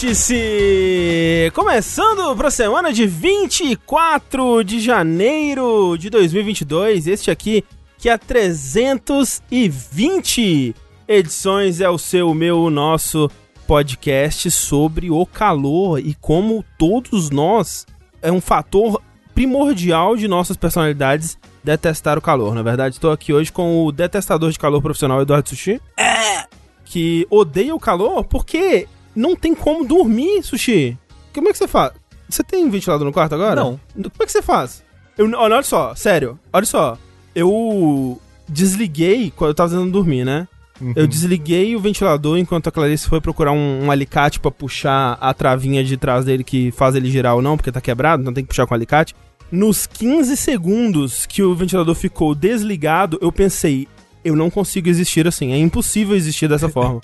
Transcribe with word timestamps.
Vértice! 0.00 1.50
Começando 1.52 2.36
para 2.36 2.46
a 2.46 2.52
semana 2.52 2.92
de 2.92 3.04
24 3.04 4.62
de 4.62 4.78
janeiro 4.78 5.96
de 5.98 6.08
2022. 6.08 7.08
Este 7.08 7.32
aqui, 7.32 7.64
que 7.98 8.08
há 8.08 8.16
320 8.16 10.72
edições 11.08 11.80
é 11.80 11.90
o 11.90 11.98
seu, 11.98 12.30
o 12.30 12.34
meu, 12.34 12.60
o 12.60 12.70
nosso 12.70 13.28
podcast 13.66 14.48
sobre 14.52 15.10
o 15.10 15.26
calor 15.26 15.98
e 15.98 16.14
como 16.14 16.64
todos 16.78 17.30
nós 17.30 17.84
é 18.22 18.30
um 18.30 18.40
fator 18.40 19.02
primordial 19.34 20.14
de 20.14 20.28
nossas 20.28 20.56
personalidades 20.56 21.36
detestar 21.64 22.16
o 22.16 22.22
calor. 22.22 22.54
Na 22.54 22.62
verdade, 22.62 22.94
estou 22.94 23.10
aqui 23.10 23.32
hoje 23.32 23.50
com 23.50 23.84
o 23.84 23.90
detestador 23.90 24.52
de 24.52 24.60
calor 24.60 24.80
profissional 24.80 25.20
Eduardo 25.20 25.48
Sushi. 25.48 25.82
É! 25.96 26.46
Que 26.84 27.26
odeia 27.28 27.74
o 27.74 27.80
calor 27.80 28.22
porque 28.22 28.86
não 29.18 29.34
tem 29.34 29.52
como 29.52 29.84
dormir, 29.84 30.44
Sushi. 30.44 30.96
Como 31.34 31.48
é 31.48 31.52
que 31.52 31.58
você 31.58 31.66
faz? 31.66 31.92
Você 32.28 32.44
tem 32.44 32.70
ventilador 32.70 33.04
no 33.04 33.12
quarto 33.12 33.34
agora? 33.34 33.56
Não. 33.56 33.80
Como 33.92 34.12
é 34.20 34.24
que 34.24 34.30
você 34.30 34.40
faz? 34.40 34.84
Eu, 35.16 35.28
olha 35.34 35.60
só, 35.62 35.92
sério, 35.96 36.38
olha 36.52 36.64
só. 36.64 36.96
Eu 37.34 38.20
desliguei 38.48 39.32
quando 39.34 39.50
eu 39.50 39.54
tava 39.54 39.70
tentando 39.70 39.90
dormir, 39.90 40.24
né? 40.24 40.46
Uhum. 40.80 40.92
Eu 40.94 41.08
desliguei 41.08 41.74
o 41.74 41.80
ventilador 41.80 42.38
enquanto 42.38 42.68
a 42.68 42.70
Clarice 42.70 43.08
foi 43.08 43.20
procurar 43.20 43.50
um, 43.50 43.86
um 43.86 43.90
alicate 43.90 44.38
para 44.38 44.52
puxar 44.52 45.18
a 45.20 45.34
travinha 45.34 45.82
de 45.82 45.96
trás 45.96 46.24
dele 46.24 46.44
que 46.44 46.70
faz 46.70 46.94
ele 46.94 47.10
girar 47.10 47.34
ou 47.34 47.42
não, 47.42 47.56
porque 47.56 47.72
tá 47.72 47.80
quebrado, 47.80 48.22
então 48.22 48.32
tem 48.32 48.44
que 48.44 48.48
puxar 48.48 48.66
com 48.66 48.74
o 48.74 48.76
alicate. 48.76 49.16
Nos 49.50 49.84
15 49.84 50.36
segundos 50.36 51.26
que 51.26 51.42
o 51.42 51.56
ventilador 51.56 51.96
ficou 51.96 52.36
desligado, 52.36 53.18
eu 53.20 53.32
pensei, 53.32 53.88
eu 54.24 54.36
não 54.36 54.48
consigo 54.48 54.88
existir 54.88 55.26
assim, 55.26 55.52
é 55.52 55.58
impossível 55.58 56.14
existir 56.14 56.48
dessa 56.48 56.68
forma. 56.70 57.00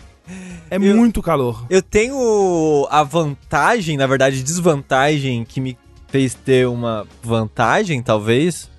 É 0.71 0.77
eu, 0.77 0.97
muito 0.97 1.23
calor. 1.23 1.67
Eu 1.69 1.83
tenho 1.83 2.87
a 2.91 3.03
vantagem, 3.03 3.97
na 3.97 4.07
verdade, 4.07 4.43
desvantagem 4.43 5.45
que 5.45 5.61
me 5.61 5.77
fez 6.09 6.35
ter 6.35 6.67
uma 6.67 7.07
vantagem, 7.23 8.03
talvez. 8.03 8.71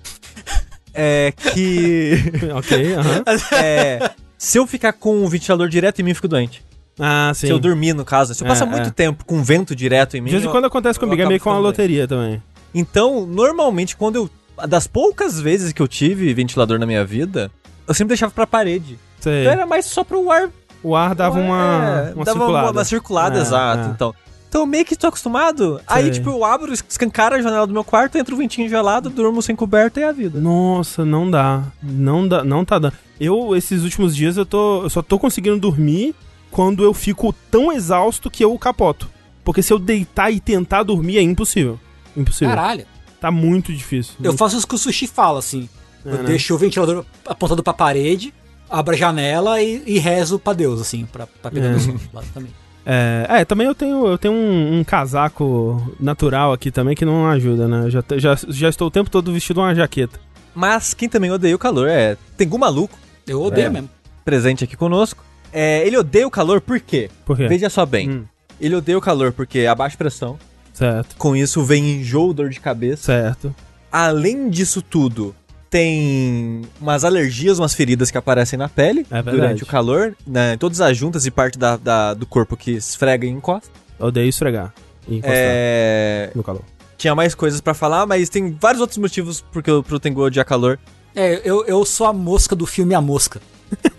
É 0.98 1.30
que. 1.52 2.14
ok, 2.56 2.94
aham. 2.94 3.18
Uh 3.18 3.24
-huh. 3.36 3.56
É. 3.62 4.10
Se 4.38 4.58
eu 4.58 4.66
ficar 4.66 4.94
com 4.94 5.22
o 5.22 5.28
ventilador 5.28 5.68
direto 5.68 6.00
em 6.00 6.02
mim, 6.02 6.12
eu 6.12 6.14
fico 6.14 6.26
doente. 6.26 6.64
Ah, 6.98 7.32
sim. 7.34 7.48
Se 7.48 7.52
eu 7.52 7.58
dormir, 7.58 7.92
no 7.92 8.02
caso. 8.02 8.34
Se 8.34 8.42
eu 8.42 8.46
é, 8.46 8.48
passar 8.48 8.64
muito 8.64 8.88
é. 8.88 8.90
tempo 8.90 9.22
com 9.26 9.42
vento 9.42 9.76
direto 9.76 10.16
em 10.16 10.22
mim. 10.22 10.30
De 10.30 10.36
vez 10.36 10.44
em 10.46 10.50
quando 10.50 10.64
acontece 10.64 10.98
comigo, 10.98 11.20
é 11.20 11.26
meio 11.26 11.38
com 11.38 11.50
uma 11.50 11.58
loteria 11.58 12.08
também. 12.08 12.42
Então, 12.74 13.26
normalmente, 13.26 13.94
quando 13.94 14.16
eu. 14.16 14.30
Das 14.66 14.86
poucas 14.86 15.38
vezes 15.38 15.70
que 15.74 15.82
eu 15.82 15.86
tive 15.86 16.32
ventilador 16.32 16.78
na 16.78 16.86
minha 16.86 17.04
vida, 17.04 17.50
eu 17.86 17.92
sempre 17.92 18.08
deixava 18.08 18.32
pra 18.32 18.46
parede. 18.46 18.98
Sei. 19.20 19.42
Então 19.42 19.52
era 19.52 19.66
mais 19.66 19.84
só 19.84 20.02
pro 20.02 20.30
ar. 20.30 20.48
O 20.86 20.94
ar 20.94 21.16
dava 21.16 21.36
uma, 21.36 22.10
é, 22.10 22.14
uma 22.14 22.24
dava 22.24 22.38
circulada. 22.38 22.66
Uma, 22.66 22.70
uma 22.70 22.84
circulada, 22.84 23.38
é, 23.38 23.42
exato. 23.42 23.88
É. 23.88 23.90
Então. 23.90 24.14
Então 24.48 24.64
meio 24.64 24.84
que 24.84 24.94
tô 24.94 25.08
acostumado. 25.08 25.78
Sei. 25.78 25.84
Aí, 25.88 26.10
tipo, 26.12 26.30
eu 26.30 26.44
abro, 26.44 26.72
escancara 26.72 27.34
a 27.34 27.42
janela 27.42 27.66
do 27.66 27.72
meu 27.72 27.82
quarto, 27.82 28.16
entra 28.16 28.32
o 28.32 28.36
um 28.36 28.40
ventinho 28.40 28.68
gelado, 28.68 29.10
durmo 29.10 29.42
sem 29.42 29.56
coberta 29.56 29.98
e 29.98 30.04
é 30.04 30.08
a 30.08 30.12
vida. 30.12 30.40
Nossa, 30.40 31.04
não 31.04 31.28
dá. 31.28 31.64
Não 31.82 32.26
dá, 32.26 32.44
não 32.44 32.64
tá 32.64 32.78
dando. 32.78 32.94
Eu, 33.18 33.56
esses 33.56 33.82
últimos 33.82 34.14
dias, 34.14 34.36
eu, 34.36 34.46
tô, 34.46 34.84
eu 34.84 34.88
só 34.88 35.02
tô 35.02 35.18
conseguindo 35.18 35.58
dormir 35.58 36.14
quando 36.52 36.84
eu 36.84 36.94
fico 36.94 37.34
tão 37.50 37.72
exausto 37.72 38.30
que 38.30 38.44
eu 38.44 38.56
capoto. 38.56 39.10
Porque 39.44 39.62
se 39.62 39.72
eu 39.72 39.80
deitar 39.80 40.30
e 40.30 40.38
tentar 40.38 40.84
dormir 40.84 41.18
é 41.18 41.22
impossível. 41.22 41.80
Impossível. 42.16 42.54
Caralho. 42.54 42.86
Tá 43.20 43.32
muito 43.32 43.72
difícil. 43.72 44.14
Eu 44.22 44.36
faço 44.36 44.56
isso 44.56 44.68
que 44.68 44.76
o 44.76 44.78
sushi 44.78 45.08
fala, 45.08 45.40
assim. 45.40 45.68
É, 46.04 46.10
eu 46.10 46.18
né? 46.18 46.22
deixo 46.22 46.54
o 46.54 46.58
ventilador 46.58 47.04
apontado 47.26 47.62
pra 47.62 47.74
parede, 47.74 48.32
abro 48.70 48.94
a 48.94 48.96
janela 48.96 49.60
e, 49.60 49.82
e 49.86 49.98
rezo 49.98 50.38
pra 50.38 50.52
Deus, 50.52 50.80
assim, 50.80 51.04
pra, 51.06 51.26
pra 51.26 51.50
pegar 51.50 51.66
é. 51.66 51.70
meu 51.70 51.80
sono, 51.80 52.00
basicamente. 52.12 52.54
É, 52.88 53.26
é, 53.40 53.44
também 53.44 53.66
eu 53.66 53.74
tenho, 53.74 54.06
eu 54.06 54.16
tenho 54.16 54.32
um, 54.32 54.78
um, 54.78 54.84
casaco 54.84 55.92
natural 55.98 56.52
aqui 56.52 56.70
também 56.70 56.94
que 56.94 57.04
não 57.04 57.26
ajuda, 57.26 57.66
né? 57.66 57.90
Já, 57.90 58.00
já, 58.16 58.38
já 58.46 58.68
estou 58.68 58.86
o 58.86 58.90
tempo 58.92 59.10
todo 59.10 59.32
vestido 59.32 59.58
uma 59.58 59.74
jaqueta. 59.74 60.20
Mas 60.54 60.94
quem 60.94 61.08
também 61.08 61.32
odeia 61.32 61.56
o 61.56 61.58
calor 61.58 61.88
é 61.88 62.16
Tengu 62.36 62.56
Maluco. 62.56 62.96
Eu 63.26 63.42
odeio 63.42 63.66
é, 63.66 63.70
mesmo. 63.70 63.90
Presente 64.24 64.62
aqui 64.62 64.76
conosco. 64.76 65.24
É, 65.52 65.84
ele 65.84 65.98
odeia 65.98 66.28
o 66.28 66.30
calor 66.30 66.60
por 66.60 66.78
quê? 66.78 67.10
Por 67.24 67.36
quê? 67.36 67.48
Veja 67.48 67.68
só 67.68 67.84
bem. 67.84 68.08
Hum. 68.08 68.24
Ele 68.60 68.76
odeia 68.76 68.96
o 68.96 69.00
calor 69.00 69.32
porque 69.32 69.60
é 69.60 69.74
baixa 69.74 69.96
pressão. 69.96 70.38
Certo. 70.72 71.16
Com 71.16 71.34
isso 71.34 71.64
vem 71.64 71.96
enjoo, 71.96 72.32
dor 72.32 72.50
de 72.50 72.60
cabeça. 72.60 73.02
Certo. 73.02 73.54
Além 73.90 74.48
disso 74.48 74.80
tudo, 74.80 75.34
tem 75.76 76.62
umas 76.80 77.04
alergias, 77.04 77.58
umas 77.58 77.74
feridas 77.74 78.10
que 78.10 78.16
aparecem 78.16 78.58
na 78.58 78.66
pele 78.66 79.06
é 79.10 79.22
durante 79.22 79.62
o 79.62 79.66
calor, 79.66 80.16
né? 80.26 80.56
Todas 80.56 80.80
as 80.80 80.96
juntas 80.96 81.26
e 81.26 81.30
parte 81.30 81.58
da, 81.58 81.76
da, 81.76 82.14
do 82.14 82.24
corpo 82.24 82.56
que 82.56 82.70
esfrega 82.70 83.26
e 83.26 83.28
encosta. 83.28 83.68
Odeio 83.98 84.30
esfregar 84.30 84.72
e 85.06 85.16
encostar 85.16 85.36
é... 85.36 86.30
no 86.34 86.42
calor. 86.42 86.62
Tinha 86.96 87.14
mais 87.14 87.34
coisas 87.34 87.60
para 87.60 87.74
falar, 87.74 88.06
mas 88.06 88.30
tem 88.30 88.56
vários 88.58 88.80
outros 88.80 88.96
motivos 88.96 89.44
porque 89.52 89.70
eu, 89.70 89.82
pro 89.82 90.00
Tengu 90.00 90.22
odiar 90.22 90.46
calor. 90.46 90.78
É, 91.14 91.42
eu, 91.44 91.62
eu 91.66 91.84
sou 91.84 92.06
a 92.06 92.12
mosca 92.12 92.56
do 92.56 92.64
filme 92.64 92.94
A 92.94 93.00
Mosca. 93.02 93.42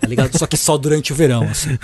Tá 0.00 0.08
ligado? 0.08 0.36
só 0.36 0.48
que 0.48 0.56
só 0.56 0.76
durante 0.76 1.12
o 1.12 1.14
verão, 1.14 1.44
assim. 1.44 1.78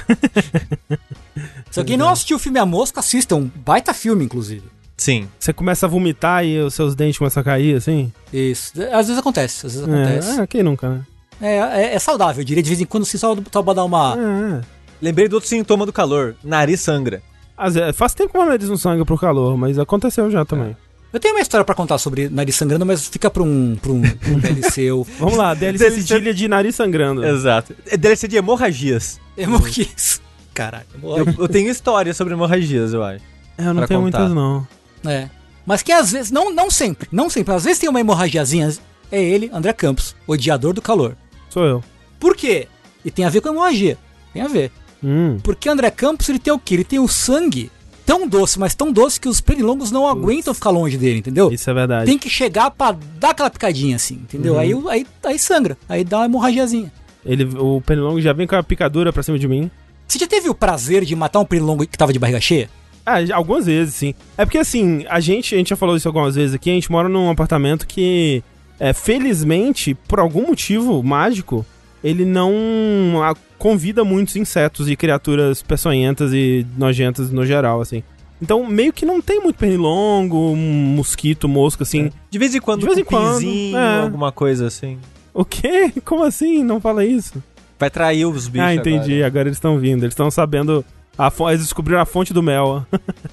Se 1.71 1.79
alguém 1.79 1.97
não 1.97 2.09
assistiu 2.09 2.37
o 2.37 2.41
filme 2.41 2.59
A 2.59 2.67
Mosca, 2.67 2.99
assista. 2.99 3.37
É 3.37 3.39
um 3.39 3.49
baita 3.65 3.95
filme, 3.95 4.25
inclusive. 4.25 4.74
Sim. 5.05 5.29
Você 5.39 5.53
começa 5.53 5.85
a 5.85 5.89
vomitar 5.89 6.47
e 6.47 6.59
os 6.61 6.73
seus 6.73 6.95
dentes 6.95 7.19
começam 7.19 7.43
a 7.43 7.45
cair, 7.45 7.77
assim? 7.77 8.11
Isso. 8.33 8.73
Às 8.91 9.09
vezes 9.09 9.19
acontece, 9.19 9.67
às 9.67 9.75
vezes 9.75 9.87
acontece. 9.87 10.41
É, 10.41 10.47
quem 10.47 10.63
nunca, 10.63 10.89
né? 10.89 11.03
É, 11.43 11.57
é, 11.59 11.95
é, 11.95 11.99
saudável, 11.99 12.41
eu 12.41 12.45
diria. 12.45 12.63
De 12.63 12.71
vez 12.71 12.81
em 12.81 12.87
quando, 12.87 13.05
sim, 13.05 13.19
só, 13.19 13.37
pra 13.37 13.75
dar 13.75 13.85
uma... 13.85 14.17
É, 14.17 14.57
é. 14.57 14.61
Lembrei 15.03 15.29
do 15.29 15.35
outro 15.35 15.47
sintoma 15.47 15.85
do 15.85 15.93
calor. 15.93 16.35
Nariz 16.43 16.81
sangra. 16.81 17.23
Às 17.55 17.75
vezes, 17.75 17.95
faz 17.95 18.15
tempo 18.15 18.33
que 18.33 18.39
o 18.39 18.47
nariz 18.47 18.67
não 18.67 18.79
sangra 18.79 19.05
pro 19.05 19.19
calor, 19.19 19.59
mas 19.59 19.79
aconteceu 19.79 20.31
já 20.31 20.43
também. 20.43 20.75
Eu 21.13 21.21
tenho 21.21 21.35
uma 21.35 21.43
história 21.43 21.67
para 21.67 21.75
contar 21.75 21.99
sobre 21.99 22.31
nariz 22.31 22.57
sangrando, 22.57 22.87
mas 22.87 23.07
fica 23.07 23.29
pra 23.29 23.43
um, 23.43 23.77
pra 23.77 23.93
um, 23.93 23.97
um 23.99 24.39
DLC. 24.39 24.89
Vamos 25.21 25.37
lá, 25.37 25.53
DLC 25.53 25.91
cedilha 26.01 26.33
de 26.33 26.49
nariz 26.49 26.77
sangrando. 26.77 27.23
Exato. 27.23 27.77
É 27.89 27.99
DLC 27.99 28.27
de 28.27 28.37
hemorragias. 28.37 29.21
Hemorragias. 29.37 30.23
Caralho. 30.55 30.87
Eu, 31.03 31.27
eu, 31.41 31.49
tenho 31.49 31.69
história 31.69 32.15
sobre 32.15 32.33
hemorragias, 32.33 32.95
eu 32.95 33.03
acho. 33.05 33.23
É, 33.59 33.67
eu 33.67 33.75
não 33.75 33.87
tenho 33.87 34.01
contar. 34.01 34.21
muitas, 34.21 34.35
não. 34.35 34.67
É. 35.05 35.29
Mas 35.67 35.83
que 35.83 35.93
às 35.93 36.13
vezes, 36.13 36.31
não, 36.31 36.53
não 36.53 36.71
sempre, 36.71 37.09
não 37.11 37.31
sempre, 37.31 37.55
às 37.55 37.65
vezes 37.65 37.79
tem 37.79 37.89
uma 37.89 38.01
hemorragiazinha, 38.01 38.71
é 39.11 39.23
ele, 39.23 39.51
André 39.53 39.73
Campos, 39.73 40.15
odiador 40.27 40.73
do 40.73 40.83
calor. 40.83 41.17
Sou 41.49 41.65
eu. 41.65 41.85
Por 42.19 42.37
quê? 42.37 42.69
E 43.05 43.11
tem 43.11 43.25
a 43.25 43.31
ver 43.31 43.41
com 43.41 43.49
a 43.49 43.53
hemorragia. 43.53 43.99
Tem 44.33 44.43
a 44.43 44.49
ver. 44.49 44.71
Hum. 45.03 45.39
Porque 45.43 45.69
André 45.69 45.91
Campos, 45.91 46.29
ele 46.29 46.39
tem 46.39 46.53
o 46.53 46.59
quê? 46.59 46.75
Ele 46.75 46.85
tem 46.85 46.99
o 46.99 47.09
sangue 47.09 47.71
tão 48.05 48.27
doce, 48.27 48.59
mas 48.59 48.75
tão 48.75 48.93
doce 48.93 49.21
que 49.21 49.29
os 49.29 49.41
pernilongos 49.41 49.91
não 49.91 50.07
aguentam 50.07 50.53
ficar 50.53 50.71
longe 50.71 50.97
dele, 50.97 51.19
entendeu? 51.19 51.51
Isso 51.53 51.69
é 51.69 51.75
verdade. 51.75 52.07
Tem 52.07 52.19
que 52.19 52.29
chegar 52.29 52.71
pra 52.71 52.97
dar 53.19 53.31
aquela 53.31 53.51
picadinha 53.51 53.97
assim, 53.97 54.15
entendeu? 54.15 54.55
Uhum. 54.55 54.61
Aí, 54.61 54.75
aí, 54.91 55.07
aí 55.25 55.39
sangra, 55.39 55.77
aí 55.89 56.05
dá 56.05 56.19
uma 56.19 56.27
hemorragiazinha. 56.27 56.93
Ele, 57.25 57.45
o 57.45 57.81
pernilongo 57.81 58.21
já 58.21 58.33
vem 58.33 58.47
com 58.47 58.57
a 58.57 58.63
picadura 58.63 59.13
pra 59.13 59.23
cima 59.23 59.39
de 59.39 59.49
mim. 59.49 59.71
Você 60.07 60.19
já 60.19 60.27
teve 60.27 60.51
o 60.51 60.55
prazer 60.55 61.05
de 61.05 61.17
matar 61.17 61.41
um 61.41 61.45
pernilongo 61.45 61.87
que 61.87 61.97
tava 61.97 62.13
de 62.13 62.19
barriga 62.19 62.41
cheia? 62.41 62.69
Ah, 63.05 63.17
algumas 63.33 63.67
vezes, 63.67 63.95
sim. 63.95 64.15
É 64.37 64.45
porque 64.45 64.59
assim, 64.59 65.05
a 65.09 65.21
gente, 65.21 65.55
a 65.55 65.59
gente 65.59 65.71
já 65.71 65.77
falou 65.77 65.97
isso 65.97 66.09
algumas 66.09 66.35
vezes 66.35 66.55
aqui, 66.55 66.71
a 66.71 66.75
gente 66.75 66.91
mora 66.91 67.09
num 67.09 67.31
apartamento 67.31 67.87
que, 67.87 68.43
é, 68.81 68.93
felizmente, 68.93 69.95
por 69.95 70.19
algum 70.19 70.47
motivo 70.47 71.03
mágico, 71.03 71.67
ele 72.03 72.25
não 72.25 72.53
convida 73.59 74.05
muitos 74.05 74.37
insetos 74.37 74.89
e 74.89 74.97
criaturas 74.97 75.63
peçonhentas 75.63 76.33
e 76.33 76.67
nojentas 76.77 77.31
no 77.31 77.45
geral, 77.47 77.81
assim. 77.81 78.03
Então, 78.43 78.67
meio 78.67 78.93
que 78.93 79.07
não 79.07 79.23
tem 79.23 79.41
muito 79.41 79.57
pernilongo, 79.57 80.55
mosquito, 80.57 81.49
mosca, 81.49 81.83
assim. 81.83 82.07
É. 82.07 82.13
De 82.31 82.39
vez 82.39 82.55
em 82.55 82.61
quando, 82.61 82.81
de 82.81 82.87
vez 82.87 82.99
em 82.99 83.05
quando, 83.05 83.47
é. 83.47 84.01
alguma 84.03 84.33
coisa 84.33 84.67
assim. 84.67 84.99
O 85.33 85.45
quê? 85.45 85.93
Como 86.05 86.23
assim? 86.25 86.63
Não 86.63 86.81
fala 86.81 87.05
isso. 87.05 87.43
Vai 87.79 87.91
trair 87.91 88.27
os 88.27 88.49
bichos. 88.49 88.69
Ah, 88.69 88.75
entendi. 88.75 89.15
Agora, 89.15 89.27
agora 89.27 89.49
eles 89.49 89.57
estão 89.57 89.79
vindo. 89.79 90.05
Eles 90.05 90.13
estão 90.13 90.31
sabendo 90.31 90.85
a 91.17 91.33
eles 91.51 91.63
descobriram 91.63 92.01
a 92.01 92.07
fonte 92.07 92.33
do 92.33 92.43
mel. 92.43 92.87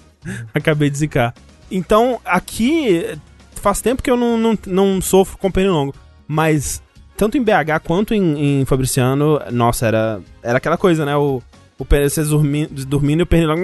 Acabei 0.53 0.89
de 0.89 0.97
zicar. 0.97 1.33
Então, 1.69 2.19
aqui 2.25 3.17
faz 3.55 3.81
tempo 3.81 4.03
que 4.03 4.11
eu 4.11 4.17
não, 4.17 4.37
não, 4.37 4.57
não 4.67 5.01
sofro 5.01 5.37
com 5.37 5.51
pernilongo. 5.51 5.93
Mas, 6.27 6.81
tanto 7.15 7.37
em 7.37 7.43
BH 7.43 7.79
quanto 7.83 8.13
em, 8.13 8.61
em 8.61 8.65
Fabriciano, 8.65 9.39
nossa, 9.51 9.87
era, 9.87 10.21
era 10.43 10.57
aquela 10.57 10.77
coisa, 10.77 11.05
né? 11.05 11.15
O, 11.15 11.41
o 11.77 11.85
vocês 11.85 12.29
dormindo, 12.29 12.85
dormindo 12.85 13.21
e 13.21 13.23
o 13.23 13.25
pernilongo 13.25 13.63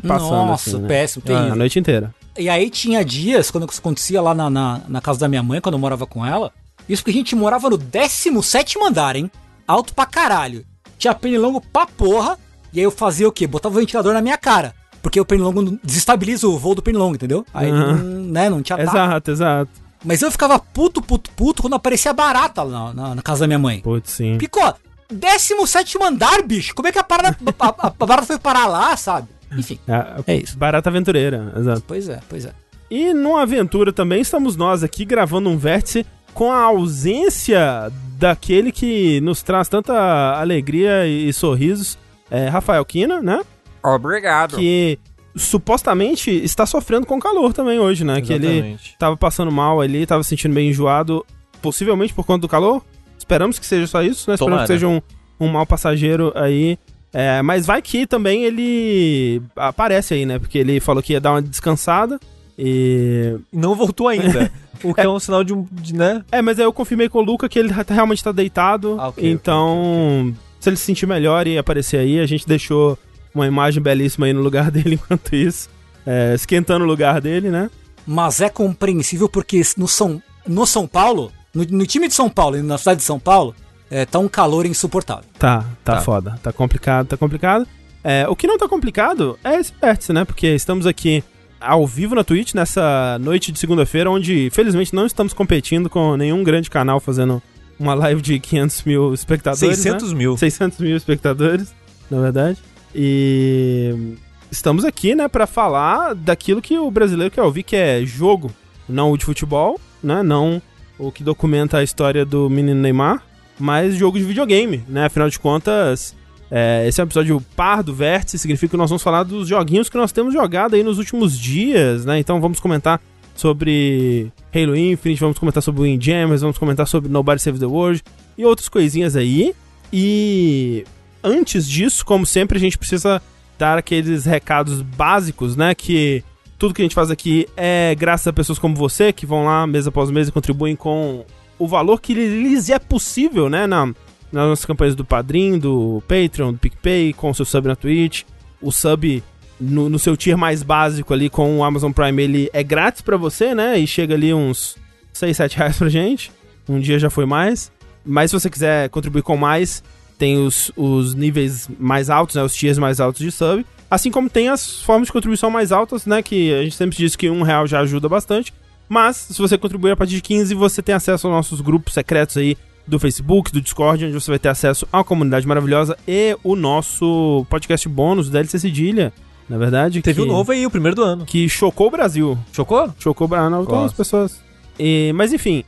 passando. 0.06 0.46
Nossa, 0.46 0.70
assim, 0.70 0.80
né? 0.80 0.88
péssimo, 0.88 1.22
terrível. 1.22 1.52
a 1.52 1.56
noite 1.56 1.78
inteira. 1.78 2.14
E 2.38 2.48
aí 2.48 2.70
tinha 2.70 3.04
dias, 3.04 3.50
quando 3.50 3.68
isso 3.68 3.80
acontecia 3.80 4.22
lá 4.22 4.34
na, 4.34 4.48
na, 4.48 4.80
na, 4.88 5.00
casa 5.00 5.20
da 5.20 5.28
minha 5.28 5.42
mãe, 5.42 5.60
quando 5.60 5.74
eu 5.74 5.78
morava 5.78 6.06
com 6.06 6.24
ela. 6.24 6.52
Isso 6.88 7.02
porque 7.02 7.16
a 7.16 7.20
gente 7.20 7.36
morava 7.36 7.68
no 7.68 7.76
17 7.76 8.78
andar, 8.82 9.14
hein? 9.14 9.30
Alto 9.66 9.94
pra 9.94 10.06
caralho. 10.06 10.64
Tinha 10.98 11.14
pernilongo 11.14 11.60
pra 11.60 11.86
porra. 11.86 12.38
E 12.72 12.78
aí 12.78 12.84
eu 12.84 12.90
fazia 12.90 13.28
o 13.28 13.32
quê? 13.32 13.46
Botava 13.46 13.76
o 13.76 13.80
ventilador 13.80 14.12
na 14.12 14.20
minha 14.20 14.38
cara. 14.38 14.74
Porque 15.02 15.20
o 15.20 15.24
pernilongo 15.24 15.78
desestabiliza 15.82 16.46
o 16.46 16.58
voo 16.58 16.74
do 16.74 16.82
pernilongo, 16.82 17.14
entendeu? 17.14 17.44
Aí, 17.54 17.70
uhum. 17.70 17.96
não, 17.96 18.20
né, 18.20 18.50
não 18.50 18.62
tinha 18.62 18.80
Exato, 18.80 19.30
exato. 19.30 19.70
Mas 20.04 20.22
eu 20.22 20.30
ficava 20.30 20.58
puto, 20.58 21.02
puto, 21.02 21.30
puto 21.30 21.62
quando 21.62 21.74
aparecia 21.74 22.12
barata 22.12 22.64
na, 22.64 22.92
na, 22.92 23.14
na 23.16 23.22
casa 23.22 23.40
da 23.40 23.46
minha 23.46 23.58
mãe. 23.58 23.80
Putz, 23.80 24.12
sim. 24.12 24.38
Picou. 24.38 24.74
17 25.10 25.98
andar, 26.02 26.42
bicho. 26.42 26.74
Como 26.74 26.88
é 26.88 26.92
que 26.92 26.98
a 26.98 27.04
parada, 27.04 27.36
a, 27.58 27.66
a, 27.66 27.68
a 27.88 27.90
parada 27.90 28.26
foi 28.26 28.38
parar 28.38 28.66
lá, 28.66 28.96
sabe? 28.96 29.28
Enfim, 29.56 29.78
É, 29.88 30.34
é 30.34 30.36
isso. 30.36 30.56
Barata 30.56 30.88
aventureira, 30.88 31.52
exato. 31.56 31.82
Pois 31.86 32.08
é, 32.08 32.20
pois 32.28 32.44
é. 32.44 32.52
E 32.90 33.12
numa 33.12 33.42
aventura 33.42 33.92
também 33.92 34.20
estamos 34.20 34.56
nós 34.56 34.82
aqui 34.82 35.04
gravando 35.04 35.48
um 35.48 35.56
vértice 35.56 36.06
com 36.32 36.50
a 36.50 36.62
ausência 36.62 37.90
daquele 38.16 38.72
que 38.72 39.20
nos 39.20 39.42
traz 39.42 39.68
tanta 39.68 39.94
alegria 40.38 41.06
e, 41.06 41.28
e 41.28 41.32
sorrisos, 41.32 41.98
é, 42.30 42.48
Rafael 42.48 42.84
Kina, 42.84 43.20
né? 43.20 43.40
Obrigado. 43.82 44.56
Que 44.56 44.98
supostamente 45.34 46.30
está 46.30 46.66
sofrendo 46.66 47.06
com 47.06 47.18
calor 47.18 47.52
também 47.52 47.78
hoje, 47.78 48.04
né? 48.04 48.20
Que 48.20 48.32
ele 48.32 48.46
Exatamente. 48.46 48.96
tava 48.98 49.16
passando 49.16 49.50
mal 49.50 49.80
ali, 49.80 50.06
tava 50.06 50.22
se 50.22 50.30
sentindo 50.30 50.54
bem 50.54 50.70
enjoado, 50.70 51.24
possivelmente 51.62 52.12
por 52.12 52.24
conta 52.24 52.42
do 52.42 52.48
calor. 52.48 52.82
Esperamos 53.18 53.58
que 53.58 53.66
seja 53.66 53.86
só 53.86 54.02
isso, 54.02 54.28
né? 54.28 54.34
Esperamos 54.34 54.38
Tomara. 54.38 54.62
que 54.62 54.66
seja 54.66 54.88
um, 54.88 55.00
um 55.38 55.48
mau 55.48 55.66
passageiro 55.66 56.32
aí. 56.34 56.78
É, 57.12 57.42
mas 57.42 57.66
vai 57.66 57.82
que 57.82 58.06
também 58.06 58.44
ele 58.44 59.42
aparece 59.56 60.14
aí, 60.14 60.24
né? 60.24 60.38
Porque 60.38 60.58
ele 60.58 60.80
falou 60.80 61.02
que 61.02 61.12
ia 61.12 61.20
dar 61.20 61.32
uma 61.32 61.42
descansada. 61.42 62.18
E. 62.58 63.36
Não 63.52 63.74
voltou 63.74 64.08
ainda. 64.08 64.50
o 64.84 64.94
que 64.94 65.00
é, 65.00 65.08
um 65.08 65.18
sinal 65.18 65.42
de 65.42 65.52
um. 65.52 65.66
De, 65.70 65.94
né? 65.94 66.24
É, 66.30 66.40
mas 66.42 66.58
aí 66.58 66.64
eu 66.64 66.72
confirmei 66.72 67.08
com 67.08 67.18
o 67.18 67.22
Luca 67.22 67.48
que 67.48 67.58
ele 67.58 67.72
realmente 67.88 68.22
tá 68.22 68.32
deitado. 68.32 68.96
Ah, 68.98 69.08
ok, 69.08 69.30
então, 69.30 70.34
se 70.60 70.68
ele 70.68 70.76
se 70.76 70.84
sentir 70.84 71.06
melhor 71.06 71.46
e 71.46 71.58
aparecer 71.58 71.96
aí, 71.98 72.20
a 72.20 72.26
gente 72.26 72.46
deixou 72.46 72.96
uma 73.34 73.46
imagem 73.46 73.82
belíssima 73.82 74.26
aí 74.26 74.32
no 74.32 74.40
lugar 74.42 74.70
dele 74.72 74.94
enquanto 74.94 75.34
isso. 75.34 75.68
É, 76.06 76.34
esquentando 76.34 76.84
o 76.84 76.88
lugar 76.88 77.20
dele, 77.20 77.50
né? 77.50 77.70
Mas 78.06 78.40
é 78.40 78.48
compreensível 78.48 79.28
porque 79.28 79.60
no 79.76 79.88
São, 79.88 80.22
no 80.46 80.66
São 80.66 80.86
Paulo, 80.86 81.32
no, 81.54 81.64
no 81.64 81.86
time 81.86 82.06
de 82.08 82.14
São 82.14 82.28
Paulo 82.28 82.56
e 82.56 82.62
na 82.62 82.78
cidade 82.78 82.98
de 82.98 83.04
São 83.04 83.18
Paulo, 83.18 83.54
é, 83.90 84.04
tá 84.06 84.18
um 84.18 84.28
calor 84.28 84.66
insuportável. 84.66 85.24
Tá, 85.38 85.64
tá, 85.84 85.96
Tá. 85.96 86.00
foda. 86.02 86.38
Tá 86.42 86.52
complicado, 86.52 87.06
tá 87.08 87.16
complicado. 87.16 87.66
É, 88.02 88.26
o 88.28 88.34
que 88.36 88.46
não 88.46 88.56
tá 88.56 88.66
complicado 88.68 89.38
é 89.44 89.56
esse 89.60 89.72
vértice, 89.80 90.12
né? 90.12 90.24
Porque 90.24 90.46
estamos 90.48 90.86
aqui 90.86 91.22
ao 91.60 91.86
vivo 91.86 92.14
na 92.14 92.24
Twitch 92.24 92.54
nessa 92.54 93.18
noite 93.20 93.52
de 93.52 93.58
segunda-feira, 93.58 94.10
onde 94.10 94.48
felizmente 94.50 94.94
não 94.94 95.04
estamos 95.04 95.34
competindo 95.34 95.90
com 95.90 96.16
nenhum 96.16 96.42
grande 96.42 96.70
canal 96.70 96.98
fazendo 96.98 97.42
uma 97.80 97.94
live 97.94 98.20
de 98.20 98.38
500 98.38 98.82
mil 98.84 99.14
espectadores. 99.14 99.62
né? 99.62 99.74
600 99.74 100.12
mil. 100.12 100.36
600 100.36 100.78
mil 100.78 100.96
espectadores, 100.96 101.74
na 102.10 102.20
verdade. 102.20 102.58
E 102.94 104.16
estamos 104.50 104.84
aqui, 104.84 105.14
né, 105.14 105.28
pra 105.28 105.46
falar 105.46 106.14
daquilo 106.14 106.60
que 106.60 106.78
o 106.78 106.90
brasileiro 106.90 107.32
quer 107.32 107.42
ouvir, 107.42 107.62
que 107.62 107.74
é 107.74 108.04
jogo, 108.04 108.50
não 108.86 109.10
o 109.10 109.16
de 109.16 109.24
futebol, 109.24 109.80
né, 110.02 110.22
não 110.22 110.60
o 110.98 111.10
que 111.10 111.24
documenta 111.24 111.78
a 111.78 111.82
história 111.82 112.26
do 112.26 112.50
menino 112.50 112.78
Neymar, 112.80 113.22
mas 113.58 113.94
jogo 113.94 114.18
de 114.18 114.24
videogame, 114.24 114.84
né, 114.86 115.06
afinal 115.06 115.30
de 115.30 115.38
contas, 115.38 116.14
é, 116.50 116.84
esse 116.86 117.00
é 117.00 117.04
um 117.04 117.06
episódio 117.06 117.40
par 117.56 117.82
do 117.82 117.94
Vértice, 117.94 118.38
significa 118.38 118.72
que 118.72 118.76
nós 118.76 118.90
vamos 118.90 119.02
falar 119.02 119.22
dos 119.22 119.48
joguinhos 119.48 119.88
que 119.88 119.96
nós 119.96 120.12
temos 120.12 120.34
jogado 120.34 120.74
aí 120.74 120.82
nos 120.82 120.98
últimos 120.98 121.38
dias, 121.38 122.04
né, 122.04 122.18
então 122.18 122.40
vamos 122.40 122.60
comentar 122.60 123.00
sobre 123.40 124.30
Halo 124.54 124.76
Infinite, 124.76 125.18
vamos 125.18 125.38
comentar 125.38 125.62
sobre 125.62 125.82
Windjammers, 125.82 126.42
vamos 126.42 126.58
comentar 126.58 126.86
sobre 126.86 127.10
Nobody 127.10 127.40
Save 127.40 127.58
the 127.58 127.64
World 127.64 128.02
e 128.36 128.44
outras 128.44 128.68
coisinhas 128.68 129.16
aí. 129.16 129.54
E 129.90 130.84
antes 131.24 131.66
disso, 131.66 132.04
como 132.04 132.26
sempre, 132.26 132.58
a 132.58 132.60
gente 132.60 132.76
precisa 132.76 133.20
dar 133.58 133.78
aqueles 133.78 134.26
recados 134.26 134.82
básicos, 134.82 135.56
né? 135.56 135.74
Que 135.74 136.22
tudo 136.58 136.74
que 136.74 136.82
a 136.82 136.84
gente 136.84 136.94
faz 136.94 137.10
aqui 137.10 137.48
é 137.56 137.94
graças 137.98 138.26
a 138.26 138.32
pessoas 138.32 138.58
como 138.58 138.76
você, 138.76 139.10
que 139.10 139.24
vão 139.24 139.46
lá 139.46 139.66
mês 139.66 139.86
após 139.86 140.10
mês 140.10 140.28
e 140.28 140.32
contribuem 140.32 140.76
com 140.76 141.24
o 141.58 141.66
valor 141.66 141.98
que 141.98 142.12
lhes 142.12 142.68
é 142.68 142.78
possível, 142.78 143.48
né? 143.48 143.66
Na, 143.66 143.86
nas 143.86 144.48
nossas 144.48 144.66
campanhas 144.66 144.94
do 144.94 145.04
Padrim, 145.04 145.58
do 145.58 146.02
Patreon, 146.06 146.52
do 146.52 146.58
PicPay, 146.58 147.14
com 147.14 147.30
o 147.30 147.34
seu 147.34 147.46
sub 147.46 147.66
na 147.66 147.74
Twitch. 147.74 148.24
O 148.60 148.70
sub 148.70 149.22
no, 149.60 149.88
no 149.88 149.98
seu 149.98 150.16
tier 150.16 150.36
mais 150.36 150.62
básico 150.62 151.12
ali 151.12 151.28
com 151.28 151.58
o 151.58 151.64
Amazon 151.64 151.92
Prime, 151.92 152.22
ele 152.22 152.50
é 152.52 152.62
grátis 152.62 153.02
pra 153.02 153.16
você, 153.16 153.54
né? 153.54 153.78
E 153.78 153.86
chega 153.86 154.14
ali 154.14 154.32
uns 154.32 154.76
6, 155.12 155.36
7 155.36 155.56
reais 155.56 155.76
pra 155.76 155.88
gente. 155.88 156.32
Um 156.68 156.80
dia 156.80 156.98
já 156.98 157.10
foi 157.10 157.26
mais. 157.26 157.70
Mas 158.04 158.30
se 158.30 158.40
você 158.40 158.48
quiser 158.48 158.88
contribuir 158.88 159.22
com 159.22 159.36
mais, 159.36 159.82
tem 160.18 160.38
os, 160.38 160.72
os 160.76 161.14
níveis 161.14 161.68
mais 161.78 162.08
altos, 162.08 162.36
né? 162.36 162.42
Os 162.42 162.54
tiers 162.54 162.78
mais 162.78 163.00
altos 163.00 163.20
de 163.20 163.30
sub. 163.30 163.64
Assim 163.90 164.10
como 164.10 164.30
tem 164.30 164.48
as 164.48 164.80
formas 164.80 165.08
de 165.08 165.12
contribuição 165.12 165.50
mais 165.50 165.72
altas, 165.72 166.06
né? 166.06 166.22
Que 166.22 166.54
a 166.54 166.62
gente 166.62 166.76
sempre 166.76 166.96
diz 166.96 167.16
que 167.16 167.28
um 167.28 167.42
real 167.42 167.66
já 167.66 167.80
ajuda 167.80 168.08
bastante. 168.08 168.52
Mas, 168.88 169.16
se 169.16 169.38
você 169.38 169.56
contribuir 169.56 169.92
a 169.92 169.96
partir 169.96 170.14
de 170.14 170.20
15, 170.20 170.54
você 170.54 170.82
tem 170.82 170.94
acesso 170.94 171.26
aos 171.26 171.36
nossos 171.36 171.60
grupos 171.60 171.94
secretos 171.94 172.36
aí 172.36 172.56
do 172.86 172.98
Facebook, 172.98 173.52
do 173.52 173.60
Discord, 173.60 174.04
onde 174.04 174.14
você 174.14 174.30
vai 174.30 174.38
ter 174.38 174.48
acesso 174.48 174.86
à 174.92 175.04
comunidade 175.04 175.46
maravilhosa 175.46 175.96
e 176.08 176.36
o 176.42 176.56
nosso 176.56 177.46
podcast 177.48 177.88
bônus, 177.88 178.28
o 178.28 178.32
DLC 178.32 178.58
Cedilha, 178.58 179.12
na 179.50 179.58
verdade. 179.58 180.00
Teve 180.00 180.22
que, 180.22 180.28
um 180.28 180.30
novo 180.32 180.52
aí, 180.52 180.64
o 180.64 180.70
primeiro 180.70 180.94
do 180.94 181.02
ano. 181.02 181.26
Que 181.26 181.48
chocou 181.48 181.88
o 181.88 181.90
Brasil. 181.90 182.38
Chocou? 182.52 182.94
Chocou 183.00 183.24
o 183.24 183.28
Brasil. 183.28 183.56
Algumas 183.56 183.82
Gosto. 183.82 183.96
pessoas. 183.96 184.40
E, 184.78 185.12
mas 185.12 185.32
enfim. 185.32 185.64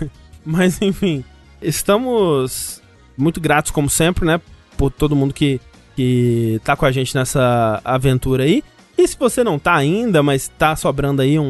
mas 0.42 0.80
enfim. 0.80 1.22
Estamos 1.60 2.82
muito 3.14 3.38
gratos, 3.38 3.70
como 3.70 3.90
sempre, 3.90 4.24
né? 4.24 4.40
Por 4.78 4.90
todo 4.90 5.14
mundo 5.14 5.34
que, 5.34 5.60
que 5.94 6.58
tá 6.64 6.74
com 6.74 6.86
a 6.86 6.90
gente 6.90 7.14
nessa 7.14 7.78
aventura 7.84 8.44
aí. 8.44 8.64
E 8.96 9.06
se 9.06 9.18
você 9.18 9.44
não 9.44 9.58
tá 9.58 9.74
ainda, 9.74 10.22
mas 10.22 10.48
tá 10.48 10.74
sobrando 10.74 11.20
aí 11.20 11.38
um, 11.38 11.44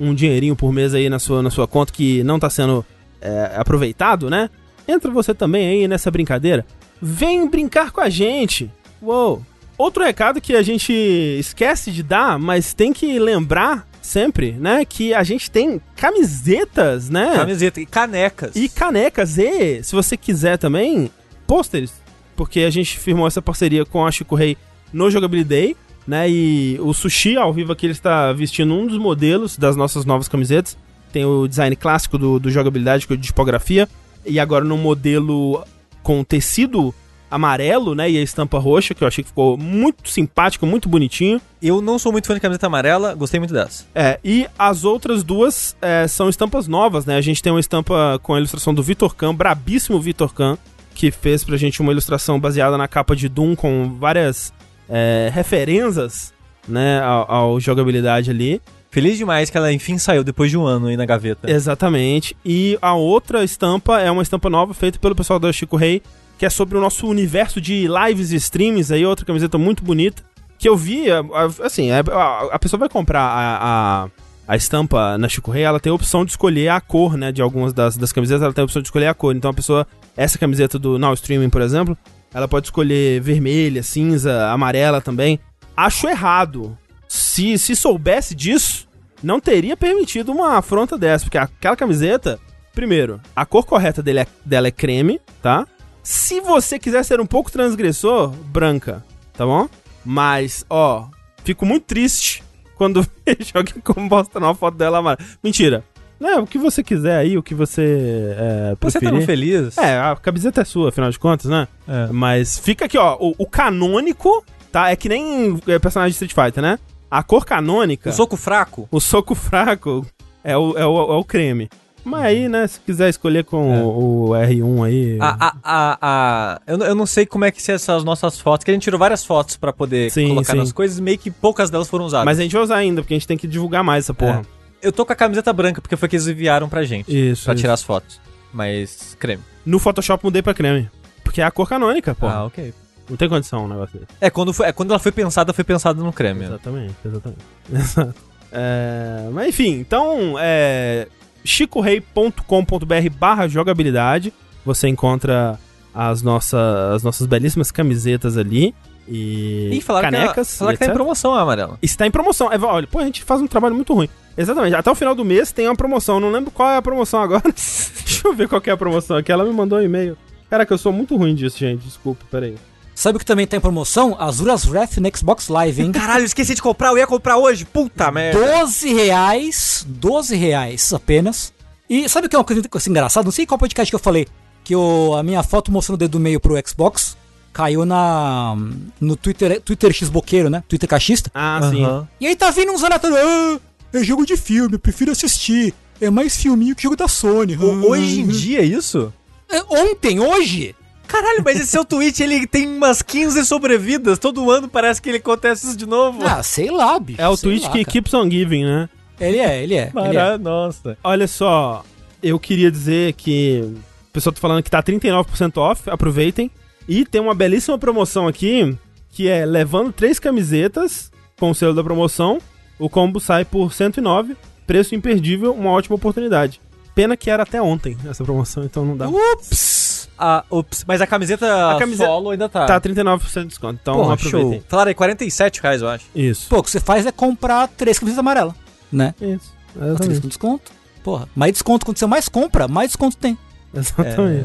um, 0.00 0.08
um 0.08 0.14
dinheirinho 0.14 0.56
por 0.56 0.72
mês 0.72 0.92
aí 0.92 1.08
na 1.08 1.20
sua, 1.20 1.40
na 1.40 1.50
sua 1.50 1.68
conta 1.68 1.92
que 1.92 2.24
não 2.24 2.40
tá 2.40 2.50
sendo 2.50 2.84
é, 3.20 3.52
aproveitado, 3.54 4.28
né? 4.28 4.50
Entra 4.88 5.08
você 5.08 5.32
também 5.32 5.68
aí 5.68 5.86
nessa 5.86 6.10
brincadeira. 6.10 6.66
Vem 7.00 7.48
brincar 7.48 7.92
com 7.92 8.00
a 8.00 8.10
gente. 8.10 8.68
Uou! 9.00 9.40
Outro 9.82 10.04
recado 10.04 10.40
que 10.40 10.54
a 10.54 10.62
gente 10.62 10.92
esquece 10.92 11.90
de 11.90 12.04
dar, 12.04 12.38
mas 12.38 12.72
tem 12.72 12.92
que 12.92 13.18
lembrar 13.18 13.84
sempre, 14.00 14.52
né? 14.52 14.84
Que 14.84 15.12
a 15.12 15.24
gente 15.24 15.50
tem 15.50 15.80
camisetas, 15.96 17.10
né? 17.10 17.34
Camiseta 17.34 17.80
e 17.80 17.86
canecas. 17.86 18.54
E 18.54 18.68
canecas. 18.68 19.36
E, 19.38 19.82
se 19.82 19.92
você 19.92 20.16
quiser 20.16 20.56
também, 20.56 21.10
pôsteres. 21.48 21.92
Porque 22.36 22.60
a 22.60 22.70
gente 22.70 22.96
firmou 22.96 23.26
essa 23.26 23.42
parceria 23.42 23.84
com 23.84 24.06
a 24.06 24.12
Chico 24.12 24.36
Rei 24.36 24.56
no 24.92 25.10
Jogabilidade, 25.10 25.76
né? 26.06 26.30
E 26.30 26.78
o 26.80 26.94
Sushi, 26.94 27.36
ao 27.36 27.52
vivo 27.52 27.72
aqui, 27.72 27.86
ele 27.86 27.92
está 27.92 28.32
vestindo 28.32 28.72
um 28.72 28.86
dos 28.86 28.98
modelos 28.98 29.56
das 29.56 29.74
nossas 29.74 30.04
novas 30.04 30.28
camisetas. 30.28 30.78
Tem 31.12 31.24
o 31.24 31.48
design 31.48 31.74
clássico 31.74 32.16
do, 32.16 32.38
do 32.38 32.52
Jogabilidade, 32.52 33.04
que 33.04 33.14
é 33.14 33.16
de 33.16 33.26
tipografia. 33.26 33.88
E 34.24 34.38
agora 34.38 34.64
no 34.64 34.78
modelo 34.78 35.66
com 36.04 36.22
tecido 36.22 36.94
amarelo, 37.32 37.94
né? 37.94 38.10
E 38.10 38.18
a 38.18 38.22
estampa 38.22 38.58
roxa, 38.58 38.94
que 38.94 39.02
eu 39.02 39.08
achei 39.08 39.24
que 39.24 39.30
ficou 39.30 39.56
muito 39.56 40.08
simpático, 40.08 40.66
muito 40.66 40.88
bonitinho. 40.88 41.40
Eu 41.62 41.80
não 41.80 41.98
sou 41.98 42.12
muito 42.12 42.26
fã 42.26 42.34
de 42.34 42.40
camiseta 42.40 42.66
amarela, 42.66 43.14
gostei 43.14 43.40
muito 43.40 43.54
dessa. 43.54 43.86
É, 43.94 44.20
e 44.22 44.46
as 44.58 44.84
outras 44.84 45.24
duas 45.24 45.74
é, 45.80 46.06
são 46.06 46.28
estampas 46.28 46.68
novas, 46.68 47.06
né? 47.06 47.16
A 47.16 47.20
gente 47.22 47.42
tem 47.42 47.50
uma 47.50 47.60
estampa 47.60 48.20
com 48.22 48.34
a 48.34 48.38
ilustração 48.38 48.74
do 48.74 48.82
Vitor 48.82 49.14
Khan, 49.14 49.34
brabíssimo 49.34 49.98
Vitor 49.98 50.34
Khan, 50.34 50.58
que 50.94 51.10
fez 51.10 51.42
pra 51.42 51.56
gente 51.56 51.80
uma 51.80 51.90
ilustração 51.90 52.38
baseada 52.38 52.76
na 52.76 52.86
capa 52.86 53.16
de 53.16 53.28
Doom 53.28 53.56
com 53.56 53.96
várias 53.98 54.52
é, 54.88 55.30
referências, 55.32 56.34
né, 56.68 57.00
ao, 57.00 57.30
ao 57.32 57.60
jogabilidade 57.60 58.30
ali. 58.30 58.60
Feliz 58.90 59.16
demais 59.16 59.48
que 59.48 59.56
ela 59.56 59.72
enfim 59.72 59.96
saiu 59.96 60.22
depois 60.22 60.50
de 60.50 60.58
um 60.58 60.66
ano 60.66 60.88
aí 60.88 60.98
na 60.98 61.06
gaveta. 61.06 61.50
Exatamente. 61.50 62.36
E 62.44 62.78
a 62.82 62.92
outra 62.92 63.42
estampa 63.42 63.98
é 63.98 64.10
uma 64.10 64.22
estampa 64.22 64.50
nova 64.50 64.74
feita 64.74 64.98
pelo 64.98 65.16
pessoal 65.16 65.38
da 65.38 65.50
Chico 65.50 65.78
Rei, 65.78 66.02
que 66.42 66.46
é 66.46 66.50
sobre 66.50 66.76
o 66.76 66.80
nosso 66.80 67.06
universo 67.06 67.60
de 67.60 67.86
lives 67.86 68.32
e 68.32 68.34
streams, 68.34 68.92
aí 68.92 69.06
outra 69.06 69.24
camiseta 69.24 69.56
muito 69.56 69.84
bonita, 69.84 70.24
que 70.58 70.68
eu 70.68 70.76
vi, 70.76 71.08
a- 71.08 71.20
a- 71.20 71.64
assim, 71.66 71.92
a, 71.92 72.00
a- 72.00 72.48
a 72.54 72.58
pessoa 72.58 72.80
vai 72.80 72.88
comprar 72.88 73.20
a, 73.22 73.58
a, 74.06 74.08
a 74.48 74.56
estampa 74.56 75.16
na 75.18 75.28
Chico 75.28 75.52
Rei, 75.52 75.62
ela 75.62 75.78
tem 75.78 75.92
a 75.92 75.94
opção 75.94 76.24
de 76.24 76.32
escolher 76.32 76.66
a 76.70 76.80
cor, 76.80 77.16
né, 77.16 77.30
de 77.30 77.40
algumas 77.40 77.72
das, 77.72 77.96
das 77.96 78.10
camisetas, 78.10 78.42
ela 78.42 78.52
tem 78.52 78.60
a 78.60 78.64
opção 78.64 78.82
de 78.82 78.88
escolher 78.88 79.06
a 79.06 79.14
cor. 79.14 79.36
Então 79.36 79.52
a 79.52 79.54
pessoa, 79.54 79.86
essa 80.16 80.36
camiseta 80.36 80.80
do 80.80 80.98
Now 80.98 81.14
Streaming, 81.14 81.48
por 81.48 81.62
exemplo, 81.62 81.96
ela 82.34 82.48
pode 82.48 82.66
escolher 82.66 83.20
vermelha, 83.20 83.80
cinza, 83.84 84.50
amarela 84.50 85.00
também. 85.00 85.38
Acho 85.76 86.08
errado. 86.08 86.76
Se, 87.06 87.56
se 87.56 87.76
soubesse 87.76 88.34
disso, 88.34 88.88
não 89.22 89.38
teria 89.38 89.76
permitido 89.76 90.32
uma 90.32 90.56
afronta 90.58 90.98
dessa, 90.98 91.24
porque 91.24 91.38
aquela 91.38 91.76
camiseta, 91.76 92.36
primeiro, 92.74 93.20
a 93.36 93.46
cor 93.46 93.64
correta 93.64 94.02
dele 94.02 94.18
é- 94.20 94.26
dela 94.44 94.66
é 94.66 94.72
creme, 94.72 95.20
tá? 95.40 95.68
Se 96.02 96.40
você 96.40 96.78
quiser 96.78 97.04
ser 97.04 97.20
um 97.20 97.26
pouco 97.26 97.50
transgressor, 97.50 98.30
branca, 98.30 99.04
tá 99.32 99.46
bom? 99.46 99.68
Mas, 100.04 100.64
ó, 100.68 101.06
fico 101.44 101.64
muito 101.64 101.84
triste 101.84 102.42
quando 102.76 103.06
vejo 103.24 103.52
alguém 103.54 103.74
como 103.82 104.08
postando 104.08 104.46
uma 104.46 104.54
foto 104.54 104.76
dela 104.76 104.98
amarela. 104.98 105.28
Mentira. 105.42 105.84
Né, 106.18 106.36
o 106.36 106.46
que 106.46 106.56
você 106.56 106.84
quiser 106.84 107.16
aí, 107.16 107.36
o 107.36 107.42
que 107.42 107.52
você 107.52 108.32
é, 108.38 108.76
Você 108.80 109.00
tá 109.00 109.20
feliz? 109.22 109.76
É, 109.76 109.98
a 109.98 110.14
camiseta 110.14 110.60
é 110.60 110.64
sua, 110.64 110.90
afinal 110.90 111.10
de 111.10 111.18
contas, 111.18 111.50
né? 111.50 111.66
É. 111.88 112.06
Mas 112.12 112.60
fica 112.60 112.84
aqui, 112.84 112.96
ó, 112.96 113.16
o, 113.18 113.34
o 113.38 113.44
canônico, 113.46 114.44
tá? 114.70 114.88
É 114.90 114.94
que 114.94 115.08
nem 115.08 115.60
é, 115.66 115.80
personagem 115.80 116.16
de 116.16 116.24
Street 116.24 116.32
Fighter, 116.32 116.62
né? 116.62 116.78
A 117.10 117.24
cor 117.24 117.44
canônica, 117.44 118.08
O 118.08 118.12
soco 118.12 118.36
fraco? 118.36 118.88
o 118.90 119.00
soco 119.00 119.34
fraco, 119.34 120.06
é 120.44 120.56
o, 120.56 120.78
é 120.78 120.86
o, 120.86 121.12
é 121.12 121.16
o 121.16 121.24
creme. 121.24 121.68
Mas 122.04 122.24
aí, 122.24 122.48
né, 122.48 122.66
se 122.66 122.80
quiser 122.80 123.08
escolher 123.08 123.44
com 123.44 123.72
É. 123.72 123.80
o, 123.82 123.86
o 123.86 124.28
R1 124.30 124.86
aí. 124.86 125.18
A, 125.20 125.36
a, 125.48 125.54
a, 125.62 125.98
a- 126.02 126.60
eu, 126.66 126.76
não- 126.78 126.86
eu 126.86 126.94
não 126.94 127.06
sei 127.06 127.24
como 127.26 127.44
é 127.44 127.50
que 127.50 127.62
são 127.62 127.74
essas 127.74 128.02
nossas 128.02 128.40
fotos, 128.40 128.64
que 128.64 128.70
a 128.70 128.74
gente 128.74 128.82
tirou 128.82 128.98
várias 128.98 129.24
fotos 129.24 129.56
pra 129.56 129.72
poder 129.72 130.10
Sim, 130.10 130.28
colocar 130.28 130.52
sim. 130.52 130.58
nas 130.58 130.72
coisas, 130.72 130.98
meio 130.98 131.16
que 131.18 131.30
poucas 131.30 131.70
delas 131.70 131.88
foram 131.88 132.04
usadas. 132.04 132.24
Mas 132.24 132.38
a 132.38 132.42
gente 132.42 132.52
vai 132.52 132.62
usar 132.62 132.76
ainda, 132.76 133.02
porque 133.02 133.14
a 133.14 133.16
gente 133.18 133.26
tem 133.28 133.36
que 133.36 133.46
divulgar 133.46 133.84
mais 133.84 134.04
essa 134.06 134.14
porra. 134.14 134.42
Eu 134.82 134.90
tô 134.92 135.06
com 135.06 135.12
a 135.12 135.16
camiseta 135.16 135.52
branca, 135.52 135.80
porque 135.80 135.96
foi 135.96 136.08
que 136.08 136.16
eles 136.16 136.26
enviaram 136.26 136.68
pra 136.68 136.82
gente. 136.82 137.06
Isso. 137.08 137.44
Pra 137.44 137.54
isso. 137.54 137.60
tirar 137.60 137.74
as 137.74 137.82
fotos. 137.84 138.20
Mas 138.52 139.16
creme. 139.18 139.42
No 139.64 139.78
Photoshop 139.78 140.24
mudei 140.24 140.42
pra 140.42 140.52
creme. 140.54 140.90
Porque 141.22 141.40
é 141.40 141.44
a 141.44 141.50
cor 141.52 141.68
canônica, 141.68 142.14
pô. 142.16 142.26
Ah, 142.26 142.44
ok. 142.46 142.74
Não 143.08 143.16
tem 143.16 143.28
condição 143.28 143.64
um 143.64 143.68
negócio 143.68 143.98
desse. 144.00 144.10
É 144.20 144.28
quando, 144.28 144.52
foi, 144.52 144.66
é, 144.66 144.72
quando 144.72 144.90
ela 144.90 144.98
foi 144.98 145.12
pensada, 145.12 145.52
foi 145.52 145.62
pensada 145.62 146.02
no 146.02 146.12
creme. 146.12 146.44
Exatamente, 146.46 146.94
exatamente. 147.04 147.40
Exato. 147.72 148.14
É, 148.50 149.28
mas 149.32 149.48
enfim, 149.48 149.78
então, 149.78 150.34
é, 150.38 151.06
chicorei.com.br 151.44 153.10
barra 153.18 153.48
jogabilidade, 153.48 154.32
você 154.64 154.88
encontra 154.88 155.58
as 155.94 156.22
nossas, 156.22 156.94
as 156.94 157.02
nossas 157.02 157.26
belíssimas 157.26 157.70
camisetas 157.70 158.36
ali 158.36 158.74
e, 159.08 159.68
E 159.72 159.80
falaram, 159.80 160.10
canecas. 160.10 160.52
que, 160.52 160.58
falaram 160.58 160.74
e 160.74 160.78
que 160.78 160.84
tá 160.86 160.90
em 160.90 160.94
promoção 160.94 161.34
amarela. 161.34 161.78
Está 161.82 162.06
em 162.06 162.10
promoção. 162.10 162.52
É, 162.52 162.58
olha, 162.58 162.86
pô, 162.86 162.98
a 162.98 163.04
gente 163.04 163.22
faz 163.24 163.40
um 163.40 163.46
trabalho 163.46 163.74
muito 163.74 163.92
ruim. 163.92 164.08
Exatamente, 164.36 164.74
até 164.74 164.90
o 164.90 164.94
final 164.94 165.14
do 165.14 165.24
mês 165.24 165.52
tem 165.52 165.66
uma 165.66 165.76
promoção. 165.76 166.18
Não 166.20 166.30
lembro 166.30 166.50
qual 166.50 166.70
é 166.70 166.76
a 166.76 166.82
promoção 166.82 167.20
agora. 167.20 167.42
Deixa 167.52 168.26
eu 168.26 168.32
ver 168.32 168.48
qual 168.48 168.60
que 168.60 168.70
é 168.70 168.72
a 168.72 168.76
promoção 168.76 169.16
aqui. 169.16 169.30
Ela 169.30 169.44
me 169.44 169.52
mandou 169.52 169.78
um 169.78 169.82
e-mail. 169.82 170.16
Caraca, 170.48 170.72
eu 170.72 170.78
sou 170.78 170.92
muito 170.92 171.16
ruim 171.16 171.34
disso, 171.34 171.58
gente. 171.58 171.82
Desculpa, 171.84 172.24
peraí. 172.30 172.54
Sabe 172.94 173.16
o 173.16 173.18
que 173.18 173.24
também 173.24 173.46
tá 173.46 173.56
em 173.56 173.60
promoção? 173.60 174.16
Azuras 174.20 174.66
Wrath 174.66 174.98
no 174.98 175.16
Xbox 175.16 175.48
Live, 175.48 175.82
hein? 175.82 175.92
Caralho, 175.92 176.24
esqueci 176.24 176.54
de 176.54 176.62
comprar, 176.62 176.90
eu 176.90 176.98
ia 176.98 177.06
comprar 177.06 177.36
hoje. 177.38 177.64
Puta 177.64 178.10
merda. 178.12 178.38
12 178.60 178.92
reais, 178.92 179.84
12 179.88 180.36
reais 180.36 180.92
apenas. 180.92 181.52
E 181.88 182.08
sabe 182.08 182.26
o 182.26 182.30
que 182.30 182.36
é 182.36 182.38
uma 182.38 182.44
coisa 182.44 182.62
assim, 182.74 182.90
engraçada? 182.90 183.24
Não 183.24 183.32
sei 183.32 183.46
qual 183.46 183.58
podcast 183.58 183.90
que 183.90 183.94
eu 183.94 183.98
falei, 184.00 184.26
que 184.62 184.76
o, 184.76 185.14
a 185.16 185.22
minha 185.22 185.42
foto 185.42 185.72
mostrando 185.72 185.94
o 185.96 185.98
dedo 185.98 186.12
do 186.12 186.20
meio 186.20 186.38
pro 186.38 186.54
Xbox 186.66 187.16
caiu 187.52 187.84
na 187.84 188.56
no 189.00 189.16
Twitter, 189.16 189.60
Twitter 189.60 189.92
Xboqueiro, 189.92 190.48
né? 190.48 190.62
Twitter 190.68 190.88
cachista. 190.88 191.30
Ah, 191.34 191.60
sim. 191.70 191.84
E 192.20 192.26
aí 192.26 192.36
tá 192.36 192.50
vindo 192.50 192.72
uns 192.72 192.82
aleatórios, 192.84 193.18
ah, 193.18 193.58
é 193.94 194.04
jogo 194.04 194.24
de 194.24 194.36
filme, 194.36 194.74
eu 194.74 194.78
prefiro 194.78 195.10
assistir. 195.12 195.74
É 196.00 196.10
mais 196.10 196.36
filminho 196.36 196.74
que 196.74 196.82
jogo 196.82 196.96
da 196.96 197.08
Sony. 197.08 197.56
O- 197.56 197.88
Hoje 197.90 198.20
em 198.20 198.26
dia 198.26 198.60
é 198.60 198.64
isso? 198.64 199.12
É, 199.50 199.62
Ontem, 199.68 200.18
hoje? 200.18 200.74
Caralho, 201.12 201.42
mas 201.44 201.56
esse 201.60 201.66
seu 201.68 201.84
tweet, 201.84 202.22
ele 202.22 202.46
tem 202.46 202.66
umas 202.66 203.02
15 203.02 203.44
sobrevidas. 203.44 204.18
Todo 204.18 204.50
ano 204.50 204.68
parece 204.68 205.00
que 205.00 205.10
ele 205.10 205.18
acontece 205.18 205.66
isso 205.66 205.76
de 205.76 205.86
novo. 205.86 206.24
Ah, 206.26 206.42
sei 206.42 206.70
lá, 206.70 206.98
bicho. 206.98 207.20
É 207.20 207.28
o 207.28 207.36
tweet 207.36 207.62
lá, 207.64 207.70
que 207.70 207.78
cara. 207.84 207.92
keeps 207.92 208.14
on 208.14 208.30
giving, 208.30 208.64
né? 208.64 208.88
Ele 209.20 209.38
é, 209.38 209.62
ele 209.62 209.74
é. 209.74 209.90
ele 209.94 210.16
é. 210.16 210.20
Mara- 210.20 210.38
Nossa. 210.38 210.96
Olha 211.04 211.28
só, 211.28 211.84
eu 212.22 212.38
queria 212.40 212.70
dizer 212.70 213.12
que 213.12 213.60
o 214.08 214.12
pessoal 214.12 214.32
tá 214.32 214.40
falando 214.40 214.62
que 214.62 214.70
tá 214.70 214.82
39% 214.82 215.58
off, 215.58 215.88
aproveitem. 215.90 216.50
E 216.88 217.04
tem 217.04 217.20
uma 217.20 217.34
belíssima 217.34 217.78
promoção 217.78 218.26
aqui, 218.26 218.76
que 219.10 219.28
é 219.28 219.44
levando 219.46 219.92
três 219.92 220.18
camisetas 220.18 221.12
com 221.38 221.50
o 221.50 221.54
selo 221.54 221.74
da 221.74 221.84
promoção, 221.84 222.38
o 222.78 222.88
combo 222.88 223.20
sai 223.20 223.44
por 223.44 223.72
109, 223.72 224.36
preço 224.66 224.94
imperdível, 224.94 225.52
uma 225.52 225.70
ótima 225.70 225.94
oportunidade. 225.96 226.60
Pena 226.94 227.16
que 227.16 227.30
era 227.30 227.42
até 227.42 227.60
ontem 227.62 227.96
essa 228.08 228.22
promoção, 228.24 228.64
então 228.64 228.84
não 228.84 228.96
dá. 228.96 229.08
Ups. 229.08 229.81
Ah, 230.24 230.44
ups. 230.50 230.84
Mas 230.86 231.00
a 231.00 231.06
camiseta, 231.06 231.72
A 231.74 231.78
camiseta- 231.78 232.08
solo 232.08 232.30
ainda 232.30 232.48
tá. 232.48 232.64
Tá 232.66 232.80
39% 232.80 233.42
de 233.42 233.48
desconto, 233.48 233.78
então 233.82 233.94
Porra, 233.96 234.14
aproveitem. 234.14 234.52
show. 234.60 234.62
Falaram 234.68 234.88
aí, 234.90 234.94
47 234.94 235.60
reais, 235.60 235.82
eu 235.82 235.88
acho. 235.88 236.04
Isso. 236.14 236.48
Pô, 236.48 236.58
o 236.58 236.62
que 236.62 236.70
você 236.70 236.78
faz 236.78 237.04
é 237.06 237.10
comprar 237.12 237.66
três 237.68 237.98
camisetas 237.98 238.20
amarelas, 238.20 238.54
né? 238.92 239.14
Isso. 239.20 239.52
Três 239.98 240.20
com 240.20 240.28
desconto. 240.28 240.70
Porra, 241.02 241.28
mais 241.34 241.52
desconto. 241.52 241.84
Quando 241.84 241.98
você 241.98 242.06
mais 242.06 242.28
compra, 242.28 242.68
mais 242.68 242.90
desconto 242.90 243.16
tem. 243.16 243.36
Exatamente. 243.74 244.44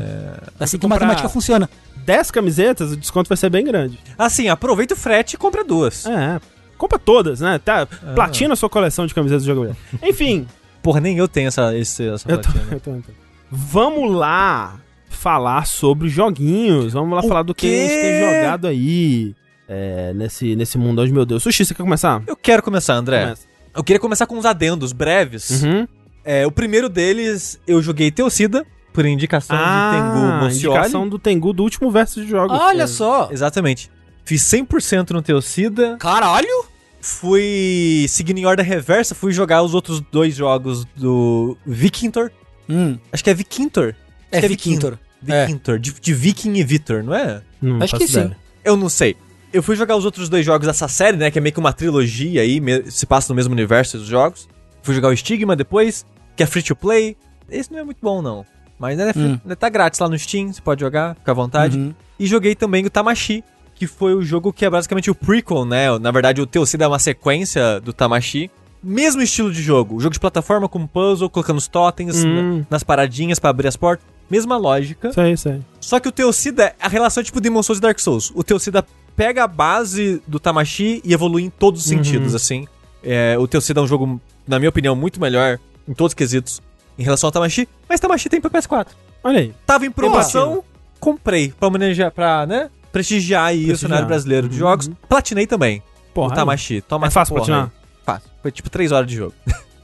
Assim 0.59 0.77
que 0.79 0.85
a 0.85 0.89
matemática 0.89 1.29
funciona. 1.29 1.69
10 2.05 2.31
camisetas, 2.31 2.91
o 2.93 2.97
desconto 2.97 3.27
vai 3.27 3.37
ser 3.37 3.49
bem 3.49 3.65
grande. 3.65 3.99
Assim, 4.17 4.47
aproveita 4.47 4.93
o 4.93 4.97
frete 4.97 5.35
e 5.35 5.37
compra 5.37 5.63
duas. 5.63 6.05
É. 6.05 6.39
Compra 6.77 6.97
todas, 6.97 7.41
né? 7.41 7.59
Tá, 7.59 7.85
platina 8.15 8.53
a 8.53 8.55
sua 8.55 8.69
coleção 8.69 9.05
de 9.05 9.13
camisetas 9.13 9.43
de 9.43 9.47
jogo. 9.53 9.75
Enfim, 10.01 10.47
Porra, 10.81 11.01
nem 11.01 11.17
eu 11.17 11.27
tenho 11.27 11.49
essa, 11.49 11.75
esse, 11.75 12.07
essa 12.07 12.31
eu 12.31 12.37
tô, 12.37 12.49
platina. 12.49 12.67
eu 12.71 12.79
tô, 12.79 12.91
eu 12.91 13.01
tô. 13.01 13.11
Vamos 13.51 14.15
lá 14.15 14.75
falar 15.09 15.65
sobre 15.65 16.09
joguinhos. 16.09 16.93
Vamos 16.93 17.11
lá 17.15 17.23
O 17.23 17.27
falar 17.27 17.43
do 17.43 17.53
que 17.55 17.67
a 17.67 17.69
gente 17.87 18.01
tem 18.01 18.19
jogado 18.35 18.67
aí. 18.67 19.35
é, 19.67 20.13
nesse, 20.13 20.55
nesse 20.55 20.77
mundão 20.77 21.05
de 21.05 21.11
meu 21.11 21.25
Deus. 21.25 21.43
Sushi, 21.43 21.65
você 21.65 21.73
quer 21.73 21.83
começar? 21.83 22.21
Eu 22.27 22.35
quero 22.35 22.61
começar, 22.63 22.93
André. 22.95 23.21
Começa. 23.23 23.47
Eu 23.75 23.83
queria 23.83 23.99
começar 23.99 24.25
com 24.25 24.35
uns 24.37 24.45
adendos 24.45 24.91
breves. 24.93 25.61
Uhum. 25.63 25.87
É, 26.23 26.45
o 26.47 26.51
primeiro 26.51 26.89
deles, 26.89 27.59
eu 27.67 27.81
joguei 27.81 28.09
Teocida, 28.11 28.65
por 28.93 29.05
indicação 29.05 29.55
de 29.55 29.63
Tengu 29.63 30.25
Ah, 30.25 30.39
Mocioli. 30.43 30.75
indicação 30.77 31.07
do 31.07 31.19
Tengu 31.19 31.53
do 31.53 31.63
último 31.63 31.91
verso 31.91 32.21
de 32.21 32.27
jogos. 32.29 32.57
Olha 32.59 32.83
É. 32.83 32.87
só. 32.87 33.29
Exatamente. 33.31 33.89
Fiz 34.25 34.41
100% 34.43 35.11
no 35.11 35.21
Teocida. 35.21 35.95
Caralho! 35.99 36.65
Fui 36.99 38.05
seguindo 38.09 38.37
em 38.39 38.45
ordem 38.45 38.65
reversa, 38.65 39.15
fui 39.15 39.31
jogar 39.31 39.61
os 39.63 39.73
outros 39.73 40.01
dois 40.11 40.35
jogos 40.35 40.83
do 40.95 41.55
Vikintor. 41.65 42.31
Hum, 42.67 42.97
Acho 43.13 43.23
que 43.23 43.29
é 43.29 43.33
Vikintor. 43.33 43.93
É 44.31 44.41
Vikintor. 44.47 44.97
É. 45.27 45.45
Vikintor, 45.45 45.79
de, 45.79 45.93
de 45.93 46.13
Viking 46.13 46.53
e 46.55 46.63
Vitor, 46.63 47.03
não 47.03 47.13
é? 47.13 47.41
Não 47.61 47.81
Acho 47.81 47.97
que 47.97 48.07
sim. 48.07 48.19
ideia. 48.19 48.37
Eu 48.63 48.75
não 48.77 48.89
sei. 48.89 49.15
Eu 49.51 49.63
fui 49.63 49.75
jogar 49.75 49.95
os 49.95 50.05
outros 50.05 50.29
dois 50.29 50.45
jogos 50.45 50.67
dessa 50.67 50.87
série, 50.87 51.17
né? 51.17 51.31
Que 51.31 51.39
é 51.39 51.41
meio 51.41 51.53
que 51.53 51.59
uma 51.59 51.73
trilogia 51.73 52.41
aí, 52.41 52.59
me- 52.59 52.91
se 52.91 53.05
passa 53.05 53.31
no 53.31 53.35
mesmo 53.35 53.53
universo 53.53 53.97
dos 53.97 54.07
jogos. 54.07 54.47
Fui 54.83 54.93
jogar 54.93 55.09
o 55.09 55.15
Stigma 55.17 55.55
depois, 55.55 56.05
que 56.35 56.43
é 56.43 56.45
free 56.45 56.61
to 56.61 56.75
play. 56.75 57.15
Esse 57.49 57.71
não 57.71 57.79
é 57.79 57.83
muito 57.83 57.99
bom, 58.01 58.21
não. 58.21 58.45
Mas 58.77 58.97
né, 58.97 59.11
Hum. 59.15 59.37
tá 59.57 59.69
grátis 59.69 59.99
lá 59.99 60.07
no 60.07 60.19
Steam, 60.19 60.51
você 60.53 60.61
pode 60.61 60.81
jogar, 60.81 61.15
fica 61.15 61.31
à 61.31 61.33
vontade. 61.33 61.77
Uhum. 61.77 61.93
E 62.19 62.27
joguei 62.27 62.53
também 62.53 62.85
o 62.85 62.89
Tamashi, 62.89 63.43
que 63.73 63.87
foi 63.87 64.13
o 64.13 64.21
jogo 64.21 64.53
que 64.53 64.65
é 64.65 64.69
basicamente 64.69 65.09
o 65.09 65.15
prequel, 65.15 65.65
né? 65.65 65.97
Na 65.97 66.11
verdade, 66.11 66.41
o 66.41 66.45
Teocida 66.45 66.85
é 66.85 66.87
uma 66.87 66.99
sequência 66.99 67.79
do 67.79 67.91
Tamashi. 67.93 68.51
Mesmo 68.83 69.21
estilo 69.21 69.51
de 69.51 69.61
jogo. 69.63 69.99
Jogo 69.99 70.13
de 70.13 70.19
plataforma 70.19 70.69
com 70.69 70.85
puzzle, 70.85 71.29
colocando 71.29 71.57
os 71.57 71.67
totens 71.67 72.23
Hum. 72.23 72.59
na- 72.59 72.65
nas 72.69 72.83
paradinhas 72.83 73.39
pra 73.39 73.49
abrir 73.49 73.67
as 73.67 73.75
portas. 73.75 74.05
Mesma 74.29 74.57
lógica. 74.57 75.09
Isso 75.09 75.21
aí, 75.21 75.33
isso 75.33 75.49
aí. 75.49 75.61
Só 75.79 75.99
que 75.99 76.07
o 76.07 76.11
Teocida, 76.11 76.75
a 76.81 76.87
relação 76.87 77.21
é 77.21 77.23
tipo 77.23 77.39
Demon 77.39 77.63
Souls 77.63 77.77
e 77.79 77.81
Dark 77.81 77.99
Souls. 77.99 78.31
O 78.35 78.43
Teocida 78.43 78.85
pega 79.15 79.43
a 79.43 79.47
base 79.47 80.21
do 80.27 80.39
Tamashi 80.39 81.01
e 81.03 81.13
evolui 81.13 81.43
em 81.43 81.49
todos 81.49 81.85
os 81.85 81.91
Uhum. 81.91 82.03
sentidos, 82.03 82.35
assim. 82.35 82.67
É, 83.03 83.37
o 83.39 83.47
Teocida 83.47 83.79
é 83.79 83.83
um 83.83 83.87
jogo, 83.87 84.19
na 84.47 84.59
minha 84.59 84.69
opinião, 84.69 84.95
muito 84.95 85.19
melhor 85.21 85.59
em 85.87 85.93
todos 85.93 86.11
os 86.11 86.13
quesitos 86.13 86.61
em 86.99 87.03
relação 87.03 87.27
ao 87.27 87.31
Tamashi, 87.31 87.67
mas 87.87 87.99
Tamashi 87.99 88.27
tem 88.29 88.41
pra 88.41 88.49
PS4. 88.49 88.87
Olha 89.23 89.39
aí. 89.39 89.53
Tava 89.65 89.85
em 89.85 89.91
promoção, 89.91 90.63
comprei 90.99 91.53
pra 91.57 91.67
homenagear, 91.69 92.11
pra, 92.11 92.45
né, 92.45 92.69
prestigiar 92.91 93.45
aí 93.45 93.63
o 93.63 93.67
Prestigiar. 93.67 93.77
cenário 93.89 94.07
brasileiro 94.07 94.47
de 94.49 94.55
Uhum. 94.55 94.59
jogos. 94.59 94.89
Platinei 95.07 95.47
também, 95.47 95.81
Porra, 96.13 96.33
o 96.33 96.35
Tamashi. 96.35 96.81
Toma 96.81 97.07
É 97.07 97.09
fácil 97.09 97.33
porra 97.35 97.45
platinar? 97.45 97.65
aí. 97.73 97.87
Fácil. 98.05 98.29
Foi 98.41 98.51
tipo 98.51 98.69
3 98.69 98.91
horas 98.91 99.07
de 99.07 99.15
jogo. 99.15 99.33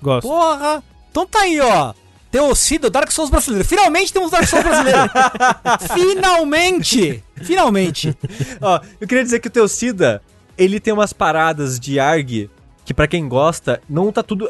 Gosto. 0.02 0.28
Porra! 0.28 0.84
Então 1.12 1.26
tá 1.28 1.40
aí, 1.42 1.60
ó. 1.62 1.94
Teocida, 2.34 2.90
Dark 2.90 3.12
Souls 3.12 3.30
brasileiro. 3.30 3.64
Finalmente 3.64 4.12
temos 4.12 4.32
Dark 4.32 4.48
Souls 4.48 4.64
brasileiro. 4.66 5.00
Finalmente! 5.94 7.24
Finalmente. 7.44 8.18
Ó, 8.60 8.80
eu 9.00 9.08
queria 9.08 9.24
dizer 9.24 9.40
que 9.40 9.48
o 9.48 9.52
Teocida, 9.52 10.20
ele 10.58 10.80
tem 10.80 10.92
umas 10.92 11.14
paradas 11.14 11.80
de 11.80 12.00
ARG 12.00 12.50
que 12.84 12.92
pra 12.94 13.08
quem 13.08 13.30
gosta, 13.30 13.80
não 13.88 14.12
tá 14.12 14.24
tudo... 14.24 14.50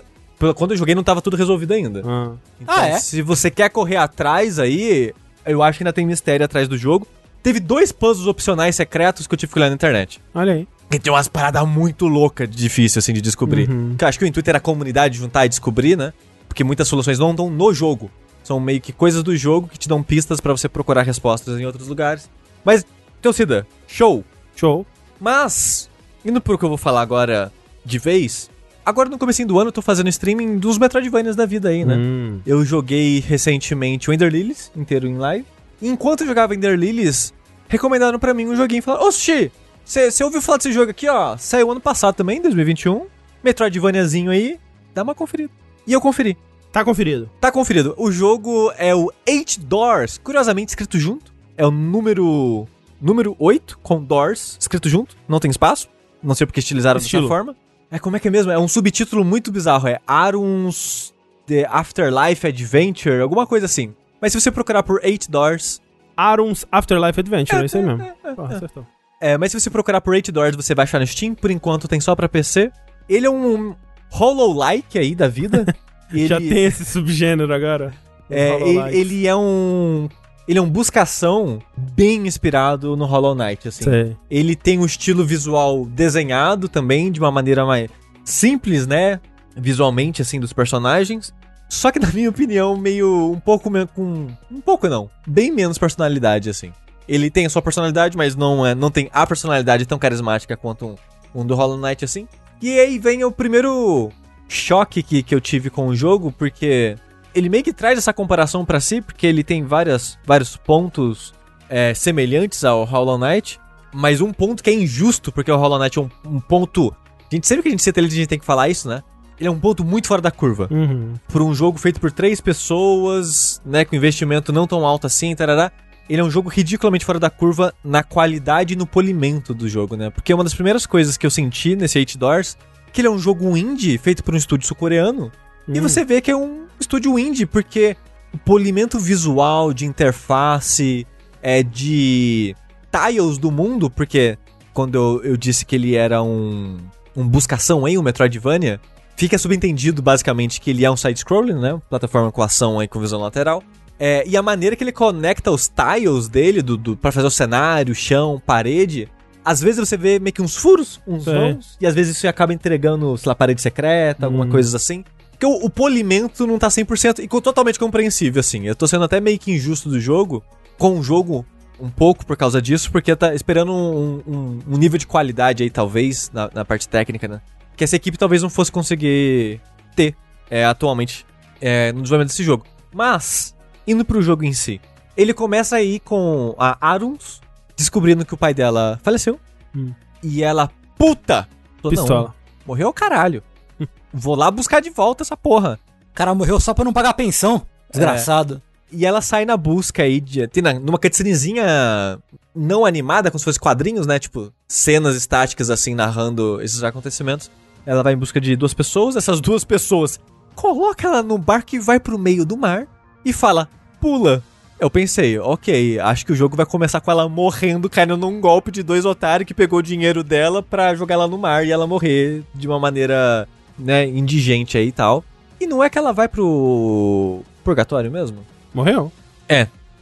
Quando 0.56 0.72
eu 0.72 0.78
joguei, 0.78 0.96
não 0.96 1.04
tava 1.04 1.22
tudo 1.22 1.36
resolvido 1.36 1.74
ainda. 1.74 2.02
Ah. 2.06 2.32
Então, 2.60 2.74
Ah, 2.76 2.88
é? 2.88 3.00
se 3.00 3.22
você 3.22 3.52
quer 3.52 3.70
correr 3.70 3.98
atrás 3.98 4.60
aí, 4.60 5.14
eu 5.46 5.62
acho 5.62 5.78
que 5.78 5.84
ainda 5.84 5.92
tem 5.94 6.06
mistério 6.06 6.46
atrás 6.46 6.68
do 6.70 6.78
jogo. 6.78 7.06
Teve 7.44 7.60
dois 7.60 7.92
puzzles 7.92 8.28
opcionais 8.28 8.76
secretos 8.78 9.28
que 9.28 9.34
eu 9.34 9.38
tive 9.38 9.52
que 9.52 9.60
olhar 9.60 9.68
na 9.70 9.76
internet. 9.76 10.22
Olha 10.34 10.54
aí. 10.54 10.68
E 10.92 11.00
tem 11.00 11.12
umas 11.12 11.28
paradas 11.28 11.68
muito 11.68 12.08
loucas, 12.08 12.50
difícil 12.50 13.00
assim 13.00 13.12
de 13.14 13.20
descobrir. 13.22 13.70
Uhum. 13.70 13.96
Que 13.98 14.04
eu 14.06 14.08
acho 14.08 14.18
que 14.20 14.24
o 14.24 14.28
intuito 14.28 14.50
era 14.50 14.58
a 14.58 14.62
comunidade 14.62 15.18
juntar 15.18 15.46
e 15.46 15.50
descobrir, 15.50 15.98
né? 15.98 16.14
Porque 16.48 16.64
muitas 16.64 16.88
soluções 16.88 17.20
não 17.20 17.32
estão 17.32 17.50
no 17.50 17.74
jogo. 17.74 18.12
São 18.44 18.60
meio 18.60 18.82
que 18.82 18.92
coisas 18.92 19.24
do 19.24 19.36
jogo 19.36 19.68
que 19.68 19.78
te 19.80 19.88
dão 19.88 20.04
pistas 20.04 20.42
pra 20.42 20.52
você 20.52 20.68
procurar 20.68 21.04
respostas 21.04 21.60
em 21.60 21.66
outros 21.66 21.88
lugares. 21.88 22.30
Mas, 22.64 22.86
Teocida, 23.22 23.66
show! 23.88 24.24
Show. 24.56 24.86
Mas, 25.20 25.90
indo 26.26 26.42
pro 26.42 26.58
que 26.58 26.66
eu 26.66 26.70
vou 26.70 26.78
falar 26.78 27.02
agora 27.02 27.52
de 27.86 27.98
vez, 27.98 28.50
agora 28.86 29.10
no 29.10 29.18
comecinho 29.18 29.48
do 29.48 29.58
ano 29.60 29.70
eu 29.70 29.72
tô 29.72 29.82
fazendo 29.82 30.10
streaming 30.10 30.58
dos 30.58 30.78
Metroidvanias 30.78 31.36
da 31.36 31.46
vida 31.46 31.70
aí, 31.70 31.86
né? 31.86 31.96
Hum. 31.96 32.40
Eu 32.46 32.64
joguei 32.66 33.20
recentemente 33.20 34.10
o 34.10 34.14
Ender 34.14 34.32
Lilies 34.32 34.72
inteiro 34.76 35.08
em 35.08 35.18
live. 35.18 35.46
E 35.82 35.88
enquanto 35.88 36.22
eu 36.22 36.28
jogava 36.28 36.54
Ender 36.54 36.78
Lilies, 36.78 37.34
recomendaram 37.68 38.20
pra 38.20 38.34
mim 38.34 38.48
um 38.48 38.56
joguinho 38.56 38.80
e 38.80 38.82
falaram: 38.82 39.08
Ô 39.08 39.12
Sushi, 39.12 39.52
você 39.86 40.24
ouviu 40.24 40.42
falar 40.42 40.58
desse 40.58 40.72
jogo 40.72 40.92
aqui, 40.92 41.08
ó? 41.10 41.38
Saiu 41.38 41.72
ano 41.72 41.82
passado 41.82 42.16
também, 42.16 42.42
2021. 42.42 43.06
Metroidvaniazinho 43.44 44.32
aí, 44.32 44.60
dá 44.94 45.04
uma 45.04 45.16
conferida. 45.16 45.52
E 45.86 45.94
eu 45.94 46.02
conferi. 46.02 46.38
Tá 46.72 46.84
conferido. 46.84 47.30
Tá 47.40 47.52
conferido. 47.52 47.94
O 47.98 48.12
jogo 48.12 48.72
é 48.78 48.96
o 48.96 49.12
Eight 49.28 49.60
Doors, 49.60 50.18
curiosamente 50.18 50.70
escrito 50.70 50.98
junto. 50.98 51.32
É 51.56 51.66
o 51.66 51.72
número 51.72 52.68
número 53.00 53.36
8 53.38 53.80
com 53.84 54.02
Doors 54.02 54.58
escrito 54.60 54.88
junto, 54.90 55.16
não 55.28 55.40
tem 55.40 55.52
espaço. 55.52 55.90
Não 56.24 56.34
sei 56.34 56.48
porque 56.48 56.62
estilizaram 56.62 57.00
Estilo. 57.00 57.24
dessa 57.24 57.36
forma. 57.36 57.56
É 57.92 58.00
como 58.00 58.16
é 58.16 58.20
que 58.20 58.28
é 58.28 58.32
mesmo? 58.32 58.52
É 58.52 58.58
um 58.58 58.68
subtítulo 58.68 59.24
muito 59.24 59.52
bizarro, 59.52 59.88
é 59.88 60.00
Aruns 60.08 61.14
The 61.46 61.68
Afterlife 61.70 62.48
Adventure, 62.48 63.22
alguma 63.22 63.46
coisa 63.46 63.66
assim. 63.66 63.94
Mas 64.22 64.32
se 64.32 64.40
você 64.40 64.50
procurar 64.50 64.84
por 64.84 65.04
Eight 65.04 65.30
Doors, 65.30 65.82
Arum's 66.16 66.66
Afterlife 66.72 67.20
Adventure, 67.20 67.62
é 67.62 67.66
isso 67.66 67.78
aí 67.78 67.84
mesmo. 67.84 68.08
Pô, 68.36 68.42
acertou. 68.44 68.88
é, 69.20 69.38
mas 69.38 69.52
se 69.52 69.60
você 69.60 69.70
procurar 69.70 70.00
por 70.02 70.16
Eight 70.16 70.32
Doors, 70.32 70.56
você 70.56 70.74
vai 70.74 70.84
achar 70.84 71.00
no 71.00 71.06
Steam, 71.06 71.36
por 71.36 71.52
enquanto 71.52 71.88
tem 71.88 72.00
só 72.00 72.16
pra 72.16 72.30
PC. 72.30 72.72
Ele 73.10 73.26
é 73.26 73.30
um 73.30 73.76
Hollow-like 74.14 74.98
aí 75.00 75.16
da 75.16 75.28
vida. 75.28 75.66
Ele, 76.12 76.28
Já 76.28 76.38
tem 76.38 76.66
esse 76.66 76.86
subgênero 76.86 77.52
agora. 77.52 77.92
é, 78.30 78.62
ele, 78.62 78.98
ele 79.00 79.28
é 79.28 79.36
um 79.36 80.08
ele 80.48 80.60
é 80.60 80.62
um 80.62 80.70
buscação 80.70 81.60
bem 81.76 82.28
inspirado 82.28 82.96
no 82.96 83.06
Hollow 83.06 83.34
Knight, 83.34 83.68
assim. 83.68 83.86
Sei. 83.86 84.18
Ele 84.30 84.56
tem 84.56 84.78
um 84.78 84.86
estilo 84.86 85.26
visual 85.26 85.86
desenhado 85.86 86.70
também, 86.70 87.12
de 87.12 87.20
uma 87.20 87.32
maneira 87.32 87.66
mais 87.66 87.90
simples, 88.24 88.86
né? 88.86 89.20
Visualmente, 89.56 90.22
assim, 90.22 90.40
dos 90.40 90.54
personagens. 90.54 91.34
Só 91.68 91.92
que, 91.92 91.98
na 92.00 92.10
minha 92.10 92.30
opinião, 92.30 92.78
meio 92.78 93.32
um 93.32 93.40
pouco 93.40 93.72
com. 93.88 94.28
Um 94.52 94.62
pouco 94.62 94.88
não. 94.88 95.10
Bem 95.26 95.52
menos 95.52 95.80
personalidade, 95.80 96.50
assim. 96.50 96.72
Ele 97.08 97.32
tem 97.32 97.46
a 97.46 97.50
sua 97.50 97.62
personalidade, 97.62 98.16
mas 98.16 98.36
não, 98.36 98.66
é, 98.66 98.76
não 98.76 98.92
tem 98.92 99.10
a 99.12 99.26
personalidade 99.26 99.86
tão 99.86 99.98
carismática 99.98 100.56
quanto 100.56 100.86
um, 100.86 100.96
um 101.42 101.46
do 101.46 101.56
Hollow 101.56 101.80
Knight, 101.80 102.06
assim. 102.06 102.28
E 102.62 102.80
aí 102.80 102.98
vem 102.98 103.24
o 103.24 103.32
primeiro 103.32 104.12
choque 104.48 105.04
que, 105.04 105.24
que 105.24 105.34
eu 105.34 105.42
tive 105.42 105.70
com 105.70 105.88
o 105.88 105.96
jogo, 105.96 106.32
porque 106.32 106.96
ele 107.34 107.50
meio 107.50 107.64
que 107.64 107.74
traz 107.74 107.98
essa 107.98 108.14
comparação 108.14 108.64
pra 108.64 108.80
si, 108.80 109.02
porque 109.02 109.26
ele 109.26 109.44
tem 109.44 109.64
várias, 109.64 110.18
vários 110.26 110.56
pontos 110.56 111.34
é, 111.70 111.94
semelhantes 111.94 112.64
ao 112.64 112.84
Hollow 112.84 113.18
Knight, 113.18 113.60
mas 113.94 114.22
um 114.22 114.32
ponto 114.32 114.64
que 114.64 114.70
é 114.70 114.74
injusto, 114.74 115.32
porque 115.32 115.52
o 115.52 115.58
Hollow 115.58 115.80
Knight 115.80 115.98
é 115.98 116.02
um, 116.02 116.10
um 116.26 116.40
ponto. 116.40 116.96
A 117.20 117.36
gente 117.36 117.48
sempre 117.48 117.64
que 117.64 117.70
a 117.70 117.72
gente 117.72 117.84
cita 117.84 118.00
ele, 118.00 118.08
a 118.08 118.12
gente 118.12 118.28
tem 118.28 118.40
que 118.40 118.46
falar 118.46 118.70
isso, 118.70 118.88
né? 118.88 119.02
Ele 119.40 119.48
é 119.48 119.52
um 119.52 119.60
ponto 119.60 119.84
muito 119.84 120.08
fora 120.08 120.22
da 120.22 120.32
curva. 120.32 120.68
Uhum. 120.72 121.16
Por 121.28 121.42
um 121.42 121.54
jogo 121.54 121.80
feito 121.80 122.00
por 122.00 122.12
três 122.12 122.40
pessoas, 122.40 123.60
né? 123.66 123.84
Com 123.84 123.96
investimento 123.96 124.54
não 124.54 124.68
tão 124.68 124.86
alto 124.86 125.08
assim, 125.08 125.36
tarará. 125.36 125.72
Ele 126.10 126.22
é 126.22 126.24
um 126.24 126.30
jogo 126.30 126.50
ridiculamente 126.50 127.06
fora 127.06 127.20
da 127.20 127.30
curva 127.30 127.74
na 127.84 128.04
qualidade 128.04 128.74
e 128.74 128.78
no 128.78 128.86
polimento 128.86 129.54
do 129.54 129.68
jogo, 129.70 129.96
né? 129.96 130.10
Porque 130.10 130.34
uma 130.34 130.44
das 130.44 130.54
primeiras 130.54 130.86
coisas 130.86 131.18
que 131.18 131.26
eu 131.26 131.32
senti 131.32 131.76
nesse 131.76 131.98
Eight 131.98 132.18
Doors 132.18 132.58
que 132.92 133.02
ele 133.02 133.08
é 133.08 133.12
um 133.12 133.18
jogo 133.18 133.58
indie 133.58 133.98
feito 133.98 134.24
por 134.24 134.36
um 134.36 134.38
estúdio 134.38 134.68
sul-coreano. 134.68 135.32
E 135.68 135.80
Hum. 135.80 135.82
você 135.82 136.06
vê 136.06 136.22
que 136.22 136.30
é 136.30 136.36
um 136.36 136.66
estúdio 136.80 137.18
indie, 137.18 137.46
porque 137.46 137.98
o 138.32 138.38
polimento 138.38 139.00
visual, 139.00 139.74
de 139.74 139.86
interface, 139.86 141.08
é 141.42 141.64
de 141.64 142.56
tiles 142.92 143.38
do 143.40 143.52
mundo, 143.52 143.90
porque 143.90 144.38
quando 144.74 144.96
eu, 144.96 145.24
eu 145.24 145.38
disse 145.38 145.66
que 145.66 145.76
ele 145.76 145.96
era 145.96 146.22
um, 146.22 146.78
um 147.16 147.28
buscação 147.28 147.86
aí, 147.86 147.98
um 147.98 148.04
Metroidvania, 148.04 148.80
fica 149.16 149.38
subentendido 149.38 150.02
basicamente 150.02 150.62
que 150.62 150.70
ele 150.70 150.86
é 150.86 150.92
um 150.92 150.98
side-scrolling, 150.98 151.60
né? 151.60 151.82
Plataforma 151.90 152.32
com 152.32 152.44
ação 152.44 152.80
aí 152.80 152.88
com 152.88 153.00
visão 153.00 153.20
lateral. 153.20 153.64
É, 154.00 154.24
e 154.28 154.36
a 154.36 154.42
maneira 154.42 154.76
que 154.76 154.84
ele 154.84 154.92
conecta 154.92 155.52
os 155.52 155.68
tiles 155.70 156.28
dele 156.28 156.62
do, 156.62 156.76
do, 156.76 156.98
para 156.98 157.12
fazer 157.12 157.28
o 157.28 157.32
cenário, 157.32 157.94
chão, 157.96 158.42
parede, 158.46 159.08
às 159.46 159.62
vezes 159.62 159.80
você 159.88 159.96
vê 159.96 160.20
meio 160.20 160.34
que 160.34 160.42
uns 160.42 160.56
furos, 160.56 161.00
uns 161.08 161.26
vãos, 161.26 161.78
e 161.80 161.86
às 161.88 161.94
vezes 161.94 162.18
isso 162.18 162.28
acaba 162.28 162.54
entregando, 162.54 163.18
sei 163.18 163.30
lá, 163.30 163.36
parede 163.36 163.62
secreta, 163.62 164.26
alguma 164.26 164.46
Hum. 164.46 164.50
coisa 164.50 164.76
assim. 164.78 165.04
Porque 165.32 165.46
o, 165.46 165.66
o 165.66 165.70
polimento 165.70 166.46
não 166.48 166.58
tá 166.58 166.68
100% 166.70 167.20
e 167.20 167.28
totalmente 167.42 167.78
compreensível, 167.80 168.40
assim. 168.40 168.66
Eu 168.66 168.76
tô 168.76 168.88
sendo 168.88 169.04
até 169.04 169.20
meio 169.22 169.38
que 169.40 169.52
injusto 169.52 169.90
do 169.90 170.00
jogo, 170.00 170.44
com 170.78 171.00
o 171.00 171.04
jogo 171.04 171.46
um 171.80 171.90
pouco 171.90 172.26
por 172.26 172.38
causa 172.38 172.62
disso, 172.62 172.92
porque 172.92 173.16
tá 173.16 173.34
esperando 173.36 173.74
um, 173.74 174.22
um- 174.26 174.60
um 174.70 174.78
nível 174.78 174.98
de 174.98 175.06
qualidade 175.08 175.64
aí, 175.64 175.70
talvez, 175.70 176.30
na, 176.34 176.50
na 176.54 176.64
parte 176.66 176.88
técnica, 176.88 177.28
né? 177.28 177.42
Que 177.76 177.84
essa 177.84 177.96
equipe 177.96 178.18
talvez 178.18 178.42
não 178.42 178.50
fosse 178.50 178.72
conseguir 178.72 179.60
ter 179.96 180.16
é, 180.50 180.64
atualmente 180.66 181.26
é, 181.60 181.92
no 181.92 182.02
desenvolvimento 182.02 182.30
desse 182.30 182.44
jogo. 182.44 182.66
Mas, 182.94 183.56
indo 183.88 184.04
pro 184.06 184.22
jogo 184.22 184.44
em 184.44 184.54
si, 184.54 184.80
ele 185.16 185.34
começa 185.34 185.76
aí 185.76 186.00
com 186.00 186.56
a 186.58 186.78
Aruns 186.80 187.42
descobrindo 187.76 188.26
que 188.26 188.34
o 188.34 188.38
pai 188.38 188.54
dela 188.54 189.00
faleceu. 189.04 189.40
Hum. 189.76 189.92
E 190.22 190.44
ela, 190.44 190.70
puta! 190.98 191.48
falou, 191.82 191.96
"Não, 191.96 192.04
Pistola. 192.04 192.36
morreu 192.66 192.90
o 192.90 192.94
caralho. 192.94 193.44
Vou 194.14 194.36
lá 194.36 194.50
buscar 194.52 194.80
de 194.82 194.90
volta 194.90 195.24
essa 195.24 195.36
porra. 195.36 195.80
O 196.12 196.14
cara 196.14 196.34
morreu 196.36 196.60
só 196.60 196.74
pra 196.74 196.86
não 196.86 196.94
pagar 196.94 197.14
pensão. 197.14 197.66
Desgraçado. 197.92 198.62
E 198.92 199.06
ela 199.06 199.22
sai 199.22 199.44
na 199.44 199.58
busca 199.58 200.04
aí 200.04 200.22
de. 200.22 200.48
Tem 200.48 200.62
na- 200.62 200.80
numa 200.80 201.00
cutscenezinha 201.00 202.20
não 202.56 202.86
animada, 202.86 203.32
como 203.32 203.40
se 203.40 203.46
fosse 203.46 203.60
quadrinhos, 203.60 204.06
né? 204.06 204.20
Tipo, 204.20 204.54
cenas 204.68 205.16
estáticas 205.16 205.70
assim, 205.72 205.96
narrando 205.96 206.62
esses 206.62 206.84
acontecimentos. 206.84 207.50
Ela 207.86 208.04
vai 208.04 208.14
em 208.14 208.18
busca 208.18 208.40
de 208.40 208.56
duas 208.56 208.74
pessoas, 208.74 209.16
essas 209.16 209.42
duas 209.42 209.64
pessoas 209.64 210.20
coloca 210.56 211.08
ela 211.08 211.24
no 211.24 211.38
barco 211.38 211.76
e 211.76 211.80
vai 211.80 212.00
pro 212.00 212.18
meio 212.20 212.46
do 212.46 212.56
mar 212.56 212.88
e 213.24 213.34
fala: 213.34 213.70
pula. 214.00 214.44
Eu 214.80 214.90
pensei, 214.90 215.40
ok, 215.40 215.98
acho 216.00 216.26
que 216.26 216.34
o 216.34 216.36
jogo 216.36 216.58
vai 216.58 216.66
começar 216.66 217.00
com 217.00 217.10
ela 217.10 217.30
morrendo, 217.30 217.90
caindo 217.90 218.18
num 218.18 218.42
golpe 218.42 218.70
de 218.70 218.84
dois 218.84 219.06
otários 219.06 219.48
que 219.48 219.54
pegou 219.54 219.80
o 219.80 219.84
dinheiro 219.84 220.24
dela 220.24 220.62
pra 220.62 220.94
jogar 220.94 221.16
ela 221.16 221.28
no 221.28 221.38
mar 221.38 221.66
e 221.66 221.72
ela 221.72 221.88
morrer 221.88 222.44
de 222.54 222.68
uma 222.68 222.78
maneira, 222.80 223.48
né, 223.80 224.06
indigente 224.06 224.78
aí 224.78 224.88
e 224.88 224.92
tal. 224.92 225.24
E 225.62 225.66
não 225.66 225.82
é 225.82 225.90
que 225.90 225.98
ela 225.98 226.12
vai 226.12 226.28
pro 226.28 227.44
purgatório 227.64 228.12
mesmo? 228.12 228.40
Morreu? 228.74 229.10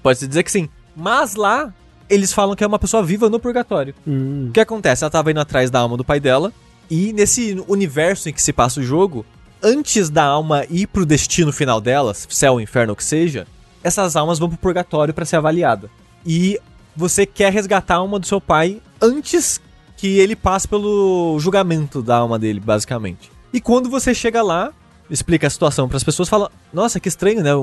Pode-se 0.01 0.27
dizer 0.27 0.41
que 0.41 0.51
sim. 0.51 0.67
Mas 0.95 1.35
lá, 1.35 1.71
eles 2.09 2.33
falam 2.33 2.55
que 2.55 2.63
é 2.63 2.67
uma 2.67 2.79
pessoa 2.79 3.03
viva 3.03 3.29
no 3.29 3.39
purgatório. 3.39 3.93
Hum. 4.07 4.47
O 4.49 4.51
que 4.51 4.59
acontece? 4.59 5.03
Ela 5.03 5.11
tava 5.11 5.29
indo 5.29 5.39
atrás 5.39 5.69
da 5.69 5.79
alma 5.79 5.95
do 5.95 6.03
pai 6.03 6.19
dela. 6.19 6.51
E 6.89 7.13
nesse 7.13 7.63
universo 7.67 8.27
em 8.29 8.33
que 8.33 8.41
se 8.41 8.51
passa 8.51 8.79
o 8.79 8.83
jogo, 8.83 9.25
antes 9.63 10.09
da 10.09 10.23
alma 10.23 10.65
ir 10.69 10.87
pro 10.87 11.05
destino 11.05 11.51
final 11.51 11.79
dela, 11.81 12.13
céu, 12.13 12.59
inferno, 12.59 12.93
o 12.93 12.95
que 12.95 13.03
seja, 13.03 13.45
essas 13.83 14.15
almas 14.15 14.39
vão 14.39 14.49
pro 14.49 14.57
purgatório 14.57 15.13
pra 15.13 15.25
ser 15.25 15.37
avaliada. 15.37 15.89
E 16.25 16.59
você 16.95 17.25
quer 17.25 17.51
resgatar 17.51 17.95
a 17.95 17.97
alma 17.97 18.19
do 18.19 18.27
seu 18.27 18.39
pai 18.41 18.81
antes 19.01 19.59
que 19.97 20.19
ele 20.19 20.35
passe 20.35 20.67
pelo 20.67 21.37
julgamento 21.39 22.01
da 22.01 22.17
alma 22.17 22.37
dele, 22.39 22.59
basicamente. 22.59 23.31
E 23.53 23.59
quando 23.61 23.89
você 23.89 24.13
chega 24.13 24.41
lá, 24.41 24.71
explica 25.09 25.45
a 25.47 25.49
situação 25.49 25.87
para 25.87 25.97
as 25.97 26.03
pessoas, 26.03 26.29
fala: 26.29 26.49
Nossa, 26.73 26.99
que 26.99 27.07
estranho, 27.09 27.43
né? 27.43 27.55
Um, 27.55 27.61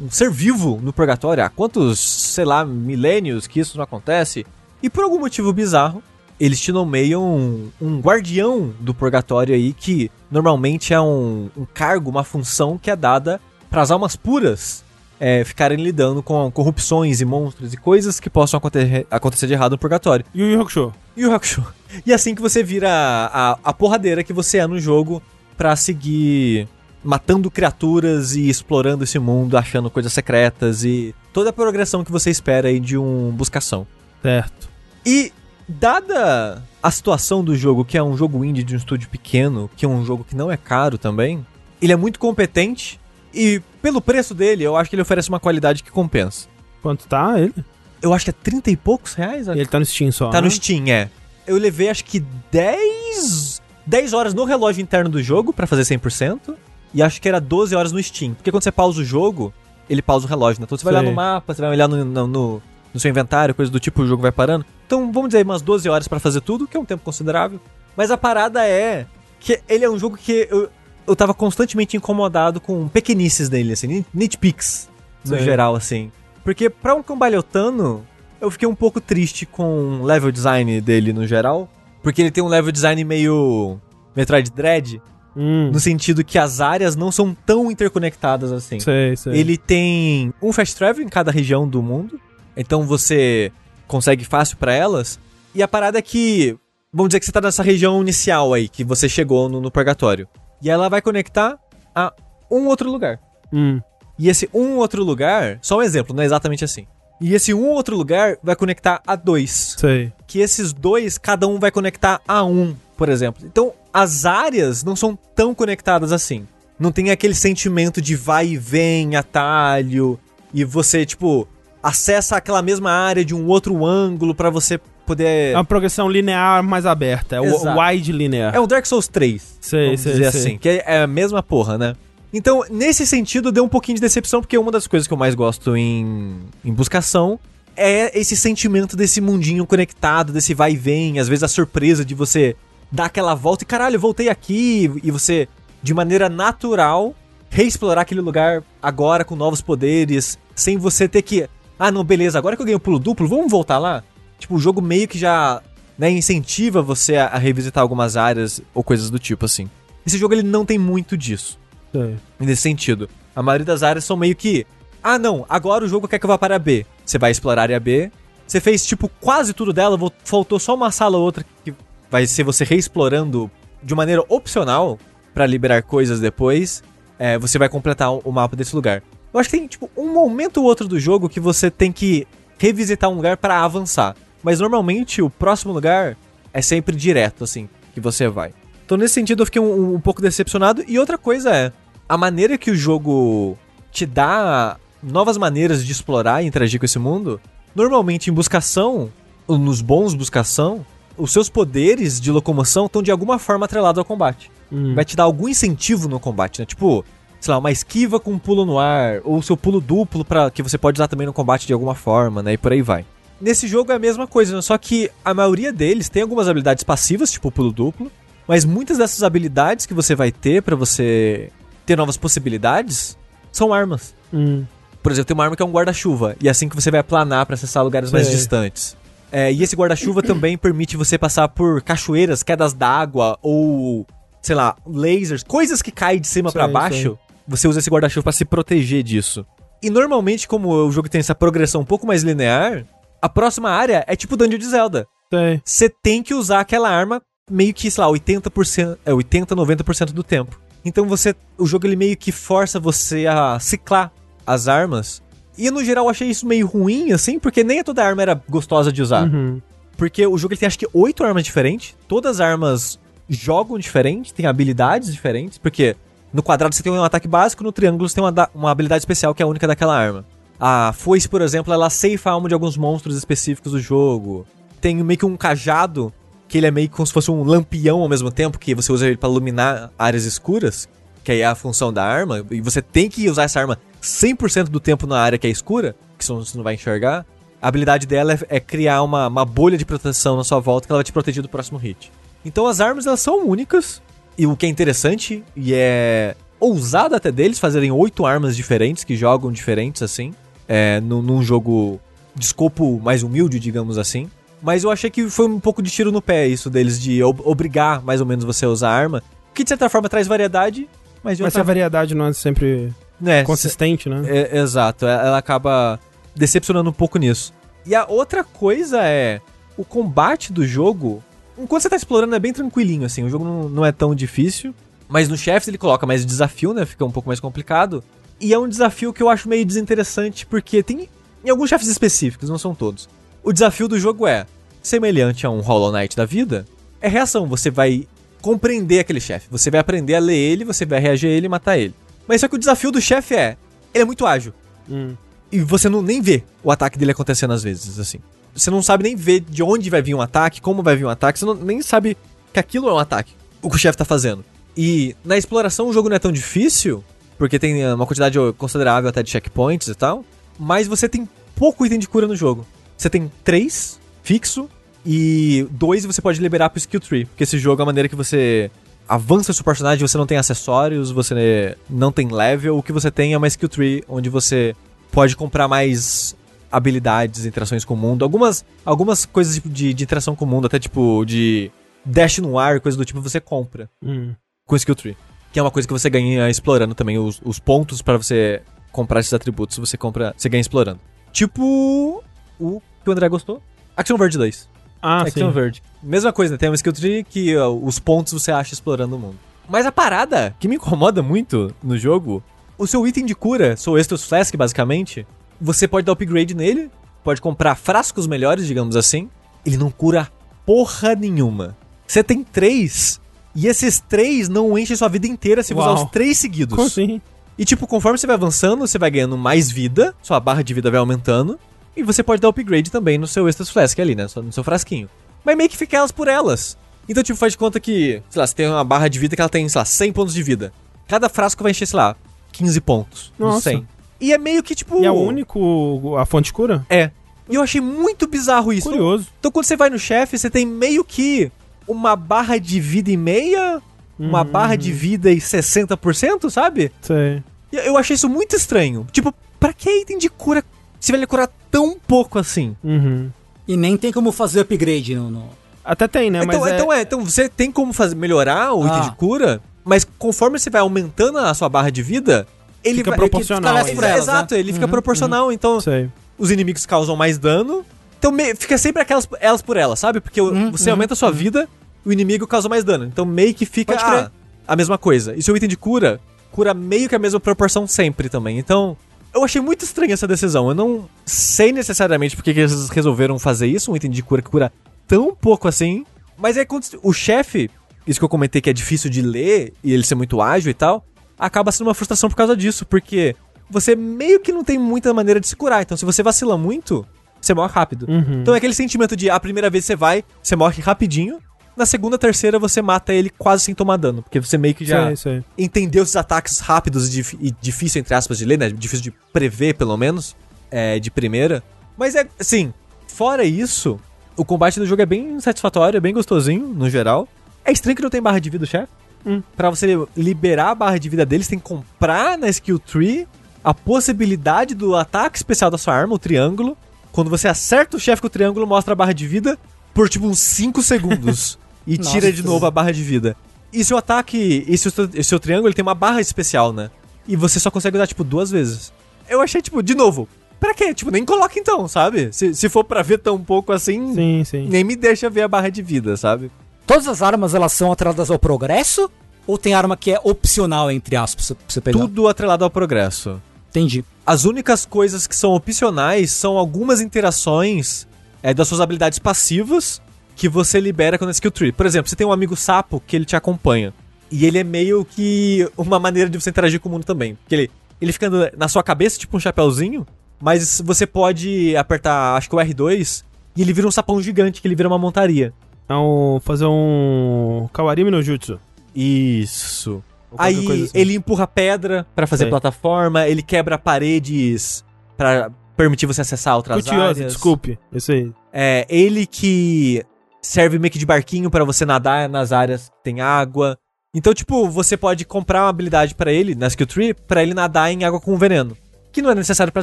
um- 0.00 0.06
um 0.06 0.10
ser 0.10 0.30
vivo 0.30 0.78
no 0.82 0.92
purgatório. 0.92 1.42
Há 1.44 1.48
quantos, 1.48 1.98
sei 1.98 2.44
lá, 2.44 2.64
milênios 2.64 3.46
que 3.46 3.60
isso 3.60 3.76
não 3.76 3.84
acontece? 3.84 4.46
E 4.82 4.88
por 4.88 5.04
algum 5.04 5.18
motivo 5.18 5.52
bizarro, 5.52 6.02
eles 6.38 6.60
te 6.60 6.72
nomeiam 6.72 7.22
um, 7.22 7.70
um 7.80 8.00
guardião 8.00 8.72
do 8.80 8.92
purgatório 8.92 9.54
aí, 9.54 9.72
que 9.72 10.10
normalmente 10.30 10.92
é 10.92 11.00
um, 11.00 11.48
um 11.56 11.64
cargo, 11.64 12.10
uma 12.10 12.24
função 12.24 12.78
que 12.78 12.90
é 12.90 12.96
dada 12.96 13.40
para 13.70 13.82
as 13.82 13.90
almas 13.90 14.16
puras 14.16 14.84
é, 15.18 15.44
ficarem 15.44 15.82
lidando 15.82 16.22
com 16.22 16.50
corrupções 16.50 17.20
e 17.20 17.24
monstros 17.24 17.72
e 17.72 17.76
coisas 17.76 18.20
que 18.20 18.28
possam 18.28 18.58
acontecer, 18.58 19.06
acontecer 19.10 19.46
de 19.46 19.54
errado 19.54 19.72
no 19.72 19.78
purgatório. 19.78 20.24
E 20.34 20.42
o 20.42 20.46
Yu 20.46 20.60
Hakusho? 20.60 20.92
E 21.16 21.26
o 21.26 21.32
Hakusho. 21.32 21.64
E 22.04 22.12
assim 22.12 22.34
que 22.34 22.42
você 22.42 22.62
vira 22.64 22.90
a, 22.90 23.52
a, 23.52 23.58
a 23.64 23.72
porradeira 23.72 24.22
que 24.24 24.32
você 24.32 24.58
é 24.58 24.66
no 24.66 24.78
jogo 24.78 25.22
pra 25.56 25.74
seguir 25.76 26.68
matando 27.02 27.50
criaturas 27.50 28.34
e 28.34 28.48
explorando 28.50 29.04
esse 29.04 29.18
mundo, 29.18 29.56
achando 29.56 29.88
coisas 29.88 30.12
secretas 30.12 30.84
e 30.84 31.14
toda 31.32 31.50
a 31.50 31.52
progressão 31.52 32.04
que 32.04 32.10
você 32.10 32.28
espera 32.28 32.68
aí 32.68 32.80
de 32.80 32.98
um 32.98 33.30
buscação. 33.30 33.86
Certo. 34.20 34.68
E 35.06 35.32
dada 35.68 36.62
a 36.82 36.90
situação 36.90 37.42
do 37.44 37.56
jogo, 37.56 37.84
que 37.84 37.98
é 37.98 38.02
um 38.02 38.16
jogo 38.16 38.44
indie 38.44 38.62
de 38.62 38.74
um 38.74 38.78
estúdio 38.78 39.08
pequeno, 39.08 39.70
que 39.76 39.84
é 39.84 39.88
um 39.88 40.04
jogo 40.04 40.24
que 40.28 40.36
não 40.36 40.50
é 40.50 40.56
caro 40.56 40.96
também, 40.98 41.44
ele 41.80 41.92
é 41.92 41.96
muito 41.96 42.18
competente 42.18 42.98
e 43.34 43.60
pelo 43.82 44.00
preço 44.00 44.34
dele, 44.34 44.64
eu 44.64 44.76
acho 44.76 44.88
que 44.88 44.96
ele 44.96 45.02
oferece 45.02 45.28
uma 45.28 45.40
qualidade 45.40 45.82
que 45.82 45.90
compensa. 45.90 46.48
Quanto 46.82 47.06
tá 47.06 47.38
ele? 47.38 47.54
Eu 48.00 48.12
acho 48.14 48.24
que 48.24 48.30
é 48.30 48.34
30 48.34 48.70
e 48.70 48.76
poucos 48.76 49.14
reais? 49.14 49.48
Ele 49.48 49.66
tá 49.66 49.78
no 49.78 49.84
Steam 49.84 50.12
só. 50.12 50.30
Tá 50.30 50.40
né? 50.40 50.46
no 50.46 50.50
Steam, 50.50 50.84
é. 50.88 51.10
Eu 51.46 51.56
levei 51.56 51.88
acho 51.88 52.04
que 52.04 52.20
10, 52.52 53.60
10 53.86 54.12
horas 54.12 54.34
no 54.34 54.44
relógio 54.44 54.82
interno 54.82 55.08
do 55.10 55.22
jogo 55.22 55.52
pra 55.52 55.66
fazer 55.66 55.82
100%. 55.82 56.54
E 56.94 57.02
acho 57.02 57.20
que 57.20 57.28
era 57.28 57.40
12 57.40 57.74
horas 57.74 57.92
no 57.92 58.02
Steam. 58.02 58.34
Porque 58.34 58.50
quando 58.50 58.62
você 58.62 58.72
pausa 58.72 59.00
o 59.00 59.04
jogo, 59.04 59.52
ele 59.88 60.00
pausa 60.00 60.26
o 60.26 60.28
relógio, 60.28 60.60
né? 60.60 60.64
Então 60.64 60.78
você 60.78 60.84
vai 60.84 60.92
Sei. 60.94 61.00
olhar 61.00 61.10
no 61.10 61.14
mapa, 61.16 61.52
você 61.52 61.60
vai 61.60 61.70
olhar 61.70 61.88
no, 61.88 62.04
no, 62.04 62.26
no- 62.26 62.62
no 62.94 63.00
seu 63.00 63.10
inventário, 63.10 63.54
coisa 63.54 63.70
do 63.70 63.78
tipo, 63.78 64.02
o 64.02 64.06
jogo 64.06 64.22
vai 64.22 64.32
parando. 64.32 64.64
Então 64.86 65.12
vamos 65.12 65.30
dizer 65.30 65.44
umas 65.44 65.62
12 65.62 65.88
horas 65.88 66.06
pra 66.08 66.18
fazer 66.20 66.40
tudo, 66.40 66.66
que 66.66 66.76
é 66.76 66.80
um 66.80 66.84
tempo 66.84 67.02
considerável. 67.04 67.60
Mas 67.96 68.10
a 68.10 68.16
parada 68.16 68.64
é 68.66 69.06
que 69.40 69.60
ele 69.68 69.84
é 69.84 69.90
um 69.90 69.98
jogo 69.98 70.16
que 70.16 70.46
eu, 70.50 70.68
eu 71.06 71.16
tava 71.16 71.34
constantemente 71.34 71.96
incomodado 71.96 72.60
com 72.60 72.86
pequenices 72.88 73.48
dele, 73.48 73.72
assim, 73.72 73.86
nit- 73.86 74.06
nitpicks, 74.14 74.88
no 75.24 75.36
Sei. 75.36 75.44
geral, 75.44 75.74
assim. 75.74 76.10
Porque 76.44 76.70
pra 76.70 76.94
um 76.94 77.02
cambalhotano, 77.02 78.06
eu 78.40 78.50
fiquei 78.50 78.68
um 78.68 78.74
pouco 78.74 79.00
triste 79.00 79.44
com 79.46 80.00
o 80.00 80.04
level 80.04 80.30
design 80.30 80.80
dele 80.80 81.12
no 81.12 81.26
geral. 81.26 81.68
Porque 82.02 82.22
ele 82.22 82.30
tem 82.30 82.42
um 82.44 82.48
level 82.48 82.70
design 82.70 83.02
meio 83.02 83.78
Metroid 84.14 84.50
Dread, 84.52 85.02
Hum. 85.38 85.70
no 85.70 85.78
sentido 85.80 86.24
que 86.24 86.38
as 86.38 86.60
áreas 86.62 86.96
não 86.96 87.12
são 87.12 87.36
tão 87.44 87.70
interconectadas 87.70 88.50
assim. 88.52 88.80
Sei, 88.80 89.14
sei. 89.16 89.34
Ele 89.36 89.56
tem 89.58 90.32
um 90.40 90.50
fast 90.52 90.74
travel 90.76 91.04
em 91.04 91.08
cada 91.08 91.30
região 91.30 91.68
do 91.68 91.82
mundo, 91.82 92.18
então 92.56 92.84
você 92.84 93.52
consegue 93.86 94.24
fácil 94.24 94.56
pra 94.56 94.72
elas. 94.72 95.18
E 95.54 95.62
a 95.62 95.68
parada 95.68 95.98
é 95.98 96.02
que, 96.02 96.56
vamos 96.92 97.08
dizer 97.08 97.20
que 97.20 97.26
você 97.26 97.32
tá 97.32 97.40
nessa 97.40 97.62
região 97.62 98.00
inicial 98.00 98.52
aí, 98.52 98.68
que 98.68 98.84
você 98.84 99.08
chegou 99.08 99.48
no, 99.48 99.60
no 99.60 99.70
purgatório. 99.70 100.28
E 100.62 100.70
ela 100.70 100.88
vai 100.88 101.00
conectar 101.00 101.58
a 101.94 102.12
um 102.50 102.66
outro 102.66 102.90
lugar. 102.90 103.18
Hum. 103.52 103.80
E 104.18 104.28
esse 104.28 104.48
um 104.52 104.76
outro 104.76 105.04
lugar, 105.04 105.58
só 105.62 105.78
um 105.78 105.82
exemplo, 105.82 106.14
não 106.14 106.22
é 106.22 106.26
exatamente 106.26 106.64
assim. 106.64 106.86
E 107.20 107.34
esse 107.34 107.54
um 107.54 107.68
outro 107.68 107.96
lugar 107.96 108.36
vai 108.42 108.54
conectar 108.54 109.02
a 109.06 109.16
dois. 109.16 109.76
Sei. 109.78 110.12
Que 110.26 110.40
esses 110.40 110.72
dois, 110.72 111.16
cada 111.16 111.46
um 111.46 111.58
vai 111.58 111.70
conectar 111.70 112.20
a 112.26 112.44
um, 112.44 112.76
por 112.96 113.08
exemplo. 113.08 113.46
Então, 113.46 113.72
as 113.92 114.26
áreas 114.26 114.84
não 114.84 114.94
são 114.94 115.18
tão 115.34 115.54
conectadas 115.54 116.12
assim. 116.12 116.46
Não 116.78 116.92
tem 116.92 117.10
aquele 117.10 117.34
sentimento 117.34 118.02
de 118.02 118.14
vai 118.14 118.48
e 118.48 118.58
vem, 118.58 119.16
atalho, 119.16 120.20
e 120.52 120.62
você, 120.64 121.06
tipo, 121.06 121.48
acessa 121.86 122.36
aquela 122.36 122.60
mesma 122.62 122.90
área 122.90 123.24
de 123.24 123.32
um 123.32 123.46
outro 123.46 123.86
ângulo 123.86 124.34
pra 124.34 124.50
você 124.50 124.76
poder. 125.06 125.52
É 125.52 125.56
uma 125.56 125.64
progressão 125.64 126.08
linear 126.08 126.60
mais 126.62 126.84
aberta. 126.84 127.36
É 127.36 127.40
o 127.40 127.44
Exato. 127.44 127.80
wide 127.80 128.10
linear. 128.10 128.52
É 128.54 128.58
um 128.58 128.66
Dark 128.66 128.84
Souls 128.84 129.06
3. 129.06 129.58
Sei, 129.60 129.96
sei, 129.96 130.12
dizer 130.12 130.32
sei. 130.32 130.40
assim. 130.40 130.58
Que 130.58 130.68
é 130.68 130.84
é 130.84 131.02
a 131.02 131.06
mesma 131.06 131.44
porra, 131.44 131.78
né? 131.78 131.94
Então, 132.32 132.64
nesse 132.68 133.06
sentido, 133.06 133.52
deu 133.52 133.62
um 133.62 133.68
pouquinho 133.68 133.94
de 133.94 134.00
decepção, 134.00 134.40
porque 134.40 134.58
uma 134.58 134.72
das 134.72 134.88
coisas 134.88 135.06
que 135.06 135.14
eu 135.14 135.16
mais 135.16 135.34
gosto 135.36 135.76
em, 135.76 136.40
em 136.64 136.72
buscação 136.72 137.38
é 137.76 138.18
esse 138.18 138.36
sentimento 138.36 138.96
desse 138.96 139.20
mundinho 139.20 139.64
conectado, 139.64 140.32
desse 140.32 140.54
vai 140.54 140.72
e 140.72 140.76
vem, 140.76 141.20
às 141.20 141.28
vezes 141.28 141.44
a 141.44 141.48
surpresa 141.48 142.04
de 142.04 142.14
você 142.14 142.56
dar 142.90 143.06
aquela 143.06 143.34
volta 143.34 143.62
e 143.62 143.66
caralho, 143.66 143.94
eu 143.94 144.00
voltei 144.00 144.28
aqui, 144.28 144.90
e 145.04 145.10
você, 145.10 145.48
de 145.82 145.94
maneira 145.94 146.28
natural, 146.28 147.14
reexplorar 147.48 148.02
aquele 148.02 148.20
lugar 148.20 148.62
agora 148.82 149.24
com 149.24 149.36
novos 149.36 149.62
poderes, 149.62 150.38
sem 150.54 150.78
você 150.78 151.06
ter 151.08 151.22
que. 151.22 151.48
Ah, 151.78 151.90
não, 151.90 152.02
beleza, 152.02 152.38
agora 152.38 152.56
que 152.56 152.62
eu 152.62 152.66
ganhei 152.66 152.76
o 152.76 152.80
pulo 152.80 152.98
duplo, 152.98 153.28
vamos 153.28 153.50
voltar 153.50 153.78
lá? 153.78 154.02
Tipo, 154.38 154.54
o 154.54 154.58
jogo 154.58 154.80
meio 154.80 155.06
que 155.06 155.18
já 155.18 155.62
né, 155.98 156.10
incentiva 156.10 156.82
você 156.82 157.16
a, 157.16 157.26
a 157.26 157.38
revisitar 157.38 157.82
algumas 157.82 158.16
áreas 158.16 158.60
ou 158.74 158.82
coisas 158.82 159.10
do 159.10 159.18
tipo, 159.18 159.44
assim. 159.44 159.68
Esse 160.06 160.18
jogo 160.18 160.34
ele 160.34 160.42
não 160.42 160.64
tem 160.64 160.78
muito 160.78 161.16
disso, 161.16 161.58
Sei. 161.92 162.16
nesse 162.38 162.62
sentido. 162.62 163.08
A 163.34 163.42
maioria 163.42 163.66
das 163.66 163.82
áreas 163.82 164.04
são 164.04 164.16
meio 164.16 164.36
que. 164.36 164.66
Ah, 165.02 165.18
não, 165.18 165.44
agora 165.48 165.84
o 165.84 165.88
jogo 165.88 166.08
quer 166.08 166.18
que 166.18 166.24
eu 166.24 166.28
vá 166.28 166.38
para 166.38 166.56
a 166.56 166.58
B. 166.58 166.86
Você 167.04 167.18
vai 167.18 167.30
explorar 167.30 167.62
a 167.62 167.64
área 167.64 167.80
B. 167.80 168.10
Você 168.46 168.60
fez, 168.60 168.86
tipo, 168.86 169.10
quase 169.20 169.52
tudo 169.52 169.72
dela, 169.72 169.98
faltou 170.24 170.58
só 170.58 170.74
uma 170.74 170.90
sala 170.90 171.16
ou 171.18 171.24
outra 171.24 171.44
que 171.64 171.74
vai 172.10 172.26
ser 172.26 172.44
você 172.44 172.64
reexplorando 172.64 173.50
de 173.82 173.94
maneira 173.94 174.24
opcional 174.28 174.98
para 175.34 175.46
liberar 175.46 175.82
coisas 175.82 176.20
depois. 176.20 176.82
É, 177.18 177.38
você 177.38 177.58
vai 177.58 177.68
completar 177.68 178.12
o 178.12 178.30
mapa 178.30 178.54
desse 178.54 178.74
lugar. 178.74 179.02
Eu 179.36 179.40
acho 179.40 179.50
que 179.50 179.58
tem, 179.58 179.66
tipo, 179.66 179.90
um 179.94 180.14
momento 180.14 180.56
ou 180.56 180.64
outro 180.64 180.88
do 180.88 180.98
jogo 180.98 181.28
que 181.28 181.38
você 181.38 181.70
tem 181.70 181.92
que 181.92 182.26
revisitar 182.56 183.10
um 183.10 183.16
lugar 183.16 183.36
para 183.36 183.62
avançar. 183.62 184.16
Mas 184.42 184.60
normalmente 184.60 185.20
o 185.20 185.28
próximo 185.28 185.74
lugar 185.74 186.16
é 186.54 186.62
sempre 186.62 186.96
direto, 186.96 187.44
assim, 187.44 187.68
que 187.92 188.00
você 188.00 188.28
vai. 188.28 188.54
Então, 188.86 188.96
nesse 188.96 189.12
sentido, 189.12 189.42
eu 189.42 189.44
fiquei 189.44 189.60
um, 189.60 189.96
um 189.96 190.00
pouco 190.00 190.22
decepcionado. 190.22 190.82
E 190.88 190.98
outra 190.98 191.18
coisa 191.18 191.54
é, 191.54 191.70
a 192.08 192.16
maneira 192.16 192.56
que 192.56 192.70
o 192.70 192.74
jogo 192.74 193.58
te 193.92 194.06
dá 194.06 194.78
novas 195.02 195.36
maneiras 195.36 195.84
de 195.84 195.92
explorar 195.92 196.42
e 196.42 196.46
interagir 196.46 196.80
com 196.80 196.86
esse 196.86 196.98
mundo, 196.98 197.38
normalmente 197.74 198.30
em 198.30 198.32
buscação, 198.32 199.12
ou 199.46 199.58
nos 199.58 199.82
bons 199.82 200.14
buscação, 200.14 200.84
os 201.14 201.30
seus 201.30 201.50
poderes 201.50 202.18
de 202.18 202.32
locomoção 202.32 202.86
estão 202.86 203.02
de 203.02 203.10
alguma 203.10 203.38
forma 203.38 203.66
atrelados 203.66 203.98
ao 203.98 204.04
combate. 204.04 204.50
Hum. 204.72 204.94
Vai 204.94 205.04
te 205.04 205.14
dar 205.14 205.24
algum 205.24 205.46
incentivo 205.46 206.08
no 206.08 206.18
combate, 206.18 206.60
né? 206.60 206.64
Tipo, 206.64 207.04
sei 207.46 207.52
lá, 207.52 207.58
uma 207.58 207.70
esquiva 207.70 208.18
com 208.18 208.32
um 208.32 208.38
pulo 208.38 208.66
no 208.66 208.78
ar, 208.78 209.20
ou 209.24 209.38
o 209.38 209.42
seu 209.42 209.56
pulo 209.56 209.80
duplo 209.80 210.24
para 210.24 210.50
que 210.50 210.62
você 210.62 210.76
pode 210.76 210.96
usar 210.96 211.06
também 211.06 211.26
no 211.26 211.32
combate 211.32 211.66
de 211.66 211.72
alguma 211.72 211.94
forma, 211.94 212.42
né? 212.42 212.54
E 212.54 212.58
por 212.58 212.72
aí 212.72 212.82
vai. 212.82 213.04
Nesse 213.40 213.68
jogo 213.68 213.92
é 213.92 213.94
a 213.94 213.98
mesma 213.98 214.26
coisa, 214.26 214.56
né? 214.56 214.62
só 214.62 214.76
que 214.76 215.10
a 215.24 215.32
maioria 215.32 215.72
deles 215.72 216.08
tem 216.08 216.22
algumas 216.22 216.48
habilidades 216.48 216.82
passivas, 216.82 217.30
tipo 217.30 217.50
pulo 217.52 217.70
duplo, 217.70 218.10
mas 218.48 218.64
muitas 218.64 218.98
dessas 218.98 219.22
habilidades 219.22 219.86
que 219.86 219.94
você 219.94 220.14
vai 220.14 220.32
ter 220.32 220.62
pra 220.62 220.74
você 220.74 221.50
ter 221.84 221.96
novas 221.96 222.16
possibilidades 222.16 223.16
são 223.52 223.72
armas. 223.72 224.14
Hum. 224.32 224.64
Por 225.02 225.12
exemplo, 225.12 225.26
tem 225.26 225.34
uma 225.34 225.44
arma 225.44 225.54
que 225.54 225.62
é 225.62 225.66
um 225.66 225.70
guarda-chuva, 225.70 226.34
e 226.40 226.48
é 226.48 226.50
assim 226.50 226.68
que 226.68 226.74
você 226.74 226.90
vai 226.90 227.02
planar 227.02 227.46
pra 227.46 227.54
acessar 227.54 227.84
lugares 227.84 228.10
mais 228.10 228.26
Sei. 228.26 228.36
distantes. 228.36 228.96
É, 229.30 229.52
e 229.52 229.62
esse 229.62 229.76
guarda-chuva 229.76 230.20
também 230.24 230.58
permite 230.58 230.96
você 230.96 231.16
passar 231.16 231.46
por 231.48 231.80
cachoeiras, 231.82 232.42
quedas 232.42 232.72
d'água 232.72 233.38
ou, 233.40 234.04
sei 234.42 234.56
lá, 234.56 234.74
lasers, 234.84 235.44
coisas 235.44 235.80
que 235.80 235.92
caem 235.92 236.20
de 236.20 236.26
cima 236.26 236.50
pra 236.50 236.66
baixo. 236.66 237.16
Você 237.48 237.68
usa 237.68 237.78
esse 237.78 237.90
guarda-chuva 237.90 238.24
pra 238.24 238.32
se 238.32 238.44
proteger 238.44 239.02
disso. 239.02 239.46
E 239.82 239.90
normalmente, 239.90 240.48
como 240.48 240.68
o 240.68 240.90
jogo 240.90 241.08
tem 241.08 241.18
essa 241.18 241.34
progressão 241.34 241.82
um 241.82 241.84
pouco 241.84 242.06
mais 242.06 242.22
linear, 242.22 242.84
a 243.20 243.28
próxima 243.28 243.70
área 243.70 244.04
é 244.06 244.16
tipo 244.16 244.36
Dungeon 244.36 244.58
de 244.58 244.66
Zelda. 244.66 245.06
Sei. 245.32 245.60
Você 245.64 245.88
tem 245.88 246.22
que 246.22 246.34
usar 246.34 246.60
aquela 246.60 246.88
arma 246.88 247.20
meio 247.50 247.72
que, 247.74 247.90
sei 247.90 248.02
lá, 248.02 248.10
80%, 248.10 248.98
é 249.04 249.12
80, 249.12 249.54
90% 249.54 250.12
do 250.12 250.22
tempo. 250.22 250.58
Então 250.84 251.06
você, 251.06 251.34
o 251.58 251.66
jogo 251.66 251.86
ele 251.86 251.96
meio 251.96 252.16
que 252.16 252.30
força 252.30 252.78
você 252.78 253.26
a 253.26 253.58
ciclar 253.58 254.12
as 254.46 254.68
armas. 254.68 255.22
E 255.58 255.70
no 255.70 255.84
geral 255.84 256.04
eu 256.04 256.10
achei 256.10 256.28
isso 256.28 256.46
meio 256.46 256.66
ruim, 256.66 257.12
assim, 257.12 257.38
porque 257.38 257.64
nem 257.64 257.82
toda 257.82 258.04
arma 258.04 258.22
era 258.22 258.40
gostosa 258.48 258.92
de 258.92 259.02
usar. 259.02 259.26
Uhum. 259.26 259.60
Porque 259.96 260.26
o 260.26 260.36
jogo 260.36 260.54
ele 260.54 260.60
tem 260.60 260.66
acho 260.66 260.78
que 260.78 260.88
oito 260.92 261.24
armas 261.24 261.44
diferentes. 261.44 261.96
Todas 262.06 262.36
as 262.36 262.40
armas 262.40 262.98
jogam 263.28 263.78
diferente, 263.78 264.32
tem 264.32 264.46
habilidades 264.46 265.12
diferentes. 265.12 265.58
Porque 265.58 265.96
no 266.36 266.42
quadrado 266.42 266.74
você 266.74 266.82
tem 266.82 266.92
um 266.92 267.02
ataque 267.02 267.26
básico, 267.26 267.64
no 267.64 267.72
triângulo 267.72 268.06
você 268.06 268.14
tem 268.14 268.22
uma, 268.22 268.50
uma 268.54 268.70
habilidade 268.70 269.00
especial 269.00 269.34
que 269.34 269.42
é 269.42 269.44
a 269.44 269.48
única 269.48 269.66
daquela 269.66 269.96
arma. 269.96 270.22
A 270.60 270.92
foice, 270.92 271.26
por 271.26 271.40
exemplo, 271.40 271.72
ela 271.72 271.88
ceifa 271.88 272.28
a 272.28 272.34
alma 272.34 272.46
de 272.46 272.52
alguns 272.52 272.76
monstros 272.76 273.16
específicos 273.16 273.72
do 273.72 273.80
jogo. 273.80 274.46
Tem 274.78 274.94
meio 275.02 275.18
que 275.18 275.24
um 275.24 275.34
cajado, 275.34 276.12
que 276.46 276.58
ele 276.58 276.66
é 276.66 276.70
meio 276.70 276.90
como 276.90 277.06
se 277.06 277.12
fosse 277.12 277.30
um 277.30 277.42
lampião 277.42 278.02
ao 278.02 278.08
mesmo 278.08 278.30
tempo, 278.30 278.58
que 278.58 278.74
você 278.74 278.92
usa 278.92 279.06
ele 279.06 279.16
pra 279.16 279.30
iluminar 279.30 279.90
áreas 279.98 280.24
escuras, 280.24 280.86
que 281.24 281.32
aí 281.32 281.40
é 281.40 281.46
a 281.46 281.54
função 281.54 281.90
da 281.90 282.04
arma. 282.04 282.44
E 282.50 282.60
você 282.60 282.82
tem 282.82 283.08
que 283.08 283.30
usar 283.30 283.44
essa 283.44 283.58
arma 283.58 283.78
100% 284.02 284.64
do 284.64 284.78
tempo 284.78 285.06
na 285.06 285.18
área 285.18 285.38
que 285.38 285.46
é 285.46 285.50
escura, 285.50 285.96
que 286.18 286.24
senão 286.24 286.44
você 286.44 286.54
não 286.54 286.64
vai 286.64 286.74
enxergar. 286.74 287.24
A 287.62 287.68
habilidade 287.68 288.06
dela 288.06 288.34
é, 288.34 288.56
é 288.56 288.60
criar 288.60 289.02
uma, 289.02 289.26
uma 289.26 289.44
bolha 289.46 289.78
de 289.78 289.86
proteção 289.86 290.36
na 290.36 290.44
sua 290.44 290.60
volta 290.60 290.86
que 290.86 290.92
ela 290.92 290.98
vai 290.98 291.04
te 291.04 291.12
proteger 291.12 291.42
do 291.42 291.48
próximo 291.48 291.78
hit. 291.78 292.12
Então 292.44 292.66
as 292.66 292.78
armas 292.78 293.06
elas 293.06 293.20
são 293.20 293.46
únicas, 293.46 294.02
e 294.38 294.46
o 294.46 294.56
que 294.56 294.66
é 294.66 294.68
interessante, 294.68 295.42
e 295.54 295.72
é 295.74 296.34
ousado 296.58 297.14
até 297.14 297.30
deles 297.30 297.58
fazerem 297.58 297.90
oito 297.90 298.24
armas 298.26 298.56
diferentes, 298.56 299.04
que 299.04 299.16
jogam 299.16 299.52
diferentes 299.52 300.02
assim, 300.02 300.32
é, 300.68 301.00
num, 301.00 301.22
num 301.22 301.42
jogo 301.42 302.00
de 302.34 302.44
escopo 302.46 303.00
mais 303.02 303.22
humilde, 303.22 303.58
digamos 303.60 303.98
assim. 303.98 304.28
Mas 304.62 304.84
eu 304.84 304.90
achei 304.90 305.10
que 305.10 305.28
foi 305.28 305.46
um 305.46 305.60
pouco 305.60 305.82
de 305.82 305.90
tiro 305.90 306.10
no 306.10 306.20
pé 306.22 306.46
isso 306.48 306.68
deles, 306.70 307.00
de 307.00 307.22
ob- 307.22 307.40
obrigar 307.44 308.02
mais 308.02 308.20
ou 308.20 308.26
menos 308.26 308.44
você 308.44 308.64
a 308.64 308.68
usar 308.68 308.88
a 308.90 308.94
arma. 308.94 309.22
Que 309.54 309.62
de 309.62 309.68
certa 309.68 309.88
forma 309.88 310.08
traz 310.08 310.26
variedade, 310.26 310.88
mas 311.22 311.38
Mas 311.38 311.46
outra 311.46 311.60
a 311.60 311.64
variedade 311.64 312.14
não 312.14 312.26
é 312.26 312.32
sempre 312.32 312.92
né, 313.20 313.42
consistente, 313.44 314.08
né? 314.08 314.22
é, 314.26 314.58
exato, 314.58 315.06
é- 315.06 315.12
ela 315.26 315.38
acaba 315.38 316.00
decepcionando 316.34 316.90
um 316.90 316.92
pouco 316.92 317.18
nisso. 317.18 317.52
E 317.86 317.94
a 317.94 318.06
outra 318.06 318.42
coisa 318.44 319.02
é 319.04 319.40
o 319.76 319.84
combate 319.84 320.52
do 320.52 320.66
jogo. 320.66 321.22
Enquanto 321.58 321.82
você 321.82 321.90
tá 321.90 321.96
explorando 321.96 322.34
é 322.34 322.38
bem 322.38 322.52
tranquilinho, 322.52 323.04
assim, 323.06 323.24
o 323.24 323.30
jogo 323.30 323.44
não, 323.44 323.68
não 323.68 323.86
é 323.86 323.92
tão 323.92 324.14
difícil. 324.14 324.74
Mas 325.08 325.28
no 325.28 325.36
chefes 325.36 325.68
ele 325.68 325.78
coloca 325.78 326.06
mais 326.06 326.26
desafio, 326.26 326.74
né? 326.74 326.84
Fica 326.84 327.04
um 327.04 327.10
pouco 327.10 327.28
mais 327.28 327.40
complicado. 327.40 328.02
E 328.40 328.52
é 328.52 328.58
um 328.58 328.68
desafio 328.68 329.12
que 329.12 329.22
eu 329.22 329.28
acho 329.28 329.48
meio 329.48 329.64
desinteressante, 329.64 330.44
porque 330.44 330.82
tem 330.82 331.08
em 331.44 331.50
alguns 331.50 331.70
chefes 331.70 331.88
específicos, 331.88 332.48
não 332.48 332.58
são 332.58 332.74
todos. 332.74 333.08
O 333.42 333.52
desafio 333.52 333.86
do 333.86 333.98
jogo 333.98 334.26
é 334.26 334.46
semelhante 334.82 335.46
a 335.46 335.50
um 335.50 335.60
Hollow 335.60 335.92
Knight 335.92 336.16
da 336.16 336.24
vida. 336.24 336.66
É 337.00 337.08
reação, 337.08 337.46
você 337.46 337.70
vai 337.70 338.06
compreender 338.42 338.98
aquele 338.98 339.20
chefe. 339.20 339.46
Você 339.50 339.70
vai 339.70 339.80
aprender 339.80 340.16
a 340.16 340.18
ler 340.18 340.36
ele, 340.36 340.64
você 340.64 340.84
vai 340.84 340.98
reagir 340.98 341.28
a 341.28 341.30
ele 341.30 341.46
e 341.46 341.48
matar 341.48 341.78
ele. 341.78 341.94
Mas 342.26 342.40
só 342.40 342.48
que 342.48 342.56
o 342.56 342.58
desafio 342.58 342.90
do 342.90 343.00
chefe 343.00 343.34
é, 343.34 343.56
ele 343.94 344.02
é 344.02 344.04
muito 344.04 344.26
ágil. 344.26 344.52
Hum. 344.90 345.14
E 345.50 345.60
você 345.60 345.88
não 345.88 346.02
nem 346.02 346.20
vê 346.20 346.42
o 346.62 346.70
ataque 346.70 346.98
dele 346.98 347.12
acontecendo 347.12 347.52
às 347.52 347.62
vezes, 347.62 347.98
assim. 347.98 348.18
Você 348.56 348.70
não 348.70 348.82
sabe 348.82 349.04
nem 349.04 349.14
ver 349.14 349.40
de 349.40 349.62
onde 349.62 349.90
vai 349.90 350.02
vir 350.02 350.14
um 350.14 350.20
ataque, 350.20 350.60
como 350.60 350.82
vai 350.82 350.96
vir 350.96 351.04
um 351.04 351.10
ataque, 351.10 351.38
você 351.38 351.44
não, 351.44 351.54
nem 351.54 351.82
sabe 351.82 352.16
que 352.52 352.58
aquilo 352.58 352.88
é 352.88 352.92
um 352.92 352.98
ataque, 352.98 353.32
o 353.60 353.68
que 353.68 353.76
o 353.76 353.78
chefe 353.78 353.98
tá 353.98 354.04
fazendo. 354.04 354.44
E 354.76 355.14
na 355.24 355.36
exploração 355.36 355.88
o 355.88 355.92
jogo 355.92 356.08
não 356.08 356.16
é 356.16 356.18
tão 356.18 356.32
difícil, 356.32 357.04
porque 357.38 357.58
tem 357.58 357.82
eh, 357.82 357.94
uma 357.94 358.06
quantidade 358.06 358.38
considerável 358.56 359.08
até 359.08 359.22
de 359.22 359.30
checkpoints 359.30 359.88
e 359.88 359.94
tal, 359.94 360.24
mas 360.58 360.86
você 360.86 361.08
tem 361.08 361.28
pouco 361.54 361.84
item 361.84 361.98
de 361.98 362.08
cura 362.08 362.26
no 362.26 362.36
jogo. 362.36 362.66
Você 362.96 363.10
tem 363.10 363.30
três 363.44 364.00
fixo 364.22 364.68
e 365.04 365.66
dois 365.70 366.04
você 366.04 366.20
pode 366.20 366.40
liberar 366.40 366.70
pro 366.70 366.78
skill 366.78 367.00
tree, 367.00 367.24
porque 367.24 367.44
esse 367.44 367.58
jogo 367.58 367.80
é 367.80 367.84
a 367.84 367.86
maneira 367.86 368.08
que 368.08 368.16
você 368.16 368.70
avança 369.08 369.52
o 369.52 369.54
seu 369.54 369.64
personagem, 369.64 370.06
você 370.06 370.18
não 370.18 370.26
tem 370.26 370.36
acessórios, 370.36 371.10
você 371.10 371.76
não 371.88 372.10
tem 372.10 372.28
level, 372.28 372.76
o 372.76 372.82
que 372.82 372.92
você 372.92 373.10
tem 373.10 373.32
é 373.32 373.38
uma 373.38 373.46
skill 373.46 373.68
tree 373.68 374.04
onde 374.08 374.28
você 374.28 374.74
pode 375.12 375.36
comprar 375.36 375.68
mais 375.68 376.35
habilidades, 376.70 377.44
interações 377.46 377.84
com 377.84 377.94
o 377.94 377.96
mundo, 377.96 378.24
algumas, 378.24 378.64
algumas 378.84 379.24
coisas 379.26 379.54
tipo, 379.54 379.68
de, 379.68 379.92
de 379.94 380.04
interação 380.04 380.34
com 380.36 380.44
o 380.44 380.48
mundo, 380.48 380.66
até 380.66 380.78
tipo 380.78 381.24
de 381.24 381.70
dash 382.04 382.38
no 382.38 382.58
ar, 382.58 382.80
coisa 382.80 382.96
do 382.96 383.04
tipo, 383.04 383.20
você 383.20 383.40
compra 383.40 383.88
Hum. 384.02 384.32
com 384.66 384.76
skill 384.76 384.94
tree. 384.94 385.16
Que 385.52 385.58
é 385.58 385.62
uma 385.62 385.70
coisa 385.70 385.86
que 385.88 385.92
você 385.94 386.10
ganha 386.10 386.48
explorando 386.50 386.94
também. 386.94 387.18
Os, 387.18 387.40
os 387.44 387.58
pontos 387.58 388.02
para 388.02 388.16
você 388.18 388.60
comprar 388.92 389.20
esses 389.20 389.32
atributos, 389.32 389.78
você 389.78 389.96
compra. 389.96 390.34
Você 390.36 390.48
ganha 390.48 390.60
explorando. 390.60 391.00
Tipo. 391.32 392.22
O 392.58 392.80
que 393.02 393.08
o 393.08 393.12
André 393.12 393.28
gostou. 393.28 393.62
Action 393.96 394.16
Verge 394.18 394.36
2. 394.36 394.68
Ah, 395.00 395.22
Action 395.22 395.48
sim. 395.48 395.52
Verge. 395.54 395.82
Mesma 396.02 396.32
coisa, 396.32 396.52
né? 396.54 396.58
Tem 396.58 396.68
uma 396.68 396.74
skill 396.74 396.92
tree 396.92 397.24
que 397.24 397.56
ó, 397.56 397.70
os 397.70 397.98
pontos 397.98 398.32
você 398.34 398.50
acha 398.50 398.74
explorando 398.74 399.16
o 399.16 399.18
mundo. 399.18 399.36
Mas 399.68 399.86
a 399.86 399.92
parada 399.92 400.54
que 400.60 400.68
me 400.68 400.76
incomoda 400.76 401.22
muito 401.22 401.74
no 401.82 401.96
jogo, 401.96 402.42
o 402.78 402.86
seu 402.86 403.06
item 403.06 403.24
de 403.24 403.34
cura, 403.34 403.76
seu 403.76 403.96
Estus 403.98 404.24
Flask, 404.24 404.54
basicamente, 404.56 405.26
você 405.60 405.88
pode 405.88 406.04
dar 406.06 406.12
upgrade 406.12 406.54
nele, 406.54 406.90
pode 407.24 407.40
comprar 407.40 407.74
frascos 407.74 408.26
melhores, 408.26 408.66
digamos 408.66 408.96
assim. 408.96 409.28
Ele 409.64 409.76
não 409.76 409.90
cura 409.90 410.30
porra 410.64 411.14
nenhuma. 411.14 411.76
Você 412.06 412.22
tem 412.22 412.44
três, 412.44 413.20
e 413.54 413.66
esses 413.66 414.00
três 414.00 414.48
não 414.48 414.78
enchem 414.78 414.94
sua 414.94 415.08
vida 415.08 415.26
inteira 415.26 415.62
se 415.62 415.72
você 415.72 415.80
Uau. 415.80 415.94
usar 415.94 416.04
os 416.04 416.10
três 416.10 416.38
seguidos. 416.38 416.76
Como 416.76 416.86
assim? 416.86 417.20
E 417.58 417.64
tipo, 417.64 417.86
conforme 417.86 418.18
você 418.18 418.26
vai 418.26 418.34
avançando, 418.34 418.86
você 418.86 418.98
vai 418.98 419.10
ganhando 419.10 419.36
mais 419.36 419.70
vida, 419.70 420.14
sua 420.22 420.38
barra 420.38 420.62
de 420.62 420.74
vida 420.74 420.90
vai 420.90 421.00
aumentando, 421.00 421.58
e 421.96 422.02
você 422.02 422.22
pode 422.22 422.42
dar 422.42 422.48
upgrade 422.48 422.90
também 422.90 423.16
no 423.16 423.26
seu 423.26 423.48
Estus 423.48 423.70
Flask 423.70 423.98
ali, 423.98 424.14
né? 424.14 424.26
No 424.36 424.52
seu 424.52 424.62
frasquinho. 424.62 425.08
Mas 425.42 425.56
meio 425.56 425.70
que 425.70 425.76
fica 425.76 425.96
elas 425.96 426.12
por 426.12 426.28
elas. 426.28 426.76
Então, 427.08 427.22
tipo, 427.22 427.38
faz 427.38 427.52
de 427.52 427.58
conta 427.58 427.80
que, 427.80 428.22
sei 428.28 428.40
lá, 428.40 428.46
você 428.46 428.54
tem 428.54 428.68
uma 428.68 428.84
barra 428.84 429.08
de 429.08 429.18
vida 429.18 429.34
que 429.34 429.40
ela 429.40 429.48
tem, 429.48 429.66
sei 429.68 429.78
lá, 429.78 429.84
100 429.84 430.12
pontos 430.12 430.34
de 430.34 430.42
vida. 430.42 430.72
Cada 431.08 431.28
frasco 431.28 431.62
vai 431.62 431.70
encher, 431.70 431.86
sei 431.86 431.96
lá, 431.96 432.14
15 432.52 432.80
pontos. 432.82 433.32
Nossa. 433.38 433.70
100. 433.70 433.88
E 434.20 434.32
é 434.32 434.38
meio 434.38 434.62
que, 434.62 434.74
tipo... 434.74 435.00
E 435.00 435.04
é 435.06 435.10
o 435.10 435.14
único 435.14 436.16
a 436.16 436.24
fonte 436.26 436.46
de 436.46 436.52
cura? 436.52 436.84
É. 436.88 437.10
E 437.48 437.54
eu 437.54 437.62
achei 437.62 437.80
muito 437.80 438.26
bizarro 438.26 438.72
isso. 438.72 438.88
Curioso. 438.88 439.28
Então, 439.38 439.50
quando 439.50 439.64
você 439.66 439.76
vai 439.76 439.88
no 439.90 439.98
chefe, 439.98 440.38
você 440.38 440.50
tem 440.50 440.66
meio 440.66 441.04
que 441.04 441.50
uma 441.86 442.16
barra 442.16 442.58
de 442.58 442.80
vida 442.80 443.10
e 443.10 443.16
meia, 443.16 443.80
uma 444.18 444.42
Uhum. 444.42 444.50
barra 444.50 444.74
de 444.76 444.90
vida 444.92 445.30
e 445.30 445.40
60%, 445.40 446.50
sabe? 446.50 446.90
Sei. 447.02 447.42
E 447.72 447.76
Eu 447.76 447.96
achei 447.96 448.14
isso 448.14 448.28
muito 448.28 448.56
estranho. 448.56 449.06
Tipo, 449.12 449.32
pra 449.60 449.72
que 449.72 449.88
item 450.00 450.18
de 450.18 450.28
cura 450.28 450.64
se 450.98 451.12
vai 451.12 451.24
curar 451.26 451.48
tão 451.70 451.96
pouco 452.06 452.38
assim? 452.38 452.74
Uhum. 452.82 453.30
E 453.68 453.76
nem 453.76 453.96
tem 453.96 454.12
como 454.12 454.32
fazer 454.32 454.60
upgrade 454.60 455.14
no. 455.14 455.30
no- 455.30 455.48
Até 455.84 456.08
tem, 456.08 456.30
né? 456.30 456.40
então, 456.42 456.60
Mas 456.60 456.72
é... 456.72 456.74
então 456.74 456.92
é, 456.92 457.02
então 457.02 457.24
você 457.24 457.48
tem 457.48 457.70
como 457.70 457.92
fazer, 457.92 458.14
melhorar 458.16 458.72
o 458.72 458.84
item 458.86 458.98
Ah. 458.98 459.00
de 459.02 459.12
cura, 459.16 459.60
mas 459.84 460.04
conforme 460.18 460.58
você 460.58 460.68
vai 460.70 460.80
aumentando 460.80 461.38
a 461.38 461.52
sua 461.54 461.68
barra 461.68 461.90
de 461.90 462.02
vida, 462.02 462.46
ele 462.84 462.98
Fica 462.98 463.10
vai. 463.10 463.18
proporcional 463.18 463.84
por 463.84 464.04
elas, 464.04 464.24
Exato, 464.24 464.54
né? 464.54 464.60
ele 464.60 464.72
fica 464.72 464.84
Uhum, 464.86 464.90
proporcional, 464.90 465.52
então 465.52 465.80
Sei. 465.80 466.08
os 466.38 466.50
inimigos 466.50 466.86
causam 466.86 467.16
mais 467.16 467.38
dano. 467.38 467.84
Então 468.18 468.30
me- 468.32 468.54
fica 468.54 468.78
sempre 468.78 469.02
aquelas 469.02 469.28
elas 469.40 469.60
por 469.62 469.76
elas, 469.76 469.98
sabe? 469.98 470.20
Porque 470.20 470.40
Uhum, 470.40 470.70
você 470.70 470.90
uhum, 470.90 470.94
aumenta 470.94 471.14
a 471.14 471.16
sua 471.16 471.30
vida, 471.30 471.68
o 472.04 472.12
inimigo 472.12 472.46
causa 472.46 472.68
mais 472.68 472.84
dano. 472.84 473.04
Então 473.04 473.24
meio 473.26 473.52
que 473.54 473.66
fica 473.66 473.94
ah, 473.98 474.30
a 474.66 474.76
mesma 474.76 474.96
coisa. 474.98 475.34
E 475.36 475.42
seu 475.42 475.56
item 475.56 475.68
de 475.68 475.76
cura, 475.76 476.20
cura 476.52 476.72
meio 476.72 477.08
que 477.08 477.14
a 477.14 477.18
mesma 477.18 477.38
proporção 477.40 477.86
sempre 477.86 478.28
também. 478.28 478.58
Então, 478.58 478.96
eu 479.34 479.44
achei 479.44 479.60
muito 479.60 479.84
estranha 479.84 480.14
essa 480.14 480.26
decisão. 480.26 480.68
Eu 480.68 480.74
não 480.74 481.08
sei 481.26 481.72
necessariamente 481.72 482.34
porque 482.36 482.54
que 482.54 482.60
eles 482.60 482.88
resolveram 482.88 483.38
fazer 483.38 483.66
isso, 483.66 483.92
um 483.92 483.96
item 483.96 484.10
de 484.10 484.22
cura 484.22 484.40
que 484.40 484.48
cura 484.48 484.72
tão 485.06 485.34
pouco 485.34 485.68
assim. 485.68 486.04
Mas 486.38 486.56
é 486.56 486.64
quando 486.64 486.84
o 487.02 487.12
chefe, 487.12 487.70
isso 488.06 488.18
que 488.18 488.24
eu 488.24 488.28
comentei 488.28 488.60
que 488.62 488.70
é 488.70 488.72
difícil 488.72 489.10
de 489.10 489.20
ler 489.22 489.72
e 489.84 489.92
ele 489.92 490.04
ser 490.04 490.14
muito 490.14 490.40
ágil 490.40 490.70
e 490.70 490.74
tal, 490.74 491.04
acaba 491.38 491.72
sendo 491.72 491.86
uma 491.88 491.94
frustração 491.94 492.28
por 492.28 492.36
causa 492.36 492.56
disso, 492.56 492.84
porque 492.86 493.34
você 493.68 493.96
meio 493.96 494.40
que 494.40 494.52
não 494.52 494.64
tem 494.64 494.78
muita 494.78 495.12
maneira 495.12 495.40
de 495.40 495.48
se 495.48 495.56
curar. 495.56 495.82
Então, 495.82 495.96
se 495.96 496.04
você 496.04 496.22
vacila 496.22 496.56
muito, 496.56 497.06
você 497.40 497.54
morre 497.54 497.72
rápido. 497.72 498.06
Uhum. 498.08 498.42
Então 498.42 498.54
é 498.54 498.58
aquele 498.58 498.74
sentimento 498.74 499.16
de 499.16 499.28
a 499.30 499.38
primeira 499.38 499.68
vez 499.70 499.84
você 499.84 499.96
vai, 499.96 500.24
você 500.42 500.56
morre 500.56 500.80
rapidinho. 500.82 501.38
Na 501.76 501.84
segunda, 501.84 502.16
terceira, 502.16 502.58
você 502.58 502.80
mata 502.80 503.12
ele 503.12 503.28
quase 503.28 503.64
sem 503.64 503.74
tomar 503.74 503.98
dano. 503.98 504.22
Porque 504.22 504.40
você 504.40 504.56
meio 504.56 504.74
que 504.74 504.84
já 504.84 505.08
Sei, 505.08 505.16
sei. 505.16 505.44
entendeu 505.58 506.02
esses 506.02 506.16
ataques 506.16 506.58
rápidos 506.60 507.14
e, 507.14 507.20
e 507.38 507.50
difícil, 507.60 508.00
entre 508.00 508.14
aspas, 508.14 508.38
de 508.38 508.46
ler, 508.46 508.58
né? 508.58 508.70
Difícil 508.70 509.02
de 509.02 509.10
prever, 509.32 509.74
pelo 509.74 509.94
menos. 509.96 510.34
É, 510.70 510.98
de 510.98 511.10
primeira. 511.10 511.62
Mas 511.96 512.14
é, 512.14 512.26
assim, 512.40 512.72
fora 513.06 513.44
isso, 513.44 514.00
o 514.36 514.44
combate 514.44 514.80
do 514.80 514.86
jogo 514.86 515.02
é 515.02 515.06
bem 515.06 515.38
satisfatório, 515.38 515.98
é 515.98 516.00
bem 516.00 516.14
gostosinho, 516.14 516.66
no 516.68 516.88
geral. 516.88 517.28
É 517.62 517.70
estranho 517.72 517.94
que 517.94 518.02
não 518.02 518.10
tem 518.10 518.22
barra 518.22 518.38
de 518.38 518.48
vida, 518.48 518.64
chefe. 518.64 518.88
Hum. 519.26 519.42
Pra 519.56 519.68
você 519.68 519.98
liberar 520.16 520.70
a 520.70 520.74
barra 520.74 520.98
de 520.98 521.08
vida 521.08 521.26
deles, 521.26 521.48
tem 521.48 521.58
que 521.58 521.64
comprar 521.64 522.38
na 522.38 522.48
skill 522.48 522.78
tree 522.78 523.26
a 523.64 523.74
possibilidade 523.74 524.74
do 524.74 524.94
ataque 524.94 525.36
especial 525.36 525.70
da 525.70 525.76
sua 525.76 525.92
arma, 525.94 526.14
o 526.14 526.18
triângulo. 526.18 526.76
Quando 527.10 527.28
você 527.28 527.48
acerta 527.48 527.96
o 527.96 528.00
chefe 528.00 528.22
com 528.22 528.28
o 528.28 528.30
triângulo, 528.30 528.66
mostra 528.66 528.92
a 528.92 528.96
barra 528.96 529.12
de 529.12 529.26
vida 529.26 529.58
por 529.92 530.08
tipo 530.08 530.26
uns 530.26 530.38
5 530.38 530.80
segundos. 530.82 531.58
e 531.84 531.96
Nossa. 531.98 532.10
tira 532.10 532.32
de 532.32 532.44
novo 532.44 532.64
a 532.66 532.70
barra 532.70 532.92
de 532.92 533.02
vida. 533.02 533.36
E 533.72 533.84
seu 533.84 533.96
ataque, 533.96 534.64
e 534.68 534.78
seu, 534.78 534.92
e 535.12 535.24
seu 535.24 535.40
triângulo, 535.40 535.68
ele 535.68 535.74
tem 535.74 535.82
uma 535.82 535.94
barra 535.94 536.20
especial, 536.20 536.72
né? 536.72 536.90
E 537.26 537.34
você 537.34 537.58
só 537.58 537.70
consegue 537.70 537.96
usar, 537.96 538.06
tipo, 538.06 538.22
duas 538.22 538.50
vezes. 538.50 538.92
Eu 539.28 539.40
achei, 539.40 539.60
tipo, 539.60 539.82
de 539.82 539.94
novo, 539.94 540.28
pra 540.60 540.72
quê? 540.72 540.94
Tipo, 540.94 541.10
nem 541.10 541.24
coloca 541.24 541.58
então, 541.58 541.88
sabe? 541.88 542.28
Se, 542.32 542.54
se 542.54 542.68
for 542.68 542.84
pra 542.84 543.02
ver 543.02 543.18
tão 543.18 543.42
pouco 543.42 543.72
assim, 543.72 544.14
Sim, 544.14 544.44
sim. 544.44 544.68
nem 544.68 544.84
me 544.84 544.94
deixa 544.94 545.28
ver 545.28 545.42
a 545.42 545.48
barra 545.48 545.68
de 545.68 545.82
vida, 545.82 546.16
sabe? 546.16 546.50
Todas 546.86 547.08
as 547.08 547.20
armas 547.20 547.54
elas 547.54 547.72
são 547.72 547.90
atreladas 547.90 548.30
ao 548.30 548.38
progresso? 548.38 549.10
Ou 549.46 549.58
tem 549.58 549.74
arma 549.74 549.96
que 549.96 550.12
é 550.12 550.20
opcional, 550.22 550.90
entre 550.90 551.16
aspas, 551.16 551.48
pra 551.48 551.56
você 551.68 551.80
pegar? 551.80 551.98
Tudo 551.98 552.28
atrelado 552.28 552.64
ao 552.64 552.70
progresso. 552.70 553.40
Entendi. 553.70 554.04
As 554.24 554.44
únicas 554.44 554.86
coisas 554.86 555.26
que 555.26 555.36
são 555.36 555.52
opcionais 555.52 556.32
são 556.32 556.56
algumas 556.56 557.00
interações 557.00 558.06
é, 558.42 558.54
das 558.54 558.66
suas 558.68 558.80
habilidades 558.80 559.18
passivas 559.18 560.00
que 560.34 560.48
você 560.48 560.80
libera 560.80 561.18
com 561.18 561.24
a 561.24 561.30
skill 561.30 561.50
tree. 561.50 561.72
Por 561.72 561.86
exemplo, 561.86 562.08
você 562.08 562.16
tem 562.16 562.26
um 562.26 562.32
amigo 562.32 562.56
sapo 562.56 563.02
que 563.06 563.16
ele 563.16 563.24
te 563.24 563.36
acompanha. 563.36 563.92
E 564.30 564.44
ele 564.44 564.58
é 564.58 564.64
meio 564.64 565.04
que 565.04 565.68
uma 565.76 565.98
maneira 565.98 566.28
de 566.28 566.40
você 566.40 566.50
interagir 566.50 566.80
com 566.80 566.88
o 566.88 566.92
mundo 566.92 567.04
também. 567.04 567.36
Porque 567.36 567.54
ele, 567.54 567.70
ele 568.00 568.12
fica 568.12 568.28
na 568.56 568.68
sua 568.68 568.82
cabeça, 568.82 569.18
tipo 569.18 569.36
um 569.36 569.40
chapéuzinho, 569.40 570.06
mas 570.40 570.80
você 570.84 571.06
pode 571.06 571.76
apertar, 571.76 572.36
acho 572.36 572.48
que 572.48 572.54
o 572.54 572.58
R2, 572.58 573.24
e 573.56 573.62
ele 573.62 573.72
vira 573.72 573.86
um 573.86 573.90
sapão 573.90 574.20
gigante, 574.20 574.60
que 574.60 574.68
ele 574.68 574.74
vira 574.74 574.88
uma 574.88 574.98
montaria. 574.98 575.52
É 575.88 575.94
um, 575.94 576.40
fazer 576.40 576.66
um 576.66 577.68
Kawarimi 577.72 578.10
no 578.10 578.22
Jutsu. 578.22 578.58
Isso. 578.94 580.02
Aí 580.36 580.56
assim. 580.56 580.90
ele 580.94 581.14
empurra 581.14 581.46
pedra 581.46 582.06
pra 582.14 582.26
fazer 582.26 582.44
Sei. 582.44 582.50
plataforma, 582.50 583.26
ele 583.28 583.42
quebra 583.42 583.78
paredes 583.78 584.84
pra 585.16 585.50
permitir 585.76 586.06
você 586.06 586.22
acessar 586.22 586.56
outras 586.56 586.84
Curioso, 586.84 587.02
áreas. 587.20 587.32
desculpe. 587.32 587.78
Isso 587.92 588.12
aí. 588.12 588.32
É 588.52 588.86
ele 588.88 589.26
que 589.26 590.04
serve 590.42 590.78
meio 590.78 590.90
que 590.90 590.98
de 590.98 591.06
barquinho 591.06 591.50
pra 591.50 591.64
você 591.64 591.84
nadar 591.84 592.28
nas 592.28 592.52
áreas 592.52 592.88
que 592.88 593.02
tem 593.04 593.20
água. 593.20 593.78
Então, 594.14 594.32
tipo, 594.32 594.68
você 594.68 594.96
pode 594.96 595.24
comprar 595.24 595.62
uma 595.62 595.68
habilidade 595.68 596.14
pra 596.14 596.32
ele 596.32 596.54
na 596.54 596.66
skill 596.68 596.86
tree 596.86 597.14
pra 597.14 597.42
ele 597.42 597.52
nadar 597.54 597.90
em 597.92 598.04
água 598.04 598.20
com 598.20 598.36
veneno, 598.36 598.76
que 599.12 599.20
não 599.20 599.30
é 599.30 599.34
necessário 599.34 599.72
pra 599.72 599.82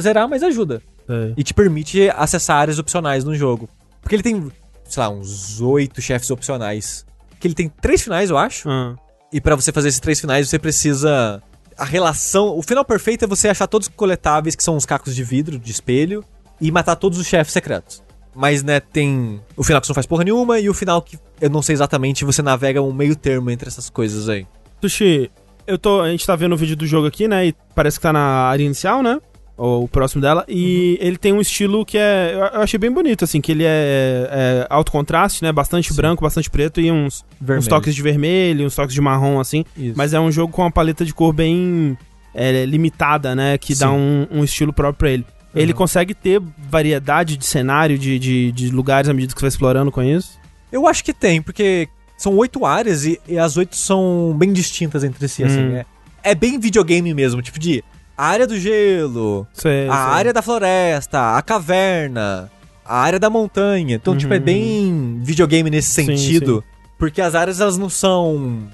zerar, 0.00 0.28
mas 0.28 0.42
ajuda 0.42 0.82
Sei. 1.06 1.34
e 1.36 1.42
te 1.44 1.54
permite 1.54 2.10
acessar 2.10 2.56
áreas 2.56 2.78
opcionais 2.78 3.22
no 3.24 3.34
jogo. 3.34 3.68
Porque 4.02 4.16
ele 4.16 4.22
tem, 4.22 4.50
sei 4.94 5.02
lá, 5.02 5.08
uns 5.10 5.60
oito 5.60 6.00
chefes 6.00 6.30
opcionais. 6.30 7.04
Que 7.38 7.46
ele 7.48 7.54
tem 7.54 7.68
três 7.68 8.02
finais, 8.02 8.30
eu 8.30 8.38
acho. 8.38 8.68
Ah, 8.68 8.94
E 9.32 9.40
pra 9.40 9.56
você 9.56 9.72
fazer 9.72 9.88
esses 9.88 10.00
três 10.00 10.20
finais, 10.20 10.48
você 10.48 10.58
precisa. 10.58 11.42
A 11.76 11.84
relação. 11.84 12.56
O 12.56 12.62
final 12.62 12.84
perfeito 12.84 13.24
é 13.24 13.28
você 13.28 13.48
achar 13.48 13.66
todos 13.66 13.88
os 13.88 13.94
coletáveis, 13.94 14.54
que 14.54 14.62
são 14.62 14.76
os 14.76 14.86
cacos 14.86 15.14
de 15.14 15.24
vidro, 15.24 15.58
de 15.58 15.70
espelho, 15.72 16.24
e 16.60 16.70
matar 16.70 16.94
todos 16.96 17.18
os 17.18 17.26
chefes 17.26 17.52
secretos. 17.52 18.02
Mas, 18.34 18.62
né, 18.62 18.78
tem 18.80 19.40
o 19.56 19.62
final 19.64 19.80
que 19.80 19.86
você 19.86 19.90
não 19.92 19.94
faz 19.94 20.06
porra 20.06 20.24
nenhuma, 20.24 20.58
e 20.60 20.68
o 20.68 20.74
final 20.74 21.02
que 21.02 21.18
eu 21.40 21.50
não 21.50 21.62
sei 21.62 21.72
exatamente, 21.72 22.24
você 22.24 22.42
navega 22.42 22.80
um 22.80 22.92
meio 22.92 23.16
termo 23.16 23.50
entre 23.50 23.68
essas 23.68 23.90
coisas 23.90 24.28
aí. 24.28 24.46
Sushi, 24.80 25.30
eu 25.66 25.76
tô. 25.78 26.00
A 26.00 26.10
gente 26.10 26.24
tá 26.26 26.36
vendo 26.36 26.52
o 26.52 26.56
vídeo 26.56 26.76
do 26.76 26.86
jogo 26.86 27.06
aqui, 27.08 27.26
né? 27.26 27.46
E 27.48 27.54
parece 27.74 27.98
que 27.98 28.02
tá 28.02 28.12
na 28.12 28.20
área 28.20 28.62
inicial, 28.64 29.02
né? 29.02 29.20
Ou 29.56 29.84
o 29.84 29.88
próximo 29.88 30.20
dela. 30.20 30.44
E 30.48 30.98
ele 31.00 31.16
tem 31.16 31.32
um 31.32 31.40
estilo 31.40 31.86
que 31.86 31.96
é. 31.96 32.32
Eu 32.54 32.60
achei 32.62 32.78
bem 32.78 32.90
bonito, 32.90 33.22
assim, 33.24 33.40
que 33.40 33.52
ele 33.52 33.62
é, 33.64 34.28
é 34.30 34.66
alto 34.68 34.90
contraste, 34.90 35.44
né? 35.44 35.52
Bastante 35.52 35.92
branco, 35.94 36.22
bastante 36.24 36.50
preto 36.50 36.80
e 36.80 36.90
uns, 36.90 37.24
uns 37.40 37.68
toques 37.68 37.94
de 37.94 38.02
vermelho, 38.02 38.66
uns 38.66 38.74
toques 38.74 38.92
de 38.94 39.00
marrom, 39.00 39.38
assim. 39.38 39.64
Isso. 39.76 39.94
Mas 39.96 40.12
é 40.12 40.18
um 40.18 40.32
jogo 40.32 40.52
com 40.52 40.62
uma 40.62 40.72
paleta 40.72 41.04
de 41.04 41.14
cor 41.14 41.32
bem 41.32 41.96
é, 42.34 42.64
limitada, 42.64 43.34
né? 43.36 43.56
Que 43.56 43.76
dá 43.76 43.88
Sim. 43.88 43.94
um, 43.94 44.26
um 44.40 44.44
estilo 44.44 44.72
próprio 44.72 44.98
pra 44.98 45.10
ele. 45.10 45.24
Ele 45.54 45.70
Uhum. 45.70 45.78
consegue 45.78 46.14
ter 46.14 46.42
variedade 46.68 47.36
de 47.36 47.46
cenário, 47.46 47.96
de, 47.96 48.18
de, 48.18 48.50
de 48.50 48.70
lugares 48.70 49.08
à 49.08 49.14
medida 49.14 49.32
que 49.32 49.38
você 49.38 49.44
vai 49.44 49.48
explorando 49.50 49.92
com 49.92 50.02
isso. 50.02 50.32
Eu 50.72 50.88
acho 50.88 51.04
que 51.04 51.12
tem, 51.14 51.40
porque 51.40 51.88
são 52.18 52.36
oito 52.36 52.66
áreas 52.66 53.04
e, 53.06 53.20
e 53.28 53.38
as 53.38 53.56
oito 53.56 53.76
são 53.76 54.34
bem 54.36 54.52
distintas 54.52 55.04
entre 55.04 55.28
si, 55.28 55.44
assim. 55.44 55.60
Hum. 55.60 55.76
É, 55.76 55.86
é 56.24 56.34
bem 56.34 56.58
videogame 56.58 57.14
mesmo, 57.14 57.40
tipo 57.40 57.60
de 57.60 57.84
a 58.16 58.26
área 58.26 58.46
do 58.46 58.58
gelo, 58.58 59.46
Sei, 59.52 59.88
a 59.88 59.92
sei. 59.92 60.14
área 60.14 60.32
da 60.32 60.42
floresta, 60.42 61.36
a 61.36 61.42
caverna, 61.42 62.50
a 62.84 62.96
área 62.98 63.18
da 63.18 63.28
montanha. 63.30 63.96
Então, 63.96 64.16
tipo, 64.16 64.32
é 64.34 64.38
Uhum. 64.38 64.42
bem 64.42 65.20
videogame 65.22 65.70
nesse 65.70 65.90
Sim, 65.90 66.06
sentido. 66.06 66.62
Porque 66.98 67.20
as 67.20 67.34
áreas, 67.34 67.60
elas 67.60 67.76
não 67.76 67.88
são 67.88 68.68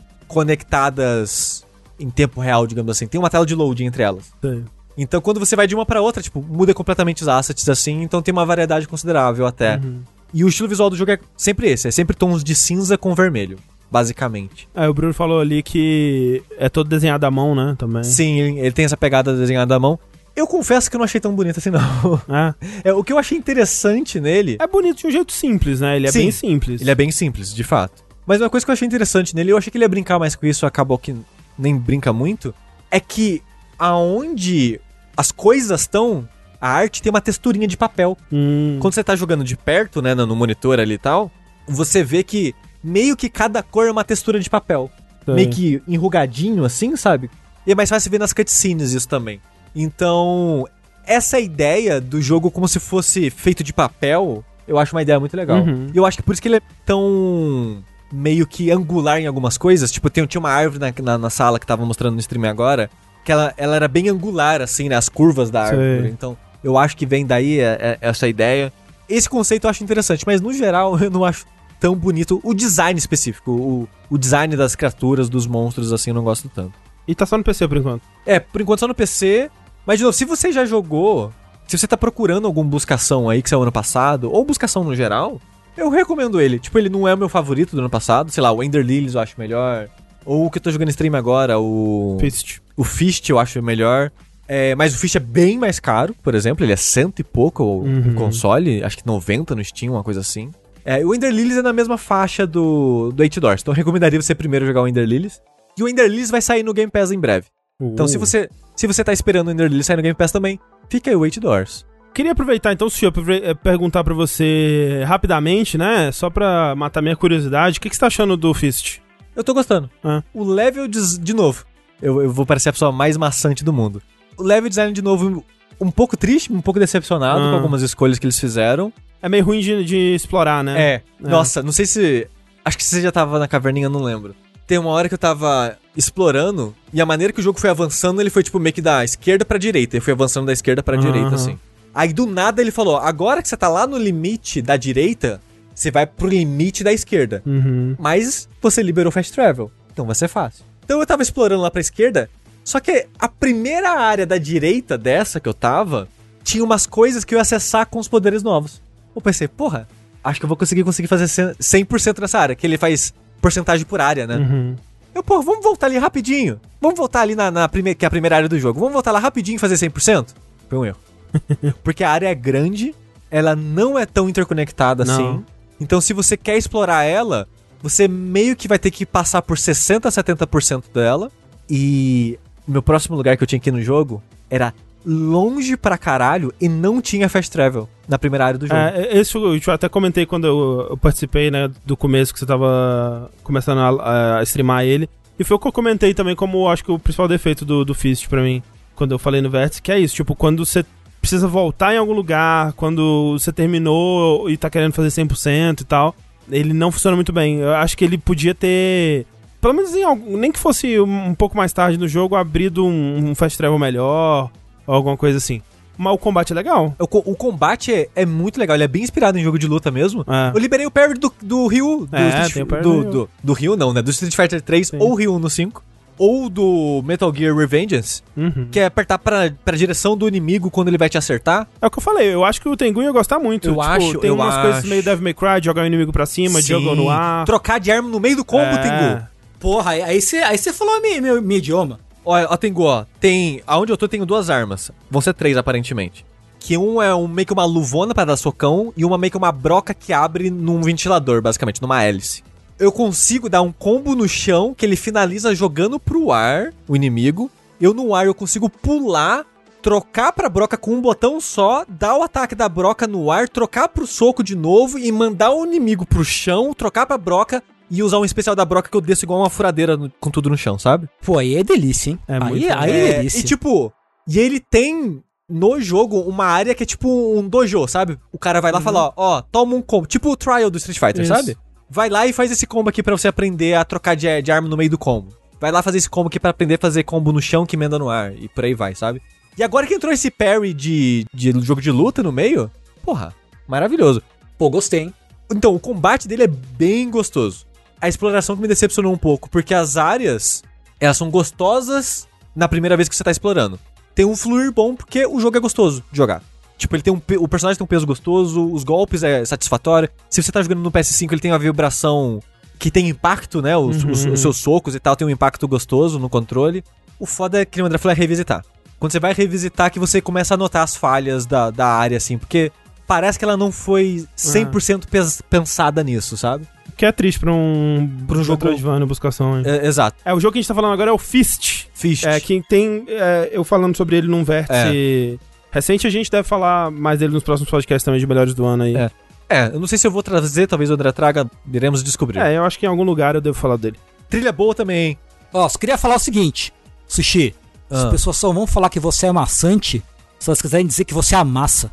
conectadas 0.55 1.65
em 1.99 2.11
tempo 2.11 2.41
real, 2.41 2.67
digamos 2.67 2.91
assim. 2.91 3.07
Tem 3.07 3.19
uma 3.19 3.31
tela 3.31 3.47
de 3.47 3.55
loading 3.55 3.85
entre 3.87 4.03
elas. 4.03 4.33
sei. 4.41 4.65
Então, 4.99 5.21
quando 5.21 5.41
você 5.41 5.57
vai 5.57 5.67
de 5.67 5.75
uma 5.75 5.87
pra 5.87 6.03
outra, 6.03 6.23
tipo, 6.23 6.43
muda 6.43 6.75
completamente 6.75 7.23
os 7.23 7.29
assets 7.29 7.67
assim. 7.69 8.03
Então, 8.03 8.21
tem 8.21 8.33
uma 8.33 8.45
variedade 8.45 8.87
considerável 8.87 9.47
até. 9.47 9.77
Uhum. 9.77 10.01
E 10.35 10.45
o 10.45 10.49
estilo 10.49 10.69
visual 10.69 10.91
do 10.91 10.97
jogo 10.97 11.11
é 11.13 11.19
sempre 11.37 11.71
esse. 11.71 11.89
É 11.89 11.91
sempre 11.91 12.15
tons 12.15 12.45
de 12.45 12.55
cinza 12.55 12.99
com 12.99 13.15
vermelho, 13.15 13.59
basicamente. 13.91 14.69
É, 14.75 14.89
o 14.89 14.95
Bruno 14.95 15.13
falou 15.13 15.41
ali 15.41 15.63
que 15.63 16.43
é 16.59 16.69
todo 16.69 16.89
desenhado 16.89 17.27
à 17.27 17.31
mão, 17.31 17.55
né? 17.55 17.75
Também. 17.79 18.05
Sim, 18.05 18.41
ele, 18.41 18.61
ele 18.61 18.73
tem 18.73 18.85
essa 18.85 18.97
pegada 18.97 19.37
desenhada 19.37 19.75
à 19.75 19.79
mão. 19.79 19.99
Eu 20.37 20.47
confesso 20.47 20.89
que 20.89 20.97
eu 20.97 20.99
não 20.99 21.05
achei 21.05 21.21
tão 21.21 21.35
bonito 21.35 21.59
assim, 21.59 21.71
não. 21.71 22.23
É. 22.29 22.91
É, 22.91 22.93
o 22.93 23.03
que 23.03 23.13
eu 23.13 23.19
achei 23.19 23.37
interessante 23.37 24.21
nele 24.21 24.57
É 24.61 24.67
bonito 24.67 24.99
de 24.99 25.07
um 25.07 25.11
jeito 25.11 25.33
simples, 25.33 25.81
né? 25.81 25.97
Ele 25.97 26.07
é 26.07 26.13
Sim. 26.13 26.21
bem 26.21 26.31
simples. 26.31 26.81
Ele 26.81 26.91
é 26.91 26.95
bem 26.95 27.11
simples, 27.11 27.53
de 27.53 27.65
fato. 27.65 28.05
Mas 28.27 28.41
uma 28.41 28.49
coisa 28.49 28.65
que 28.65 28.71
eu 28.71 28.73
achei 28.75 28.87
interessante 28.87 29.35
nele, 29.35 29.51
eu 29.51 29.57
achei 29.57 29.71
que 29.71 29.77
ele 29.77 29.85
ia 29.85 29.89
brincar 29.89 30.19
mais 30.19 30.37
com 30.37 30.47
isso, 30.47 30.65
acabou 30.65 30.97
que 30.97 31.17
nem 31.59 31.77
brinca 31.77 32.13
muito, 32.13 32.55
é 32.91 33.01
que 33.01 33.43
aonde 33.79 34.81
as 35.17 35.33
coisas 35.33 35.81
estão, 35.81 36.29
a 36.61 36.69
arte 36.69 37.03
tem 37.03 37.11
uma 37.11 37.21
texturinha 37.21 37.67
de 37.67 37.77
papel. 37.77 38.17
Hum. 38.33 38.79
Quando 38.81 38.95
você 38.95 39.03
tá 39.03 39.17
jogando 39.17 39.43
de 39.43 39.57
perto, 39.57 40.01
né, 40.01 40.15
no 40.15 40.37
monitor 40.37 40.79
ali 40.79 40.95
e 40.95 40.99
tal, 40.99 41.31
você 41.67 42.05
vê 42.05 42.23
que 42.23 42.55
meio 42.83 43.17
que 43.17 43.29
cada 43.29 43.63
cor 43.63 43.87
é 43.87 43.91
uma 43.91 44.05
textura 44.05 44.39
de 44.41 44.49
papel. 44.49 44.91
Sei. 45.25 45.35
Meio 45.35 45.51
que 45.51 45.83
enrugadinho 45.87 46.65
assim, 46.65 46.97
sabe? 46.97 47.31
E 47.67 47.73
é 47.73 47.75
mais 47.75 47.89
fácil 47.89 48.11
ver 48.11 48.19
nas 48.19 48.33
cutscenes 48.33 48.93
isso 48.93 49.09
também. 49.09 49.41
Então, 49.75 50.67
essa 51.07 51.39
ideia 51.39 52.01
do 52.01 52.21
jogo 52.21 52.51
como 52.51 52.67
se 52.67 52.81
fosse 52.81 53.31
feito 53.31 53.63
de 53.63 53.73
papel, 53.73 54.45
eu 54.67 54.79
acho 54.79 54.95
uma 54.95 55.03
ideia 55.03 55.21
muito 55.21 55.37
legal. 55.37 55.59
Uhum. 55.61 55.89
E 55.93 55.97
eu 55.97 56.07
acho 56.07 56.17
que 56.17 56.23
por 56.23 56.33
isso 56.33 56.43
que 56.43 56.49
ele 56.49 56.57
é 56.57 56.63
tão 56.87 57.83
meio 58.13 58.47
que 58.47 58.71
angular 58.71 59.21
em 59.21 59.27
algumas 59.27 59.57
coisas. 59.57 59.93
Tipo, 59.93 60.11
tem, 60.11 60.27
tinha 60.27 60.41
uma 60.41 60.51
árvore 60.51 60.81
na, 60.81 60.93
na, 61.03 61.19
na 61.19 61.31
sala 61.31 61.59
que 61.61 61.67
tava 61.67 61.85
mostrando 61.85 62.15
no 62.15 62.21
stream 62.21 62.45
agora, 62.49 62.91
que 63.25 63.31
ela, 63.31 63.53
ela 63.57 63.77
era 63.77 63.87
bem 63.89 64.09
angular, 64.09 64.61
assim, 64.61 64.89
né? 64.89 64.97
As 64.97 65.09
curvas 65.09 65.51
da 65.51 65.65
árvore. 65.65 66.09
Então, 66.09 66.37
eu 66.65 66.77
acho 66.77 66.97
que 66.97 67.07
vem 67.07 67.25
daí 67.27 67.61
é- 67.61 67.79
é- 67.81 67.99
essa 68.01 68.27
ideia. 68.27 68.73
Esse 69.09 69.29
conceito 69.29 69.65
eu 69.65 69.71
acho 69.71 69.83
interessante, 69.85 70.25
mas 70.27 70.41
no 70.41 70.53
geral 70.53 70.99
eu 71.03 71.11
não 71.11 71.25
acho 71.25 71.47
tão 71.81 71.97
bonito 71.97 72.41
o 72.45 72.53
design 72.55 72.99
específico. 72.99 73.51
O, 73.51 73.89
o 74.11 74.19
design 74.19 74.55
das 74.57 74.77
criaturas, 74.77 75.29
dos 75.29 75.47
monstros, 75.47 75.93
assim, 75.93 76.11
eu 76.11 76.15
não 76.15 76.23
gosto 76.23 76.49
tanto. 76.49 76.73
E 77.09 77.15
tá 77.15 77.25
só 77.27 77.37
no 77.39 77.43
PC 77.43 77.67
por 77.67 77.79
enquanto. 77.79 78.03
É, 78.25 78.39
por 78.39 78.61
enquanto 78.61 78.81
só 78.81 78.87
no 78.89 78.95
PC. 78.95 79.51
Mas, 79.87 79.99
de 79.99 80.05
novo, 80.05 80.17
se 80.17 80.25
você 80.25 80.53
já 80.53 80.65
jogou, 80.65 81.33
se 81.67 81.77
você 81.77 81.87
tá 81.89 81.97
procurando 81.97 82.47
algum 82.47 82.63
buscação 82.65 83.29
aí 83.29 83.43
que 83.43 83.49
saiu 83.49 83.63
ano 83.63 83.73
passado, 83.73 84.31
ou 84.31 84.45
buscação 84.45 84.85
no 84.85 84.95
geral, 84.95 85.41
eu 85.77 85.89
recomendo 85.89 86.41
ele. 86.41 86.59
Tipo, 86.59 86.79
ele 86.79 86.89
não 86.89 87.09
é 87.09 87.15
o 87.15 87.19
meu 87.19 87.29
favorito 87.29 87.75
do 87.75 87.81
ano 87.81 87.91
passado. 87.91 88.31
Sei 88.31 88.43
lá, 88.43 88.53
o 88.53 88.63
Ender 88.63 88.85
Lilies 88.85 89.15
eu 89.15 89.21
acho 89.21 89.35
melhor. 89.39 89.89
Ou 90.25 90.47
o 90.47 90.51
que 90.51 90.59
eu 90.59 90.63
tô 90.63 90.71
jogando 90.71 90.89
em 90.89 90.91
stream 90.91 91.15
agora, 91.17 91.59
o. 91.59 92.19
Fist. 92.21 92.61
O 92.77 92.85
Fist 92.85 93.29
eu 93.29 93.39
acho 93.39 93.61
melhor. 93.63 94.13
É, 94.47 94.75
mas 94.75 94.95
o 94.95 94.99
Fist 94.99 95.15
é 95.17 95.21
bem 95.21 95.59
mais 95.59 95.81
caro, 95.81 96.15
por 96.23 96.35
exemplo. 96.35 96.65
Ele 96.65 96.73
é 96.73 96.77
cento 96.77 97.21
e 97.21 97.25
pouco 97.25 97.63
o 97.65 97.81
Uhum. 97.85 98.11
o 98.11 98.15
console. 98.15 98.85
Acho 98.85 98.99
que 98.99 99.07
90 99.07 99.55
no 99.55 99.65
Steam, 99.65 99.95
uma 99.95 100.03
coisa 100.05 100.21
assim. 100.21 100.51
É, 100.85 101.05
o 101.05 101.15
Ender 101.15 101.33
Lilies 101.33 101.57
é 101.57 101.63
na 101.63 101.73
mesma 101.73 101.99
faixa 101.99 102.47
do, 102.47 103.13
do 103.13 103.23
Eight 103.23 103.39
Doors. 103.39 103.63
Então 103.63 103.73
eu 103.73 103.77
recomendaria 103.77 104.21
você 104.21 104.35
primeiro 104.35 104.67
jogar 104.67 104.83
o 104.83 104.89
Ender 104.89 105.07
Lilies. 105.07 105.41
E 105.79 105.83
o 105.83 105.89
Ender 105.89 106.09
Lilies 106.09 106.31
vai 106.31 106.43
sair 106.43 106.63
no 106.63 106.73
Game 106.73 106.91
Pass 106.91 107.11
em 107.11 107.19
breve. 107.19 107.47
Então, 107.81 108.07
se 108.07 108.19
você 108.19 108.49
se 108.77 108.87
você 108.87 109.03
tá 109.03 109.13
esperando 109.13 109.49
o 109.49 109.51
Ender 109.51 109.69
Lilies 109.69 109.87
sair 109.87 109.97
no 109.97 110.03
Game 110.03 110.15
Pass 110.15 110.33
também, 110.33 110.59
fica 110.89 111.11
aí 111.11 111.17
o 111.17 111.25
Eight 111.25 111.41
Doors. 111.41 111.87
Queria 112.13 112.33
aproveitar 112.33 112.73
então, 112.73 112.91
Sushi, 112.91 113.11
pra 113.11 113.35
eh, 113.37 113.55
perguntar 113.55 114.03
pra 114.03 114.13
você 114.13 115.03
rapidamente, 115.07 115.79
né? 115.79 116.11
Só 116.13 116.29
pra 116.29 116.75
matar 116.75 117.01
minha 117.01 117.17
curiosidade. 117.17 117.79
O 117.79 117.81
que, 117.81 117.89
que 117.89 117.95
você 117.95 118.01
tá 118.01 118.09
achando 118.09 118.37
do 118.37 118.53
Fist? 118.53 119.01
Eu 119.35 119.45
tô 119.45 119.55
gostando. 119.55 119.89
Ah. 120.03 120.23
O 120.35 120.45
level 120.45 120.89
de, 120.89 121.19
de 121.19 121.33
novo. 121.33 121.65
Eu, 122.03 122.21
eu 122.21 122.33
vou 122.33 122.45
parecer 122.45 122.71
a 122.71 122.73
pessoa 122.73 122.91
mais 122.91 123.17
maçante 123.17 123.65
do 123.65 123.73
mundo. 123.73 124.03
O 124.37 124.43
level 124.43 124.69
design 124.69 124.93
de 124.93 125.03
novo 125.03 125.45
um 125.81 125.91
pouco 125.91 126.17
triste, 126.17 126.53
um 126.53 126.61
pouco 126.61 126.79
decepcionado 126.81 127.41
Ah. 127.41 127.51
com 127.51 127.55
algumas 127.57 127.83
escolhas 127.83 128.19
que 128.19 128.27
eles 128.27 128.39
fizeram. 128.39 128.93
É 129.23 129.29
meio 129.29 129.45
ruim 129.45 129.61
de, 129.61 129.85
de 129.85 130.15
explorar, 130.15 130.63
né? 130.65 130.81
É. 130.81 131.03
Nossa, 131.21 131.63
não 131.63 131.73
sei 131.73 131.87
se. 131.87 132.27
Acho 132.65 132.77
que 132.77 132.85
você 132.85 133.01
já 133.01 133.11
tava 133.13 133.39
na 133.39 133.49
caverninha, 133.49 133.89
não 133.89 134.03
lembro. 134.03 134.35
Tem 134.67 134.79
uma 134.79 134.91
hora 134.91 135.09
que 135.09 135.15
eu 135.15 135.19
tava 135.19 135.77
explorando 135.97 136.75
e 136.93 137.01
a 137.01 137.07
maneira 137.07 137.33
que 137.33 137.41
o 137.41 137.43
jogo 137.43 137.59
foi 137.61 137.71
avançando, 137.71 138.21
ele 138.21 138.31
foi 138.31 138.43
tipo 138.43 138.59
meio 138.59 138.73
que 138.73 138.81
da 138.83 139.05
esquerda 139.05 139.45
pra 139.45 139.59
direita. 139.59 139.97
Ele 139.97 140.01
foi 140.05 140.13
avançando 140.13 140.47
da 140.47 140.53
esquerda 140.53 140.83
pra 140.83 140.97
Aham. 140.97 141.05
direita, 141.13 141.35
assim. 141.35 141.59
Aí 141.95 142.13
do 142.13 142.27
nada 142.27 142.61
ele 142.61 142.71
falou: 142.71 142.97
agora 142.97 143.43
que 143.43 143.49
você 143.49 143.57
tá 143.57 143.69
lá 143.69 143.87
no 143.87 143.99
limite 143.99 144.63
da 144.63 144.77
direita, 144.77 145.41
você 145.75 145.91
vai 145.91 146.07
pro 146.07 146.29
limite 146.29 146.85
da 146.85 146.93
esquerda. 146.93 147.43
Uhum. 147.45 147.97
Mas 147.99 148.49
você 148.63 148.83
liberou 148.83 149.11
fast 149.11 149.33
travel. 149.33 149.71
Então 149.93 150.07
vai 150.07 150.15
ser 150.15 150.29
fácil. 150.29 150.65
Então 150.85 151.01
eu 151.01 151.07
tava 151.07 151.23
explorando 151.23 151.63
lá 151.63 151.71
pra 151.71 151.81
esquerda. 151.81 152.29
Só 152.65 152.81
que 152.81 153.07
a 153.19 153.29
primeira 153.29 153.91
área 153.93 154.27
da 154.27 154.39
direita 154.39 154.97
dessa 154.97 155.41
que 155.41 155.49
eu 155.49 155.55
tava 155.55 156.09
tinha 156.43 156.65
umas 156.65 156.87
coisas 156.87 157.25
que 157.25 157.35
eu 157.35 157.39
ia 157.39 157.43
acessar 157.43 157.87
com 157.87 157.99
os 157.99 158.09
poderes 158.09 158.43
novos. 158.43 158.81
Eu 159.15 159.21
pensei, 159.21 159.49
porra, 159.49 159.89
acho 160.23 160.39
que 160.41 160.45
eu 160.45 160.49
vou 160.49 160.57
conseguir 160.57 160.85
conseguir 160.85 161.09
fazer 161.09 161.25
100% 161.25 162.21
nessa 162.21 162.39
área, 162.39 162.55
que 162.55 162.67
ele 162.67 162.79
faz 162.79 163.13
porcentagem 163.41 163.87
por 163.87 164.01
área, 164.01 164.27
né? 164.27 164.37
Uhum. 164.37 164.77
Eu, 165.15 165.23
pô, 165.23 165.43
vamos 165.43 165.63
voltar 165.65 165.87
ali 165.87 165.99
rapidinho. 165.99 166.61
Vamos 166.81 166.97
voltar 166.97 167.23
ali 167.23 167.35
na, 167.35 167.51
na 167.51 167.69
primeira, 167.69 167.99
que 167.99 168.05
é 168.05 168.09
a 168.09 168.11
primeira 168.11 168.37
área 168.37 168.49
do 168.49 168.59
jogo. 168.59 168.79
Vamos 168.79 168.93
voltar 168.93 169.13
lá 169.13 169.19
rapidinho 169.19 169.57
e 169.57 169.59
fazer 169.59 169.75
100%? 169.75 170.29
Foi 170.69 170.79
um 170.79 170.85
erro. 170.85 170.99
Porque 171.83 172.05
a 172.05 172.11
área 172.11 172.29
é 172.29 172.35
grande, 172.35 172.95
ela 173.31 173.57
não 173.57 173.99
é 173.99 174.07
tão 174.07 174.29
interconectada 174.29 175.05
Não. 175.05 175.15
assim. 175.15 175.45
Então, 175.81 176.01
se 176.01 176.13
você 176.13 176.37
quer 176.37 176.57
explorar 176.57 177.05
ela, 177.05 177.49
você 177.83 178.07
meio 178.07 178.55
que 178.55 178.69
vai 178.69 178.79
ter 178.79 178.91
que 178.91 179.07
passar 179.07 179.43
por 179.43 179.59
60 179.59 180.09
a 180.09 180.13
70% 180.13 180.85
dela. 180.93 181.31
E 181.69 182.39
meu 182.71 182.83
próximo 182.83 183.17
lugar 183.17 183.37
que 183.37 183.43
eu 183.43 183.47
tinha 183.47 183.61
que 183.61 183.69
ir 183.69 183.73
no 183.73 183.83
jogo 183.83 184.23
era 184.49 184.73
longe 185.05 185.77
pra 185.77 185.97
caralho 185.97 186.53
e 186.61 186.69
não 186.69 187.01
tinha 187.01 187.29
fast 187.29 187.51
travel 187.51 187.89
na 188.07 188.19
primeira 188.19 188.45
área 188.45 188.59
do 188.59 188.67
jogo. 188.67 188.79
É, 188.79 189.19
esse 189.19 189.35
eu 189.35 189.55
eu 189.55 189.73
até 189.73 189.89
comentei 189.89 190.27
quando 190.27 190.47
eu, 190.47 190.87
eu 190.91 190.97
participei, 190.97 191.51
né, 191.51 191.71
do 191.85 191.97
começo 191.97 192.33
que 192.33 192.39
você 192.39 192.47
tava 192.47 193.31
começando 193.43 193.79
a, 193.79 194.39
a 194.39 194.43
streamar 194.43 194.85
ele. 194.85 195.09
E 195.39 195.45
foi 195.45 195.57
o 195.57 195.61
que 195.61 195.67
eu 195.67 195.73
comentei 195.73 196.13
também 196.13 196.37
como 196.37 196.69
acho 196.69 196.85
que 196.85 196.93
o 196.93 196.99
principal 196.99 197.27
defeito 197.27 197.65
do, 197.65 197.85
do 197.85 197.95
Fist 197.95 198.29
pra 198.29 198.43
mim, 198.43 198.63
quando 198.95 199.13
eu 199.13 199.19
falei 199.19 199.41
no 199.41 199.49
Vértice, 199.49 199.81
que 199.81 199.91
é 199.91 199.99
isso, 199.99 200.15
tipo, 200.15 200.35
quando 200.35 200.67
você 200.67 200.85
precisa 201.21 201.49
voltar 201.49 201.95
em 201.95 201.99
algum 201.99 202.13
lugar, 202.13 202.73
quando 202.75 203.39
você 203.39 203.53
terminou 203.53 204.51
e 204.51 204.57
tá 204.57 204.69
querendo 204.69 204.93
fazer 204.93 205.09
100% 205.09 205.81
e 205.81 205.85
tal, 205.85 206.15
ele 206.51 206.73
não 206.73 206.91
funciona 206.91 207.17
muito 207.17 207.33
bem. 207.33 207.59
Eu 207.59 207.75
acho 207.75 207.97
que 207.97 208.05
ele 208.05 208.19
podia 208.19 208.55
ter, 208.55 209.27
pelo 209.61 209.75
menos 209.75 209.95
em 209.95 210.03
algum, 210.05 210.37
nem 210.37 210.51
que 210.53 210.59
fosse 210.59 210.99
um, 211.01 211.35
pouco 211.35 211.57
mais 211.57 211.73
tarde 211.73 211.99
no 211.99 212.09
jogo, 212.09 212.35
abrido 212.37 212.85
um, 212.85 213.31
um 213.31 213.35
fast 213.35 213.57
travel 213.59 213.79
melhor, 213.79 214.51
ou 214.87 214.95
alguma 214.95 215.17
coisa 215.17 215.39
assim. 215.39 215.61
Mas 215.99 216.15
o 216.15 216.19
combate 216.19 216.53
é 216.53 216.57
legal. 216.57 216.95
O, 216.99 217.07
co- 217.07 217.23
o 217.27 217.37
combate 217.37 217.93
é, 217.93 218.09
é 218.17 218.25
muito 218.25 218.59
legal, 218.59 218.75
ele 218.75 218.85
é 218.85 218.89
bem 218.89 219.03
inspirado 219.03 219.39
em 219.39 219.43
jogo 219.43 219.59
de 219.59 219.67
luta 219.67 219.91
mesmo. 219.91 220.25
É. 220.27 220.57
Eu 220.57 220.59
liberei 220.59 220.87
o 220.87 220.91
parry 220.91 221.13
do, 221.15 221.31
do 221.43 221.67
Ryu. 221.67 222.07
Do, 222.11 222.17
É, 222.17 222.47
Street- 222.47 222.67
do, 222.67 222.81
do 222.81 222.91
Ryu. 223.01 223.11
do, 223.11 223.31
do 223.45 223.53
Ryu, 223.53 223.77
não, 223.77 223.93
né? 223.93 224.01
Do 224.01 224.11
Street 224.11 224.35
Fighter 224.35 224.63
3 224.63 224.89
Sim. 224.89 224.97
ou 224.99 225.15
Ryu 225.15 225.39
no 225.39 225.51
5. 225.51 225.83
Ou 226.17 226.49
do 226.51 227.03
Metal 227.05 227.35
Gear 227.35 227.55
Revengeance, 227.57 228.23
Uhum. 228.37 228.69
que 228.71 228.79
é 228.81 228.85
apertar 228.87 229.19
pra, 229.19 229.51
pra 229.65 229.75
direção 229.77 230.17
do 230.17 230.29
inimigo 230.29 230.71
quando 230.71 230.89
ele 230.89 230.99
vai 230.99 231.09
te 231.09 231.17
acertar. 231.17 231.67
É 231.81 231.87
o 231.87 231.91
que 231.91 231.99
eu 231.99 232.03
falei, 232.03 232.29
eu 232.33 232.45
acho 232.45 232.61
que 232.61 232.69
o 232.69 232.77
Tengu 232.77 233.03
ia 233.03 233.11
gostar 233.13 233.39
muito. 233.39 233.69
Eu 233.69 233.73
tipo, 233.73 233.83
acho, 233.83 234.19
tem 234.19 234.29
eu 234.29 234.35
umas 234.35 234.55
acho. 234.55 234.63
coisas 234.63 234.85
meio 234.85 235.03
Devil 235.03 235.25
May 235.25 235.33
Cry, 235.35 235.63
jogar 235.65 235.83
o 235.83 235.87
inimigo 235.87 236.13
pra 236.13 236.27
cima, 236.27 236.61
jogar 236.61 236.95
no 236.95 237.09
ar. 237.11 237.45
Trocar 237.47 237.79
de 237.81 237.91
arma 237.91 238.09
no 238.09 238.21
meio 238.21 238.37
do 238.37 238.45
combo, 238.45 238.65
É. 238.65 238.79
Tengu. 238.79 239.27
Porra, 239.61 239.91
aí- 239.93 240.21
você 240.21 240.39
aí 240.39 240.59
você 240.59 240.73
falou 240.73 241.01
meu, 241.01 241.23
meu, 241.23 241.43
meu 241.43 241.59
idioma. 241.59 242.01
Olha, 242.25 242.49
ó, 242.51 242.57
Tengu, 242.57 242.83
ó. 242.83 243.05
Tem. 243.21 243.63
Aonde 243.67 243.93
eu 243.93 243.97
tô, 243.97 244.09
tenho 244.09 244.27
duas 244.27 244.51
armas. 244.51 244.91
Vão 245.11 245.21
ser 245.21 245.35
três, 245.35 245.57
aparentemente. 245.57 246.25
Que 246.59 246.77
um 246.77 247.01
é 247.01 247.15
um, 247.15 247.27
meio 247.29 247.47
que 247.47 247.53
uma 247.53 247.65
luvona 247.65 248.15
pra 248.15 248.25
dar 248.25 248.37
socão 248.37 248.93
e 248.97 249.05
uma 249.05 249.17
meio 249.17 249.31
que 249.31 249.37
uma 249.37 249.53
broca 249.53 249.95
que 249.95 250.13
abre 250.13 250.51
num 250.51 250.83
ventilador, 250.83 251.41
basicamente, 251.41 251.81
numa 251.81 252.03
hélice. 252.03 252.43
Eu 252.79 252.91
consigo 252.93 253.49
dar 253.49 253.63
um 253.63 253.73
combo 253.73 254.15
no 254.15 254.29
chão 254.29 254.75
que 254.75 254.85
ele 254.85 254.97
finaliza 254.97 255.55
jogando 255.55 255.99
pro 256.01 256.33
ar 256.33 256.73
o 256.89 256.97
inimigo. 256.97 257.51
Eu 257.81 257.95
no 257.95 258.15
ar 258.15 258.27
eu 258.27 258.35
consigo 258.35 258.69
pular, 258.69 259.45
trocar 259.83 260.33
pra 260.33 260.49
broca 260.51 260.77
com 260.77 260.93
um 260.95 261.01
botão 261.01 261.41
só, 261.41 261.85
dar 261.89 262.17
o 262.17 262.23
ataque 262.23 262.55
da 262.55 262.69
broca 262.69 263.07
no 263.07 263.31
ar, 263.31 263.49
trocar 263.49 263.89
pro 263.89 264.07
soco 264.07 264.43
de 264.43 264.55
novo 264.55 264.99
e 264.99 265.11
mandar 265.11 265.51
o 265.53 265.65
inimigo 265.65 266.05
pro 266.05 266.25
chão, 266.25 266.75
trocar 266.75 267.07
pra 267.07 267.17
broca 267.17 267.63
e 267.91 268.03
usar 268.03 268.19
um 268.19 268.25
especial 268.25 268.55
da 268.55 268.65
broca 268.65 268.89
que 268.89 268.97
eu 268.97 269.01
desço 269.01 269.25
igual 269.25 269.41
uma 269.41 269.51
furadeira 269.51 269.97
no- 269.97 270.11
com 270.21 270.31
tudo 270.31 270.49
no 270.49 270.57
chão, 270.57 270.79
sabe? 270.79 271.09
Pô, 271.25 271.39
aí 271.39 271.57
é 271.57 271.65
delícia, 271.65 272.11
hein? 272.11 272.19
É 272.29 272.39
muito 272.39 272.65
aí, 272.65 272.71
aí 272.71 272.91
é, 272.91 273.09
É, 273.09 273.13
delícia. 273.19 273.41
E 273.41 273.43
tipo, 273.43 273.93
e 274.29 274.39
ele 274.39 274.61
tem 274.61 275.23
no 275.49 275.81
jogo 275.81 276.21
uma 276.21 276.45
área 276.45 276.75
que 276.75 276.83
é 276.83 276.87
tipo 276.87 277.37
um 277.37 277.47
dojo, 277.49 277.87
sabe? 277.89 278.19
O 278.33 278.39
cara 278.39 278.61
vai 278.61 278.71
lá 278.71 278.79
e 278.79 278.83
fala, 278.83 279.07
ó, 279.09 279.13
ó, 279.17 279.43
toma 279.43 279.75
um 279.75 279.83
combo. 279.83 280.07
Tipo 280.07 280.31
o 280.31 280.37
trial 280.37 280.71
do 280.71 280.79
Street 280.79 280.99
Fighter, 280.99 281.23
Isso. 281.23 281.35
sabe? 281.35 281.57
Vai 281.89 282.09
lá 282.09 282.25
e 282.27 282.33
faz 282.33 282.53
esse 282.53 282.67
combo 282.69 282.89
aqui 282.89 283.03
pra 283.03 283.17
você 283.17 283.27
aprender 283.27 283.75
a 283.75 283.85
trocar 283.85 284.15
de, 284.15 284.41
de 284.43 284.53
arma 284.53 284.69
no 284.69 284.77
meio 284.77 284.91
do 284.91 284.97
combo. 284.99 285.35
Vai 285.61 285.73
lá 285.73 285.83
fazer 285.83 285.99
esse 285.99 286.09
combo 286.09 286.29
aqui 286.29 286.39
pra 286.39 286.51
aprender 286.51 286.77
a 286.77 286.79
fazer 286.79 287.03
combo 287.03 287.33
no 287.33 287.43
chão 287.43 287.67
que 287.67 287.75
emenda 287.75 287.99
no 287.99 288.09
ar. 288.09 288.33
E 288.37 288.49
por 288.49 288.65
aí 288.65 288.75
vai, 288.75 288.95
sabe? 288.95 289.21
E 289.59 289.63
agora 289.65 289.87
que 289.87 289.93
entrou 289.95 290.13
esse 290.13 290.31
parry 290.31 290.73
de, 290.73 291.27
de 291.35 291.51
jogo 291.63 291.83
de 291.83 291.91
luta 291.91 292.23
no 292.23 292.31
meio, 292.31 292.71
porra, 293.05 293.35
maravilhoso. 293.67 294.23
Pô, 294.57 294.71
gostei, 294.71 295.01
hein? 295.01 295.15
Então, 295.53 295.75
o 295.75 295.81
combate 295.81 296.29
dele 296.29 296.45
é 296.45 296.47
bem 296.47 297.11
gostoso. 297.11 297.67
A 298.01 298.09
exploração 298.09 298.57
que 298.57 298.63
me 298.63 298.69
decepcionou 298.69 299.13
um 299.13 299.19
pouco, 299.19 299.49
porque 299.51 299.75
as 299.75 299.97
áreas, 299.97 300.63
elas 300.99 301.17
são 301.17 301.31
gostosas 301.31 302.27
na 302.57 302.67
primeira 302.69 302.97
vez 302.97 303.09
que 303.09 303.15
você 303.17 303.23
tá 303.25 303.31
explorando. 303.31 303.79
Tem 304.15 304.25
um 304.25 304.37
fluir 304.37 304.73
bom 304.73 304.95
porque 304.95 305.27
o 305.27 305.39
jogo 305.41 305.57
é 305.57 305.61
gostoso 305.61 306.03
de 306.11 306.17
jogar. 306.17 306.43
Tipo, 306.79 306.97
ele 306.97 307.03
tem 307.03 307.13
um 307.13 307.21
o 307.39 307.47
personagem 307.47 307.77
tem 307.79 307.85
um 307.85 307.89
peso 307.89 308.07
gostoso, 308.07 308.73
os 308.73 308.85
golpes 308.85 309.23
é 309.23 309.45
satisfatório. 309.45 310.09
Se 310.31 310.43
você 310.43 310.51
tá 310.51 310.63
jogando 310.63 310.81
no 310.81 310.91
PS5, 310.91 311.31
ele 311.33 311.41
tem 311.41 311.53
uma 311.53 311.59
vibração 311.59 312.41
que 312.79 312.91
tem 312.91 313.09
impacto, 313.09 313.61
né? 313.61 313.77
Os, 313.77 314.03
os- 314.03 314.25
Uhum. 314.25 314.33
os 314.33 314.41
seus 314.41 314.57
socos 314.57 314.95
e 314.95 315.01
tal 315.01 315.15
tem 315.15 315.27
um 315.27 315.31
impacto 315.31 315.69
gostoso 315.69 316.19
no 316.19 316.31
controle. 316.31 316.83
O 317.19 317.27
foda 317.27 317.61
é 317.61 317.65
que 317.67 317.83
o 317.83 317.85
André 317.85 317.99
falou 317.99 318.15
é 318.15 318.19
revisitar. 318.19 318.65
Quando 318.99 319.13
você 319.13 319.21
vai 319.21 319.35
revisitar 319.35 319.91
que 319.93 319.99
você 319.99 320.21
começa 320.23 320.55
a 320.55 320.57
notar 320.57 320.83
as 320.83 320.97
falhas 320.97 321.45
da, 321.45 321.71
da 321.71 321.87
área, 321.87 322.17
assim, 322.17 322.39
porque 322.39 322.73
parece 323.11 323.37
que 323.37 323.45
ela 323.45 323.57
não 323.57 323.73
foi 323.73 324.25
100% 324.37 325.07
pes- 325.09 325.43
pensada 325.51 326.05
nisso, 326.05 326.37
sabe? 326.37 326.65
Que 326.97 327.05
é 327.05 327.11
triste 327.11 327.41
pra 327.41 327.53
um, 327.53 328.09
Pra 328.29 328.39
um 328.39 328.45
jogo- 328.45 328.63
Metroidvania, 328.65 329.05
buscação. 329.05 329.59
hein? 329.59 329.65
É, 329.67 329.85
exato. 329.87 330.17
É, 330.25 330.33
o 330.33 330.39
jogo 330.39 330.53
que 330.53 330.59
a 330.59 330.63
gente 330.63 330.69
tá 330.69 330.75
falando 330.77 330.93
agora 330.93 331.11
é 331.11 331.13
o 331.13 331.19
Fist. 331.19 331.87
Fist. 331.93 332.25
É, 332.25 332.39
quem 332.39 332.63
tem. 332.63 333.05
é, 333.09 333.49
eu 333.53 333.65
falando 333.65 333.97
sobre 333.97 334.15
ele 334.17 334.29
num 334.29 334.45
vértice 334.45 335.41
recente, 335.73 336.07
a 336.07 336.11
gente 336.11 336.31
deve 336.31 336.47
falar 336.47 336.91
mais 336.93 337.19
dele 337.19 337.33
nos 337.33 337.43
próximos 337.43 337.69
podcasts 337.69 338.05
também 338.05 338.21
de 338.21 338.27
melhores 338.29 338.55
do 338.55 338.65
ano 338.65 338.85
aí. 338.85 338.95
É. 338.97 339.11
É, 339.49 339.67
eu 339.75 339.81
não 339.81 339.89
sei 339.89 339.99
se 339.99 340.07
eu 340.07 340.11
vou 340.13 340.23
trazer, 340.23 340.69
talvez 340.69 340.91
o 340.91 340.95
André 340.95 341.11
traga, 341.11 341.51
iremos 341.73 342.05
descobrir. 342.05 342.39
É, 342.39 342.57
eu 342.57 342.65
acho 342.65 342.79
que 342.79 342.87
em 342.87 342.89
algum 342.89 343.03
lugar 343.03 343.35
eu 343.35 343.41
devo 343.41 343.57
falar 343.59 343.77
dele. 343.77 343.99
Trilha 344.29 344.53
boa 344.53 344.73
também, 344.77 345.09
hein? 345.09 345.19
Ó, 345.53 345.69
só 345.69 345.77
queria 345.79 345.99
falar 345.99 346.15
o 346.15 346.21
seguinte, 346.21 346.73
Sushi. 347.09 347.53
As 347.91 348.05
Ah. 348.05 348.11
pessoas 348.11 348.37
só 348.37 348.53
vão 348.53 348.65
falar 348.69 348.89
que 348.89 349.01
você 349.01 349.27
é 349.27 349.33
maçante 349.33 350.01
se 350.39 350.49
elas 350.49 350.63
quiserem 350.63 350.87
dizer 350.87 351.05
que 351.05 351.13
você 351.13 351.35
amassa. 351.35 351.91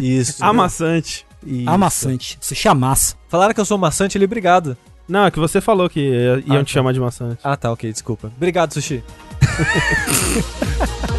Isso. 0.00 0.42
Amassante. 0.44 1.26
Isso. 1.46 1.68
Amassante. 1.70 2.38
Sushi 2.40 2.68
amassa. 2.68 3.14
Falaram 3.28 3.54
que 3.54 3.60
eu 3.60 3.64
sou 3.64 3.78
maçante 3.78 4.16
ali, 4.16 4.24
obrigado. 4.24 4.76
Não, 5.06 5.26
é 5.26 5.30
que 5.30 5.38
você 5.38 5.60
falou 5.60 5.88
que 5.90 6.00
iam 6.46 6.60
Ah, 6.60 6.64
te 6.64 6.72
tá. 6.72 6.72
chamar 6.72 6.92
de 6.92 7.00
maçante. 7.00 7.38
Ah, 7.44 7.56
tá, 7.56 7.70
ok, 7.70 7.92
desculpa. 7.92 8.32
Obrigado, 8.36 8.72
Sushi. 8.72 9.02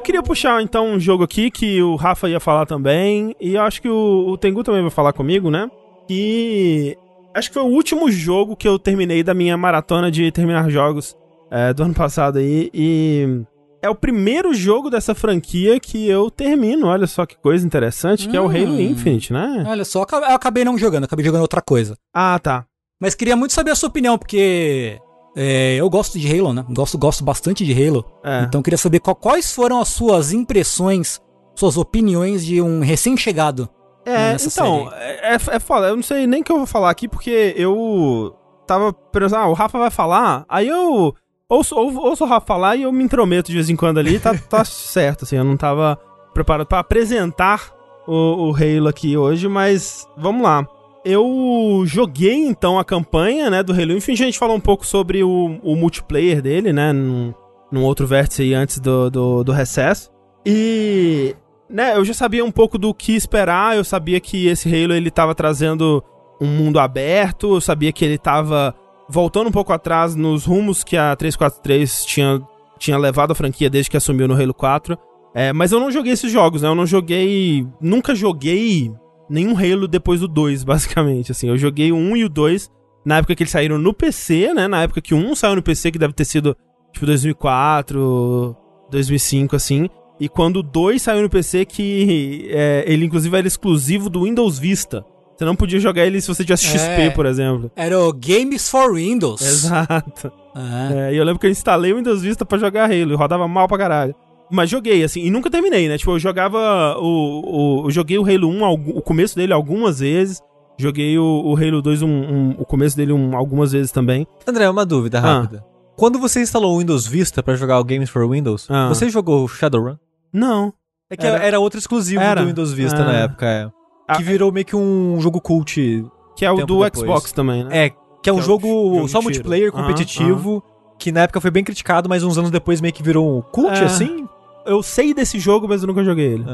Eu 0.00 0.02
queria 0.02 0.22
puxar 0.22 0.62
então 0.62 0.92
um 0.92 0.98
jogo 0.98 1.24
aqui 1.24 1.50
que 1.50 1.82
o 1.82 1.94
Rafa 1.94 2.26
ia 2.26 2.40
falar 2.40 2.64
também, 2.64 3.36
e 3.38 3.56
eu 3.56 3.60
acho 3.60 3.82
que 3.82 3.88
o, 3.90 4.28
o 4.28 4.38
Tengu 4.38 4.64
também 4.64 4.80
vai 4.80 4.90
falar 4.90 5.12
comigo, 5.12 5.50
né? 5.50 5.70
Que 6.08 6.96
acho 7.34 7.48
que 7.50 7.54
foi 7.54 7.62
o 7.62 7.66
último 7.66 8.10
jogo 8.10 8.56
que 8.56 8.66
eu 8.66 8.78
terminei 8.78 9.22
da 9.22 9.34
minha 9.34 9.58
maratona 9.58 10.10
de 10.10 10.32
terminar 10.32 10.70
jogos 10.70 11.14
é, 11.50 11.74
do 11.74 11.82
ano 11.82 11.92
passado 11.92 12.38
aí, 12.38 12.70
e 12.72 13.42
é 13.82 13.90
o 13.90 13.94
primeiro 13.94 14.54
jogo 14.54 14.88
dessa 14.88 15.14
franquia 15.14 15.78
que 15.78 16.08
eu 16.08 16.30
termino, 16.30 16.86
olha 16.86 17.06
só 17.06 17.26
que 17.26 17.36
coisa 17.36 17.66
interessante, 17.66 18.26
que 18.26 18.34
é 18.34 18.40
o 18.40 18.46
Hum. 18.46 18.56
Halo 18.56 18.80
Infinite, 18.80 19.34
né? 19.34 19.64
Olha 19.68 19.84
só, 19.84 20.06
eu 20.10 20.34
acabei 20.34 20.64
não 20.64 20.78
jogando, 20.78 21.04
acabei 21.04 21.26
jogando 21.26 21.42
outra 21.42 21.60
coisa. 21.60 21.94
Ah, 22.14 22.38
tá. 22.42 22.64
Mas 22.98 23.14
queria 23.14 23.36
muito 23.36 23.52
saber 23.52 23.72
a 23.72 23.76
sua 23.76 23.90
opinião, 23.90 24.16
porque 24.16 24.98
é, 25.36 25.76
eu 25.76 25.88
gosto 25.88 26.18
de 26.18 26.28
Halo, 26.38 26.52
né? 26.52 26.64
Gosto, 26.70 26.98
gosto 26.98 27.24
bastante 27.24 27.64
de 27.64 27.72
Halo. 27.72 28.04
É. 28.24 28.42
Então 28.42 28.62
queria 28.62 28.78
saber 28.78 29.00
qual- 29.00 29.16
quais 29.16 29.52
foram 29.52 29.80
as 29.80 29.88
suas 29.88 30.32
impressões, 30.32 31.20
suas 31.54 31.76
opiniões 31.76 32.44
de 32.44 32.60
um 32.60 32.80
recém-chegado. 32.80 33.68
É, 34.04 34.32
nessa 34.32 34.48
então, 34.48 34.90
é, 34.94 35.34
é, 35.34 35.34
é 35.34 35.58
foda. 35.60 35.88
Eu 35.88 35.96
não 35.96 36.02
sei 36.02 36.26
nem 36.26 36.40
o 36.40 36.44
que 36.44 36.50
eu 36.50 36.56
vou 36.58 36.66
falar 36.66 36.90
aqui, 36.90 37.06
porque 37.06 37.54
eu 37.56 38.34
tava 38.66 38.92
pensando, 38.92 39.36
ah, 39.36 39.46
o 39.48 39.52
Rafa 39.52 39.78
vai 39.78 39.90
falar, 39.90 40.44
aí 40.48 40.68
eu 40.68 41.14
ouço, 41.48 41.76
ou- 41.76 41.94
ouço 42.06 42.24
o 42.24 42.26
Rafa 42.26 42.46
falar 42.46 42.76
e 42.76 42.82
eu 42.82 42.92
me 42.92 43.04
intrometo 43.04 43.48
de 43.48 43.54
vez 43.54 43.68
em 43.68 43.76
quando 43.76 43.98
ali, 43.98 44.18
tá, 44.18 44.34
tá 44.34 44.64
certo, 44.64 45.24
assim, 45.24 45.36
eu 45.36 45.44
não 45.44 45.56
tava 45.56 45.98
preparado 46.32 46.66
pra 46.66 46.78
apresentar 46.78 47.72
o, 48.06 48.50
o 48.50 48.54
Halo 48.54 48.88
aqui 48.88 49.16
hoje, 49.16 49.48
mas 49.48 50.08
vamos 50.16 50.42
lá. 50.42 50.66
Eu 51.04 51.82
joguei 51.86 52.34
então 52.34 52.78
a 52.78 52.84
campanha, 52.84 53.48
né, 53.48 53.62
do 53.62 53.72
Halo 53.72 53.92
Infinite, 53.92 54.22
a 54.22 54.26
gente 54.26 54.38
falou 54.38 54.56
um 54.56 54.60
pouco 54.60 54.86
sobre 54.86 55.22
o, 55.24 55.58
o 55.62 55.74
multiplayer 55.74 56.42
dele, 56.42 56.72
né, 56.72 56.92
num, 56.92 57.32
num 57.72 57.84
outro 57.84 58.06
vértice 58.06 58.42
aí 58.42 58.54
antes 58.54 58.78
do, 58.78 59.10
do, 59.10 59.44
do 59.44 59.52
recesso. 59.52 60.10
E 60.44 61.34
né, 61.68 61.96
eu 61.96 62.04
já 62.04 62.12
sabia 62.12 62.44
um 62.44 62.50
pouco 62.50 62.76
do 62.76 62.92
que 62.92 63.14
esperar, 63.14 63.76
eu 63.76 63.84
sabia 63.84 64.20
que 64.20 64.46
esse 64.48 64.68
Halo 64.68 64.92
ele 64.92 65.10
tava 65.10 65.34
trazendo 65.34 66.04
um 66.40 66.46
mundo 66.46 66.78
aberto, 66.78 67.54
eu 67.54 67.60
sabia 67.60 67.92
que 67.92 68.04
ele 68.04 68.18
tava 68.18 68.74
voltando 69.08 69.48
um 69.48 69.52
pouco 69.52 69.72
atrás 69.72 70.14
nos 70.14 70.44
rumos 70.44 70.84
que 70.84 70.96
a 70.96 71.14
343 71.16 72.04
tinha, 72.04 72.42
tinha 72.78 72.96
levado 72.96 73.32
a 73.32 73.34
franquia 73.34 73.68
desde 73.68 73.90
que 73.90 73.96
assumiu 73.96 74.28
no 74.28 74.34
Halo 74.34 74.54
4. 74.54 74.96
É, 75.34 75.52
mas 75.52 75.72
eu 75.72 75.80
não 75.80 75.90
joguei 75.90 76.12
esses 76.12 76.30
jogos, 76.30 76.62
né? 76.62 76.68
Eu 76.68 76.74
não 76.74 76.86
joguei. 76.86 77.66
Nunca 77.80 78.14
joguei 78.14 78.92
nenhum 79.30 79.56
Halo 79.56 79.86
depois 79.88 80.20
do 80.20 80.28
2, 80.28 80.64
basicamente. 80.64 81.32
Assim, 81.32 81.48
eu 81.48 81.56
joguei 81.56 81.92
o 81.92 81.96
1 81.96 82.16
e 82.18 82.24
o 82.24 82.28
2 82.28 82.70
na 83.06 83.16
época 83.18 83.34
que 83.34 83.42
eles 83.44 83.50
saíram 83.52 83.78
no 83.78 83.94
PC, 83.94 84.52
né? 84.52 84.68
Na 84.68 84.82
época 84.82 85.00
que 85.00 85.14
o 85.14 85.16
1 85.16 85.34
saiu 85.36 85.56
no 85.56 85.62
PC, 85.62 85.90
que 85.90 85.98
deve 85.98 86.12
ter 86.12 86.24
sido 86.26 86.54
tipo 86.92 87.06
2004, 87.06 88.56
2005, 88.90 89.56
assim. 89.56 89.88
E 90.18 90.28
quando 90.28 90.58
o 90.58 90.62
2 90.62 91.00
saiu 91.00 91.22
no 91.22 91.30
PC, 91.30 91.64
que 91.64 92.46
é, 92.52 92.84
ele 92.86 93.06
inclusive 93.06 93.34
era 93.36 93.46
exclusivo 93.46 94.10
do 94.10 94.24
Windows 94.24 94.58
Vista. 94.58 95.04
Você 95.36 95.44
não 95.46 95.56
podia 95.56 95.80
jogar 95.80 96.04
ele 96.04 96.20
se 96.20 96.28
você 96.28 96.44
tivesse 96.44 96.66
XP, 96.66 97.00
É. 97.00 97.10
por 97.10 97.24
exemplo. 97.24 97.70
Era 97.74 97.98
o 97.98 98.12
Games 98.12 98.68
for 98.68 98.92
Windows. 98.94 99.40
Exato. 99.40 100.30
É. 100.54 101.08
É, 101.10 101.14
e 101.14 101.16
eu 101.16 101.24
lembro 101.24 101.40
que 101.40 101.46
eu 101.46 101.50
instalei 101.50 101.94
o 101.94 101.96
Windows 101.96 102.20
Vista 102.20 102.44
pra 102.44 102.58
jogar 102.58 102.84
Halo 102.90 103.12
e 103.12 103.16
rodava 103.16 103.48
mal 103.48 103.66
pra 103.66 103.78
caralho. 103.78 104.14
Mas 104.50 104.68
joguei, 104.70 105.02
assim, 105.04 105.20
e 105.22 105.30
nunca 105.30 105.48
terminei, 105.50 105.88
né? 105.88 105.96
Tipo, 105.96 106.12
eu 106.12 106.18
jogava 106.18 106.96
o. 106.98 107.82
o 107.82 107.86
eu 107.86 107.90
joguei 107.90 108.18
o 108.18 108.24
Halo 108.24 108.48
1, 108.48 108.64
algu- 108.64 108.98
o 108.98 109.02
começo 109.02 109.36
dele 109.36 109.52
algumas 109.52 110.00
vezes. 110.00 110.40
Joguei 110.78 111.18
o, 111.18 111.42
o 111.44 111.56
Halo 111.56 111.82
2, 111.82 112.02
um, 112.02 112.08
um- 112.08 112.54
o 112.58 112.64
começo 112.64 112.96
dele 112.96 113.12
um, 113.12 113.36
algumas 113.36 113.72
vezes 113.72 113.92
também. 113.92 114.26
André, 114.46 114.68
uma 114.68 114.84
dúvida 114.86 115.18
Ah. 115.18 115.20
rápida. 115.40 115.64
Quando 115.96 116.18
você 116.18 116.40
instalou 116.40 116.74
o 116.74 116.78
Windows 116.78 117.06
Vista 117.06 117.42
pra 117.42 117.54
jogar 117.54 117.78
o 117.78 117.84
Games 117.84 118.08
for 118.08 118.26
Windows, 118.28 118.66
Ah. 118.70 118.88
você 118.88 119.10
jogou 119.10 119.44
o 119.44 119.48
Shadowrun? 119.48 119.96
Não. 120.32 120.72
É 121.10 121.16
que 121.16 121.26
Era- 121.26 121.44
era, 121.44 121.60
outro 121.60 121.78
exclusivo 121.78 122.22
Era. 122.22 122.40
do 122.40 122.46
Windows 122.46 122.72
Vista 122.72 123.02
Ah. 123.02 123.04
na 123.04 123.12
época, 123.18 123.46
é. 123.46 123.68
Ah, 124.08 124.16
Que 124.16 124.22
virou 124.22 124.50
meio 124.50 124.64
que 124.64 124.74
um 124.74 125.20
jogo 125.20 125.40
cult. 125.40 126.04
Que 126.36 126.44
é 126.46 126.50
o 126.50 126.64
do 126.64 126.82
depois. 126.82 126.92
Xbox 126.98 127.32
também, 127.32 127.64
né? 127.64 127.86
É, 127.86 127.90
que 127.90 127.96
é 127.96 127.98
um 127.98 128.20
Que 128.22 128.30
é 128.30 128.32
o 128.32 128.40
jogo, 128.40 129.06
só 129.08 129.20
multiplayer 129.20 129.70
Aham, 129.74 129.82
competitivo, 129.82 130.62
que 130.98 131.12
na 131.12 131.22
época 131.22 131.40
foi 131.40 131.50
bem 131.50 131.62
criticado, 131.62 132.08
mas 132.08 132.22
uns 132.24 132.38
anos 132.38 132.50
depois 132.50 132.80
meio 132.80 132.94
que 132.94 133.02
virou 133.02 133.38
um 133.38 133.42
cult, 133.42 133.76
É. 133.78 133.84
assim. 133.84 134.26
Eu 134.66 134.82
sei 134.82 135.12
desse 135.14 135.38
jogo, 135.38 135.66
mas 135.68 135.82
eu 135.82 135.88
nunca 135.88 136.04
joguei 136.04 136.32
ele. 136.34 136.44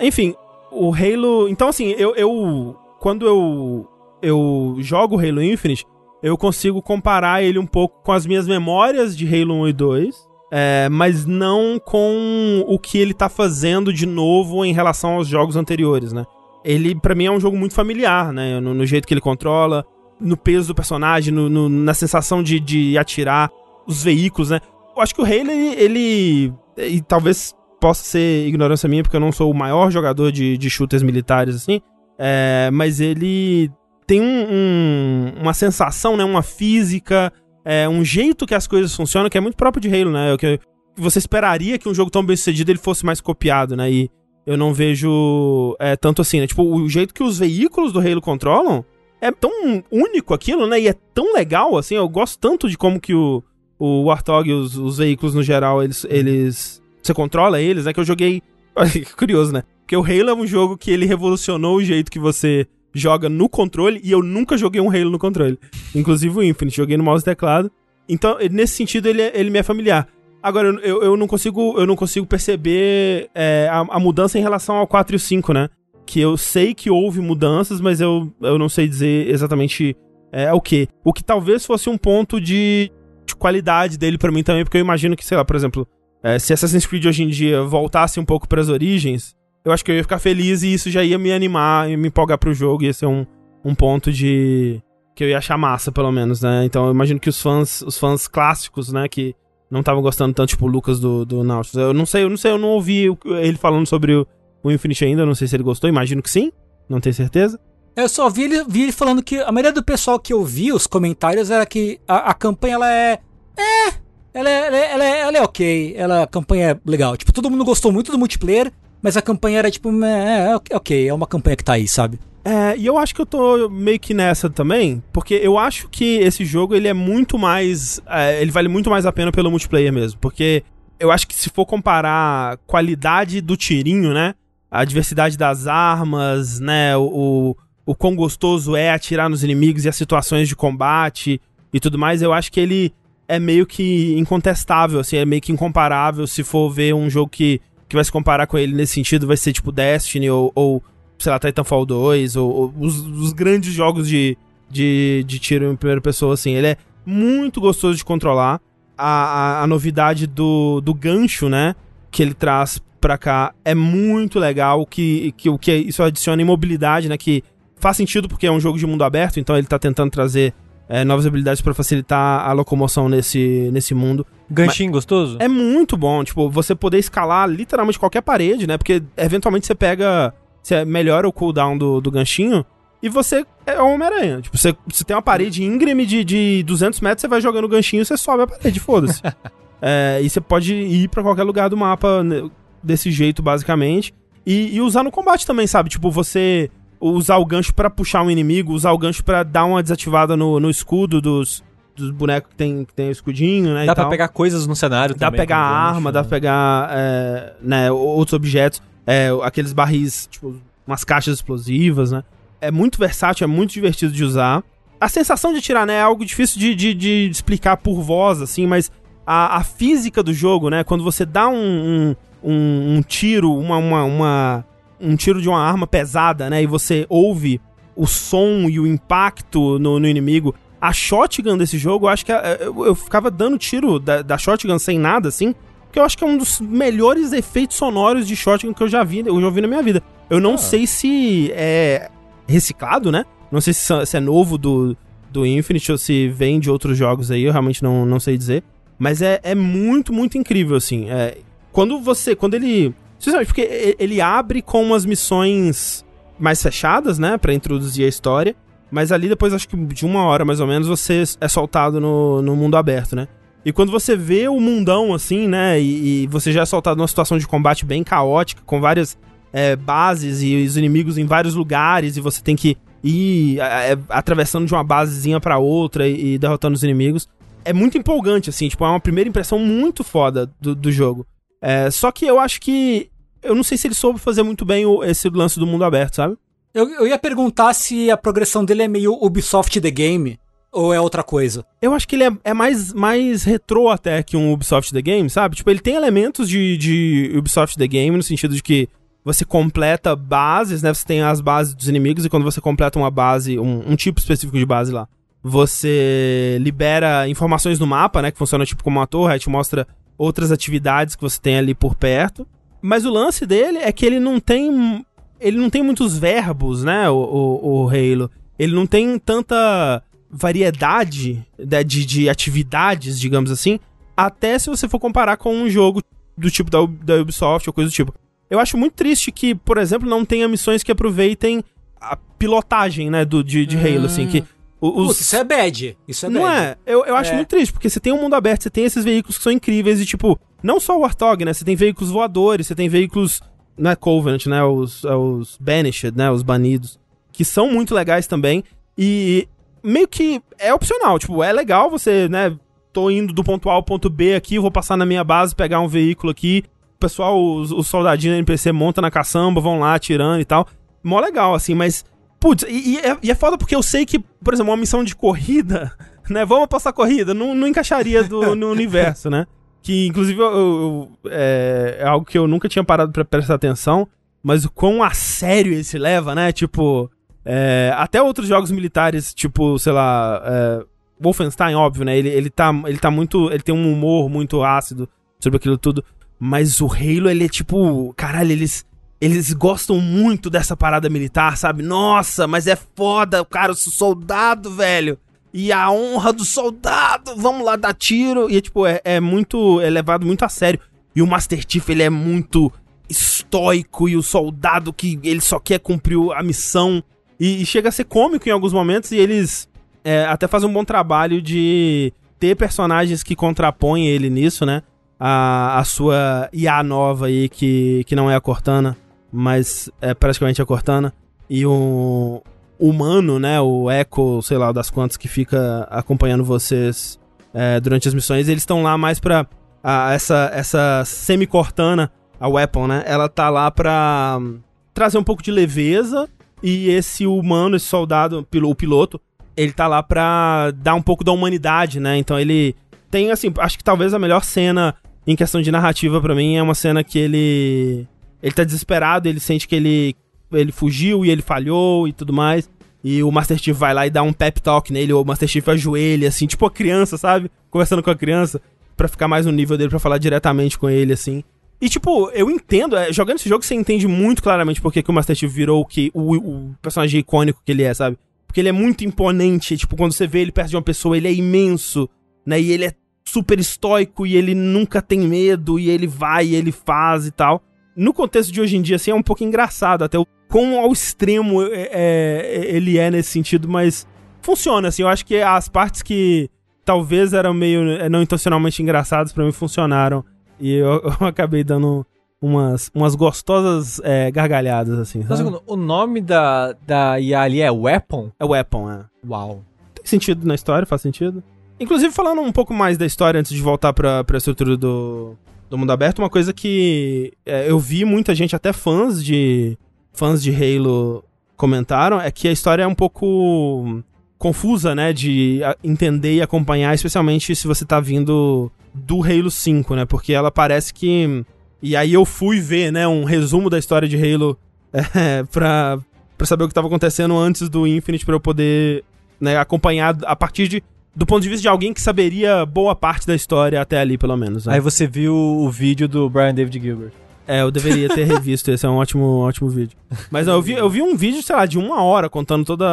Enfim, 0.00 0.34
o 0.70 0.92
Halo. 0.94 1.48
Então, 1.48 1.68
assim, 1.68 1.94
eu. 1.98 2.14
eu 2.14 2.76
quando 3.00 3.26
eu. 3.26 3.88
Eu 4.22 4.76
jogo 4.78 5.18
Halo 5.18 5.42
Infinite, 5.42 5.84
eu 6.22 6.36
consigo 6.38 6.80
comparar 6.82 7.42
ele 7.42 7.58
um 7.58 7.66
pouco 7.66 8.02
com 8.02 8.12
as 8.12 8.26
minhas 8.26 8.48
memórias 8.48 9.16
de 9.16 9.26
Halo 9.26 9.54
1 9.62 9.68
e 9.68 9.72
2. 9.74 10.28
é, 10.50 10.88
mas 10.90 11.26
não 11.26 11.78
com 11.78 12.64
o 12.66 12.78
que 12.78 12.96
ele 12.98 13.12
tá 13.12 13.28
fazendo 13.28 13.92
de 13.92 14.06
novo 14.06 14.64
em 14.64 14.72
relação 14.72 15.14
aos 15.16 15.28
jogos 15.28 15.54
anteriores, 15.56 16.12
né? 16.12 16.24
Ele, 16.64 16.94
pra 16.98 17.14
mim, 17.14 17.26
é 17.26 17.30
um 17.30 17.38
jogo 17.38 17.56
muito 17.56 17.74
familiar, 17.74 18.32
né? 18.32 18.58
No, 18.58 18.72
no 18.74 18.86
jeito 18.86 19.06
que 19.06 19.12
ele 19.14 19.20
controla, 19.20 19.84
no 20.20 20.36
peso 20.36 20.68
do 20.68 20.74
personagem, 20.74 21.32
no, 21.32 21.48
no- 21.48 21.68
na 21.68 21.92
sensação 21.94 22.42
de, 22.42 22.58
de 22.58 22.96
atirar, 22.98 23.50
os 23.86 24.02
veículos, 24.02 24.50
né? 24.50 24.60
Eu 24.96 25.02
acho 25.02 25.14
que 25.14 25.20
o 25.20 25.24
Halo, 25.24 25.50
ele, 25.50 25.74
ele- 25.80 26.52
E 26.76 27.00
talvez 27.00 27.54
possa 27.80 28.02
ser 28.04 28.46
ignorância 28.46 28.88
minha, 28.88 29.02
porque 29.02 29.16
eu 29.16 29.20
não 29.20 29.32
sou 29.32 29.50
o 29.50 29.54
maior 29.54 29.90
jogador 29.90 30.30
de, 30.32 30.56
de 30.58 30.70
shooters 30.70 31.02
militares, 31.02 31.54
assim. 31.54 31.80
é, 32.18 32.70
mas 32.72 32.98
ele 33.00 33.70
tem 34.06 34.20
um- 34.22 34.46
um- 34.50 35.32
uma 35.42 35.52
sensação, 35.52 36.16
né? 36.16 36.24
Uma 36.24 36.42
física, 36.42 37.30
é, 37.64 37.86
um 37.88 38.02
jeito 38.04 38.46
que 38.46 38.54
as 38.54 38.66
coisas 38.66 38.94
funcionam 38.94 39.28
que 39.28 39.36
é 39.36 39.40
muito 39.40 39.56
próprio 39.56 39.80
de 39.82 39.88
Halo, 39.94 40.10
né? 40.12 40.32
O 40.32 40.38
que 40.38 40.58
você 40.96 41.18
esperaria 41.18 41.76
que 41.78 41.88
um 41.88 41.94
jogo 41.94 42.10
tão 42.10 42.24
bem 42.24 42.34
sucedido 42.36 42.70
ele 42.70 42.78
fosse 42.78 43.04
mais 43.04 43.20
copiado, 43.20 43.76
né? 43.76 43.90
E 43.90 44.10
eu 44.46 44.56
não 44.56 44.72
vejo 44.72 45.76
é, 45.78 45.94
tanto 45.96 46.22
assim, 46.22 46.40
né? 46.40 46.46
Tipo, 46.46 46.62
o 46.62 46.88
jeito 46.88 47.12
que 47.12 47.22
os 47.22 47.38
veículos 47.38 47.92
do 47.92 48.00
Halo 48.00 48.20
controlam 48.22 48.82
é 49.20 49.30
tão 49.30 49.50
único 49.90 50.32
aquilo, 50.32 50.66
né? 50.66 50.80
E 50.80 50.88
é 50.88 50.94
tão 51.12 51.34
legal, 51.34 51.76
assim. 51.76 51.96
Eu 51.96 52.08
gosto 52.08 52.38
tanto 52.38 52.68
de 52.70 52.78
como 52.78 52.98
que 53.00 53.12
o, 53.14 53.42
o 53.78 54.04
Warthog 54.04 54.50
os, 54.52 54.76
os 54.76 54.98
veículos 54.98 55.34
no 55.34 55.42
geral, 55.42 55.82
eles, 55.82 56.06
eles. 56.08 56.82
Você 57.02 57.14
controla 57.14 57.60
eles, 57.60 57.84
né? 57.84 57.92
Que 57.92 58.00
eu 58.00 58.04
joguei. 58.04 58.42
Olha 58.74 58.90
que 58.90 59.14
curioso, 59.14 59.52
né? 59.52 59.62
Porque 59.80 59.96
o 59.96 60.02
Halo 60.02 60.30
é 60.30 60.34
um 60.34 60.46
jogo 60.46 60.76
que 60.76 60.90
ele 60.90 61.06
revolucionou 61.06 61.76
o 61.76 61.82
jeito 61.82 62.10
que 62.10 62.18
você 62.18 62.66
joga 62.92 63.28
no 63.28 63.48
controle 63.48 64.00
e 64.02 64.10
eu 64.10 64.22
nunca 64.22 64.56
joguei 64.56 64.80
um 64.80 64.90
Halo 64.90 65.10
no 65.10 65.18
controle. 65.18 65.58
Inclusive 65.94 66.38
o 66.38 66.42
Infinite, 66.42 66.76
joguei 66.76 66.96
no 66.96 67.04
mouse 67.04 67.22
e 67.22 67.24
teclado. 67.24 67.70
Então, 68.08 68.36
nesse 68.50 68.74
sentido, 68.74 69.06
ele, 69.08 69.22
ele 69.34 69.50
me 69.50 69.58
é 69.58 69.62
familiar. 69.62 70.08
Agora, 70.42 70.68
eu, 70.68 70.78
eu, 70.78 71.02
eu 71.02 71.16
não 71.16 71.26
consigo 71.26 71.74
eu 71.78 71.86
não 71.86 71.96
consigo 71.96 72.26
perceber 72.26 73.28
é, 73.34 73.68
a, 73.70 73.80
a 73.80 74.00
mudança 74.00 74.38
em 74.38 74.42
relação 74.42 74.76
ao 74.76 74.86
4 74.86 75.14
e 75.14 75.16
o 75.16 75.20
5, 75.20 75.52
né? 75.52 75.68
Que 76.04 76.20
eu 76.20 76.36
sei 76.36 76.72
que 76.72 76.88
houve 76.88 77.20
mudanças, 77.20 77.80
mas 77.80 78.00
eu, 78.00 78.32
eu 78.40 78.58
não 78.58 78.68
sei 78.68 78.86
dizer 78.86 79.28
exatamente 79.28 79.96
é, 80.32 80.52
o 80.52 80.60
que. 80.60 80.88
O 81.04 81.12
que 81.12 81.24
talvez 81.24 81.66
fosse 81.66 81.88
um 81.88 81.98
ponto 81.98 82.40
de, 82.40 82.90
de 83.26 83.36
qualidade 83.36 83.98
dele 83.98 84.16
pra 84.16 84.32
mim 84.32 84.42
também, 84.42 84.64
porque 84.64 84.78
eu 84.78 84.80
imagino 84.80 85.16
que, 85.16 85.24
sei 85.24 85.36
lá, 85.36 85.44
por 85.44 85.56
exemplo, 85.56 85.86
é, 86.22 86.38
se 86.38 86.52
Assassin's 86.52 86.86
Creed 86.86 87.06
hoje 87.06 87.22
em 87.22 87.28
dia 87.28 87.62
voltasse 87.62 88.18
um 88.18 88.24
pouco 88.24 88.48
pras 88.48 88.68
origens, 88.68 89.36
eu 89.64 89.72
acho 89.72 89.84
que 89.84 89.90
eu 89.90 89.96
ia 89.96 90.02
ficar 90.02 90.18
feliz 90.18 90.62
e 90.62 90.72
isso 90.72 90.90
já 90.90 91.02
ia 91.02 91.18
me 91.18 91.32
animar 91.32 91.90
e 91.90 91.96
me 91.96 92.08
empolgar 92.08 92.38
pro 92.38 92.54
jogo, 92.54 92.84
ia 92.84 92.92
ser 92.92 93.06
um, 93.06 93.26
um 93.64 93.74
ponto 93.74 94.12
de. 94.12 94.80
que 95.14 95.24
eu 95.24 95.28
ia 95.28 95.38
achar 95.38 95.58
massa, 95.58 95.90
pelo 95.90 96.12
menos, 96.12 96.40
né? 96.40 96.64
Então 96.64 96.86
eu 96.86 96.92
imagino 96.92 97.18
que 97.18 97.28
os 97.28 97.40
fãs, 97.40 97.82
os 97.82 97.98
fãs 97.98 98.28
clássicos, 98.28 98.92
né, 98.92 99.08
que 99.08 99.34
não 99.70 99.80
estavam 99.80 100.00
gostando 100.00 100.32
tanto, 100.32 100.50
tipo 100.50 100.66
o 100.66 100.68
Lucas 100.68 101.00
do, 101.00 101.24
do 101.24 101.42
Nautilus. 101.42 101.74
Eu 101.74 101.92
não 101.92 102.06
sei, 102.06 102.22
eu 102.22 102.30
não 102.30 102.36
sei, 102.36 102.52
eu 102.52 102.58
não 102.58 102.68
ouvi 102.68 103.06
ele 103.24 103.56
falando 103.56 103.86
sobre 103.86 104.14
o, 104.14 104.26
o 104.62 104.70
Infinite 104.70 105.04
ainda, 105.04 105.26
não 105.26 105.34
sei 105.34 105.48
se 105.48 105.56
ele 105.56 105.64
gostou, 105.64 105.88
imagino 105.88 106.22
que 106.22 106.30
sim, 106.30 106.52
não 106.88 107.00
tenho 107.00 107.14
certeza. 107.14 107.58
Eu 107.96 108.10
só 108.10 108.28
vi 108.28 108.42
ele, 108.42 108.62
vi 108.68 108.82
ele 108.82 108.92
falando 108.92 109.22
que 109.22 109.38
a 109.38 109.50
maioria 109.50 109.72
do 109.72 109.82
pessoal 109.82 110.20
que 110.20 110.30
eu 110.30 110.44
vi, 110.44 110.70
os 110.70 110.86
comentários, 110.86 111.50
era 111.50 111.64
que 111.64 111.98
a, 112.06 112.30
a 112.30 112.34
campanha 112.34 112.74
ela 112.74 112.92
é. 112.92 113.18
É. 113.56 113.94
Ela 114.34 114.50
é, 114.50 114.66
ela, 114.66 114.76
é, 114.76 114.92
ela, 114.92 115.04
é, 115.04 115.20
ela 115.20 115.38
é 115.38 115.42
ok. 115.42 115.94
Ela, 115.96 116.22
a 116.24 116.26
campanha 116.26 116.72
é 116.72 116.80
legal. 116.84 117.16
Tipo, 117.16 117.32
todo 117.32 117.50
mundo 117.50 117.64
gostou 117.64 117.90
muito 117.90 118.12
do 118.12 118.18
multiplayer, 118.18 118.70
mas 119.00 119.16
a 119.16 119.22
campanha 119.22 119.60
era 119.60 119.70
tipo. 119.70 119.90
É, 120.04 120.50
é 120.70 120.76
ok, 120.76 121.08
é 121.08 121.14
uma 121.14 121.26
campanha 121.26 121.56
que 121.56 121.64
tá 121.64 121.72
aí, 121.72 121.88
sabe? 121.88 122.20
É, 122.44 122.76
e 122.76 122.84
eu 122.84 122.98
acho 122.98 123.14
que 123.14 123.20
eu 123.20 123.26
tô 123.26 123.66
meio 123.70 123.98
que 123.98 124.12
nessa 124.12 124.50
também, 124.50 125.02
porque 125.10 125.34
eu 125.34 125.58
acho 125.58 125.88
que 125.88 126.18
esse 126.18 126.44
jogo 126.44 126.74
ele 126.74 126.88
é 126.88 126.92
muito 126.92 127.38
mais. 127.38 127.98
É, 128.06 128.42
ele 128.42 128.50
vale 128.50 128.68
muito 128.68 128.90
mais 128.90 129.06
a 129.06 129.12
pena 129.12 129.32
pelo 129.32 129.50
multiplayer 129.50 129.90
mesmo. 129.90 130.20
Porque 130.20 130.62
eu 131.00 131.10
acho 131.10 131.26
que 131.26 131.34
se 131.34 131.48
for 131.48 131.64
comparar 131.64 132.58
qualidade 132.66 133.40
do 133.40 133.56
tirinho, 133.56 134.12
né? 134.12 134.34
A 134.70 134.84
diversidade 134.84 135.38
das 135.38 135.66
armas, 135.66 136.60
né? 136.60 136.94
O, 136.94 137.56
o 137.86 137.94
quão 137.94 138.16
gostoso 138.16 138.74
é 138.74 138.90
atirar 138.90 139.30
nos 139.30 139.44
inimigos 139.44 139.84
e 139.84 139.88
as 139.88 139.94
situações 139.94 140.48
de 140.48 140.56
combate 140.56 141.40
e 141.72 141.78
tudo 141.78 141.96
mais, 141.96 142.20
eu 142.20 142.32
acho 142.32 142.50
que 142.50 142.58
ele 142.58 142.92
é 143.28 143.38
meio 143.38 143.64
que 143.64 144.14
incontestável, 144.18 144.98
assim, 144.98 145.16
é 145.16 145.24
meio 145.24 145.40
que 145.40 145.52
incomparável 145.52 146.26
se 146.26 146.42
for 146.42 146.68
ver 146.68 146.94
um 146.94 147.08
jogo 147.08 147.30
que, 147.30 147.60
que 147.88 147.94
vai 147.94 148.04
se 148.04 148.10
comparar 148.10 148.46
com 148.46 148.58
ele 148.58 148.74
nesse 148.74 148.94
sentido, 148.94 149.26
vai 149.26 149.36
ser 149.36 149.52
tipo 149.52 149.70
Destiny 149.70 150.28
ou, 150.28 150.50
ou 150.54 150.82
sei 151.18 151.30
lá, 151.30 151.38
Titanfall 151.38 151.86
2 151.86 152.36
ou, 152.36 152.50
ou 152.50 152.74
os, 152.78 152.98
os, 152.98 153.32
grandes 153.32 153.72
jogos 153.72 154.08
de, 154.08 154.36
de, 154.68 155.24
de 155.26 155.38
tiro 155.38 155.70
em 155.70 155.76
primeira 155.76 156.00
pessoa, 156.00 156.34
assim, 156.34 156.52
ele 156.52 156.68
é 156.68 156.76
muito 157.04 157.60
gostoso 157.60 157.96
de 157.96 158.04
controlar. 158.04 158.60
A, 158.98 159.60
a, 159.60 159.62
a 159.62 159.66
novidade 159.66 160.26
do, 160.26 160.80
do 160.80 160.94
gancho, 160.94 161.50
né, 161.50 161.74
que 162.10 162.22
ele 162.22 162.32
traz 162.32 162.80
pra 162.98 163.18
cá 163.18 163.52
é 163.62 163.74
muito 163.74 164.38
legal, 164.38 164.86
que, 164.86 165.32
que 165.36 165.50
o 165.50 165.58
que 165.58 165.72
isso 165.74 166.02
adiciona 166.02 166.40
em 166.40 166.46
mobilidade, 166.46 167.06
né, 167.06 167.18
que 167.18 167.44
Faz 167.86 167.98
sentido 167.98 168.28
porque 168.28 168.48
é 168.48 168.50
um 168.50 168.58
jogo 168.58 168.76
de 168.76 168.84
mundo 168.84 169.04
aberto, 169.04 169.38
então 169.38 169.56
ele 169.56 169.64
tá 169.64 169.78
tentando 169.78 170.10
trazer 170.10 170.52
é, 170.88 171.04
novas 171.04 171.24
habilidades 171.24 171.62
para 171.62 171.72
facilitar 171.72 172.44
a 172.44 172.52
locomoção 172.52 173.08
nesse, 173.08 173.70
nesse 173.72 173.94
mundo. 173.94 174.26
Ganchinho 174.50 174.90
Mas 174.90 174.96
gostoso? 174.96 175.36
É 175.38 175.46
muito 175.46 175.96
bom, 175.96 176.24
tipo, 176.24 176.50
você 176.50 176.74
poder 176.74 176.98
escalar 176.98 177.48
literalmente 177.48 177.96
qualquer 177.96 178.22
parede, 178.22 178.66
né? 178.66 178.76
Porque 178.76 179.04
eventualmente 179.16 179.68
você 179.68 179.74
pega. 179.76 180.34
Você 180.60 180.84
melhora 180.84 181.28
o 181.28 181.32
cooldown 181.32 181.78
do, 181.78 182.00
do 182.00 182.10
ganchinho 182.10 182.66
e 183.00 183.08
você 183.08 183.46
é 183.64 183.80
Homem-Aranha. 183.80 184.40
Tipo, 184.40 184.58
você, 184.58 184.74
você 184.84 185.04
tem 185.04 185.14
uma 185.14 185.22
parede 185.22 185.62
íngreme 185.62 186.04
de, 186.04 186.24
de 186.24 186.64
200 186.64 187.00
metros, 187.00 187.20
você 187.20 187.28
vai 187.28 187.40
jogando 187.40 187.66
o 187.66 187.68
ganchinho 187.68 188.02
e 188.02 188.04
você 188.04 188.16
sobe 188.16 188.42
a 188.42 188.46
parede, 188.48 188.80
foda-se. 188.80 189.22
é, 189.80 190.18
e 190.20 190.28
você 190.28 190.40
pode 190.40 190.74
ir 190.74 191.08
para 191.08 191.22
qualquer 191.22 191.44
lugar 191.44 191.70
do 191.70 191.76
mapa 191.76 192.24
né, 192.24 192.50
desse 192.82 193.12
jeito, 193.12 193.44
basicamente. 193.44 194.12
E, 194.44 194.74
e 194.74 194.80
usar 194.80 195.04
no 195.04 195.12
combate 195.12 195.46
também, 195.46 195.68
sabe? 195.68 195.88
Tipo, 195.88 196.10
você 196.10 196.68
usar 197.00 197.36
o 197.36 197.44
gancho 197.44 197.74
para 197.74 197.90
puxar 197.90 198.22
um 198.22 198.30
inimigo, 198.30 198.72
usar 198.72 198.92
o 198.92 198.98
gancho 198.98 199.22
para 199.24 199.42
dar 199.42 199.64
uma 199.64 199.82
desativada 199.82 200.36
no, 200.36 200.58
no 200.58 200.70
escudo 200.70 201.20
dos, 201.20 201.62
dos 201.94 202.10
bonecos 202.10 202.50
que 202.50 202.56
tem, 202.56 202.84
que 202.84 202.92
tem 202.92 203.08
o 203.08 203.12
escudinho, 203.12 203.74
né? 203.74 203.86
Dá 203.86 203.94
pra 203.94 204.06
pegar 204.06 204.28
coisas 204.28 204.66
no 204.66 204.76
cenário 204.76 205.14
dá 205.14 205.26
também. 205.26 205.38
Dá 205.38 205.46
pra 205.46 205.56
pegar 205.56 205.58
arma, 205.58 206.12
dá 206.12 206.22
pra 206.22 206.30
pegar 206.30 206.88
é, 206.92 207.52
né, 207.60 207.90
outros 207.90 208.34
objetos, 208.34 208.82
é, 209.06 209.28
aqueles 209.42 209.72
barris, 209.72 210.28
tipo, 210.30 210.56
umas 210.86 211.04
caixas 211.04 211.34
explosivas, 211.34 212.12
né? 212.12 212.22
É 212.60 212.70
muito 212.70 212.98
versátil, 212.98 213.44
é 213.44 213.46
muito 213.46 213.72
divertido 213.72 214.12
de 214.12 214.24
usar. 214.24 214.62
A 215.00 215.08
sensação 215.08 215.52
de 215.52 215.60
tirar, 215.60 215.86
né, 215.86 215.94
é 215.94 216.02
algo 216.02 216.24
difícil 216.24 216.58
de, 216.58 216.74
de, 216.74 216.94
de 216.94 217.28
explicar 217.30 217.76
por 217.76 218.00
voz, 218.00 218.40
assim, 218.40 218.66
mas 218.66 218.90
a, 219.26 219.58
a, 219.58 219.64
física 219.64 220.22
do 220.22 220.32
jogo, 220.32 220.70
né, 220.70 220.82
quando 220.84 221.04
você 221.04 221.26
dá 221.26 221.48
um, 221.48 221.54
um, 221.54 222.16
um, 222.42 222.96
um 222.96 223.02
tiro, 223.02 223.52
uma, 223.54 223.76
uma, 223.76 224.04
uma 224.04 224.64
um 225.00 225.16
tiro 225.16 225.40
de 225.40 225.48
uma 225.48 225.60
arma 225.60 225.86
pesada, 225.86 226.48
né? 226.50 226.62
E 226.62 226.66
você 226.66 227.06
ouve 227.08 227.60
o 227.94 228.06
som 228.06 228.68
e 228.68 228.78
o 228.78 228.86
impacto 228.86 229.78
no, 229.78 229.98
no 229.98 230.06
inimigo. 230.06 230.54
A 230.80 230.92
shotgun 230.92 231.56
desse 231.56 231.78
jogo, 231.78 232.06
eu 232.06 232.10
acho 232.10 232.24
que 232.24 232.32
é, 232.32 232.58
eu, 232.60 232.84
eu 232.84 232.94
ficava 232.94 233.30
dando 233.30 233.58
tiro 233.58 233.98
da, 233.98 234.22
da 234.22 234.36
shotgun 234.36 234.78
sem 234.78 234.98
nada, 234.98 235.28
assim. 235.28 235.54
Que 235.90 235.98
eu 235.98 236.04
acho 236.04 236.16
que 236.18 236.24
é 236.24 236.26
um 236.26 236.36
dos 236.36 236.60
melhores 236.60 237.32
efeitos 237.32 237.76
sonoros 237.76 238.26
de 238.26 238.36
shotgun 238.36 238.74
que 238.74 238.82
eu 238.82 238.88
já 238.88 239.02
vi, 239.02 239.22
eu 239.26 239.40
já 239.40 239.50
vi 239.50 239.60
na 239.62 239.68
minha 239.68 239.82
vida. 239.82 240.02
Eu 240.28 240.40
não 240.40 240.54
ah. 240.54 240.58
sei 240.58 240.86
se 240.86 241.50
é 241.52 242.10
reciclado, 242.46 243.10
né? 243.10 243.24
Não 243.50 243.60
sei 243.60 243.72
se, 243.72 244.06
se 244.06 244.16
é 244.16 244.20
novo 244.20 244.58
do, 244.58 244.96
do 245.30 245.46
Infinite 245.46 245.92
ou 245.92 245.98
se 245.98 246.28
vem 246.28 246.60
de 246.60 246.70
outros 246.70 246.98
jogos 246.98 247.30
aí, 247.30 247.44
eu 247.44 247.52
realmente 247.52 247.82
não, 247.82 248.04
não 248.04 248.20
sei 248.20 248.36
dizer. 248.36 248.62
Mas 248.98 249.22
é, 249.22 249.40
é 249.42 249.54
muito, 249.54 250.12
muito 250.12 250.36
incrível, 250.38 250.76
assim. 250.76 251.08
É, 251.10 251.38
quando 251.72 252.00
você. 252.00 252.34
Quando 252.34 252.54
ele 252.54 252.94
Sinceramente, 253.26 253.48
porque 253.48 253.96
ele 253.98 254.20
abre 254.20 254.62
com 254.62 254.80
umas 254.80 255.04
missões 255.04 256.04
mais 256.38 256.62
fechadas, 256.62 257.18
né? 257.18 257.36
para 257.36 257.52
introduzir 257.52 258.04
a 258.04 258.08
história. 258.08 258.54
Mas 258.88 259.10
ali 259.10 259.28
depois, 259.28 259.52
acho 259.52 259.68
que 259.68 259.76
de 259.76 260.06
uma 260.06 260.22
hora 260.22 260.44
mais 260.44 260.60
ou 260.60 260.66
menos, 260.68 260.86
você 260.86 261.24
é 261.40 261.48
soltado 261.48 262.00
no, 262.00 262.40
no 262.40 262.54
mundo 262.54 262.76
aberto, 262.76 263.16
né? 263.16 263.26
E 263.64 263.72
quando 263.72 263.90
você 263.90 264.14
vê 264.14 264.46
o 264.46 264.60
mundão 264.60 265.12
assim, 265.12 265.48
né? 265.48 265.80
E, 265.80 266.22
e 266.22 266.26
você 266.28 266.52
já 266.52 266.62
é 266.62 266.64
soltado 266.64 266.98
numa 266.98 267.08
situação 267.08 267.36
de 267.36 267.48
combate 267.48 267.84
bem 267.84 268.04
caótica, 268.04 268.62
com 268.64 268.80
várias 268.80 269.18
é, 269.52 269.74
bases 269.74 270.40
e 270.40 270.64
os 270.64 270.76
inimigos 270.76 271.18
em 271.18 271.26
vários 271.26 271.56
lugares, 271.56 272.16
e 272.16 272.20
você 272.20 272.40
tem 272.40 272.54
que 272.54 272.76
ir 273.02 273.58
é, 273.58 273.98
atravessando 274.08 274.66
de 274.66 274.72
uma 274.72 274.84
basezinha 274.84 275.40
para 275.40 275.58
outra 275.58 276.06
e, 276.06 276.34
e, 276.34 276.38
derrotando 276.38 276.76
os 276.76 276.84
inimigos. 276.84 277.28
É 277.64 277.72
muito 277.72 277.98
empolgante, 277.98 278.50
assim, 278.50 278.68
tipo, 278.68 278.84
é 278.84 278.88
uma 278.88 279.00
primeira 279.00 279.28
impressão 279.28 279.58
muito 279.58 280.04
foda 280.04 280.48
do, 280.60 280.76
do 280.76 280.92
jogo. 280.92 281.26
É, 281.60 281.90
só 281.90 282.12
que 282.12 282.24
eu 282.24 282.38
acho 282.38 282.60
que. 282.60 283.10
Eu 283.46 283.54
não 283.54 283.62
sei 283.62 283.78
se 283.78 283.86
ele 283.86 283.94
soube 283.94 284.18
fazer 284.18 284.42
muito 284.42 284.64
bem 284.64 284.84
o, 284.86 285.02
esse 285.04 285.28
lance 285.28 285.58
do 285.58 285.66
mundo 285.66 285.84
aberto, 285.84 286.16
sabe? 286.16 286.36
Eu, 286.74 286.88
eu 286.90 287.06
ia 287.06 287.18
perguntar 287.18 287.72
se 287.74 288.10
a 288.10 288.16
progressão 288.16 288.64
dele 288.64 288.82
é 288.82 288.88
meio 288.88 289.12
Ubisoft 289.14 289.80
The 289.80 289.90
Game 289.90 290.38
ou 290.70 290.92
é 290.92 291.00
outra 291.00 291.22
coisa. 291.22 291.64
Eu 291.80 291.94
acho 291.94 292.06
que 292.06 292.16
ele 292.16 292.24
é, 292.24 292.30
é, 292.44 292.52
mais, 292.52 292.92
mais 292.92 293.44
retrô 293.44 293.88
até 293.88 294.22
que 294.22 294.36
um 294.36 294.52
Ubisoft 294.52 294.92
The 294.92 295.00
Game, 295.00 295.30
sabe? 295.30 295.56
Tipo, 295.56 295.70
ele 295.70 295.80
tem 295.80 295.94
elementos 295.94 296.48
de, 296.48 296.76
de 296.76 297.32
Ubisoft 297.34 297.78
The 297.78 297.86
Game 297.86 298.14
no 298.14 298.22
sentido 298.22 298.54
de 298.54 298.62
que 298.62 298.88
você 299.24 299.44
completa 299.44 300.14
bases, 300.14 300.82
né? 300.82 300.92
Você 300.92 301.04
tem 301.04 301.22
as 301.22 301.40
bases 301.40 301.74
dos 301.74 301.88
inimigos 301.88 302.24
e 302.24 302.28
quando 302.28 302.44
você 302.44 302.60
completa 302.60 302.98
uma 302.98 303.10
base, 303.10 303.58
um, 303.58 303.90
um 303.90 303.96
tipo 303.96 304.20
específico 304.20 304.58
de 304.58 304.66
base 304.66 304.92
lá, 304.92 305.08
você 305.42 306.58
libera 306.60 307.28
informações 307.28 307.78
no 307.78 307.86
mapa, 307.86 308.20
né? 308.20 308.30
Que 308.30 308.38
funciona 308.38 308.66
tipo 308.66 308.84
como 308.84 308.98
uma 308.98 309.06
torre, 309.06 309.32
aí 309.32 309.38
te 309.38 309.48
mostra 309.48 309.86
outras 310.18 310.52
atividades 310.52 311.16
que 311.16 311.22
você 311.22 311.40
tem 311.40 311.56
ali 311.56 311.74
por 311.74 311.94
perto. 311.94 312.46
Mas 312.80 313.04
o 313.04 313.10
lance 313.10 313.46
dele 313.46 313.78
é 313.78 313.90
que 313.92 314.04
ele 314.04 314.20
não 314.20 314.38
tem. 314.38 315.04
Ele 315.40 315.58
não 315.58 315.68
tem 315.68 315.82
muitos 315.82 316.16
verbos, 316.18 316.82
né? 316.82 317.08
O, 317.10 317.16
o, 317.16 317.84
o 317.84 317.88
Halo. 317.88 318.30
Ele 318.58 318.74
não 318.74 318.86
tem 318.86 319.18
tanta 319.18 320.02
variedade 320.30 321.46
de, 321.58 321.84
de, 321.84 322.06
de, 322.06 322.28
atividades, 322.28 323.18
digamos 323.20 323.50
assim. 323.50 323.78
Até 324.16 324.58
se 324.58 324.70
você 324.70 324.88
for 324.88 324.98
comparar 324.98 325.36
com 325.36 325.54
um 325.54 325.68
jogo 325.68 326.02
do 326.36 326.50
tipo 326.50 326.70
da, 326.70 326.78
da 327.04 327.20
Ubisoft 327.20 327.68
ou 327.68 327.72
coisa 327.72 327.90
do 327.90 327.94
tipo. 327.94 328.14
Eu 328.48 328.60
acho 328.60 328.78
muito 328.78 328.94
triste 328.94 329.32
que, 329.32 329.54
por 329.54 329.76
exemplo, 329.76 330.08
não 330.08 330.24
tenha 330.24 330.48
missões 330.48 330.82
que 330.82 330.92
aproveitem 330.92 331.64
a 332.00 332.16
pilotagem, 332.38 333.10
né, 333.10 333.24
do, 333.24 333.42
de, 333.42 333.66
de 333.66 333.76
Halo, 333.76 334.06
assim, 334.06 334.26
que 334.26 334.44
os... 334.88 335.06
Putz, 335.08 335.20
isso 335.20 335.36
é 335.36 335.44
bad. 335.44 335.98
Isso 336.06 336.26
é 336.26 336.28
não 336.28 336.42
bad. 336.42 336.60
é? 336.60 336.76
Eu, 336.86 337.04
eu 337.04 337.16
acho 337.16 337.32
é. 337.32 337.36
muito 337.36 337.48
triste, 337.48 337.72
porque 337.72 337.88
você 337.88 338.00
tem 338.00 338.12
um 338.12 338.20
mundo 338.20 338.34
aberto, 338.34 338.62
você 338.62 338.70
tem 338.70 338.84
esses 338.84 339.04
veículos 339.04 339.38
que 339.38 339.44
são 339.44 339.52
incríveis 339.52 340.00
e, 340.00 340.06
tipo, 340.06 340.38
não 340.62 340.80
só 340.80 340.96
o 340.96 341.00
Warthog, 341.00 341.44
né? 341.44 341.52
Você 341.52 341.64
tem 341.64 341.76
veículos 341.76 342.10
voadores, 342.10 342.66
você 342.66 342.74
tem 342.74 342.88
veículos. 342.88 343.40
Não 343.76 343.90
é 343.90 343.96
Covenant, 343.96 344.46
né? 344.46 344.62
Os, 344.64 345.04
é 345.04 345.14
os 345.14 345.56
Banished, 345.60 346.16
né? 346.16 346.30
Os 346.30 346.42
banidos. 346.42 346.98
Que 347.32 347.44
são 347.44 347.70
muito 347.70 347.94
legais 347.94 348.26
também. 348.26 348.64
E 348.96 349.46
meio 349.82 350.08
que 350.08 350.42
é 350.58 350.72
opcional. 350.72 351.18
Tipo, 351.18 351.42
é 351.42 351.52
legal 351.52 351.90
você, 351.90 352.28
né? 352.28 352.56
Tô 352.92 353.10
indo 353.10 353.32
do 353.32 353.44
ponto 353.44 353.68
A 353.68 353.74
ao 353.74 353.82
ponto 353.82 354.08
B 354.08 354.34
aqui, 354.34 354.58
vou 354.58 354.70
passar 354.70 354.96
na 354.96 355.04
minha 355.04 355.22
base, 355.22 355.54
pegar 355.54 355.80
um 355.80 355.88
veículo 355.88 356.30
aqui. 356.30 356.64
O 356.96 356.98
pessoal, 356.98 357.38
os, 357.38 357.70
os 357.70 357.86
soldadinhos 357.86 358.34
da 358.34 358.38
NPC 358.38 358.72
monta 358.72 359.02
na 359.02 359.10
caçamba, 359.10 359.60
vão 359.60 359.78
lá 359.78 359.94
atirando 359.94 360.40
e 360.40 360.44
tal. 360.44 360.66
Mó 361.04 361.20
legal, 361.20 361.54
assim, 361.54 361.74
mas 361.74 362.04
Putz, 362.38 362.64
e, 362.68 362.94
e, 362.94 362.98
é, 362.98 363.16
e, 363.22 363.30
é, 363.30 363.34
foda 363.34 363.56
porque 363.56 363.74
eu 363.74 363.82
sei 363.82 364.04
que, 364.04 364.18
por 364.18 364.52
exemplo, 364.52 364.70
uma 364.70 364.76
missão 364.76 365.02
de 365.02 365.14
corrida, 365.14 365.92
né? 366.28 366.44
Vamos 366.44 366.68
passar 366.68 366.92
corrida, 366.92 367.32
não, 367.32 367.54
não 367.54 367.66
encaixaria 367.66 368.22
do, 368.24 368.54
no 368.56 368.70
universo, 368.70 369.30
né? 369.30 369.46
Que, 369.82 370.06
inclusive, 370.06 370.40
eu, 370.40 370.46
eu, 370.46 371.12
é, 371.26 371.98
é, 372.00 372.06
algo 372.06 372.26
que 372.26 372.36
eu 372.36 372.48
nunca 372.48 372.68
tinha 372.68 372.84
parado 372.84 373.12
para 373.12 373.24
prestar 373.24 373.54
atenção, 373.54 374.08
mas 374.42 374.64
o 374.64 374.70
quão 374.70 375.02
a 375.02 375.12
sério 375.12 375.72
ele 375.72 375.84
se 375.84 375.98
leva, 375.98 376.34
né? 376.34 376.52
Tipo, 376.52 377.10
é, 377.44 377.92
até 377.96 378.20
outros 378.20 378.48
jogos 378.48 378.70
militares, 378.72 379.32
tipo, 379.32 379.78
sei 379.78 379.92
lá, 379.92 380.42
é, 380.44 380.84
Wolfenstein, 381.20 381.74
óbvio, 381.74 382.04
né? 382.04 382.16
Ele, 382.16 382.28
ele, 382.28 382.50
tá, 382.50 382.72
ele 382.86 382.98
tá 382.98 383.10
muito. 383.10 383.50
Ele 383.50 383.62
tem 383.62 383.74
um 383.74 383.92
humor 383.92 384.28
muito 384.28 384.62
ácido 384.62 385.08
sobre 385.40 385.56
aquilo 385.56 385.78
tudo. 385.78 386.04
Mas 386.38 386.80
o 386.80 386.86
Halo, 386.86 387.30
ele 387.30 387.44
é 387.44 387.48
tipo. 387.48 388.12
Caralho, 388.14 388.52
eles. 388.52 388.84
Eles 389.20 389.52
gostam 389.52 390.00
muito 390.00 390.50
dessa 390.50 390.76
parada 390.76 391.08
militar, 391.08 391.56
sabe? 391.56 391.82
Nossa, 391.82 392.46
mas 392.46 392.66
é 392.66 392.76
foda, 392.76 393.44
cara, 393.44 393.74
sou 393.74 393.92
soldado, 393.92 394.70
velho. 394.70 395.18
E 395.58 395.72
a 395.72 395.90
honra 395.90 396.34
do 396.34 396.44
soldado, 396.44 397.34
vamos 397.34 397.64
lá 397.64 397.76
dar 397.76 397.94
tiro. 397.94 398.50
E, 398.50 398.60
tipo, 398.60 398.86
é, 398.86 399.00
é 399.02 399.20
muito. 399.20 399.80
É 399.80 399.88
levado 399.88 400.26
muito 400.26 400.44
a 400.44 400.50
sério. 400.50 400.78
E 401.14 401.22
o 401.22 401.26
Master 401.26 401.64
Chief, 401.66 401.88
ele 401.88 402.02
é 402.02 402.10
muito 402.10 402.70
estoico. 403.08 404.06
E 404.06 404.16
o 404.16 404.22
soldado 404.22 404.92
que 404.92 405.18
ele 405.22 405.40
só 405.40 405.58
quer 405.58 405.78
cumprir 405.78 406.18
a 406.34 406.42
missão. 406.42 407.02
E, 407.40 407.62
e 407.62 407.64
chega 407.64 407.88
a 407.88 407.92
ser 407.92 408.04
cômico 408.04 408.46
em 408.46 408.52
alguns 408.52 408.74
momentos. 408.74 409.12
E 409.12 409.16
eles 409.16 409.66
é, 410.04 410.26
até 410.26 410.46
fazem 410.46 410.68
um 410.68 410.72
bom 410.72 410.84
trabalho 410.84 411.40
de 411.40 412.12
ter 412.38 412.54
personagens 412.54 413.22
que 413.22 413.34
contrapõem 413.34 414.08
ele 414.08 414.28
nisso, 414.28 414.66
né? 414.66 414.82
A, 415.18 415.78
a 415.78 415.84
sua 415.84 416.50
IA 416.52 416.82
nova 416.82 417.28
aí, 417.28 417.48
que, 417.48 418.04
que 418.06 418.14
não 418.14 418.30
é 418.30 418.36
a 418.36 418.40
Cortana, 418.40 418.94
mas 419.32 419.90
é 420.00 420.14
praticamente 420.14 420.60
a 420.60 420.66
Cortana. 420.66 421.12
E 421.48 421.64
o 421.64 422.42
humano, 422.78 423.38
né? 423.38 423.60
O 423.60 423.90
Echo, 423.90 424.42
sei 424.42 424.58
lá, 424.58 424.72
das 424.72 424.90
quantas 424.90 425.16
que 425.16 425.28
fica 425.28 425.86
acompanhando 425.90 426.44
vocês 426.44 427.18
é, 427.54 427.80
durante 427.80 428.08
as 428.08 428.14
missões, 428.14 428.48
eles 428.48 428.62
estão 428.62 428.82
lá 428.82 428.96
mais 428.98 429.20
pra. 429.20 429.46
A, 429.82 430.12
essa 430.12 430.50
essa 430.52 431.04
semi-Cortana, 431.04 432.10
a 432.40 432.48
Weapon, 432.48 432.88
né? 432.88 433.04
Ela 433.06 433.28
tá 433.28 433.48
lá 433.48 433.70
pra 433.70 434.36
um, 434.40 434.58
trazer 434.92 435.18
um 435.18 435.24
pouco 435.24 435.42
de 435.42 435.50
leveza. 435.50 436.28
E 436.62 436.88
esse 436.88 437.26
humano, 437.26 437.76
esse 437.76 437.84
soldado, 437.84 438.40
o 438.40 438.74
piloto, 438.74 439.20
ele 439.56 439.72
tá 439.72 439.86
lá 439.86 440.02
pra 440.02 440.72
dar 440.74 440.94
um 440.94 441.02
pouco 441.02 441.22
da 441.22 441.30
humanidade, 441.30 442.00
né? 442.00 442.16
Então 442.16 442.40
ele 442.40 442.74
tem, 443.10 443.30
assim, 443.30 443.52
acho 443.58 443.78
que 443.78 443.84
talvez 443.84 444.12
a 444.14 444.18
melhor 444.18 444.42
cena 444.42 444.94
em 445.26 445.36
questão 445.36 445.60
de 445.60 445.70
narrativa 445.70 446.20
para 446.20 446.34
mim 446.34 446.56
é 446.56 446.62
uma 446.62 446.74
cena 446.74 447.04
que 447.04 447.18
ele. 447.18 448.06
Ele 448.46 448.54
tá 448.54 448.62
desesperado, 448.62 449.28
ele 449.28 449.40
sente 449.40 449.66
que 449.66 449.74
ele, 449.74 450.14
ele 450.52 450.70
fugiu 450.70 451.24
e 451.24 451.30
ele 451.30 451.42
falhou 451.42 452.06
e 452.06 452.12
tudo 452.12 452.32
mais. 452.32 452.70
E 453.02 453.20
o 453.20 453.32
Master 453.32 453.58
Chief 453.58 453.76
vai 453.76 453.92
lá 453.92 454.06
e 454.06 454.10
dá 454.10 454.22
um 454.22 454.32
pep 454.32 454.62
talk 454.62 454.92
nele, 454.92 455.12
ou 455.12 455.24
o 455.24 455.26
Master 455.26 455.48
Chief 455.48 455.68
ajoelha, 455.68 456.28
assim, 456.28 456.46
tipo 456.46 456.64
a 456.64 456.70
criança, 456.70 457.16
sabe? 457.16 457.50
Conversando 457.68 458.04
com 458.04 458.10
a 458.10 458.14
criança, 458.14 458.62
para 458.96 459.08
ficar 459.08 459.26
mais 459.26 459.46
no 459.46 459.52
nível 459.52 459.76
dele, 459.76 459.90
para 459.90 459.98
falar 459.98 460.18
diretamente 460.18 460.78
com 460.78 460.88
ele, 460.88 461.12
assim. 461.12 461.42
E, 461.80 461.88
tipo, 461.88 462.30
eu 462.30 462.48
entendo, 462.48 462.96
é, 462.96 463.12
jogando 463.12 463.38
esse 463.38 463.48
jogo 463.48 463.64
você 463.64 463.74
entende 463.74 464.06
muito 464.06 464.40
claramente 464.40 464.80
porque 464.80 465.02
que 465.02 465.10
o 465.10 465.12
Master 465.12 465.34
Chief 465.34 465.52
virou 465.52 465.80
o, 465.80 465.84
que, 465.84 466.12
o, 466.14 466.36
o 466.36 466.74
personagem 466.80 467.18
icônico 467.18 467.60
que 467.64 467.72
ele 467.72 467.82
é, 467.82 467.92
sabe? 467.92 468.16
Porque 468.46 468.60
ele 468.60 468.68
é 468.68 468.72
muito 468.72 469.04
imponente, 469.04 469.76
tipo, 469.76 469.96
quando 469.96 470.12
você 470.12 470.24
vê 470.24 470.38
ele 470.38 470.52
perto 470.52 470.70
de 470.70 470.76
uma 470.76 470.82
pessoa, 470.82 471.16
ele 471.16 471.26
é 471.26 471.34
imenso, 471.34 472.08
né? 472.46 472.60
E 472.60 472.70
ele 472.70 472.84
é 472.84 472.92
super 473.24 473.58
estoico 473.58 474.24
e 474.24 474.36
ele 474.36 474.54
nunca 474.54 475.02
tem 475.02 475.18
medo 475.18 475.80
e 475.80 475.90
ele 475.90 476.06
vai 476.06 476.46
e 476.46 476.54
ele 476.54 476.70
faz 476.70 477.26
e 477.26 477.32
tal. 477.32 477.60
No 477.96 478.12
contexto 478.12 478.52
de 478.52 478.60
hoje 478.60 478.76
em 478.76 478.82
dia, 478.82 478.96
assim, 478.96 479.10
é 479.10 479.14
um 479.14 479.22
pouco 479.22 479.42
engraçado 479.42 480.04
até 480.04 480.18
o 480.18 480.26
quão 480.48 480.78
ao 480.78 480.92
extremo 480.92 481.62
é, 481.62 481.88
é, 481.90 482.64
ele 482.68 482.98
é 482.98 483.10
nesse 483.10 483.30
sentido, 483.30 483.68
mas 483.68 484.06
funciona, 484.42 484.88
assim. 484.88 485.02
Eu 485.02 485.08
acho 485.08 485.24
que 485.24 485.40
as 485.40 485.68
partes 485.68 486.02
que 486.02 486.50
talvez 486.84 487.32
eram 487.32 487.54
meio 487.54 487.90
é, 487.92 488.08
não 488.08 488.22
intencionalmente 488.22 488.82
engraçadas 488.82 489.32
para 489.32 489.44
mim 489.44 489.52
funcionaram. 489.52 490.24
E 490.60 490.74
eu, 490.74 491.02
eu, 491.20 491.26
acabei 491.26 491.64
dando 491.64 492.06
umas, 492.40 492.90
umas 492.94 493.14
gostosas 493.14 494.00
é, 494.04 494.30
gargalhadas, 494.30 494.98
assim. 494.98 495.22
Sabe? 495.22 495.38
Segundo, 495.38 495.62
o 495.66 495.76
nome 495.76 496.20
da, 496.20 496.74
da 496.86 497.18
IA 497.18 497.40
ali 497.40 497.60
é 497.62 497.70
Weapon? 497.70 498.30
É 498.38 498.44
Weapon, 498.44 498.90
é. 498.90 499.04
Uau. 499.26 499.62
Tem 499.94 500.04
sentido 500.04 500.46
na 500.46 500.54
história, 500.54 500.86
faz 500.86 501.00
sentido. 501.00 501.42
Inclusive, 501.80 502.12
falando 502.12 502.40
um 502.40 502.52
pouco 502.52 502.72
mais 502.72 502.96
da 502.96 503.04
história 503.04 503.40
antes 503.40 503.52
de 503.52 503.60
voltar 503.60 503.92
pra, 503.92 504.22
pra 504.24 504.38
estrutura 504.38 504.76
do, 504.76 505.36
do 505.68 505.76
mundo 505.76 505.92
aberto, 505.92 506.20
uma 506.20 506.30
coisa 506.30 506.52
que 506.52 507.32
é, 507.44 507.70
eu 507.70 507.78
vi 507.78 508.04
muita 508.04 508.34
gente, 508.34 508.54
até 508.54 508.72
fãs 508.72 509.22
de 509.22 509.76
fãs 510.12 510.42
de 510.42 510.50
Halo 510.50 511.24
comentaram, 511.56 512.20
é 512.20 512.30
que 512.30 512.48
a 512.48 512.52
história 512.52 512.82
é 512.82 512.86
um 512.86 512.94
pouco 512.94 514.02
confusa, 514.38 514.94
né, 514.94 515.12
de 515.12 515.60
entender 515.82 516.36
e 516.36 516.42
acompanhar, 516.42 516.94
especialmente 516.94 517.54
se 517.54 517.66
você 517.66 517.84
tá 517.84 518.00
vindo 518.00 518.70
do 518.94 519.22
Halo 519.22 519.50
5, 519.50 519.94
né, 519.94 520.04
porque 520.04 520.32
ela 520.32 520.50
parece 520.50 520.92
que... 520.92 521.44
E 521.82 521.94
aí 521.94 522.14
eu 522.14 522.24
fui 522.24 522.60
ver, 522.60 522.90
né, 522.90 523.06
um 523.06 523.24
resumo 523.24 523.68
da 523.68 523.78
história 523.78 524.08
de 524.08 524.16
Halo 524.16 524.58
é, 524.92 525.42
pra, 525.44 525.98
pra 526.36 526.46
saber 526.46 526.64
o 526.64 526.68
que 526.68 526.74
tava 526.74 526.86
acontecendo 526.86 527.36
antes 527.36 527.68
do 527.68 527.86
Infinite, 527.86 528.24
pra 528.24 528.34
eu 528.34 528.40
poder 528.40 529.04
né, 529.40 529.56
acompanhar 529.58 530.16
a 530.24 530.36
partir 530.36 530.68
de 530.68 530.82
do 531.16 531.24
ponto 531.24 531.42
de 531.42 531.48
vista 531.48 531.62
de 531.62 531.68
alguém 531.68 531.94
que 531.94 532.00
saberia 532.00 532.66
boa 532.66 532.94
parte 532.94 533.26
da 533.26 533.34
história 533.34 533.80
até 533.80 533.98
ali, 533.98 534.18
pelo 534.18 534.36
menos. 534.36 534.66
Né? 534.66 534.74
Aí 534.74 534.80
você 534.80 535.06
viu 535.06 535.34
o 535.34 535.70
vídeo 535.70 536.06
do 536.06 536.28
Brian 536.28 536.54
David 536.54 536.78
Gilbert. 536.78 537.12
É, 537.48 537.62
eu 537.62 537.70
deveria 537.70 538.08
ter 538.08 538.24
revisto, 538.28 538.70
esse 538.70 538.84
é 538.84 538.88
um 538.88 538.96
ótimo, 538.96 539.24
ótimo 539.38 539.70
vídeo. 539.70 539.96
Mas 540.30 540.46
não, 540.46 540.54
eu 540.54 540.62
vi, 540.62 540.72
eu 540.72 540.90
vi 540.90 541.00
um 541.00 541.16
vídeo, 541.16 541.42
sei 541.42 541.56
lá, 541.56 541.64
de 541.64 541.78
uma 541.78 542.02
hora 542.02 542.28
contando 542.28 542.66
toda 542.66 542.86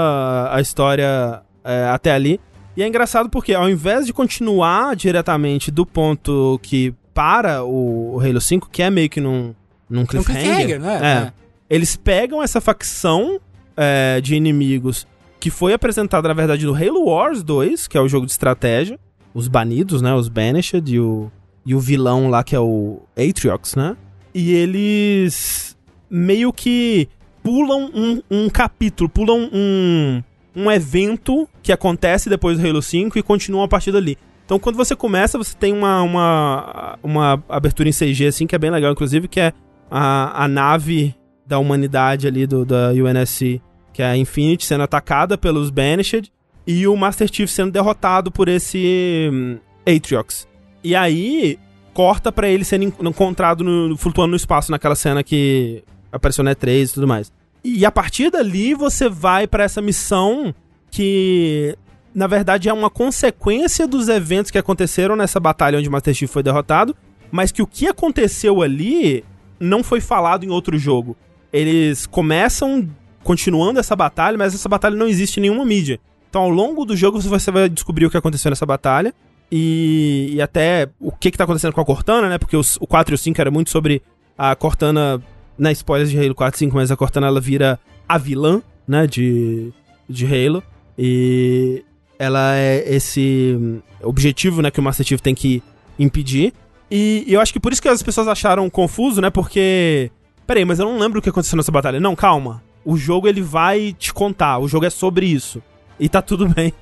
a 0.49 0.61
história 0.61 1.41
é, 1.65 1.85
até 1.91 2.11
ali. 2.11 2.39
E 2.77 2.81
é 2.81 2.87
engraçado 2.87 3.29
porque 3.29 3.53
ao 3.53 3.69
invés 3.69 4.05
de 4.05 4.13
continuar 4.13 4.95
diretamente 4.95 5.69
do 5.69 5.85
ponto 5.85 6.59
que 6.63 6.93
para 7.13 7.63
o, 7.63 8.15
o 8.15 8.19
Halo 8.19 8.39
5, 8.39 8.69
que 8.71 8.81
é 8.81 8.89
meio 8.89 9.09
que 9.09 9.19
num, 9.19 9.53
num 9.89 10.05
cliffhanger, 10.05 10.41
um 10.41 10.45
cliffhanger 10.45 10.79
né? 10.79 10.99
É, 11.01 11.27
é. 11.27 11.33
Eles 11.69 11.95
pegam 11.95 12.41
essa 12.41 12.61
facção 12.61 13.39
é, 13.75 14.21
de 14.21 14.35
inimigos 14.35 15.05
que 15.43 15.49
foi 15.49 15.73
apresentado, 15.73 16.25
na 16.25 16.33
verdade, 16.33 16.65
no 16.65 16.73
Halo 16.73 17.03
Wars 17.03 17.43
2, 17.43 17.89
que 17.89 17.97
é 17.97 18.01
o 18.01 18.07
jogo 18.07 18.25
de 18.25 18.31
estratégia. 18.31 18.97
Os 19.33 19.49
banidos, 19.49 20.01
né? 20.01 20.13
Os 20.13 20.29
Banished 20.29 20.89
e 20.89 21.01
o, 21.01 21.29
e 21.65 21.75
o 21.75 21.81
vilão 21.81 22.29
lá, 22.29 22.45
que 22.45 22.55
é 22.55 22.59
o 22.61 23.01
Atriox, 23.11 23.75
né? 23.75 23.97
E 24.33 24.53
eles 24.53 25.75
meio 26.09 26.53
que 26.53 27.09
pulam 27.43 27.91
um, 27.93 28.21
um 28.31 28.49
capítulo, 28.49 29.09
pulam 29.09 29.49
um, 29.51 30.23
um 30.55 30.71
evento 30.71 31.45
que 31.61 31.73
acontece 31.73 32.29
depois 32.29 32.57
do 32.57 32.65
Halo 32.65 32.81
5 32.81 33.19
e 33.19 33.21
continuam 33.21 33.65
a 33.65 33.67
partir 33.67 33.91
dali. 33.91 34.17
Então, 34.45 34.57
quando 34.57 34.77
você 34.77 34.95
começa, 34.95 35.37
você 35.37 35.57
tem 35.57 35.73
uma, 35.73 36.01
uma, 36.03 36.99
uma 37.03 37.43
abertura 37.49 37.89
em 37.89 37.91
CG, 37.91 38.27
assim, 38.27 38.47
que 38.47 38.55
é 38.55 38.57
bem 38.57 38.71
legal, 38.71 38.93
inclusive, 38.93 39.27
que 39.27 39.41
é 39.41 39.51
a, 39.91 40.45
a 40.45 40.47
nave 40.47 41.13
da 41.45 41.59
humanidade 41.59 42.27
ali 42.27 42.47
do, 42.47 42.63
da 42.63 42.91
UNSC 42.91 43.61
que 43.93 44.01
é 44.01 44.05
a 44.05 44.17
Infinity 44.17 44.65
sendo 44.65 44.83
atacada 44.83 45.37
pelos 45.37 45.69
Banished 45.69 46.31
e 46.65 46.87
o 46.87 46.95
Master 46.95 47.29
Chief 47.31 47.49
sendo 47.49 47.71
derrotado 47.71 48.31
por 48.31 48.47
esse 48.47 49.29
um, 49.31 49.57
Atriox. 49.85 50.47
E 50.83 50.95
aí 50.95 51.59
corta 51.93 52.31
para 52.31 52.49
ele 52.49 52.65
sendo 52.65 52.85
encontrado 53.07 53.63
no, 53.63 53.95
flutuando 53.95 54.31
no 54.31 54.35
espaço 54.35 54.71
naquela 54.71 54.95
cena 54.95 55.23
que 55.23 55.83
apareceu 56.11 56.43
na 56.43 56.55
E3 56.55 56.89
e 56.89 56.93
tudo 56.93 57.07
mais. 57.07 57.31
E 57.63 57.85
a 57.85 57.91
partir 57.91 58.29
dali 58.29 58.73
você 58.73 59.07
vai 59.07 59.47
para 59.47 59.63
essa 59.63 59.81
missão 59.81 60.53
que 60.89 61.77
na 62.13 62.27
verdade 62.27 62.69
é 62.69 62.73
uma 62.73 62.89
consequência 62.89 63.87
dos 63.87 64.07
eventos 64.09 64.51
que 64.51 64.57
aconteceram 64.57 65.15
nessa 65.15 65.39
batalha 65.39 65.79
onde 65.79 65.87
o 65.87 65.91
Master 65.91 66.13
Chief 66.13 66.31
foi 66.31 66.43
derrotado, 66.43 66.95
mas 67.31 67.51
que 67.51 67.61
o 67.61 67.67
que 67.67 67.87
aconteceu 67.87 68.61
ali 68.61 69.23
não 69.59 69.83
foi 69.83 70.01
falado 70.01 70.43
em 70.43 70.49
outro 70.49 70.77
jogo. 70.77 71.15
Eles 71.51 72.05
começam 72.05 72.89
continuando 73.23 73.79
essa 73.79 73.95
batalha, 73.95 74.37
mas 74.37 74.53
essa 74.53 74.69
batalha 74.69 74.95
não 74.95 75.07
existe 75.07 75.37
em 75.37 75.41
nenhuma 75.41 75.65
mídia. 75.65 75.99
Então, 76.29 76.41
ao 76.41 76.49
longo 76.49 76.83
do 76.83 76.95
jogo, 76.95 77.19
você 77.21 77.51
vai 77.51 77.69
descobrir 77.69 78.05
o 78.05 78.09
que 78.09 78.17
aconteceu 78.17 78.49
nessa 78.49 78.65
batalha. 78.65 79.13
E, 79.51 80.31
e 80.33 80.41
até 80.41 80.89
o 80.99 81.11
que, 81.11 81.29
que 81.29 81.37
tá 81.37 81.43
acontecendo 81.43 81.73
com 81.73 81.81
a 81.81 81.85
Cortana, 81.85 82.27
né? 82.27 82.37
Porque 82.39 82.57
os, 82.57 82.75
o 82.77 82.87
4 82.87 83.13
e 83.13 83.15
o 83.15 83.17
5 83.17 83.39
era 83.39 83.51
muito 83.51 83.69
sobre 83.69 84.01
a 84.37 84.55
Cortana. 84.55 85.21
Na 85.55 85.69
né, 85.69 85.71
spoilers 85.73 86.09
de 86.09 86.17
Halo 86.17 86.33
4 86.33 86.57
e 86.57 86.59
5, 86.59 86.75
mas 86.75 86.89
a 86.89 86.97
Cortana 86.97 87.27
ela 87.27 87.39
vira 87.39 87.79
a 88.09 88.17
vilã, 88.17 88.63
né? 88.87 89.05
De, 89.05 89.71
de 90.09 90.25
Halo. 90.25 90.63
E 90.97 91.85
ela 92.17 92.55
é 92.55 92.83
esse 92.95 93.83
objetivo, 94.01 94.63
né? 94.63 94.71
Que 94.71 94.79
o 94.79 94.83
Master 94.83 95.05
Chief 95.05 95.21
tem 95.21 95.35
que 95.35 95.61
impedir. 95.99 96.51
E, 96.89 97.23
e 97.27 97.33
eu 97.33 97.39
acho 97.39 97.53
que 97.53 97.59
por 97.59 97.71
isso 97.71 97.81
que 97.81 97.87
as 97.87 98.01
pessoas 98.01 98.27
acharam 98.27 98.67
confuso, 98.71 99.21
né? 99.21 99.29
Porque. 99.29 100.09
Peraí, 100.47 100.65
mas 100.65 100.79
eu 100.79 100.85
não 100.87 100.97
lembro 100.97 101.19
o 101.19 101.21
que 101.21 101.29
aconteceu 101.29 101.55
nessa 101.55 101.71
batalha. 101.71 101.99
Não, 101.99 102.15
calma 102.15 102.63
o 102.85 102.97
jogo 102.97 103.27
ele 103.27 103.41
vai 103.41 103.93
te 103.97 104.13
contar, 104.13 104.59
o 104.59 104.67
jogo 104.67 104.85
é 104.85 104.89
sobre 104.89 105.25
isso. 105.25 105.61
E 105.99 106.09
tá 106.09 106.21
tudo 106.21 106.47
bem. 106.53 106.73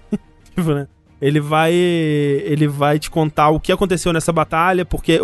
tipo, 0.56 0.74
né? 0.74 0.88
Ele 1.22 1.40
vai 1.40 1.74
ele 1.74 2.68
vai 2.68 2.98
te 2.98 3.10
contar 3.10 3.50
o 3.50 3.60
que 3.60 3.72
aconteceu 3.72 4.12
nessa 4.12 4.34
batalha, 4.34 4.84
porque, 4.84 5.20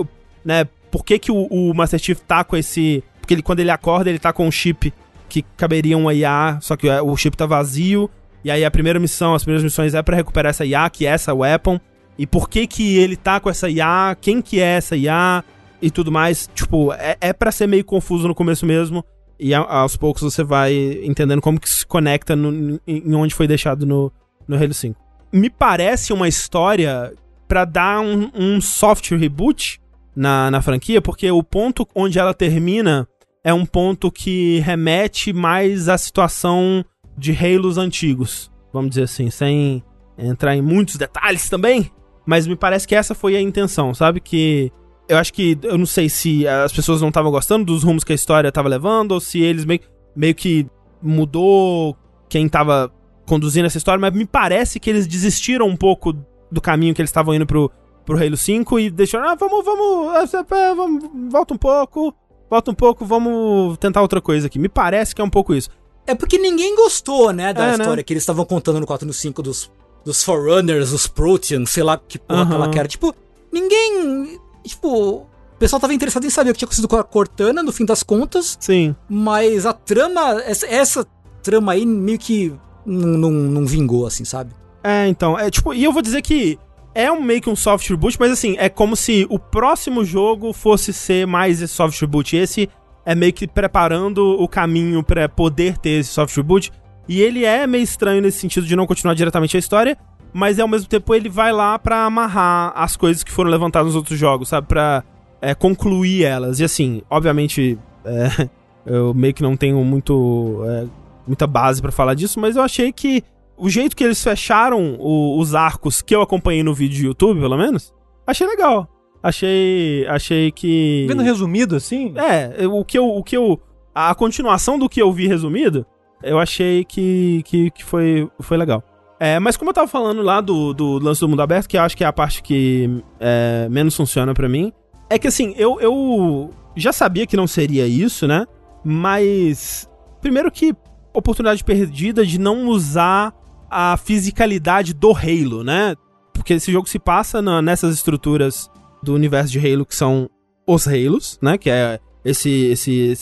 né, 0.45 0.67
por 0.91 1.03
que 1.03 1.17
que 1.17 1.31
o, 1.31 1.47
o 1.47 1.73
Master 1.73 1.99
Chief 1.99 2.19
tá 2.19 2.43
com 2.43 2.55
esse, 2.55 3.03
porque 3.19 3.33
ele 3.33 3.41
quando 3.41 3.59
ele 3.59 3.71
acorda, 3.71 4.09
ele 4.09 4.19
tá 4.19 4.31
com 4.31 4.47
um 4.47 4.51
chip 4.51 4.93
que 5.27 5.41
caberia 5.55 5.97
um 5.97 6.11
IA, 6.11 6.59
só 6.61 6.75
que 6.75 6.89
o 6.89 7.17
chip 7.17 7.35
tá 7.35 7.45
vazio. 7.45 8.09
E 8.43 8.51
aí 8.51 8.63
a 8.63 8.71
primeira 8.71 8.99
missão, 8.99 9.33
as 9.33 9.43
primeiras 9.43 9.63
missões 9.63 9.93
é 9.93 10.01
para 10.01 10.15
recuperar 10.15 10.51
essa 10.51 10.65
IA, 10.65 10.89
que 10.89 11.05
é 11.05 11.09
essa 11.09 11.33
weapon. 11.33 11.79
E 12.17 12.25
por 12.25 12.49
que 12.49 12.65
que 12.65 12.97
ele 12.97 13.15
tá 13.15 13.39
com 13.39 13.49
essa 13.49 13.69
IA? 13.69 14.15
Quem 14.19 14.41
que 14.41 14.59
é 14.59 14.77
essa 14.77 14.95
IA? 14.95 15.43
E 15.81 15.91
tudo 15.91 16.11
mais. 16.11 16.49
Tipo, 16.55 16.93
é, 16.93 17.17
é 17.19 17.33
para 17.33 17.51
ser 17.51 17.67
meio 17.67 17.83
confuso 17.83 18.27
no 18.27 18.33
começo 18.33 18.65
mesmo. 18.65 19.03
E 19.39 19.53
aos 19.53 19.95
poucos 19.95 20.23
você 20.23 20.43
vai 20.43 20.73
entendendo 21.03 21.41
como 21.41 21.59
que 21.59 21.69
se 21.69 21.85
conecta 21.85 22.35
no, 22.35 22.79
em 22.87 23.13
onde 23.13 23.35
foi 23.35 23.47
deixado 23.47 23.85
no, 23.85 24.11
no 24.47 24.55
Halo 24.55 24.73
5. 24.73 24.99
me 25.31 25.49
parece 25.49 26.11
uma 26.11 26.27
história 26.27 27.13
pra 27.47 27.63
dar 27.63 28.01
um, 28.01 28.31
um 28.33 28.59
soft 28.59 29.11
reboot 29.11 29.79
na, 30.15 30.49
na 30.49 30.61
franquia, 30.61 31.01
porque 31.01 31.29
o 31.29 31.43
ponto 31.43 31.87
onde 31.95 32.17
ela 32.17 32.33
termina 32.33 33.07
é 33.43 33.53
um 33.53 33.65
ponto 33.65 34.11
que 34.11 34.59
remete 34.59 35.31
mais 35.31 35.87
à 35.87 35.97
situação 35.97 36.83
de 37.17 37.31
Halos 37.31 37.77
antigos, 37.77 38.51
vamos 38.73 38.89
dizer 38.89 39.03
assim, 39.03 39.29
sem 39.29 39.83
entrar 40.17 40.55
em 40.55 40.61
muitos 40.61 40.95
detalhes 40.97 41.49
também, 41.49 41.91
mas 42.25 42.45
me 42.47 42.55
parece 42.55 42.87
que 42.87 42.95
essa 42.95 43.15
foi 43.15 43.35
a 43.35 43.41
intenção, 43.41 43.93
sabe? 43.93 44.19
Que 44.19 44.71
eu 45.07 45.17
acho 45.17 45.33
que, 45.33 45.57
eu 45.63 45.77
não 45.77 45.85
sei 45.85 46.09
se 46.09 46.47
as 46.47 46.71
pessoas 46.73 47.01
não 47.01 47.09
estavam 47.09 47.31
gostando 47.31 47.65
dos 47.65 47.83
rumos 47.83 48.03
que 48.03 48.11
a 48.11 48.15
história 48.15 48.49
estava 48.49 48.67
levando, 48.67 49.13
ou 49.13 49.19
se 49.19 49.41
eles 49.41 49.65
meio, 49.65 49.79
meio 50.15 50.35
que 50.35 50.67
mudou 51.01 51.95
quem 52.29 52.45
estava 52.45 52.91
conduzindo 53.25 53.65
essa 53.65 53.77
história, 53.77 53.99
mas 53.99 54.13
me 54.13 54.25
parece 54.25 54.79
que 54.79 54.89
eles 54.89 55.07
desistiram 55.07 55.67
um 55.67 55.75
pouco 55.75 56.13
do 56.51 56.61
caminho 56.61 56.93
que 56.93 57.01
eles 57.01 57.09
estavam 57.09 57.33
indo 57.33 57.45
pro, 57.45 57.71
pro 58.05 58.17
Halo 58.17 58.37
5 58.37 58.79
e 58.79 58.89
deixaram, 58.89 59.29
ah, 59.29 59.35
vamos, 59.35 59.65
vamos, 59.65 60.31
vamos, 60.75 61.03
volta 61.31 61.53
um 61.53 61.57
pouco, 61.57 62.13
volta 62.49 62.71
um 62.71 62.73
pouco, 62.73 63.05
vamos 63.05 63.77
tentar 63.77 64.01
outra 64.01 64.21
coisa 64.21 64.47
aqui. 64.47 64.57
Me 64.57 64.69
parece 64.69 65.13
que 65.13 65.21
é 65.21 65.23
um 65.23 65.29
pouco 65.29 65.53
isso. 65.53 65.69
É 66.05 66.15
porque 66.15 66.37
ninguém 66.37 66.73
gostou, 66.75 67.33
né, 67.33 67.53
da 67.53 67.65
É, 67.65 67.67
né? 67.67 67.83
história 67.83 68.03
que 68.03 68.13
eles 68.13 68.23
estavam 68.23 68.45
contando 68.45 68.79
no 68.79 68.87
4 68.87 69.05
e 69.05 69.07
no 69.07 69.13
5 69.13 69.43
dos, 69.43 69.69
dos 70.05 70.23
Forerunners, 70.23 70.93
os 70.93 71.05
Proteans, 71.05 71.69
sei 71.69 71.83
lá 71.83 71.97
que 71.97 72.17
porra 72.17 72.43
aquela 72.43 72.69
que 72.69 72.79
era. 72.79 72.87
Tipo, 72.87 73.13
ninguém. 73.51 74.39
Tipo, 74.67 75.27
o 75.57 75.59
pessoal 75.59 75.79
tava 75.79 75.93
interessado 75.93 76.25
em 76.25 76.29
saber 76.29 76.51
o 76.51 76.53
que 76.53 76.59
tinha 76.59 76.67
acontecido 76.67 76.87
com 76.87 76.97
a 76.97 77.03
Cortana, 77.03 77.63
no 77.63 77.71
fim 77.71 77.85
das 77.85 78.03
contas, 78.03 78.57
Sim. 78.59 78.95
mas 79.09 79.65
a 79.65 79.73
trama, 79.73 80.41
essa, 80.43 80.67
essa 80.67 81.07
trama 81.41 81.73
aí 81.73 81.85
meio 81.85 82.19
que 82.19 82.53
não, 82.85 83.07
não, 83.17 83.31
não 83.31 83.65
vingou, 83.65 84.05
assim, 84.05 84.23
sabe? 84.23 84.51
É, 84.83 85.07
então, 85.07 85.37
é 85.37 85.49
tipo, 85.49 85.73
e 85.73 85.83
eu 85.83 85.91
vou 85.91 86.01
dizer 86.01 86.21
que 86.21 86.59
é 86.93 87.11
um 87.11 87.21
meio 87.21 87.41
que 87.41 87.49
um 87.49 87.55
soft 87.55 87.87
reboot, 87.89 88.17
mas 88.19 88.31
assim, 88.31 88.55
é 88.57 88.69
como 88.69 88.95
se 88.95 89.27
o 89.29 89.37
próximo 89.37 90.03
jogo 90.03 90.53
fosse 90.53 90.91
ser 90.91 91.27
mais 91.27 91.61
esse 91.61 91.73
soft 91.73 91.99
reboot. 92.01 92.35
Esse 92.35 92.69
é 93.05 93.13
meio 93.13 93.33
que 93.33 93.47
preparando 93.47 94.41
o 94.41 94.47
caminho 94.47 95.03
pra 95.03 95.29
poder 95.29 95.77
ter 95.77 95.99
esse 95.99 96.09
soft 96.09 96.35
reboot. 96.35 96.71
E 97.07 97.21
ele 97.21 97.45
é 97.45 97.67
meio 97.67 97.83
estranho 97.83 98.21
nesse 98.21 98.39
sentido 98.39 98.65
de 98.65 98.75
não 98.75 98.87
continuar 98.87 99.13
diretamente 99.13 99.55
a 99.55 99.59
história, 99.59 99.97
mas 100.33 100.59
ao 100.59 100.67
mesmo 100.67 100.87
tempo 100.87 101.13
ele 101.15 101.29
vai 101.29 101.51
lá 101.51 101.77
pra 101.79 102.05
amarrar 102.05 102.71
as 102.75 102.95
coisas 102.95 103.23
que 103.23 103.31
foram 103.31 103.49
levantadas 103.49 103.87
nos 103.87 103.95
outros 103.95 104.17
jogos, 104.19 104.49
sabe? 104.49 104.67
Pra 104.67 105.03
é, 105.41 105.53
concluir 105.55 106.23
elas. 106.23 106.59
E 106.59 106.63
assim, 106.63 107.01
obviamente, 107.09 107.77
é, 108.05 108.49
eu 108.85 109.13
meio 109.13 109.33
que 109.33 109.41
não 109.43 109.55
tenho 109.57 109.83
muito, 109.83 110.61
é, 110.65 110.85
muita 111.27 111.45
base 111.47 111.81
pra 111.81 111.91
falar 111.91 112.13
disso, 112.13 112.39
mas 112.39 112.55
eu 112.55 112.61
achei 112.63 112.91
que 112.91 113.23
o 113.57 113.69
jeito 113.69 113.95
que 113.95 114.03
eles 114.03 114.23
fecharam 114.23 114.95
o- 114.99 115.39
os 115.39 115.55
arcos 115.55 116.01
que 116.01 116.15
eu 116.15 116.21
acompanhei 116.21 116.61
no 116.63 116.73
vídeo 116.73 116.95
de 116.97 117.05
YouTube, 117.07 117.39
pelo 117.39 117.57
menos, 117.57 117.93
achei 118.25 118.45
legal. 118.45 118.87
Achei, 119.21 120.05
achei 120.07 120.51
que 120.51 121.05
Vendo 121.07 121.23
resumido 121.23 121.75
assim? 121.75 122.13
é, 122.15 122.67
o 122.67 122.85
que 122.85 122.97
eu, 122.97 123.07
o 123.07 123.23
que 123.23 123.35
eu 123.35 123.59
a 123.93 124.13
continuação 124.13 124.77
do 124.77 124.87
que 124.87 125.01
eu 125.01 125.11
vi 125.11 125.27
resumido, 125.27 125.83
eu 126.23 126.37
achei 126.39 126.85
que, 126.85 127.41
que, 127.45 127.71
que 127.71 127.83
foi, 127.83 128.29
foi 128.39 128.55
legal. 128.57 128.83
É, 129.19 129.39
mas 129.39 129.57
como 129.57 129.69
eu 129.71 129.73
tava 129.73 129.87
falando 129.87 130.21
lá 130.21 130.41
do, 130.41 130.73
do 130.73 130.99
lance 130.99 131.19
do 131.21 131.27
mundo 131.27 131.41
aberto, 131.41 131.67
que 131.67 131.75
eu 131.77 131.81
acho 131.81 131.97
que 131.97 132.03
é 132.03 132.07
a 132.07 132.13
parte 132.13 132.43
que 132.43 133.03
é, 133.19 133.67
menos 133.69 133.95
funciona 133.95 134.33
pra 134.33 134.47
mim, 134.47 134.71
é 135.09 135.17
que 135.17 135.27
assim, 135.27 135.55
eu, 135.57 135.79
eu 135.81 136.51
já 136.75 136.93
sabia 136.93 137.25
que 137.25 137.35
não 137.37 137.47
seria 137.47 137.87
isso, 137.87 138.27
né? 138.27 138.45
Mas. 138.83 139.89
Primeiro 140.21 140.51
que 140.51 140.73
oportunidade 141.13 141.63
perdida 141.63 142.25
de 142.25 142.39
não 142.39 142.67
usar 142.67 143.33
a 143.69 143.97
fisicalidade 143.97 144.93
do 144.93 145.11
Halo, 145.11 145.63
né? 145.63 145.95
Porque 146.33 146.53
esse 146.53 146.71
jogo 146.71 146.87
se 146.87 146.99
passa 146.99 147.41
na- 147.41 147.61
nessas 147.61 147.93
estruturas 147.95 148.69
do 149.03 149.13
universo 149.13 149.51
de 149.51 149.59
Halo 149.59 149.85
que 149.85 149.95
são 149.95 150.29
os 150.67 150.87
Halos, 150.87 151.39
né? 151.41 151.57
Que 151.57 151.69
é 151.69 151.99
esse, 152.23 152.49
esse 152.65 153.15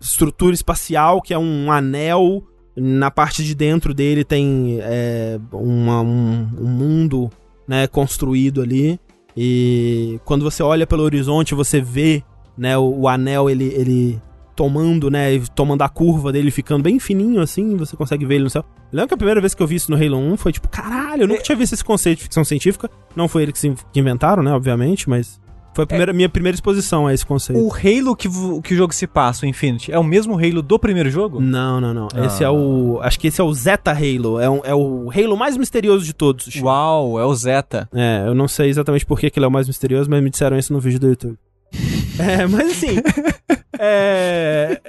estrutura 0.00 0.54
espacial 0.54 1.20
que 1.20 1.34
é 1.34 1.38
um 1.38 1.70
anel. 1.72 2.42
Na 2.76 3.10
parte 3.10 3.44
de 3.44 3.54
dentro 3.54 3.92
dele 3.92 4.24
tem 4.24 4.78
é, 4.80 5.38
uma- 5.52 6.00
um, 6.02 6.48
um 6.60 6.66
mundo 6.68 7.30
né, 7.66 7.86
construído 7.86 8.62
ali. 8.62 8.98
E 9.36 10.18
quando 10.24 10.42
você 10.42 10.62
olha 10.62 10.86
pelo 10.86 11.02
horizonte, 11.02 11.54
você 11.54 11.80
vê 11.80 12.22
né, 12.56 12.76
o, 12.76 13.00
o 13.02 13.08
anel 13.08 13.48
ele, 13.48 13.64
ele 13.74 14.20
tomando, 14.56 15.10
né, 15.10 15.38
tomando 15.54 15.82
a 15.82 15.88
curva 15.88 16.30
dele, 16.32 16.50
ficando 16.50 16.82
bem 16.82 16.98
fininho 16.98 17.40
assim, 17.40 17.76
você 17.76 17.96
consegue 17.96 18.26
ver 18.26 18.34
ele 18.36 18.44
no 18.44 18.50
céu. 18.50 18.64
Eu 18.92 18.96
Lembro 18.96 19.08
que 19.08 19.14
a 19.14 19.16
primeira 19.16 19.40
vez 19.40 19.54
que 19.54 19.62
eu 19.62 19.66
vi 19.66 19.76
isso 19.76 19.90
no 19.90 19.96
Halo 19.96 20.18
1 20.18 20.36
foi 20.36 20.52
tipo, 20.52 20.68
caralho, 20.68 21.22
eu 21.22 21.28
nunca 21.28 21.42
tinha 21.42 21.56
visto 21.56 21.72
esse 21.72 21.84
conceito 21.84 22.18
de 22.18 22.24
ficção 22.24 22.44
científica. 22.44 22.90
Não 23.16 23.28
foi 23.28 23.42
eles 23.44 23.52
que, 23.54 23.58
se- 23.60 23.74
que 23.92 24.00
inventaram, 24.00 24.42
né, 24.42 24.52
obviamente, 24.52 25.08
mas 25.08 25.40
foi 25.74 25.84
a 25.84 25.86
primeira, 25.86 26.12
minha 26.12 26.28
primeira 26.28 26.54
exposição 26.54 27.06
a 27.06 27.14
esse 27.14 27.24
conceito. 27.24 27.60
O 27.62 27.72
Halo 27.72 28.16
que, 28.16 28.28
que 28.62 28.74
o 28.74 28.76
jogo 28.76 28.92
se 28.94 29.06
passa, 29.06 29.46
o 29.46 29.48
Infinity, 29.48 29.92
é 29.92 29.98
o 29.98 30.04
mesmo 30.04 30.34
Halo 30.34 30.62
do 30.62 30.78
primeiro 30.78 31.10
jogo? 31.10 31.40
Não, 31.40 31.80
não, 31.80 31.94
não. 31.94 32.08
Esse 32.26 32.42
Ah. 32.44 32.48
é 32.48 32.50
o. 32.50 32.98
Acho 33.02 33.18
que 33.20 33.28
esse 33.28 33.40
é 33.40 33.44
o 33.44 33.52
Zeta 33.52 33.92
Halo. 33.92 34.40
É, 34.40 34.50
um- 34.50 34.60
é 34.64 34.74
o 34.74 35.10
Halo 35.10 35.36
mais 35.36 35.56
misterioso 35.56 36.04
de 36.04 36.12
todos. 36.12 36.46
Uau, 36.56 37.18
é 37.20 37.24
o 37.24 37.34
Zeta. 37.34 37.88
É, 37.94 38.24
eu 38.26 38.34
não 38.34 38.48
sei 38.48 38.68
exatamente 38.68 39.06
por 39.06 39.18
que 39.18 39.30
que 39.30 39.38
ele 39.38 39.44
é 39.46 39.48
o 39.48 39.52
mais 39.52 39.66
misterioso, 39.68 40.10
mas 40.10 40.22
me 40.22 40.30
disseram 40.30 40.58
isso 40.58 40.72
no 40.72 40.80
vídeo 40.80 40.98
do 41.00 41.08
YouTube. 41.08 41.38
é, 42.18 42.46
mas 42.46 42.70
assim. 42.72 42.96
é. 43.78 44.80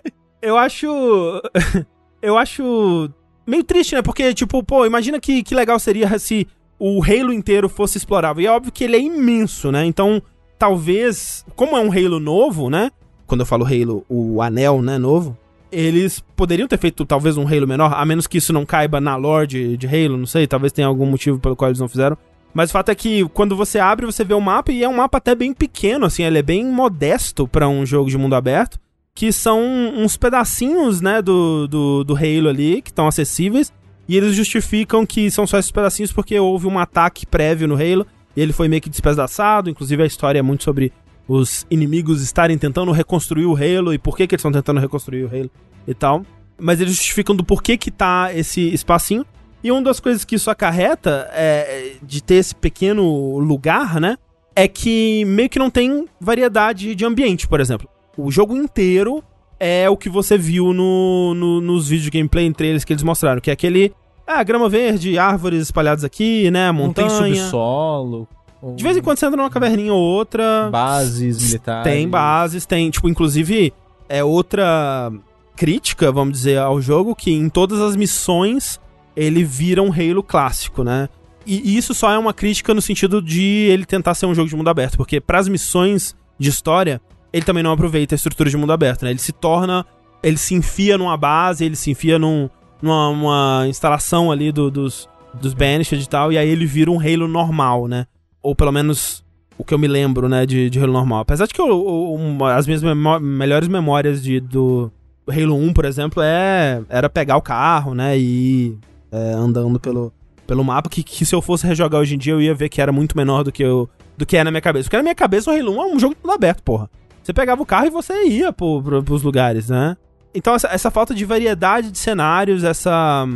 Eu 0.41 0.57
acho. 0.57 0.87
eu 2.21 2.37
acho. 2.37 3.09
Meio 3.45 3.63
triste, 3.63 3.95
né? 3.95 4.01
Porque, 4.01 4.33
tipo, 4.33 4.63
pô, 4.63 4.85
imagina 4.85 5.19
que, 5.19 5.43
que 5.43 5.53
legal 5.55 5.77
seria 5.79 6.17
se 6.19 6.47
o 6.79 7.03
Halo 7.03 7.33
inteiro 7.33 7.67
fosse 7.69 7.97
explorável. 7.97 8.41
E 8.41 8.47
é 8.47 8.51
óbvio 8.51 8.71
que 8.71 8.83
ele 8.83 8.95
é 8.95 8.99
imenso, 8.99 9.71
né? 9.71 9.85
Então, 9.85 10.21
talvez. 10.61 11.43
Como 11.55 11.75
é 11.75 11.81
um 11.81 11.91
Halo 11.91 12.19
novo, 12.19 12.69
né? 12.69 12.91
Quando 13.25 13.41
eu 13.41 13.45
falo 13.47 13.65
Halo, 13.65 14.05
o 14.07 14.43
anel, 14.43 14.79
né, 14.79 14.99
novo. 14.99 15.35
Eles 15.71 16.23
poderiam 16.35 16.67
ter 16.67 16.77
feito 16.77 17.03
talvez 17.03 17.35
um 17.35 17.47
Halo 17.47 17.67
menor, 17.67 17.93
a 17.95 18.05
menos 18.05 18.27
que 18.27 18.37
isso 18.37 18.53
não 18.53 18.63
caiba 18.63 19.01
na 19.01 19.15
lore 19.15 19.47
de, 19.47 19.77
de 19.77 19.87
Halo, 19.87 20.17
não 20.17 20.27
sei, 20.27 20.45
talvez 20.45 20.71
tenha 20.71 20.87
algum 20.87 21.07
motivo 21.07 21.39
pelo 21.39 21.55
qual 21.55 21.69
eles 21.69 21.79
não 21.79 21.87
fizeram. 21.87 22.15
Mas 22.53 22.69
o 22.69 22.73
fato 22.73 22.89
é 22.89 22.95
que 22.95 23.27
quando 23.29 23.55
você 23.55 23.79
abre, 23.79 24.05
você 24.05 24.23
vê 24.23 24.35
o 24.35 24.41
mapa 24.41 24.71
e 24.71 24.83
é 24.83 24.87
um 24.87 24.97
mapa 24.97 25.17
até 25.17 25.33
bem 25.33 25.51
pequeno, 25.53 26.05
assim, 26.05 26.23
ele 26.23 26.37
é 26.37 26.43
bem 26.43 26.63
modesto 26.63 27.47
pra 27.47 27.67
um 27.67 27.83
jogo 27.83 28.09
de 28.09 28.17
mundo 28.17 28.35
aberto, 28.35 28.77
que 29.15 29.31
são 29.31 29.61
uns 29.97 30.15
pedacinhos, 30.17 31.01
né, 31.01 31.21
do, 31.21 31.67
do, 31.67 32.03
do 32.03 32.15
Halo 32.15 32.49
ali, 32.49 32.81
que 32.81 32.91
estão 32.91 33.07
acessíveis, 33.07 33.73
e 34.07 34.17
eles 34.17 34.35
justificam 34.35 35.05
que 35.05 35.31
são 35.31 35.47
só 35.47 35.57
esses 35.57 35.71
pedacinhos 35.71 36.11
porque 36.11 36.37
houve 36.37 36.67
um 36.67 36.77
ataque 36.77 37.25
prévio 37.25 37.67
no 37.67 37.75
Halo, 37.75 38.05
e 38.35 38.41
ele 38.41 38.53
foi 38.53 38.67
meio 38.67 38.81
que 38.81 38.89
despedaçado, 38.89 39.69
inclusive 39.69 40.01
a 40.03 40.05
história 40.05 40.39
é 40.39 40.41
muito 40.41 40.63
sobre 40.63 40.91
os 41.27 41.65
inimigos 41.69 42.21
estarem 42.21 42.57
tentando 42.57 42.91
reconstruir 42.91 43.45
o 43.45 43.55
Halo 43.55 43.93
e 43.93 43.97
por 43.97 44.17
que, 44.17 44.27
que 44.27 44.35
eles 44.35 44.39
estão 44.41 44.51
tentando 44.51 44.79
reconstruir 44.79 45.23
o 45.23 45.27
Halo 45.27 45.49
e 45.87 45.93
tal. 45.93 46.25
Mas 46.59 46.79
eles 46.81 46.93
justificam 46.95 47.35
do 47.35 47.43
porquê 47.43 47.77
que 47.77 47.89
tá 47.89 48.31
esse 48.33 48.61
espacinho. 48.73 49.25
E 49.63 49.71
uma 49.71 49.81
das 49.81 49.99
coisas 49.99 50.25
que 50.25 50.35
isso 50.35 50.49
acarreta 50.49 51.29
é, 51.33 51.93
de 52.03 52.21
ter 52.21 52.35
esse 52.35 52.53
pequeno 52.55 53.37
lugar, 53.39 53.99
né? 53.99 54.17
É 54.55 54.67
que 54.67 55.23
meio 55.25 55.49
que 55.49 55.59
não 55.59 55.69
tem 55.69 56.05
variedade 56.19 56.93
de 56.95 57.05
ambiente, 57.05 57.47
por 57.47 57.59
exemplo. 57.59 57.87
O 58.17 58.29
jogo 58.31 58.55
inteiro 58.55 59.23
é 59.59 59.89
o 59.89 59.95
que 59.95 60.09
você 60.09 60.37
viu 60.37 60.73
no, 60.73 61.33
no- 61.35 61.61
nos 61.61 61.87
vídeos 61.87 62.05
de 62.11 62.17
gameplay 62.17 62.45
entre 62.45 62.67
eles 62.67 62.83
que 62.83 62.91
eles 62.91 63.03
mostraram, 63.03 63.39
que 63.39 63.49
é 63.49 63.53
aquele. 63.53 63.93
Ah, 64.33 64.43
grama 64.43 64.69
verde, 64.69 65.17
árvores 65.17 65.63
espalhadas 65.63 66.03
aqui, 66.03 66.49
né? 66.51 66.71
Não 66.71 66.93
tem 66.93 67.05
Montanha. 67.05 67.35
subsolo. 67.35 68.27
ou 68.61 68.75
De 68.75 68.83
vez 68.83 68.95
em 68.95 69.01
quando 69.01 69.17
você 69.17 69.25
entra 69.25 69.37
numa 69.37 69.49
caverninha 69.49 69.93
ou 69.93 69.99
outra. 69.99 70.69
Bases 70.71 71.43
militares. 71.43 71.83
Tem 71.83 72.07
bases, 72.07 72.65
tem, 72.65 72.89
tipo, 72.89 73.09
inclusive, 73.09 73.73
é 74.07 74.23
outra 74.23 75.11
crítica, 75.55 76.11
vamos 76.11 76.33
dizer, 76.33 76.59
ao 76.59 76.81
jogo, 76.81 77.13
que 77.13 77.31
em 77.31 77.49
todas 77.49 77.81
as 77.81 77.95
missões 77.95 78.79
ele 79.15 79.43
vira 79.43 79.83
um 79.83 79.91
Halo 79.91 80.23
clássico, 80.23 80.83
né? 80.83 81.09
E, 81.45 81.77
isso 81.77 81.93
só 81.93 82.11
é 82.11 82.17
uma 82.17 82.33
crítica 82.33 82.73
no 82.73 82.81
sentido 82.81 83.21
de 83.21 83.67
ele 83.69 83.85
tentar 83.85 84.13
ser 84.13 84.27
um 84.27 84.33
jogo 84.33 84.47
de 84.47 84.55
mundo 84.55 84.69
aberto, 84.69 84.95
porque 84.95 85.19
pras 85.19 85.47
missões 85.47 86.15
de 86.39 86.49
história, 86.49 87.01
ele 87.33 87.43
também 87.43 87.63
não 87.63 87.71
aproveita 87.71 88.15
a 88.15 88.17
estrutura 88.17 88.49
de 88.49 88.57
mundo 88.57 88.71
aberto, 88.71 89.03
né? 89.03 89.11
Ele 89.11 89.19
se 89.19 89.31
torna, 89.31 89.85
ele 90.23 90.37
se 90.37 90.53
enfia 90.53 90.97
numa 90.97 91.17
base, 91.17 91.65
ele 91.65 91.75
se 91.75 91.91
enfia 91.91 92.17
num, 92.17 92.49
numa 92.81 93.09
uma 93.09 93.65
instalação 93.67 94.31
ali 94.31 94.51
do- 94.51 94.71
dos, 94.71 95.07
dos 95.33 95.53
Banished 95.53 96.01
e 96.03 96.07
tal, 96.09 96.31
e 96.31 96.37
aí 96.37 96.47
ele 96.49 96.65
vira 96.65 96.89
um 96.91 96.99
Halo 96.99 97.27
normal, 97.27 97.87
né? 97.87 98.05
Ou 98.41 98.55
pelo 98.55 98.71
menos 98.71 99.23
o 99.57 99.63
que 99.63 99.73
eu 99.73 99.77
me 99.79 99.87
lembro, 99.87 100.27
né, 100.27 100.45
de, 100.45 100.69
de 100.69 100.79
Halo 100.79 100.91
normal. 100.93 101.19
Apesar 101.19 101.45
de 101.45 101.53
que 101.53 101.61
eu- 101.61 101.67
eu- 101.67 102.13
uma- 102.15 102.55
as 102.55 102.65
minhas 102.65 102.81
memó- 102.81 103.19
melhores 103.19 103.67
memórias 103.67 104.21
de, 104.23 104.39
do 104.39 104.91
Halo 105.29 105.55
1, 105.55 105.73
por 105.73 105.85
exemplo, 105.85 106.21
é, 106.23 106.81
era 106.89 107.09
pegar 107.09 107.37
o 107.37 107.41
carro, 107.41 107.93
né, 107.93 108.17
e 108.17 108.75
é, 109.11 109.33
andando 109.33 109.79
pelo, 109.79 110.11
pelo 110.47 110.63
mapa, 110.63 110.89
que, 110.89 111.03
que 111.03 111.25
se 111.25 111.35
eu 111.35 111.41
fosse 111.41 111.67
rejogar 111.67 112.01
hoje 112.01 112.15
em 112.15 112.17
dia 112.17 112.33
eu 112.33 112.41
ia 112.41 112.55
ver 112.55 112.69
que 112.69 112.81
era 112.81 112.91
muito 112.91 113.15
menor 113.15 113.43
do 113.43 113.51
que, 113.51 113.61
eu, 113.63 113.87
do 114.17 114.25
que 114.25 114.35
é 114.37 114.43
na 114.43 114.49
minha 114.51 114.61
cabeça. 114.61 114.85
Porque 114.85 114.97
na 114.97 115.03
minha 115.03 115.13
cabeça 115.15 115.51
o 115.51 115.53
Halo 115.53 115.73
1 115.77 115.81
é 115.83 115.95
um 115.95 115.99
jogo 115.99 116.15
mundo 116.23 116.33
aberto, 116.33 116.63
porra. 116.63 116.89
Você 117.21 117.31
pegava 117.33 117.61
o 117.61 117.65
carro 117.65 117.85
e 117.85 117.89
você 117.91 118.25
ia 118.27 118.51
pro, 118.51 118.81
pro, 118.81 119.03
pros 119.03 119.21
lugares, 119.21 119.69
né? 119.69 119.95
Então 120.33 120.55
essa, 120.55 120.67
essa 120.67 120.91
falta 120.91 121.13
de 121.13 121.25
variedade 121.25 121.91
de 121.91 121.97
cenários, 121.97 122.63
essa, 122.63 123.27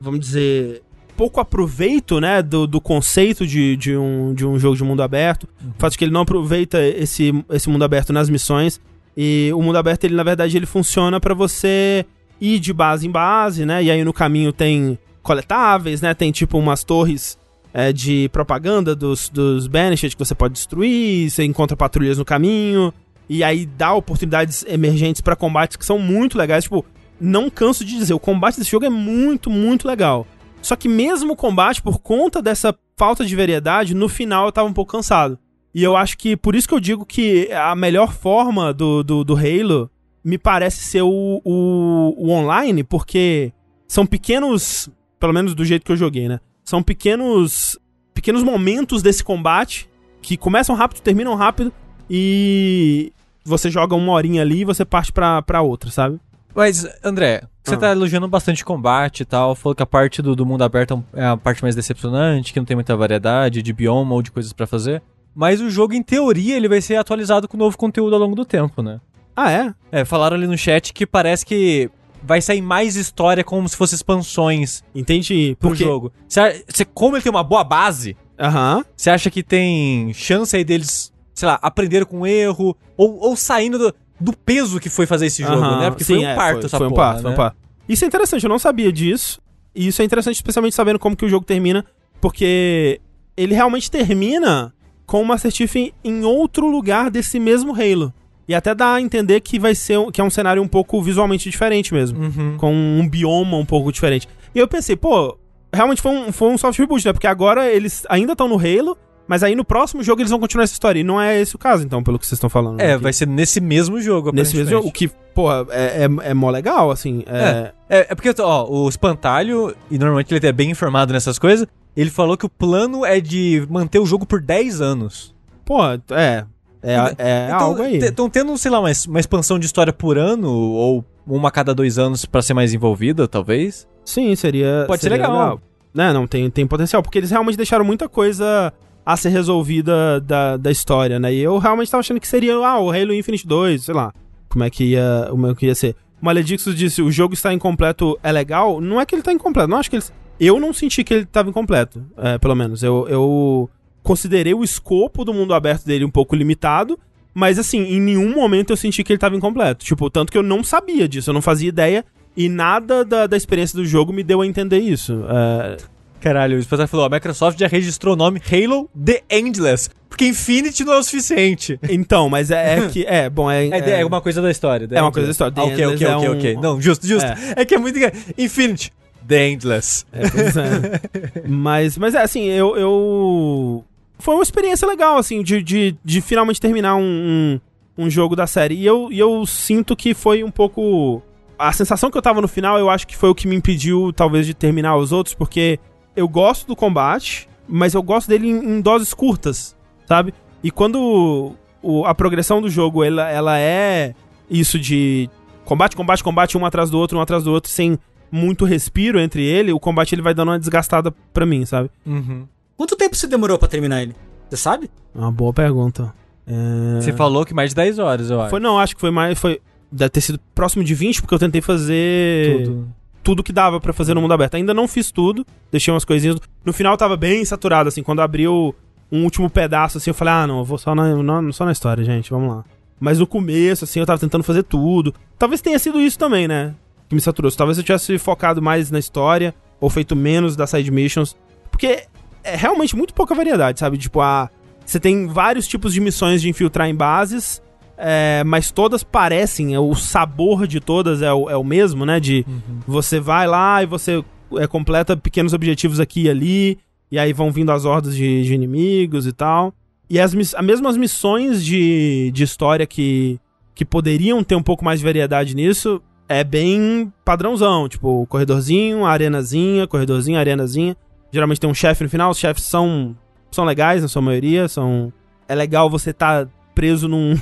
vamos 0.00 0.20
dizer, 0.20 0.82
pouco 1.16 1.40
aproveito, 1.40 2.20
né, 2.20 2.42
do, 2.42 2.66
do 2.66 2.80
conceito 2.80 3.46
de, 3.46 3.76
de, 3.76 3.96
um, 3.96 4.34
de 4.34 4.46
um 4.46 4.58
jogo 4.58 4.76
de 4.76 4.84
mundo 4.84 5.02
aberto. 5.02 5.44
O 5.44 5.78
fato 5.78 5.92
de 5.92 5.98
que 5.98 6.04
ele 6.04 6.12
não 6.12 6.22
aproveita 6.22 6.80
esse, 6.82 7.32
esse 7.50 7.68
mundo 7.68 7.84
aberto 7.84 8.12
nas 8.12 8.28
missões. 8.28 8.80
E 9.16 9.50
o 9.54 9.62
mundo 9.62 9.76
aberto, 9.76 10.04
ele 10.04 10.14
na 10.14 10.24
verdade, 10.24 10.56
ele 10.56 10.66
funciona 10.66 11.20
para 11.20 11.34
você 11.34 12.04
ir 12.40 12.58
de 12.58 12.72
base 12.72 13.06
em 13.06 13.10
base, 13.10 13.64
né? 13.64 13.82
E 13.82 13.90
aí 13.90 14.04
no 14.04 14.12
caminho 14.12 14.52
tem 14.52 14.98
coletáveis, 15.22 16.00
né? 16.00 16.14
Tem 16.14 16.32
tipo 16.32 16.58
umas 16.58 16.82
torres 16.82 17.38
é, 17.72 17.92
de 17.92 18.28
propaganda 18.30 18.94
dos, 18.94 19.28
dos 19.28 19.66
Banished 19.66 20.14
que 20.16 20.24
você 20.24 20.34
pode 20.34 20.54
destruir, 20.54 21.30
você 21.30 21.44
encontra 21.44 21.76
patrulhas 21.76 22.18
no 22.18 22.24
caminho, 22.24 22.92
e 23.28 23.42
aí 23.42 23.66
dá 23.66 23.94
oportunidades 23.94 24.64
emergentes 24.68 25.20
para 25.20 25.36
combates 25.36 25.76
que 25.76 25.86
são 25.86 25.98
muito 25.98 26.36
legais. 26.36 26.64
Tipo, 26.64 26.84
não 27.20 27.48
canso 27.48 27.84
de 27.84 27.96
dizer, 27.96 28.14
o 28.14 28.20
combate 28.20 28.58
desse 28.58 28.70
jogo 28.70 28.84
é 28.84 28.90
muito, 28.90 29.48
muito 29.48 29.86
legal. 29.86 30.26
Só 30.60 30.76
que 30.76 30.88
mesmo 30.88 31.32
o 31.32 31.36
combate, 31.36 31.82
por 31.82 31.98
conta 31.98 32.40
dessa 32.40 32.74
falta 32.96 33.24
de 33.24 33.36
variedade, 33.36 33.94
no 33.94 34.08
final 34.08 34.46
eu 34.46 34.52
tava 34.52 34.68
um 34.68 34.72
pouco 34.72 34.92
cansado. 34.92 35.38
E 35.74 35.82
eu 35.82 35.96
acho 35.96 36.16
que 36.16 36.36
por 36.36 36.54
isso 36.54 36.68
que 36.68 36.74
eu 36.74 36.80
digo 36.80 37.04
que 37.04 37.50
a 37.52 37.74
melhor 37.74 38.12
forma 38.12 38.72
do, 38.72 39.02
do, 39.02 39.24
do 39.24 39.36
Halo 39.36 39.90
me 40.24 40.38
parece 40.38 40.84
ser 40.84 41.02
o, 41.02 41.42
o, 41.44 42.14
o, 42.16 42.30
online, 42.30 42.82
porque 42.84 43.52
são 43.86 44.06
pequenos, 44.06 44.88
pelo 45.18 45.34
menos 45.34 45.54
do 45.54 45.64
jeito 45.64 45.84
que 45.84 45.92
eu 45.92 45.96
joguei, 45.96 46.28
né? 46.28 46.40
São 46.64 46.82
pequenos 46.82 47.78
pequenos 48.14 48.42
momentos 48.42 49.02
desse 49.02 49.22
combate 49.22 49.90
que 50.22 50.36
começam 50.36 50.74
rápido, 50.74 51.02
terminam 51.02 51.34
rápido 51.34 51.72
e 52.08 53.12
você 53.44 53.70
joga 53.70 53.94
uma 53.94 54.12
horinha 54.12 54.42
ali 54.42 54.60
e 54.60 54.64
você 54.64 54.84
parte 54.84 55.12
pra, 55.12 55.42
pra 55.42 55.62
outra, 55.62 55.90
sabe? 55.90 56.18
Mas, 56.54 56.86
André, 57.02 57.42
você 57.64 57.74
Ah. 57.74 57.78
tá 57.78 57.90
elogiando 57.92 58.28
bastante 58.28 58.64
combate 58.64 59.20
e 59.20 59.24
tal, 59.24 59.54
falou 59.54 59.74
que 59.74 59.82
a 59.82 59.86
parte 59.86 60.22
do, 60.22 60.36
do 60.36 60.46
mundo 60.46 60.62
aberto 60.62 61.04
é 61.12 61.24
a 61.26 61.36
parte 61.36 61.62
mais 61.62 61.74
decepcionante, 61.74 62.52
que 62.52 62.60
não 62.60 62.64
tem 62.64 62.76
muita 62.76 62.96
variedade 62.96 63.60
de 63.60 63.72
bioma 63.72 64.14
ou 64.14 64.22
de 64.22 64.30
coisas 64.30 64.52
pra 64.52 64.66
fazer. 64.66 65.02
Mas 65.34 65.60
o 65.60 65.68
jogo, 65.68 65.94
em 65.94 66.02
teoria, 66.02 66.56
ele 66.56 66.68
vai 66.68 66.80
ser 66.80 66.94
atualizado 66.94 67.48
com 67.48 67.56
novo 67.56 67.76
conteúdo 67.76 68.14
ao 68.14 68.20
longo 68.20 68.36
do 68.36 68.44
tempo, 68.44 68.82
né? 68.82 69.00
Ah, 69.34 69.50
é? 69.50 69.74
É, 69.90 70.04
falaram 70.04 70.36
ali 70.36 70.46
no 70.46 70.56
chat 70.56 70.92
que 70.92 71.04
parece 71.04 71.44
que 71.44 71.90
vai 72.22 72.40
sair 72.40 72.62
mais 72.62 72.94
história 72.94 73.42
como 73.42 73.68
se 73.68 73.76
fosse 73.76 73.96
expansões 73.96 74.84
Entendi. 74.94 75.56
pro 75.58 75.70
Porque... 75.70 75.82
jogo. 75.82 76.12
Você, 76.28 76.64
você- 76.68 76.84
como 76.84 77.16
ele 77.16 77.22
tem 77.24 77.30
uma 77.30 77.42
boa 77.42 77.64
base, 77.64 78.16
Aham. 78.38 78.84
você 78.96 79.10
acha 79.10 79.28
que 79.28 79.42
tem 79.42 80.12
chance 80.14 80.54
aí 80.56 80.62
deles, 80.62 81.12
sei 81.34 81.48
lá, 81.48 81.58
aprender 81.60 82.04
com 82.06 82.26
erro 82.26 82.76
ou, 82.96 83.18
ou 83.18 83.36
saindo 83.36 83.78
do, 83.78 83.94
do 84.20 84.36
peso 84.36 84.78
que 84.80 84.88
foi 84.88 85.04
fazer 85.06 85.26
esse 85.26 85.42
jogo, 85.42 85.56
Aham. 85.62 85.80
né? 85.80 85.90
Porque 85.90 86.04
Sim, 86.04 86.14
foi 86.14 86.24
um 86.24 86.28
é, 86.28 86.34
parto 86.34 86.56
foi, 86.58 86.64
essa 86.66 86.78
foi 86.78 86.86
um 86.86 86.90
porra, 86.90 87.02
parto, 87.02 87.20
foi 87.22 87.28
um 87.28 87.30
né? 87.32 87.36
parto. 87.36 87.56
Isso 87.88 88.04
é 88.04 88.08
interessante, 88.08 88.44
eu 88.44 88.48
não 88.50 88.58
sabia 88.58 88.92
disso. 88.92 89.40
E 89.74 89.88
isso 89.88 90.00
é 90.00 90.04
interessante, 90.04 90.36
especialmente 90.36 90.74
sabendo 90.74 90.98
como 90.98 91.16
que 91.16 91.24
o 91.24 91.28
jogo 91.28 91.44
termina, 91.44 91.84
porque 92.20 93.00
ele 93.36 93.54
realmente 93.54 93.90
termina 93.90 94.72
com 95.06 95.20
o 95.20 95.26
Master 95.26 95.50
Chief 95.50 95.74
em, 95.76 95.92
em 96.02 96.24
outro 96.24 96.66
lugar 96.70 97.10
desse 97.10 97.38
mesmo 97.38 97.72
Halo. 97.74 98.12
E 98.48 98.54
até 98.54 98.74
dá 98.74 98.94
a 98.94 99.00
entender 99.00 99.40
que 99.40 99.58
vai 99.58 99.74
ser 99.74 99.98
um- 99.98 100.10
que 100.10 100.20
é 100.20 100.24
um 100.24 100.30
cenário 100.30 100.62
um 100.62 100.68
pouco 100.68 101.00
visualmente 101.02 101.50
diferente 101.50 101.92
mesmo. 101.92 102.18
Uhum. 102.22 102.56
Com 102.58 102.72
um 102.74 103.08
bioma 103.08 103.56
um 103.56 103.64
pouco 103.64 103.90
diferente. 103.92 104.28
E 104.54 104.58
eu 104.58 104.68
pensei, 104.68 104.96
pô, 104.96 105.36
realmente 105.72 106.00
foi 106.00 106.12
um, 106.12 106.30
foi 106.32 106.48
um 106.50 106.58
soft 106.58 106.78
reboot, 106.78 107.04
né? 107.04 107.12
Porque 107.12 107.26
agora 107.26 107.70
eles 107.70 108.04
ainda 108.08 108.32
estão 108.32 108.46
no 108.48 108.56
Halo, 108.58 108.96
mas 109.26 109.42
aí 109.42 109.54
no 109.54 109.64
próximo 109.64 110.02
jogo 110.02 110.20
eles 110.20 110.30
vão 110.30 110.40
continuar 110.40 110.64
essa 110.64 110.72
história. 110.72 111.00
E 111.00 111.04
não 111.04 111.20
é 111.20 111.40
esse 111.40 111.54
o 111.56 111.58
caso, 111.58 111.84
então, 111.84 112.02
pelo 112.02 112.18
que 112.18 112.26
vocês 112.26 112.36
estão 112.36 112.50
falando. 112.50 112.80
É, 112.80 112.88
né? 112.88 112.98
vai 112.98 113.12
ser 113.12 113.26
nesse 113.26 113.60
mesmo 113.60 114.00
jogo, 114.00 114.32
Nesse 114.32 114.56
mesmo 114.56 114.70
jogo, 114.70 114.88
o 114.88 114.92
que, 114.92 115.08
porra, 115.34 115.66
é, 115.70 116.04
é, 116.04 116.30
é 116.30 116.34
mó 116.34 116.50
legal, 116.50 116.90
assim. 116.90 117.24
É, 117.26 117.72
É, 117.88 118.06
é 118.10 118.14
porque, 118.14 118.34
ó, 118.40 118.66
o 118.68 118.88
Espantalho, 118.88 119.74
e 119.90 119.98
normalmente 119.98 120.34
ele 120.34 120.46
é 120.46 120.52
bem 120.52 120.70
informado 120.70 121.12
nessas 121.12 121.38
coisas, 121.38 121.66
ele 121.96 122.10
falou 122.10 122.36
que 122.36 122.46
o 122.46 122.48
plano 122.48 123.04
é 123.04 123.20
de 123.20 123.66
manter 123.70 123.98
o 123.98 124.06
jogo 124.06 124.26
por 124.26 124.40
10 124.40 124.80
anos. 124.80 125.34
Pô, 125.64 125.80
é. 126.10 126.44
É, 126.82 126.96
é 127.18 127.50
algo 127.50 127.82
aí. 127.82 127.96
Estão 127.96 128.28
tendo, 128.28 128.56
sei 128.58 128.70
lá, 128.70 128.78
uma, 128.78 128.90
uma 129.08 129.20
expansão 129.20 129.58
de 129.58 129.64
história 129.64 129.92
por 129.92 130.18
ano, 130.18 130.50
ou 130.50 131.02
uma 131.26 131.48
a 131.48 131.50
cada 131.50 131.74
dois 131.74 131.98
anos 131.98 132.26
pra 132.26 132.42
ser 132.42 132.52
mais 132.52 132.74
envolvida, 132.74 133.26
talvez. 133.26 133.88
Sim, 134.04 134.34
seria. 134.36 134.84
Pode 134.86 135.00
ser 135.00 135.08
seria 135.08 135.26
legal. 135.26 135.60
Né, 135.94 136.12
não, 136.12 136.26
tem, 136.26 136.50
tem 136.50 136.66
potencial. 136.66 137.02
Porque 137.02 137.18
eles 137.18 137.30
realmente 137.30 137.56
deixaram 137.56 137.84
muita 137.84 138.08
coisa 138.08 138.72
a 139.04 139.16
ser 139.16 139.28
resolvida 139.28 140.20
da, 140.20 140.56
da 140.56 140.70
história, 140.70 141.18
né? 141.18 141.32
E 141.32 141.40
eu 141.40 141.58
realmente 141.58 141.90
tava 141.90 142.00
achando 142.00 142.20
que 142.20 142.28
seria, 142.28 142.54
ah, 142.54 142.80
o 142.80 142.90
Halo 142.90 143.12
Infinite 143.12 143.46
2, 143.46 143.84
sei 143.84 143.94
lá. 143.94 144.12
Como 144.48 144.64
é 144.64 144.70
que 144.70 144.84
ia, 144.84 145.26
como 145.30 145.46
é 145.48 145.54
que 145.54 145.66
ia 145.66 145.74
ser. 145.74 145.94
O 146.22 146.24
Maledixus 146.24 146.74
disse, 146.74 147.02
o 147.02 147.10
jogo 147.10 147.34
está 147.34 147.52
incompleto 147.52 148.18
é 148.22 148.32
legal. 148.32 148.80
Não 148.80 149.00
é 149.00 149.04
que 149.04 149.14
ele 149.14 149.22
tá 149.22 149.32
incompleto, 149.32 149.68
não 149.68 149.78
acho 149.78 149.90
que 149.90 149.96
eles... 149.96 150.12
Eu 150.40 150.58
não 150.58 150.72
senti 150.72 151.04
que 151.04 151.14
ele 151.14 151.26
tava 151.26 151.48
incompleto, 151.48 152.04
é, 152.16 152.38
pelo 152.38 152.54
menos. 152.54 152.82
Eu, 152.82 153.06
eu 153.08 153.70
considerei 154.02 154.52
o 154.52 154.64
escopo 154.64 155.24
do 155.24 155.32
mundo 155.32 155.54
aberto 155.54 155.84
dele 155.84 156.04
um 156.04 156.10
pouco 156.10 156.34
limitado, 156.34 156.98
mas 157.32 157.58
assim, 157.58 157.82
em 157.82 158.00
nenhum 158.00 158.34
momento 158.34 158.70
eu 158.70 158.76
senti 158.76 159.04
que 159.04 159.12
ele 159.12 159.18
tava 159.18 159.36
incompleto. 159.36 159.84
Tipo, 159.84 160.10
tanto 160.10 160.32
que 160.32 160.38
eu 160.38 160.42
não 160.42 160.64
sabia 160.64 161.08
disso, 161.08 161.30
eu 161.30 161.34
não 161.34 161.42
fazia 161.42 161.68
ideia, 161.68 162.04
e 162.36 162.48
nada 162.48 163.04
da, 163.04 163.26
da 163.26 163.36
experiência 163.36 163.76
do 163.76 163.84
jogo 163.84 164.12
me 164.12 164.22
deu 164.22 164.40
a 164.40 164.46
entender 164.46 164.78
isso. 164.78 165.24
É, 165.28 165.76
Caralho, 166.24 166.56
o 166.56 166.58
Espantalho 166.58 166.88
falou, 166.88 167.04
a 167.04 167.10
Microsoft 167.10 167.58
já 167.58 167.66
registrou 167.66 168.14
o 168.14 168.16
nome 168.16 168.40
Halo 168.50 168.88
The 169.04 169.20
Endless, 169.28 169.90
porque 170.08 170.26
Infinity 170.26 170.82
não 170.82 170.94
é 170.94 170.98
o 170.98 171.02
suficiente. 171.02 171.78
então, 171.86 172.30
mas 172.30 172.50
é, 172.50 172.78
é 172.78 172.88
que. 172.88 173.04
É, 173.04 173.28
bom, 173.28 173.50
é. 173.50 173.66
É, 173.84 174.00
é 174.00 174.06
uma 174.06 174.22
coisa 174.22 174.40
da 174.40 174.50
história. 174.50 174.88
É 174.90 175.02
uma 175.02 175.12
coisa 175.12 175.26
da 175.26 175.32
história. 175.32 175.52
The 175.52 175.60
Ah, 175.60 175.64
ok, 175.64 175.86
ok, 175.86 176.06
é 176.06 176.16
ok, 176.16 176.28
um- 176.28 176.32
ok. 176.32 176.56
Não, 176.62 176.80
justo, 176.80 177.06
justo. 177.06 177.26
É. 177.26 177.60
É. 177.60 177.64
que 177.66 177.74
é 177.74 177.78
muito. 177.78 177.98
Infinity. 178.38 178.90
The 179.28 179.48
Endless. 179.50 180.06
É, 180.14 180.30
pois 180.30 180.56
é. 180.56 181.42
mas, 181.46 181.98
mas 181.98 182.14
é 182.14 182.22
assim, 182.22 182.44
eu, 182.44 182.74
eu. 182.74 183.84
Foi 184.18 184.34
uma 184.34 184.42
experiência 184.42 184.88
legal, 184.88 185.18
assim, 185.18 185.42
de, 185.42 185.62
de, 185.62 185.94
de 186.02 186.22
finalmente 186.22 186.58
terminar 186.58 186.96
um, 186.96 187.60
um, 187.98 188.04
um 188.06 188.08
jogo 188.08 188.34
da 188.34 188.46
série. 188.46 188.76
E 188.76 188.86
eu, 188.86 189.08
e 189.12 189.18
eu 189.18 189.44
sinto 189.44 189.94
que 189.94 190.14
foi 190.14 190.42
um 190.42 190.50
pouco. 190.50 191.20
A 191.58 191.70
sensação 191.70 192.10
que 192.10 192.16
eu 192.16 192.22
tava 192.22 192.40
no 192.40 192.48
final, 192.48 192.78
eu 192.78 192.88
acho 192.88 193.06
que 193.06 193.14
foi 193.14 193.28
o 193.28 193.34
que 193.34 193.46
me 193.46 193.54
impediu, 193.54 194.10
talvez, 194.10 194.46
de 194.46 194.54
terminar 194.54 194.96
os 194.96 195.12
outros, 195.12 195.34
porque 195.34 195.78
eu 196.16 196.28
gosto 196.28 196.66
do 196.66 196.76
combate, 196.76 197.48
mas 197.68 197.94
eu 197.94 198.02
gosto 198.02 198.28
dele 198.28 198.48
em, 198.48 198.76
em 198.76 198.80
doses 198.80 199.12
curtas, 199.14 199.76
sabe? 200.06 200.32
E 200.62 200.70
quando 200.70 201.54
o- 201.82 202.04
a 202.06 202.14
progressão 202.14 202.60
do 202.62 202.68
jogo 202.70 203.02
ela, 203.04 203.28
ela 203.30 203.58
é 203.58 204.14
isso 204.50 204.78
de 204.78 205.28
combate, 205.64 205.96
combate, 205.96 206.22
combate, 206.24 206.56
um 206.58 206.64
atrás 206.66 206.90
do 206.90 206.98
outro, 206.98 207.18
um 207.18 207.20
atrás 207.20 207.44
do 207.44 207.52
outro, 207.52 207.70
sem 207.70 207.98
muito 208.30 208.64
respiro 208.64 209.18
entre 209.20 209.44
ele, 209.44 209.72
o 209.72 209.78
combate 209.80 210.14
ele 210.14 210.22
vai 210.22 210.34
dando 210.34 210.48
uma 210.50 210.58
desgastada 210.58 211.12
pra 211.32 211.46
mim, 211.46 211.64
sabe? 211.64 211.90
Uhum. 212.04 212.46
Quanto 212.76 212.96
tempo 212.96 213.14
você 213.14 213.26
demorou 213.26 213.58
pra 213.58 213.68
terminar 213.68 214.02
ele? 214.02 214.14
Você 214.50 214.56
sabe? 214.56 214.90
É 215.14 215.18
Uma 215.18 215.30
boa 215.32 215.52
pergunta. 215.52 216.12
É... 216.46 217.00
Você 217.00 217.12
falou 217.12 217.44
que 217.44 217.54
mais 217.54 217.70
de 217.70 217.76
10 217.76 217.98
horas, 217.98 218.30
eu 218.30 218.40
acho. 218.40 218.50
Foi, 218.50 218.60
não, 218.60 218.78
acho 218.78 218.94
que 218.94 219.00
foi 219.00 219.10
mais. 219.10 219.38
Foi, 219.38 219.60
deve 219.90 220.10
ter 220.10 220.20
sido 220.20 220.38
próximo 220.54 220.82
de 220.84 220.94
20, 220.94 221.22
porque 221.22 221.34
eu 221.34 221.38
tentei 221.38 221.60
fazer 221.60 222.64
tudo. 222.64 222.88
Tudo 223.24 223.42
que 223.42 223.52
dava 223.52 223.80
pra 223.80 223.92
fazer 223.92 224.14
no 224.14 224.20
mundo 224.20 224.34
aberto. 224.34 224.54
Ainda 224.54 224.72
não 224.74 224.86
fiz 224.86 225.10
tudo, 225.10 225.44
deixei 225.72 225.92
umas 225.92 226.04
coisinhas. 226.04 226.36
No 226.64 226.72
final 226.72 226.96
tava 226.96 227.16
bem 227.16 227.44
saturado, 227.44 227.88
assim, 227.88 228.02
quando 228.02 228.20
abriu 228.20 228.74
um 229.10 229.24
último 229.24 229.48
pedaço, 229.50 229.98
assim, 229.98 230.10
eu 230.10 230.14
falei, 230.14 230.34
ah, 230.34 230.46
não, 230.46 230.58
eu 230.58 230.64
vou 230.64 230.78
só 230.78 230.94
na, 230.94 231.16
na- 231.22 231.52
só 231.52 231.64
na 231.64 231.72
história, 231.72 232.04
gente, 232.04 232.30
vamos 232.30 232.48
lá. 232.54 232.64
Mas 233.00 233.18
no 233.18 233.26
começo, 233.26 233.84
assim, 233.84 233.98
eu 234.00 234.06
tava 234.06 234.18
tentando 234.20 234.44
fazer 234.44 234.62
tudo. 234.62 235.12
Talvez 235.38 235.60
tenha 235.60 235.78
sido 235.78 236.00
isso 236.00 236.18
também, 236.18 236.46
né? 236.46 236.74
Que 237.08 237.14
me 237.14 237.20
saturou. 237.20 237.50
Talvez 237.50 237.76
eu 237.78 237.84
tivesse 237.84 238.16
focado 238.18 238.62
mais 238.62 238.90
na 238.90 238.98
história, 238.98 239.54
ou 239.80 239.90
feito 239.90 240.14
menos 240.14 240.54
das 240.56 240.70
side 240.70 240.90
missions. 240.90 241.36
Porque 241.70 242.04
é 242.44 242.56
realmente 242.56 242.94
muito 242.96 243.12
pouca 243.12 243.34
variedade, 243.34 243.80
sabe? 243.80 243.98
Tipo, 243.98 244.20
a. 244.20 244.48
Você 244.86 245.00
tem 245.00 245.26
vários 245.26 245.66
tipos 245.66 245.92
de 245.94 246.00
missões 246.00 246.40
de 246.42 246.48
infiltrar 246.48 246.88
em 246.88 246.94
bases, 246.94 247.60
é, 247.96 248.42
mas 248.44 248.70
todas 248.70 249.02
parecem, 249.02 249.74
é, 249.74 249.78
o 249.78 249.94
sabor 249.94 250.66
de 250.66 250.80
todas 250.80 251.22
é 251.22 251.32
o, 251.32 251.48
é 251.48 251.56
o 251.56 251.64
mesmo, 251.64 252.04
né? 252.04 252.18
De 252.18 252.44
você 252.86 253.20
vai 253.20 253.46
lá 253.46 253.82
e 253.82 253.86
você 253.86 254.24
é, 254.56 254.66
completa 254.66 255.16
pequenos 255.16 255.52
objetivos 255.52 256.00
aqui 256.00 256.22
e 256.22 256.30
ali, 256.30 256.78
e 257.10 257.18
aí 257.18 257.32
vão 257.32 257.52
vindo 257.52 257.70
as 257.70 257.84
hordas 257.84 258.16
de, 258.16 258.42
de 258.42 258.54
inimigos 258.54 259.26
e 259.26 259.32
tal. 259.32 259.72
E 260.10 260.20
as, 260.20 260.34
miss- 260.34 260.54
as 260.54 260.64
mesmas 260.64 260.96
missões 260.96 261.64
de, 261.64 262.30
de 262.32 262.42
história 262.42 262.86
que, 262.86 263.38
que 263.74 263.84
poderiam 263.84 264.44
ter 264.44 264.54
um 264.54 264.62
pouco 264.62 264.84
mais 264.84 265.00
de 265.00 265.04
variedade 265.06 265.54
nisso, 265.54 266.02
é 266.28 266.44
bem 266.44 267.12
padrãozão. 267.24 267.88
Tipo, 267.88 268.26
corredorzinho, 268.26 269.04
arenazinha, 269.06 269.86
corredorzinho, 269.86 270.38
arenazinha. 270.38 270.96
Geralmente 271.32 271.60
tem 271.60 271.70
um 271.70 271.74
chefe 271.74 272.04
no 272.04 272.10
final, 272.10 272.30
os 272.30 272.38
chefes 272.38 272.64
são, 272.64 273.16
são 273.50 273.64
legais 273.64 274.02
na 274.02 274.08
sua 274.08 274.22
maioria, 274.22 274.68
são... 274.68 275.12
É 275.48 275.54
legal 275.54 275.90
você 275.90 276.10
estar 276.10 276.48
preso 276.74 277.06
num, 277.06 277.34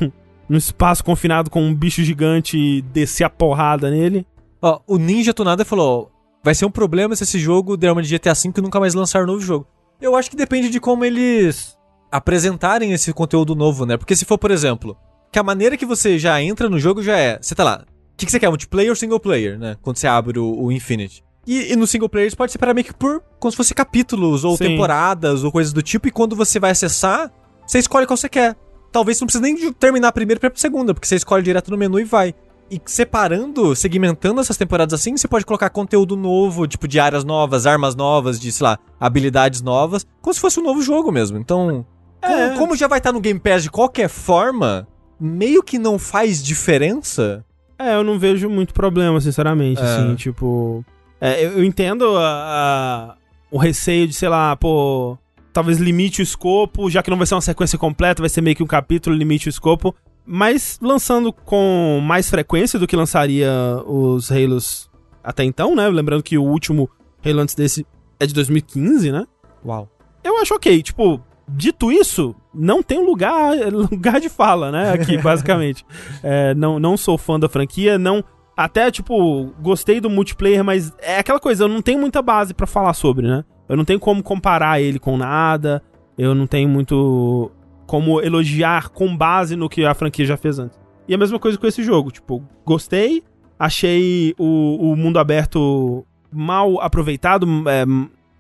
num 0.49 0.57
espaço 0.57 1.05
confinado 1.05 1.51
com 1.51 1.62
um 1.62 1.74
bicho 1.74 2.03
gigante 2.03 2.59
e 2.59 2.82
descer 2.82 3.24
a 3.24 3.30
porrada 3.30 3.90
nele. 3.90 4.26
Ó, 4.61 4.80
o 4.86 4.99
Ninja 4.99 5.34
Tunada 5.34 5.64
falou: 5.64 6.11
vai 6.43 6.55
ser 6.55 6.64
um 6.64 6.70
problema 6.70 7.16
se 7.16 7.24
esse 7.24 7.38
jogo 7.38 7.76
der 7.76 7.93
uma 7.93 8.03
de 8.03 8.16
GTA 8.16 8.34
V 8.34 8.53
e 8.57 8.61
nunca 8.61 8.80
mais 8.80 8.95
lançar 8.95 9.22
um 9.22 9.26
novo 9.26 9.40
jogo. 9.40 9.66
Eu 10.01 10.16
acho 10.16 10.30
que 10.30 10.36
depende 10.36 10.68
de 10.68 10.80
como 10.80 11.05
eles 11.05 11.76
apresentarem 12.11 12.93
esse 12.93 13.12
conteúdo 13.12 13.55
novo, 13.55 13.86
né? 13.86 13.97
Porque 13.97 14.16
se 14.16 14.24
for, 14.24 14.36
por 14.36 14.51
exemplo, 14.51 14.97
que 15.30 15.38
a 15.38 15.43
maneira 15.43 15.76
que 15.76 15.86
você 15.86 16.18
já 16.18 16.43
entra 16.43 16.68
no 16.68 16.78
jogo 16.78 17.03
já 17.03 17.16
é. 17.16 17.38
Você 17.40 17.55
tá 17.55 17.64
lá. 17.64 17.84
O 17.86 18.16
que, 18.16 18.26
que 18.26 18.32
você 18.32 18.38
quer? 18.38 18.49
Multiplayer 18.49 18.90
ou 18.90 18.97
single 18.97 19.18
player, 19.18 19.59
né? 19.59 19.76
Quando 19.80 19.97
você 19.97 20.07
abre 20.07 20.38
o, 20.38 20.64
o 20.64 20.70
Infinite. 20.70 21.24
E, 21.47 21.72
e 21.72 21.76
no 21.76 21.86
single 21.86 22.09
player 22.09 22.28
isso 22.28 22.36
pode 22.36 22.53
separar 22.53 22.74
meio 22.74 22.84
que 22.84 22.95
por 22.95 23.22
como 23.40 23.51
se 23.51 23.57
fosse 23.57 23.74
capítulos, 23.74 24.45
ou 24.45 24.57
Sim. 24.57 24.68
temporadas, 24.68 25.43
ou 25.43 25.51
coisas 25.51 25.72
do 25.72 25.82
tipo, 25.82 26.07
e 26.07 26.11
quando 26.12 26.36
você 26.36 26.61
vai 26.61 26.70
acessar, 26.70 27.32
você 27.66 27.78
escolhe 27.78 28.07
qual 28.07 28.16
você 28.16 28.28
quer. 28.28 28.55
Talvez 28.93 29.16
você 29.18 29.24
não 29.24 29.26
precise 29.26 29.43
nem 29.43 29.55
de 29.57 29.72
terminar 29.72 30.09
a 30.09 30.12
primeira 30.12 30.38
pra 30.38 30.51
segunda, 30.55 30.93
porque 30.95 31.09
você 31.09 31.16
escolhe 31.16 31.43
direto 31.43 31.70
no 31.70 31.78
menu 31.78 31.99
e 31.99 32.05
vai. 32.05 32.34
E 32.70 32.80
separando, 32.86 33.74
segmentando 33.76 34.40
essas 34.40 34.57
temporadas 34.57 34.95
assim, 34.99 35.16
você 35.16 35.26
pode 35.28 35.45
colocar 35.45 35.68
conteúdo 35.70 36.16
novo, 36.16 36.66
tipo 36.66 36.86
de 36.88 36.99
áreas 37.01 37.24
novas, 37.24 37.66
armas 37.66 37.95
novas, 37.95 38.38
de, 38.40 38.51
sei 38.53 38.64
lá, 38.64 38.78
habilidades 39.01 39.61
novas, 39.61 40.07
como 40.20 40.32
se 40.32 40.40
fosse 40.40 40.59
um 40.61 40.62
novo 40.62 40.80
jogo 40.82 41.11
mesmo. 41.12 41.36
Então, 41.38 41.84
É. 42.22 42.28
como, 42.51 42.59
como 42.59 42.76
já 42.76 42.86
vai 42.88 42.99
estar 42.99 43.12
no 43.12 43.20
Game 43.20 43.38
Pass 43.40 43.62
de 43.64 43.70
qualquer 43.70 44.09
forma, 44.09 44.86
meio 45.20 45.62
que 45.62 45.78
não 45.78 45.99
faz 45.99 46.43
diferença. 46.43 47.45
É, 47.78 47.95
eu 47.97 48.05
não 48.05 48.18
vejo 48.18 48.49
muito 48.49 48.72
problema, 48.72 49.20
sinceramente, 49.20 49.80
É. 49.80 49.84
assim, 49.84 50.14
tipo... 50.14 50.84
é, 51.20 51.45
eu, 51.45 51.59
eu 51.59 51.64
entendo 51.64 52.16
a- 52.16 52.22
a- 52.22 53.14
o 53.51 53.59
receio 53.59 54.07
de, 54.09 54.14
sei 54.14 54.28
lá, 54.28 54.57
pô... 54.57 55.18
Talvez 55.53 55.78
limite 55.78 56.20
o 56.20 56.22
escopo, 56.22 56.88
já 56.88 57.03
que 57.03 57.11
não 57.11 57.18
vai 57.18 57.26
ser 57.26 57.34
uma 57.34 57.40
sequência 57.40 57.78
completa, 57.78 58.22
vai 58.22 58.28
ser 58.28 58.40
meio 58.40 58.57
que 58.57 58.62
um 58.62 58.66
capítulo, 58.66 59.14
limite 59.14 59.48
o 59.48 59.50
escopo. 59.50 59.94
Mas 60.24 60.78
lançando 60.80 61.32
com 61.32 62.00
mais 62.03 62.30
frequência 62.30 62.78
do 62.78 62.86
que 62.86 62.96
lançaria 62.96 63.50
os 63.86 64.30
Halos 64.30 64.90
até 65.22 65.44
então, 65.44 65.74
né? 65.74 65.88
Lembrando 65.88 66.22
que 66.22 66.38
o 66.38 66.42
último 66.42 66.88
Halo 67.24 67.40
antes 67.40 67.55
desse 67.55 67.86
é 68.18 68.26
de 68.26 68.34
2015, 68.34 69.12
né? 69.12 69.26
Uau. 69.64 69.88
Eu 70.24 70.38
acho 70.40 70.55
ok. 70.55 70.82
Tipo, 70.82 71.20
dito 71.48 71.90
isso, 71.92 72.34
não 72.55 72.82
tem 72.82 73.05
lugar, 73.05 73.55
lugar 73.70 74.20
de 74.20 74.28
fala, 74.28 74.70
né? 74.70 74.92
Aqui, 74.92 75.18
basicamente. 75.22 75.84
É, 76.22 76.55
não, 76.55 76.78
não 76.78 76.96
sou 76.96 77.18
fã 77.18 77.38
da 77.38 77.48
franquia, 77.48 77.98
não. 77.98 78.24
Até, 78.57 78.90
tipo, 78.90 79.46
gostei 79.61 80.00
do 80.00 80.11
multiplayer, 80.11 80.62
mas 80.62 80.92
é 80.98 81.18
aquela 81.18 81.40
coisa, 81.40 81.64
eu 81.64 81.68
não 81.68 81.80
tenho 81.80 81.98
muita 81.98 82.20
base 82.20 82.53
pra 82.53 82.66
falar 82.66 82.92
sobre, 82.94 83.26
né? 83.26 83.44
Eu 83.68 83.76
não 83.76 83.84
tenho 83.84 83.98
como 84.00 84.22
comparar 84.22 84.80
ele 84.80 84.98
com 84.98 85.16
nada. 85.16 85.82
Eu 86.18 86.34
não 86.34 86.46
tenho 86.46 86.68
muito 86.68 87.50
como 87.86 88.20
elogiar 88.20 88.88
com 88.90 89.16
base 89.16 89.56
no 89.56 89.68
que 89.68 89.84
a 89.84 89.94
franquia 89.94 90.24
já 90.26 90.36
fez 90.36 90.58
antes. 90.58 90.78
E 91.08 91.14
a 91.14 91.18
mesma 91.18 91.38
coisa 91.38 91.58
com 91.58 91.66
esse 91.66 91.82
jogo. 91.82 92.10
Tipo, 92.10 92.42
gostei, 92.64 93.22
achei 93.58 94.34
o, 94.38 94.92
o 94.92 94.96
mundo 94.96 95.18
aberto 95.18 96.04
mal 96.32 96.80
aproveitado. 96.80 97.46
é, 97.68 97.84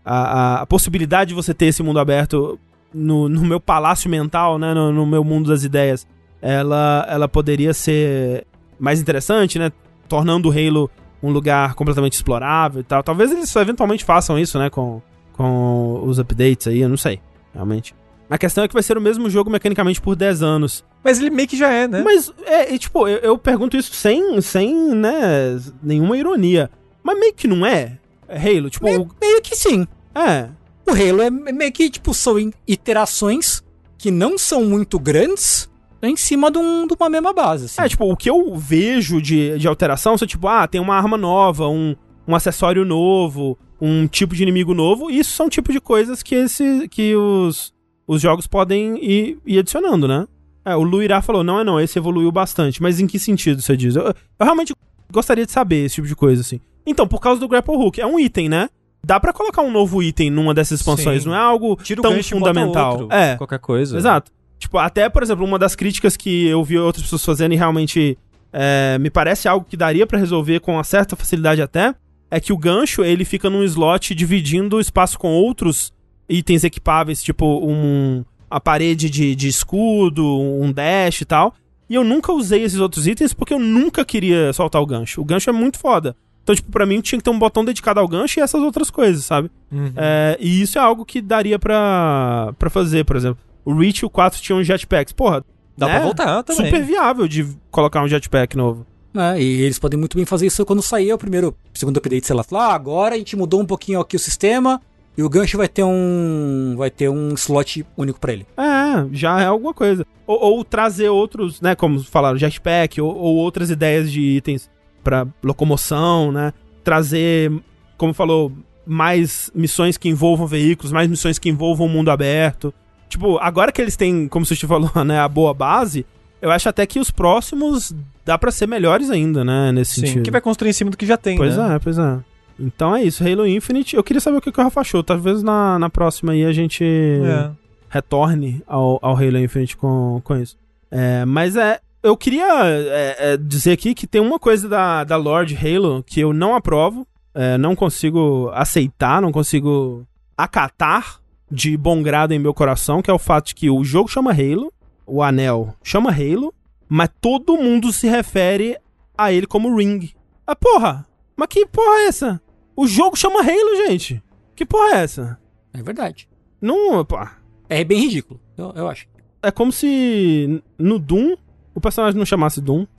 a, 0.04 0.14
a- 0.14 0.60
a 0.62 0.66
possibilidade 0.66 1.28
de 1.28 1.34
você 1.34 1.54
ter 1.54 1.66
esse 1.66 1.82
mundo 1.82 1.98
aberto 2.00 2.58
no, 2.92 3.28
no 3.28 3.42
meu 3.42 3.60
palácio 3.60 4.10
mental, 4.10 4.58
né? 4.58 4.74
No, 4.74 4.92
no 4.92 5.06
meu 5.06 5.22
mundo 5.22 5.48
das 5.50 5.62
ideias, 5.64 6.06
ela, 6.40 7.06
ela 7.08 7.28
poderia 7.28 7.72
ser 7.72 8.46
mais 8.80 9.00
interessante, 9.00 9.58
né? 9.58 9.70
Tornando 10.08 10.48
o 10.48 10.52
Halo 10.52 10.90
um 11.22 11.30
lugar 11.30 11.74
completamente 11.74 12.14
explorável 12.14 12.80
e 12.80 12.84
tal. 12.84 13.02
Talvez 13.02 13.30
eles 13.30 13.54
eventualmente 13.54 14.04
façam 14.04 14.36
isso, 14.38 14.58
né? 14.58 14.68
Com, 14.68 15.00
com 15.42 16.02
os 16.06 16.18
updates 16.18 16.66
aí, 16.68 16.80
eu 16.80 16.88
não 16.88 16.96
sei, 16.96 17.20
realmente. 17.52 17.94
A 18.30 18.38
questão 18.38 18.64
é 18.64 18.68
que 18.68 18.72
vai 18.74 18.82
ser 18.82 18.96
o 18.96 19.00
mesmo 19.00 19.28
jogo 19.28 19.50
mecanicamente 19.50 20.00
por 20.00 20.14
10 20.16 20.42
anos. 20.42 20.84
Mas 21.04 21.18
ele 21.18 21.28
meio 21.30 21.48
que 21.48 21.56
já 21.56 21.70
é, 21.70 21.86
né? 21.88 22.00
Mas, 22.02 22.32
é, 22.46 22.72
e, 22.72 22.78
tipo, 22.78 23.06
eu, 23.08 23.18
eu 23.18 23.36
pergunto 23.38 23.76
isso 23.76 23.92
sem, 23.92 24.40
sem, 24.40 24.74
né, 24.94 25.60
nenhuma 25.82 26.16
ironia. 26.16 26.70
Mas 27.02 27.18
meio 27.18 27.34
que 27.34 27.46
não 27.48 27.66
é 27.66 27.98
Halo, 28.28 28.70
tipo, 28.70 28.84
Meio, 28.86 29.08
meio 29.20 29.42
que 29.42 29.54
sim. 29.56 29.86
é. 30.14 30.48
O 30.86 30.90
Halo 30.92 31.20
é 31.22 31.30
meio 31.30 31.72
que, 31.72 31.90
tipo, 31.90 32.14
são 32.14 32.36
iterações 32.66 33.62
que 33.98 34.10
não 34.10 34.36
são 34.38 34.64
muito 34.64 34.98
grandes 34.98 35.70
em 36.02 36.16
cima 36.16 36.50
de, 36.50 36.58
um- 36.58 36.86
de 36.86 36.94
uma 36.98 37.08
mesma 37.08 37.32
base, 37.32 37.66
assim. 37.66 37.80
É, 37.82 37.88
tipo, 37.88 38.10
o 38.10 38.16
que 38.16 38.28
eu 38.30 38.56
vejo 38.56 39.20
de, 39.22 39.58
de 39.58 39.68
alteração 39.68 40.16
são, 40.16 40.26
tipo, 40.26 40.48
ah, 40.48 40.66
tem 40.66 40.80
uma 40.80 40.96
arma 40.96 41.16
nova, 41.16 41.68
um, 41.68 41.94
um 42.26 42.34
acessório 42.34 42.84
novo, 42.84 43.56
um 43.84 44.06
tipo 44.06 44.36
de 44.36 44.44
inimigo 44.44 44.72
novo. 44.72 45.10
E 45.10 45.18
isso 45.18 45.32
são 45.32 45.48
tipo 45.48 45.72
de 45.72 45.80
coisas 45.80 46.22
que, 46.22 46.36
esse, 46.36 46.86
que 46.88 47.16
os, 47.16 47.74
os 48.06 48.22
jogos 48.22 48.46
podem 48.46 48.96
ir, 49.04 49.38
ir 49.44 49.58
adicionando, 49.58 50.06
né? 50.06 50.24
É, 50.64 50.76
o 50.76 50.84
Luirá 50.84 51.20
falou, 51.20 51.42
não 51.42 51.58
é 51.58 51.64
não, 51.64 51.80
esse 51.80 51.98
evoluiu 51.98 52.30
bastante. 52.30 52.80
Mas 52.80 53.00
em 53.00 53.08
que 53.08 53.18
sentido 53.18 53.60
você 53.60 53.76
diz? 53.76 53.96
Eu, 53.96 54.04
eu 54.04 54.14
realmente 54.40 54.72
gostaria 55.10 55.44
de 55.44 55.50
saber 55.50 55.84
esse 55.84 55.96
tipo 55.96 56.06
de 56.06 56.14
coisa, 56.14 56.42
assim. 56.42 56.60
Então, 56.86 57.08
por 57.08 57.20
causa 57.20 57.40
do 57.40 57.48
Grapple 57.48 57.74
Hook, 57.74 58.00
é 58.00 58.06
um 58.06 58.20
item, 58.20 58.48
né? 58.48 58.68
Dá 59.04 59.18
pra 59.18 59.32
colocar 59.32 59.62
um 59.62 59.70
novo 59.72 60.00
item 60.00 60.30
numa 60.30 60.54
dessas 60.54 60.78
expansões, 60.78 61.24
Sim. 61.24 61.30
não 61.30 61.34
é 61.34 61.40
algo 61.40 61.74
Tira 61.82 62.00
tão 62.00 62.12
gancho 62.12 62.36
fundamental. 62.36 63.00
outro, 63.00 63.16
é. 63.16 63.36
Qualquer 63.36 63.58
coisa. 63.58 63.96
Exato. 63.96 64.30
Tipo, 64.60 64.78
até, 64.78 65.08
por 65.08 65.24
exemplo, 65.24 65.44
uma 65.44 65.58
das 65.58 65.74
críticas 65.74 66.16
que 66.16 66.46
eu 66.46 66.62
vi 66.62 66.78
outras 66.78 67.02
pessoas 67.02 67.24
fazendo 67.24 67.52
e 67.52 67.56
realmente 67.56 68.16
é, 68.52 68.96
me 69.00 69.10
parece 69.10 69.48
algo 69.48 69.66
que 69.68 69.76
daria 69.76 70.06
pra 70.06 70.20
resolver 70.20 70.60
com 70.60 70.74
uma 70.74 70.84
certa 70.84 71.16
facilidade 71.16 71.60
até, 71.60 71.92
é 72.32 72.40
que 72.40 72.50
o 72.50 72.56
gancho, 72.56 73.04
ele 73.04 73.26
fica 73.26 73.50
num 73.50 73.62
slot 73.62 74.14
dividindo 74.14 74.76
o 74.76 74.80
espaço 74.80 75.18
com 75.18 75.28
outros 75.28 75.92
itens 76.26 76.64
equipáveis, 76.64 77.22
tipo 77.22 77.44
um, 77.62 78.24
a 78.50 78.58
parede 78.58 79.10
de, 79.10 79.34
de 79.34 79.48
escudo, 79.48 80.24
um 80.26 80.72
dash 80.72 81.20
e 81.20 81.24
tal. 81.26 81.54
E 81.90 81.94
eu 81.94 82.02
nunca 82.02 82.32
usei 82.32 82.62
esses 82.62 82.80
outros 82.80 83.06
itens 83.06 83.34
porque 83.34 83.52
eu 83.52 83.58
nunca 83.58 84.02
queria 84.02 84.50
soltar 84.54 84.80
o 84.80 84.86
gancho. 84.86 85.20
O 85.20 85.24
gancho 85.26 85.50
é 85.50 85.52
muito 85.52 85.78
foda. 85.78 86.16
Então, 86.42 86.54
tipo, 86.54 86.72
pra 86.72 86.86
mim 86.86 87.02
tinha 87.02 87.18
que 87.18 87.24
ter 87.24 87.28
um 87.30 87.38
botão 87.38 87.62
dedicado 87.62 88.00
ao 88.00 88.08
gancho 88.08 88.40
e 88.40 88.42
essas 88.42 88.62
outras 88.62 88.90
coisas, 88.90 89.26
sabe? 89.26 89.50
Uhum. 89.70 89.92
É, 89.94 90.38
e 90.40 90.62
isso 90.62 90.78
é 90.78 90.80
algo 90.80 91.04
que 91.04 91.20
daria 91.20 91.58
pra, 91.58 92.54
pra 92.58 92.70
fazer, 92.70 93.04
por 93.04 93.14
exemplo. 93.14 93.44
O 93.62 93.74
Reach 93.74 93.98
e 94.00 94.06
o 94.06 94.10
4 94.10 94.40
tinham 94.40 94.64
jetpacks. 94.64 95.12
Porra, 95.12 95.44
Dá 95.76 95.86
né? 95.86 95.92
pra 95.96 96.02
voltar 96.02 96.42
também. 96.42 96.64
super 96.64 96.82
viável 96.82 97.28
de 97.28 97.46
colocar 97.70 98.02
um 98.02 98.08
jetpack 98.08 98.56
novo. 98.56 98.86
É, 99.14 99.40
e 99.40 99.62
eles 99.62 99.78
podem 99.78 99.98
muito 99.98 100.16
bem 100.16 100.24
fazer 100.24 100.46
isso 100.46 100.64
quando 100.64 100.82
sair 100.82 101.12
o 101.12 101.18
primeiro, 101.18 101.54
segundo 101.74 101.98
update, 101.98 102.26
sei 102.26 102.34
lá, 102.34 102.42
falar, 102.42 102.68
ah, 102.68 102.74
agora 102.74 103.14
a 103.14 103.18
gente 103.18 103.36
mudou 103.36 103.60
um 103.60 103.66
pouquinho 103.66 104.00
aqui 104.00 104.16
o 104.16 104.18
sistema 104.18 104.80
e 105.16 105.22
o 105.22 105.28
gancho 105.28 105.58
vai 105.58 105.68
ter 105.68 105.84
um 105.84 106.74
vai 106.76 106.90
ter 106.90 107.08
um 107.10 107.34
slot 107.34 107.84
único 107.96 108.18
pra 108.18 108.32
ele. 108.32 108.46
É, 108.56 109.06
já 109.12 109.40
é 109.40 109.46
alguma 109.46 109.74
coisa. 109.74 110.06
Ou, 110.26 110.40
ou 110.40 110.64
trazer 110.64 111.10
outros, 111.10 111.60
né, 111.60 111.74
como 111.74 112.02
falaram, 112.02 112.38
jetpack, 112.38 113.00
ou, 113.00 113.14
ou 113.14 113.36
outras 113.36 113.70
ideias 113.70 114.10
de 114.10 114.20
itens 114.20 114.70
pra 115.04 115.26
locomoção, 115.42 116.32
né? 116.32 116.52
Trazer, 116.82 117.52
como 117.98 118.14
falou, 118.14 118.52
mais 118.86 119.50
missões 119.54 119.96
que 119.96 120.08
envolvam 120.08 120.46
veículos, 120.46 120.92
mais 120.92 121.08
missões 121.08 121.38
que 121.38 121.48
envolvam 121.48 121.86
o 121.86 121.90
mundo 121.90 122.10
aberto. 122.10 122.72
Tipo, 123.08 123.36
agora 123.38 123.70
que 123.70 123.82
eles 123.82 123.96
têm, 123.96 124.26
como 124.26 124.46
você 124.46 124.56
falou, 124.66 124.90
né, 125.04 125.18
a 125.20 125.28
boa 125.28 125.52
base, 125.52 126.06
eu 126.42 126.50
acho 126.50 126.68
até 126.68 126.84
que 126.84 126.98
os 127.00 127.10
próximos 127.10 127.94
dá 128.24 128.36
pra 128.36 128.50
ser 128.50 128.66
melhores 128.68 129.08
ainda, 129.10 129.42
né, 129.44 129.72
nesse 129.72 129.94
Sim, 129.94 130.00
sentido. 130.06 130.22
que 130.24 130.30
vai 130.30 130.40
construir 130.40 130.70
em 130.70 130.74
cima 130.74 130.90
do 130.90 130.96
que 130.96 131.06
já 131.06 131.16
tem, 131.16 131.36
Pois 131.38 131.56
né? 131.56 131.76
é, 131.76 131.78
pois 131.78 131.96
é. 131.98 132.18
Então 132.60 132.94
é 132.94 133.02
isso, 133.02 133.24
Halo 133.26 133.46
Infinite. 133.46 133.96
Eu 133.96 134.04
queria 134.04 134.20
saber 134.20 134.36
o 134.36 134.40
que 134.40 134.52
que 134.52 134.60
o 134.60 134.62
Rafa 134.62 134.82
achou. 134.82 135.02
Talvez 135.02 135.42
na, 135.42 135.78
na 135.78 135.88
próxima 135.88 136.32
aí 136.32 136.44
a 136.44 136.52
gente 136.52 136.84
É. 136.84 137.50
retorne 137.88 138.62
ao, 138.66 138.98
ao 139.02 139.16
Halo 139.16 139.38
Infinite 139.38 139.76
com, 139.76 140.20
com 140.22 140.36
isso. 140.36 140.56
É, 140.90 141.24
mas 141.24 141.56
é. 141.56 141.80
Eu 142.02 142.16
queria 142.16 142.44
é, 142.66 143.16
é, 143.32 143.36
dizer 143.36 143.72
aqui 143.72 143.94
que 143.94 144.06
tem 144.08 144.20
uma 144.20 144.38
coisa 144.38 144.68
da, 144.68 145.02
da 145.04 145.16
Lord 145.16 145.56
Halo 145.56 146.02
que 146.06 146.20
eu 146.20 146.32
não 146.32 146.54
aprovo, 146.54 147.06
é, 147.34 147.56
não 147.56 147.74
consigo 147.76 148.50
aceitar, 148.54 149.22
não 149.22 149.30
consigo 149.32 150.04
acatar 150.36 151.20
de 151.50 151.76
bom 151.76 152.02
grado 152.02 152.32
em 152.32 152.38
meu 152.38 152.52
coração, 152.52 153.00
que 153.02 153.10
é 153.10 153.14
o 153.14 153.18
fato 153.18 153.48
de 153.48 153.54
que 153.54 153.70
o 153.70 153.84
jogo 153.84 154.08
chama 154.08 154.32
Halo, 154.32 154.72
o 155.06 155.22
anel 155.22 155.74
chama 155.82 156.10
Halo, 156.10 156.52
mas 156.88 157.10
todo 157.20 157.56
mundo 157.56 157.92
se 157.92 158.08
refere 158.08 158.76
a 159.16 159.32
ele 159.32 159.46
como 159.46 159.76
Ring. 159.76 160.10
Ah, 160.46 160.56
porra! 160.56 161.06
Mas 161.36 161.48
que 161.48 161.66
porra 161.66 162.00
é 162.00 162.06
essa? 162.06 162.40
O 162.76 162.86
jogo 162.86 163.16
chama 163.16 163.40
Halo, 163.40 163.86
gente. 163.86 164.22
Que 164.54 164.64
porra 164.66 164.96
é 164.96 165.02
essa? 165.02 165.38
É 165.72 165.82
verdade. 165.82 166.28
Não, 166.60 167.04
pá. 167.04 167.38
É 167.68 167.82
bem 167.84 168.00
ridículo, 168.00 168.40
eu, 168.56 168.72
eu 168.76 168.88
acho. 168.88 169.06
É 169.42 169.50
como 169.50 169.72
se 169.72 170.62
no 170.78 170.98
Doom 170.98 171.34
o 171.74 171.80
personagem 171.80 172.18
não 172.18 172.26
chamasse 172.26 172.60
Doom. 172.60 172.86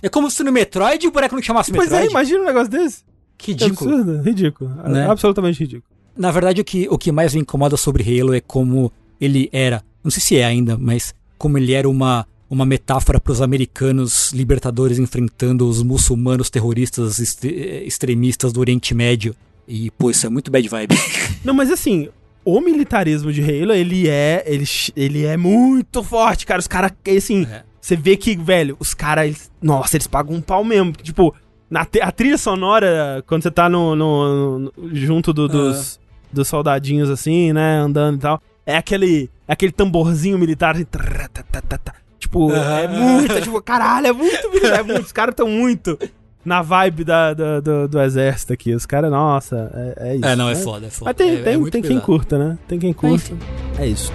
É 0.00 0.08
como 0.08 0.30
se 0.30 0.44
no 0.44 0.52
Metroid 0.52 1.06
o 1.08 1.10
boneco 1.10 1.34
não 1.34 1.42
chamasse 1.42 1.72
Pois 1.72 1.90
Metroid. 1.90 2.06
é, 2.06 2.10
imagina 2.10 2.40
um 2.40 2.44
negócio 2.44 2.68
desse. 2.70 3.02
Que 3.36 3.50
ridículo. 3.52 3.90
absurdo, 3.94 4.22
ridículo. 4.22 4.70
Né? 4.88 5.10
Absolutamente 5.10 5.58
ridículo. 5.58 5.92
Na 6.16 6.30
verdade, 6.30 6.60
o 6.60 6.64
que, 6.64 6.88
o 6.88 6.96
que 6.96 7.10
mais 7.10 7.34
me 7.34 7.40
incomoda 7.40 7.76
sobre 7.76 8.02
Halo 8.02 8.32
é 8.32 8.40
como 8.40 8.92
ele 9.20 9.48
era, 9.52 9.82
não 10.02 10.10
sei 10.10 10.20
se 10.20 10.36
é 10.36 10.44
ainda, 10.44 10.76
mas 10.78 11.14
como 11.36 11.58
ele 11.58 11.72
era 11.72 11.88
uma, 11.88 12.26
uma 12.50 12.64
metáfora 12.66 13.20
para 13.20 13.32
os 13.32 13.40
americanos 13.42 14.32
libertadores 14.32 14.98
enfrentando 14.98 15.68
os 15.68 15.82
muçulmanos 15.82 16.50
terroristas 16.50 17.18
extre- 17.18 17.84
extremistas 17.86 18.52
do 18.52 18.60
Oriente 18.60 18.94
Médio. 18.94 19.34
E, 19.66 19.90
pô, 19.92 20.10
isso 20.10 20.26
é 20.26 20.30
muito 20.30 20.50
bad 20.50 20.66
vibe. 20.68 20.94
Não, 21.44 21.52
mas 21.54 21.70
assim, 21.70 22.08
o 22.44 22.60
militarismo 22.60 23.30
de 23.32 23.42
Halo, 23.42 23.72
ele 23.72 24.08
é. 24.08 24.42
Ele, 24.46 24.64
ele 24.96 25.24
é 25.26 25.36
muito 25.36 26.02
forte, 26.02 26.46
cara. 26.46 26.58
Os 26.58 26.66
caras, 26.66 26.92
assim. 27.16 27.46
É. 27.50 27.62
Você 27.80 27.94
vê 27.94 28.16
que, 28.16 28.34
velho, 28.36 28.76
os 28.80 28.94
caras. 28.94 29.50
Nossa, 29.62 29.96
eles 29.96 30.06
pagam 30.06 30.34
um 30.34 30.40
pau 30.40 30.64
mesmo. 30.64 30.92
Tipo, 30.92 31.34
na 31.70 31.86
a 32.00 32.10
trilha 32.12 32.38
sonora, 32.38 33.22
quando 33.26 33.42
você 33.42 33.50
tá 33.50 33.68
no, 33.68 33.94
no- 33.94 34.58
no- 34.58 34.72
junto 34.94 35.32
do- 35.34 35.46
dos, 35.48 36.00
dos 36.32 36.48
soldadinhos, 36.48 37.10
assim, 37.10 37.52
né? 37.52 37.76
Andando 37.78 38.16
e 38.16 38.20
tal. 38.20 38.42
É 38.64 38.76
aquele. 38.78 39.30
É 39.48 39.52
aquele 39.54 39.72
tamborzinho 39.72 40.38
militar. 40.38 40.74
Assim, 40.76 40.84
trrr, 40.84 41.28
tá, 41.32 41.42
tá, 41.50 41.60
tá, 41.62 41.78
tá. 41.78 41.94
Tipo, 42.20 42.52
é 42.52 42.86
muito. 42.86 43.32
é 43.32 43.40
tipo, 43.40 43.60
caralho, 43.62 44.06
é 44.08 44.12
muito 44.12 44.50
militar. 44.50 44.80
É 44.80 44.82
muito, 44.82 45.00
os 45.02 45.12
caras 45.12 45.34
tão 45.34 45.48
muito 45.48 45.98
na 46.44 46.62
vibe 46.62 47.04
da, 47.04 47.32
da- 47.34 47.60
do, 47.60 47.88
do 47.88 48.00
exército 48.00 48.52
aqui. 48.52 48.74
Os 48.74 48.84
caras, 48.86 49.10
nossa, 49.10 49.70
é, 49.98 50.10
é 50.10 50.16
isso. 50.16 50.24
É, 50.26 50.36
não, 50.36 50.48
é 50.50 50.54
né? 50.54 50.60
foda, 50.60 50.86
é 50.86 50.90
foda. 50.90 51.10
Mas 51.10 51.16
tem, 51.16 51.30
É- 51.30 51.40
é 51.40 51.42
tem, 51.42 51.56
muito 51.56 51.72
tem 51.72 51.82
quem 51.82 51.98
curta, 52.00 52.38
né? 52.38 52.58
Tem 52.68 52.78
quem 52.78 52.92
curta. 52.92 53.14
Enfim. 53.16 53.38
É 53.78 53.86
isso. 53.86 54.12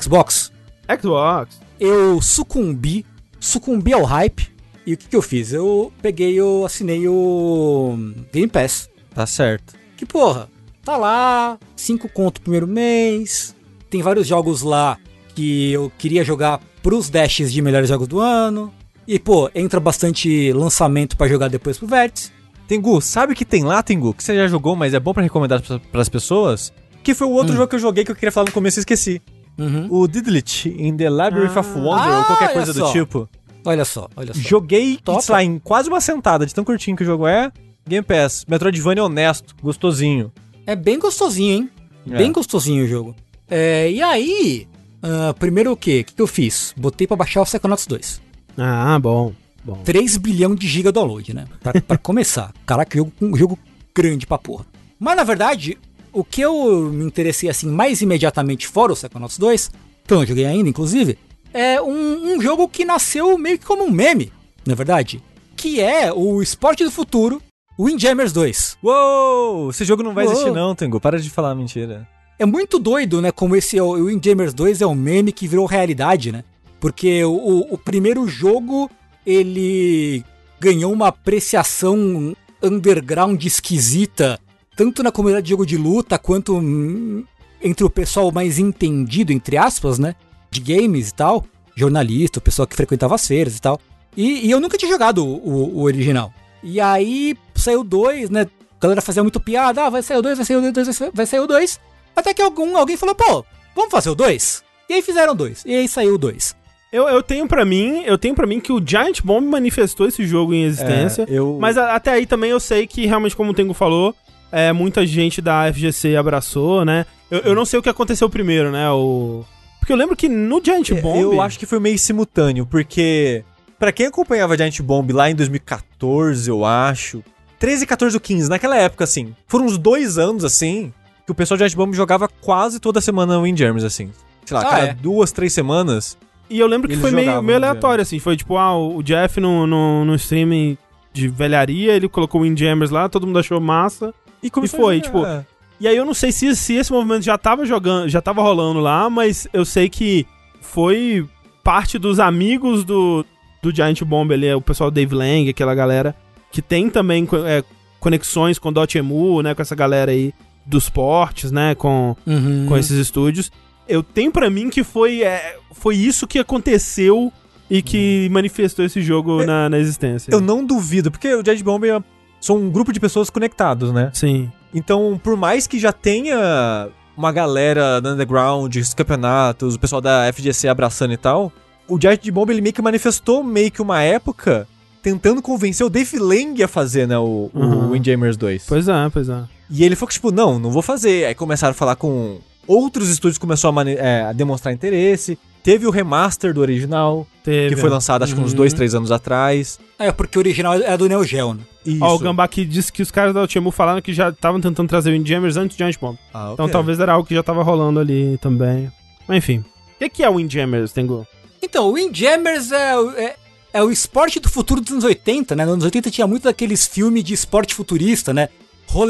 Xbox, 0.00 0.52
Xbox. 1.00 1.60
eu 1.78 2.20
sucumbi, 2.22 3.04
sucumbi 3.40 3.92
ao 3.92 4.04
hype. 4.04 4.52
E 4.86 4.92
o 4.94 4.96
que, 4.98 5.08
que 5.08 5.16
eu 5.16 5.22
fiz? 5.22 5.52
Eu 5.52 5.90
peguei, 6.02 6.34
eu 6.38 6.64
assinei 6.66 7.08
o 7.08 7.96
Game 8.32 8.48
Pass. 8.48 8.88
Tá 9.14 9.26
certo. 9.26 9.74
Que 9.96 10.04
porra, 10.04 10.48
tá 10.84 10.96
lá, 10.96 11.58
5 11.74 12.08
conto 12.10 12.40
primeiro 12.42 12.66
mês. 12.66 13.54
Tem 13.88 14.02
vários 14.02 14.26
jogos 14.26 14.60
lá 14.62 14.98
que 15.34 15.72
eu 15.72 15.90
queria 15.98 16.22
jogar 16.24 16.60
pros 16.82 17.08
dashes 17.08 17.50
de 17.52 17.62
melhores 17.62 17.88
jogos 17.88 18.06
do 18.08 18.20
ano. 18.20 18.72
E 19.08 19.18
pô, 19.18 19.50
entra 19.54 19.80
bastante 19.80 20.52
lançamento 20.52 21.16
pra 21.16 21.28
jogar 21.28 21.48
depois 21.48 21.78
pro 21.78 21.86
Vértice. 21.86 22.30
Tengu, 22.68 23.00
sabe 23.00 23.32
o 23.32 23.36
que 23.36 23.44
tem 23.44 23.62
lá, 23.64 23.82
Tengu? 23.82 24.12
Que 24.14 24.24
você 24.24 24.34
já 24.34 24.48
jogou, 24.48 24.74
mas 24.76 24.94
é 24.94 25.00
bom 25.00 25.12
pra 25.14 25.22
recomendar 25.22 25.60
pra- 25.62 25.78
pras 25.78 26.08
pessoas? 26.08 26.72
Que 27.02 27.14
foi 27.14 27.26
o 27.26 27.30
outro 27.30 27.52
Hum. 27.52 27.56
jogo 27.56 27.68
que 27.68 27.76
eu 27.76 27.80
joguei 27.80 28.04
que 28.04 28.10
eu 28.10 28.14
queria 28.16 28.32
falar 28.32 28.46
no 28.46 28.52
começo 28.52 28.78
e 28.78 28.80
esqueci. 28.80 29.20
Uhum. 29.58 29.86
O 29.90 30.08
Didlit 30.08 30.66
in 30.68 30.96
the 30.96 31.08
Labyrinth 31.08 31.56
of 31.56 31.70
Wonder, 31.78 32.08
Ah, 32.12 32.18
ou 32.18 32.24
qualquer 32.24 32.44
olha 32.46 32.54
coisa 32.54 32.72
do 32.74 32.90
tipo. 32.92 33.28
Olha 33.64 33.84
só, 33.84 34.08
olha 34.16 34.34
só. 34.34 34.40
Joguei, 34.40 34.98
Topa. 35.02 35.20
sei 35.22 35.32
lá, 35.32 35.42
em 35.44 35.58
quase 35.58 35.88
uma 35.88 36.00
sentada, 36.00 36.44
de 36.44 36.54
tão 36.54 36.64
curtinho 36.64 36.96
que 36.96 37.02
o 37.02 37.06
jogo 37.06 37.26
é. 37.26 37.50
Game 37.86 38.04
Pass. 38.04 38.44
Metroidvania 38.48 39.04
honesto, 39.04 39.54
gostosinho. 39.62 40.32
É 40.66 40.74
bem 40.74 40.98
gostosinho, 40.98 41.52
hein? 41.54 41.70
É. 42.10 42.16
Bem 42.18 42.32
gostosinho 42.32 42.84
o 42.84 42.88
jogo. 42.88 43.14
É, 43.48 43.90
e 43.90 44.02
aí, 44.02 44.66
ah, 45.02 45.34
primeiro 45.38 45.72
o 45.72 45.76
quê? 45.76 46.00
O 46.00 46.04
que, 46.04 46.14
que 46.14 46.22
eu 46.22 46.26
fiz? 46.26 46.74
Botei 46.76 47.06
pra 47.06 47.16
baixar 47.16 47.42
o 47.42 47.44
Psychonauts 47.44 47.86
2. 47.86 48.20
Ah, 48.58 48.98
bom. 48.98 49.32
Bom. 49.64 49.76
3 49.84 50.16
bilhão 50.18 50.54
de 50.54 50.66
giga 50.66 50.92
download, 50.92 51.32
né? 51.34 51.46
Pra, 51.62 51.80
pra 51.80 51.96
começar. 51.98 52.52
Caraca, 52.66 52.96
jogo, 52.98 53.12
um 53.20 53.34
jogo 53.36 53.58
grande 53.96 54.26
pra 54.26 54.36
porra. 54.38 54.66
Mas 54.98 55.16
na 55.16 55.24
verdade, 55.24 55.78
o 56.14 56.24
que 56.24 56.40
eu 56.40 56.90
me 56.92 57.04
interessei 57.04 57.48
assim 57.50 57.66
mais 57.68 58.00
imediatamente 58.00 58.66
fora 58.66 58.92
o 58.92 58.96
Psychonauts 58.96 59.36
2, 59.38 59.70
que 60.06 60.12
eu 60.14 60.18
não 60.18 60.26
joguei 60.26 60.46
ainda, 60.46 60.68
inclusive, 60.68 61.18
é 61.52 61.80
um, 61.82 62.34
um 62.36 62.40
jogo 62.40 62.68
que 62.68 62.84
nasceu 62.84 63.36
meio 63.36 63.58
que 63.58 63.66
como 63.66 63.84
um 63.84 63.90
meme, 63.90 64.32
na 64.66 64.74
verdade. 64.74 65.22
Que 65.56 65.80
é 65.80 66.12
o 66.12 66.40
esporte 66.42 66.84
do 66.84 66.90
futuro, 66.90 67.40
o 67.78 67.84
Windjammers 67.86 68.32
2. 68.32 68.78
Uou! 68.82 69.70
Esse 69.70 69.84
jogo 69.84 70.02
não 70.02 70.14
vai 70.14 70.24
Uou. 70.24 70.32
existir 70.32 70.52
não, 70.52 70.74
Tengu. 70.74 71.00
Para 71.00 71.18
de 71.18 71.28
falar 71.30 71.54
mentira. 71.54 72.06
É 72.38 72.44
muito 72.44 72.78
doido, 72.78 73.20
né? 73.22 73.30
Como 73.30 73.54
esse 73.56 73.80
o 73.80 73.86
o 73.90 74.04
Windjammers 74.06 74.52
2 74.54 74.80
é 74.80 74.86
um 74.86 74.94
meme 74.94 75.32
que 75.32 75.46
virou 75.48 75.66
realidade, 75.66 76.32
né? 76.32 76.42
Porque 76.80 77.24
o- 77.24 77.66
o 77.72 77.78
primeiro 77.78 78.26
jogo 78.28 78.90
ele 79.24 80.24
ganhou 80.60 80.92
uma 80.92 81.08
apreciação 81.08 82.36
underground 82.62 83.42
esquisita, 83.44 84.38
tanto 84.76 85.02
na 85.02 85.10
comunidade 85.12 85.44
de 85.44 85.50
jogo 85.50 85.64
de 85.66 85.76
luta 85.76 86.18
quanto 86.18 86.56
hum, 86.56 87.24
entre 87.62 87.84
o 87.84 87.90
pessoal 87.90 88.30
mais 88.32 88.58
entendido, 88.58 89.32
entre 89.32 89.56
aspas, 89.56 89.98
né? 89.98 90.14
De 90.50 90.60
games 90.60 91.10
e 91.10 91.14
tal, 91.14 91.44
jornalista, 91.76 92.38
o 92.38 92.42
pessoal 92.42 92.66
que 92.66 92.76
frequentava 92.76 93.14
as 93.14 93.26
feiras 93.26 93.56
e 93.56 93.60
tal. 93.60 93.80
E, 94.16 94.46
e 94.46 94.50
eu 94.50 94.60
nunca 94.60 94.76
tinha 94.78 94.90
jogado 94.90 95.24
o, 95.26 95.36
o- 95.48 95.78
o 95.78 95.82
original. 95.82 96.32
E 96.62 96.80
aí 96.80 97.36
saiu 97.54 97.82
dois, 97.84 98.30
né? 98.30 98.46
A 98.78 98.82
galera 98.84 99.00
fazia 99.02 99.22
muito 99.22 99.40
piada, 99.40 99.84
ah, 99.84 99.90
vai 99.90 100.02
sair 100.02 100.18
o 100.18 100.22
2, 100.22 100.36
vai 100.38 100.44
sair 100.46 100.56
o 100.56 100.72
2, 100.72 100.98
vai 101.14 101.26
sair- 101.26 101.40
o 101.40 101.46
2. 101.46 101.80
Até 102.14 102.32
que 102.34 102.42
algum, 102.42 102.76
alguém 102.76 102.96
falou, 102.96 103.14
pô, 103.14 103.44
vamos 103.74 103.90
fazer 103.90 104.10
o 104.10 104.14
2? 104.14 104.62
E 104.88 104.94
aí 104.94 105.02
fizeram 105.02 105.34
dois. 105.34 105.62
E 105.64 105.74
aí 105.74 105.88
saiu 105.88 106.14
o 106.14 106.18
2. 106.18 106.54
Eu, 106.92 107.08
eu 107.08 107.22
tenho 107.22 107.48
pra 107.48 107.64
mim, 107.64 108.02
eu 108.04 108.16
tenho 108.18 108.34
para 108.34 108.46
mim 108.46 108.60
que 108.60 108.72
o 108.72 108.80
Giant 108.86 109.20
Bomb 109.22 109.44
manifestou 109.48 110.06
esse 110.06 110.24
jogo 110.26 110.52
em 110.54 110.62
existência. 110.64 111.22
É, 111.22 111.26
eu... 111.38 111.56
Mas 111.60 111.76
a- 111.78 111.94
até 111.94 112.12
aí 112.12 112.24
também 112.26 112.50
eu 112.50 112.60
sei 112.60 112.86
que 112.86 113.04
realmente, 113.06 113.34
como 113.34 113.50
o 113.50 113.54
Tengo 113.54 113.74
falou, 113.74 114.14
é, 114.54 114.72
muita 114.72 115.04
gente 115.06 115.40
da 115.42 115.72
FGC 115.72 116.16
abraçou, 116.16 116.84
né? 116.84 117.04
Eu, 117.30 117.40
eu 117.40 117.54
não 117.54 117.64
sei 117.64 117.78
o 117.78 117.82
que 117.82 117.88
aconteceu 117.88 118.28
primeiro, 118.30 118.70
né? 118.70 118.90
O... 118.90 119.44
Porque 119.80 119.92
eu 119.92 119.96
lembro 119.96 120.16
que 120.16 120.28
no 120.28 120.62
Giant 120.64 120.90
Bomb. 121.00 121.20
Eu 121.20 121.40
acho 121.40 121.58
que 121.58 121.66
foi 121.66 121.78
meio 121.80 121.98
simultâneo, 121.98 122.64
porque 122.64 123.44
pra 123.78 123.92
quem 123.92 124.06
acompanhava 124.06 124.56
Giant 124.56 124.80
Bomb 124.80 125.10
lá 125.12 125.30
em 125.30 125.34
2014, 125.34 126.48
eu 126.48 126.64
acho, 126.64 127.22
13, 127.58 127.86
14 127.86 128.16
ou 128.16 128.20
15, 128.20 128.48
naquela 128.48 128.76
época, 128.76 129.04
assim, 129.04 129.34
foram 129.46 129.66
uns 129.66 129.76
dois 129.76 130.16
anos, 130.18 130.44
assim, 130.44 130.92
que 131.26 131.32
o 131.32 131.34
pessoal 131.34 131.58
de 131.58 131.64
Giant 131.64 131.76
Bomb 131.76 131.94
jogava 131.94 132.28
quase 132.28 132.80
toda 132.80 133.00
semana 133.00 133.38
Windjammers, 133.38 133.84
assim. 133.84 134.10
Sei 134.46 134.56
lá, 134.56 134.62
Ah, 134.62 134.70
cada 134.70 134.86
é? 134.86 134.94
duas, 134.94 135.32
três 135.32 135.52
semanas. 135.52 136.16
E 136.48 136.58
eu 136.58 136.66
lembro 136.66 136.88
que 136.88 136.96
foi 136.96 137.10
meio, 137.10 137.42
meio 137.42 137.56
aleatório, 137.58 138.02
assim. 138.02 138.18
Foi 138.18 138.36
tipo, 138.36 138.56
ah, 138.56 138.76
o 138.76 139.02
Jeff 139.02 139.40
no, 139.40 139.66
no, 139.66 140.04
no 140.04 140.14
streaming 140.14 140.76
de 141.12 141.28
velharia, 141.28 141.92
ele 141.92 142.08
colocou 142.08 142.40
o 142.40 142.44
Windjammers 142.44 142.90
lá, 142.90 143.08
todo 143.08 143.26
mundo 143.26 143.38
achou 143.38 143.58
massa. 143.60 144.12
E, 144.44 144.50
começou 144.50 144.78
foi, 144.80 145.00
tipo, 145.00 145.18
jogar. 145.18 145.46
E 145.80 145.88
aí 145.88 145.96
eu 145.96 146.04
não 146.04 146.14
sei 146.14 146.30
se, 146.30 146.54
se 146.54 146.74
esse 146.74 146.92
movimento 146.92 147.22
já 147.24 147.36
tava 147.36 147.66
jogando, 147.66 148.08
já 148.08 148.20
tava 148.22 148.40
rolando 148.42 148.78
lá, 148.80 149.10
mas 149.10 149.48
eu 149.52 149.64
sei 149.64 149.88
que 149.88 150.24
foi 150.60 151.26
parte 151.62 151.98
dos 151.98 152.20
amigos 152.20 152.84
do, 152.84 153.24
do 153.62 153.74
Giant 153.74 154.00
Bomb 154.02 154.32
ali, 154.32 154.52
o 154.54 154.60
pessoal 154.60 154.90
Dave 154.90 155.14
Lang, 155.14 155.48
aquela 155.48 155.74
galera, 155.74 156.14
que 156.52 156.62
tem 156.62 156.88
também 156.88 157.26
é, 157.46 157.64
conexões 157.98 158.58
com 158.58 158.72
Dotemu, 158.72 159.42
né, 159.42 159.54
com 159.54 159.62
essa 159.62 159.74
galera 159.74 160.12
aí 160.12 160.32
dos 160.64 160.88
portes, 160.88 161.50
né, 161.50 161.74
com, 161.74 162.16
Uhum. 162.26 162.66
com 162.68 162.76
esses 162.76 162.96
estúdios. 162.98 163.50
Eu 163.88 164.02
tenho 164.02 164.30
pra 164.30 164.48
mim 164.48 164.70
que 164.70 164.82
foi, 164.84 165.22
é, 165.22 165.56
foi 165.72 165.96
isso 165.96 166.26
que 166.26 166.38
aconteceu 166.38 167.32
e 167.68 167.82
que 167.82 168.28
manifestou 168.30 168.84
esse 168.84 169.02
jogo 169.02 169.42
É, 169.42 169.46
na, 169.46 169.68
na 169.70 169.78
existência. 169.78 170.30
Eu 170.30 170.40
não 170.40 170.64
duvido, 170.64 171.10
porque 171.10 171.34
o 171.34 171.44
Giant 171.44 171.62
Bomb 171.62 171.84
é- 171.88 172.02
são 172.44 172.56
um 172.56 172.70
grupo 172.70 172.92
de 172.92 173.00
pessoas 173.00 173.30
conectados, 173.30 173.92
né? 173.92 174.10
Sim. 174.12 174.50
Então, 174.74 175.18
por 175.22 175.36
mais 175.36 175.66
que 175.66 175.78
já 175.78 175.92
tenha 175.92 176.88
uma 177.16 177.30
galera 177.32 178.00
no 178.00 178.10
underground, 178.10 178.74
os 178.76 178.92
campeonatos, 178.92 179.76
o 179.76 179.78
pessoal 179.78 180.00
da 180.00 180.30
FGC 180.32 180.68
abraçando 180.68 181.12
e 181.12 181.16
tal, 181.16 181.52
o 181.88 181.98
Giant 182.00 182.28
Bomb 182.30 182.50
ele 182.50 182.60
meio 182.60 182.72
que 182.74 182.82
manifestou 182.82 183.42
meio 183.44 183.70
que 183.70 183.80
uma 183.80 184.02
época 184.02 184.66
tentando 185.02 185.40
convencer 185.42 185.86
o 185.86 185.90
Dave 185.90 186.18
Lang 186.18 186.62
a 186.62 186.68
fazer, 186.68 187.06
né, 187.06 187.16
o, 187.18 187.50
Uhum. 187.54 187.88
o 187.88 187.90
Windjammers 187.92 188.36
2. 188.36 188.64
Pois 188.66 188.88
é, 188.88 189.08
pois 189.12 189.28
é. 189.28 189.42
E 189.70 189.84
ele 189.84 189.94
falou 189.96 190.08
que, 190.08 190.14
tipo, 190.14 190.30
não, 190.32 190.58
não 190.58 190.70
vou 190.70 190.82
fazer. 190.82 191.26
Aí 191.26 191.34
começaram 191.34 191.70
a 191.72 191.74
falar 191.74 191.96
com 191.96 192.38
outros 192.66 193.08
estúdios, 193.10 193.38
começou 193.38 193.70
a, 193.78 193.90
é, 193.90 194.22
a 194.22 194.32
demonstrar 194.32 194.72
interesse. 194.74 195.38
Teve 195.62 195.86
o 195.86 195.90
remaster 195.90 196.52
do 196.52 196.60
original, 196.60 197.26
Teve. 197.42 197.74
que 197.74 197.80
foi 197.80 197.88
lançado 197.90 198.22
acho 198.22 198.34
que 198.34 198.40
uns 198.40 198.50
Uhum. 198.50 198.56
dois, 198.56 198.72
três 198.74 198.94
anos 198.94 199.10
atrás. 199.10 199.78
É, 199.98 200.10
porque 200.12 200.36
o 200.38 200.40
original 200.40 200.74
é 200.74 200.96
do 200.96 201.08
Neo 201.08 201.24
Geo, 201.24 201.54
né? 201.54 201.60
Isso. 201.84 202.02
Ó, 202.02 202.14
o 202.14 202.18
Gambá 202.18 202.44
aqui 202.44 202.64
disse 202.64 202.92
que 202.92 203.02
os 203.02 203.10
caras 203.10 203.34
da 203.34 203.42
Otemu 203.42 203.70
falaram 203.70 204.00
que 204.00 204.12
já 204.12 204.30
estavam 204.30 204.60
tentando 204.60 204.88
trazer 204.88 205.10
o 205.10 205.12
Windjammers 205.12 205.56
antes 205.56 205.76
do 205.76 205.78
Giant 205.78 205.96
Bomb. 206.00 206.16
Ah, 206.32 206.50
Então 206.54 206.64
ok. 206.66 206.72
talvez 206.72 206.98
era 206.98 207.12
algo 207.12 207.26
que 207.28 207.34
já 207.34 207.42
tava 207.42 207.62
rolando 207.62 208.00
ali 208.00 208.38
também. 208.40 208.90
Mas 209.28 209.38
enfim. 209.38 209.58
O 209.58 209.98
que, 209.98 210.08
que 210.08 210.22
é 210.22 210.28
o 210.28 210.34
Windjammers, 210.34 210.92
Tengu? 210.92 211.26
Então, 211.62 211.88
o 211.88 211.92
Windjammers 211.94 212.72
é, 212.72 212.96
o- 212.98 213.10
é, 213.12 213.36
é 213.72 213.82
o 213.82 213.90
esporte 213.90 214.38
do 214.40 214.48
futuro 214.48 214.80
dos 214.80 214.92
anos 214.92 215.04
80, 215.04 215.54
né? 215.56 215.64
Nos 215.64 215.74
anos 215.74 215.84
80 215.84 216.10
tinha 216.10 216.26
muito 216.26 216.44
daqueles 216.44 216.86
filmes 216.86 217.22
de 217.24 217.32
esporte 217.34 217.74
futurista, 217.74 218.32
né? 218.34 218.48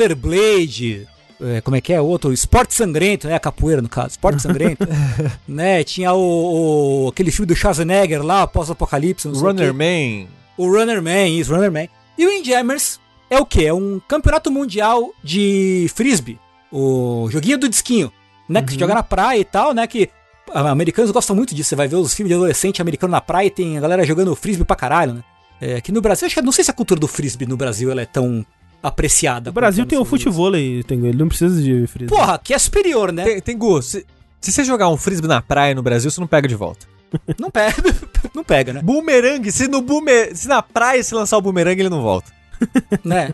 Rollerblade, 0.08 1.06
é, 1.40 1.60
como 1.60 1.76
é 1.76 1.80
que 1.80 1.92
é 1.92 2.00
o 2.00 2.04
outro? 2.04 2.32
Esporte 2.32 2.74
sangrento, 2.74 3.26
né? 3.26 3.34
A 3.34 3.40
capoeira, 3.40 3.80
no 3.82 3.88
caso. 3.88 4.10
Esporte 4.10 4.40
sangrento. 4.42 4.86
né? 5.48 5.82
Tinha 5.84 6.12
o, 6.12 7.04
o- 7.04 7.08
aquele 7.08 7.30
filme 7.30 7.46
do 7.46 7.56
Schwarzenegger 7.56 8.22
lá, 8.22 8.46
pós-apocalipse. 8.46 9.28
Runner 9.28 9.72
Man. 9.74 10.28
O 10.56 10.68
Runner 10.68 11.02
Man, 11.02 11.26
isso, 11.28 11.52
Runner 11.54 11.72
Man. 11.72 11.86
E 12.16 12.26
o 12.26 12.30
Windjammers 12.30 13.00
é 13.30 13.38
o 13.38 13.46
quê? 13.46 13.64
É 13.64 13.74
um 13.74 14.00
campeonato 14.06 14.50
mundial 14.50 15.12
de 15.22 15.90
frisbee. 15.94 16.38
O 16.70 17.28
joguinho 17.30 17.58
do 17.58 17.68
disquinho, 17.68 18.12
né? 18.48 18.62
Que 18.62 18.72
se 18.72 18.78
joga 18.78 18.94
na 18.94 19.02
praia 19.02 19.38
e 19.38 19.44
tal, 19.44 19.72
né? 19.72 19.86
Que 19.86 20.10
ah, 20.52 20.70
americanos 20.70 21.10
gostam 21.10 21.34
muito 21.34 21.54
disso. 21.54 21.70
Você 21.70 21.76
vai 21.76 21.88
ver 21.88 21.96
os 21.96 22.14
filmes 22.14 22.30
de 22.30 22.34
adolescente 22.34 22.82
americano 22.82 23.12
na 23.12 23.20
praia 23.20 23.46
e 23.46 23.50
tem 23.50 23.78
a 23.78 23.80
galera 23.80 24.04
jogando 24.04 24.34
frisbee 24.34 24.64
pra 24.64 24.76
caralho, 24.76 25.14
né? 25.14 25.24
É, 25.60 25.76
aqui 25.76 25.92
no 25.92 26.00
Brasil, 26.00 26.26
acho 26.26 26.34
que 26.34 26.42
não 26.42 26.52
sei 26.52 26.64
se 26.64 26.70
a 26.70 26.74
cultura 26.74 27.00
do 27.00 27.08
frisbee 27.08 27.46
no 27.46 27.56
Brasil 27.56 27.90
ela 27.90 28.02
é 28.02 28.06
tão 28.06 28.44
apreciada. 28.82 29.50
O 29.50 29.52
Brasil 29.52 29.86
tem 29.86 29.98
o 29.98 30.04
futebol 30.04 30.52
Tengu. 30.86 31.06
Ele 31.06 31.16
não 31.16 31.28
precisa 31.28 31.60
de 31.60 31.86
frisbee. 31.86 32.14
Porra, 32.14 32.38
que 32.38 32.52
é 32.52 32.58
superior, 32.58 33.12
né? 33.12 33.24
Tem, 33.24 33.40
tem 33.40 33.58
Gu, 33.58 33.80
se, 33.80 34.04
se 34.40 34.52
você 34.52 34.64
jogar 34.64 34.88
um 34.88 34.96
frisbee 34.96 35.28
na 35.28 35.40
praia 35.40 35.74
no 35.74 35.82
Brasil, 35.82 36.10
você 36.10 36.20
não 36.20 36.26
pega 36.26 36.46
de 36.46 36.54
volta. 36.54 36.86
Não 37.38 37.50
pega, 37.50 37.76
não 38.34 38.44
pega, 38.44 38.72
né? 38.72 38.82
Boomerang, 38.82 39.50
se 39.50 39.68
no 39.68 39.80
boomer, 39.80 40.36
se 40.36 40.48
na 40.48 40.62
praia 40.62 41.02
se 41.02 41.14
lançar 41.14 41.36
o 41.38 41.42
boomerang, 41.42 41.78
ele 41.78 41.88
não 41.88 42.02
volta. 42.02 42.32
né? 43.04 43.32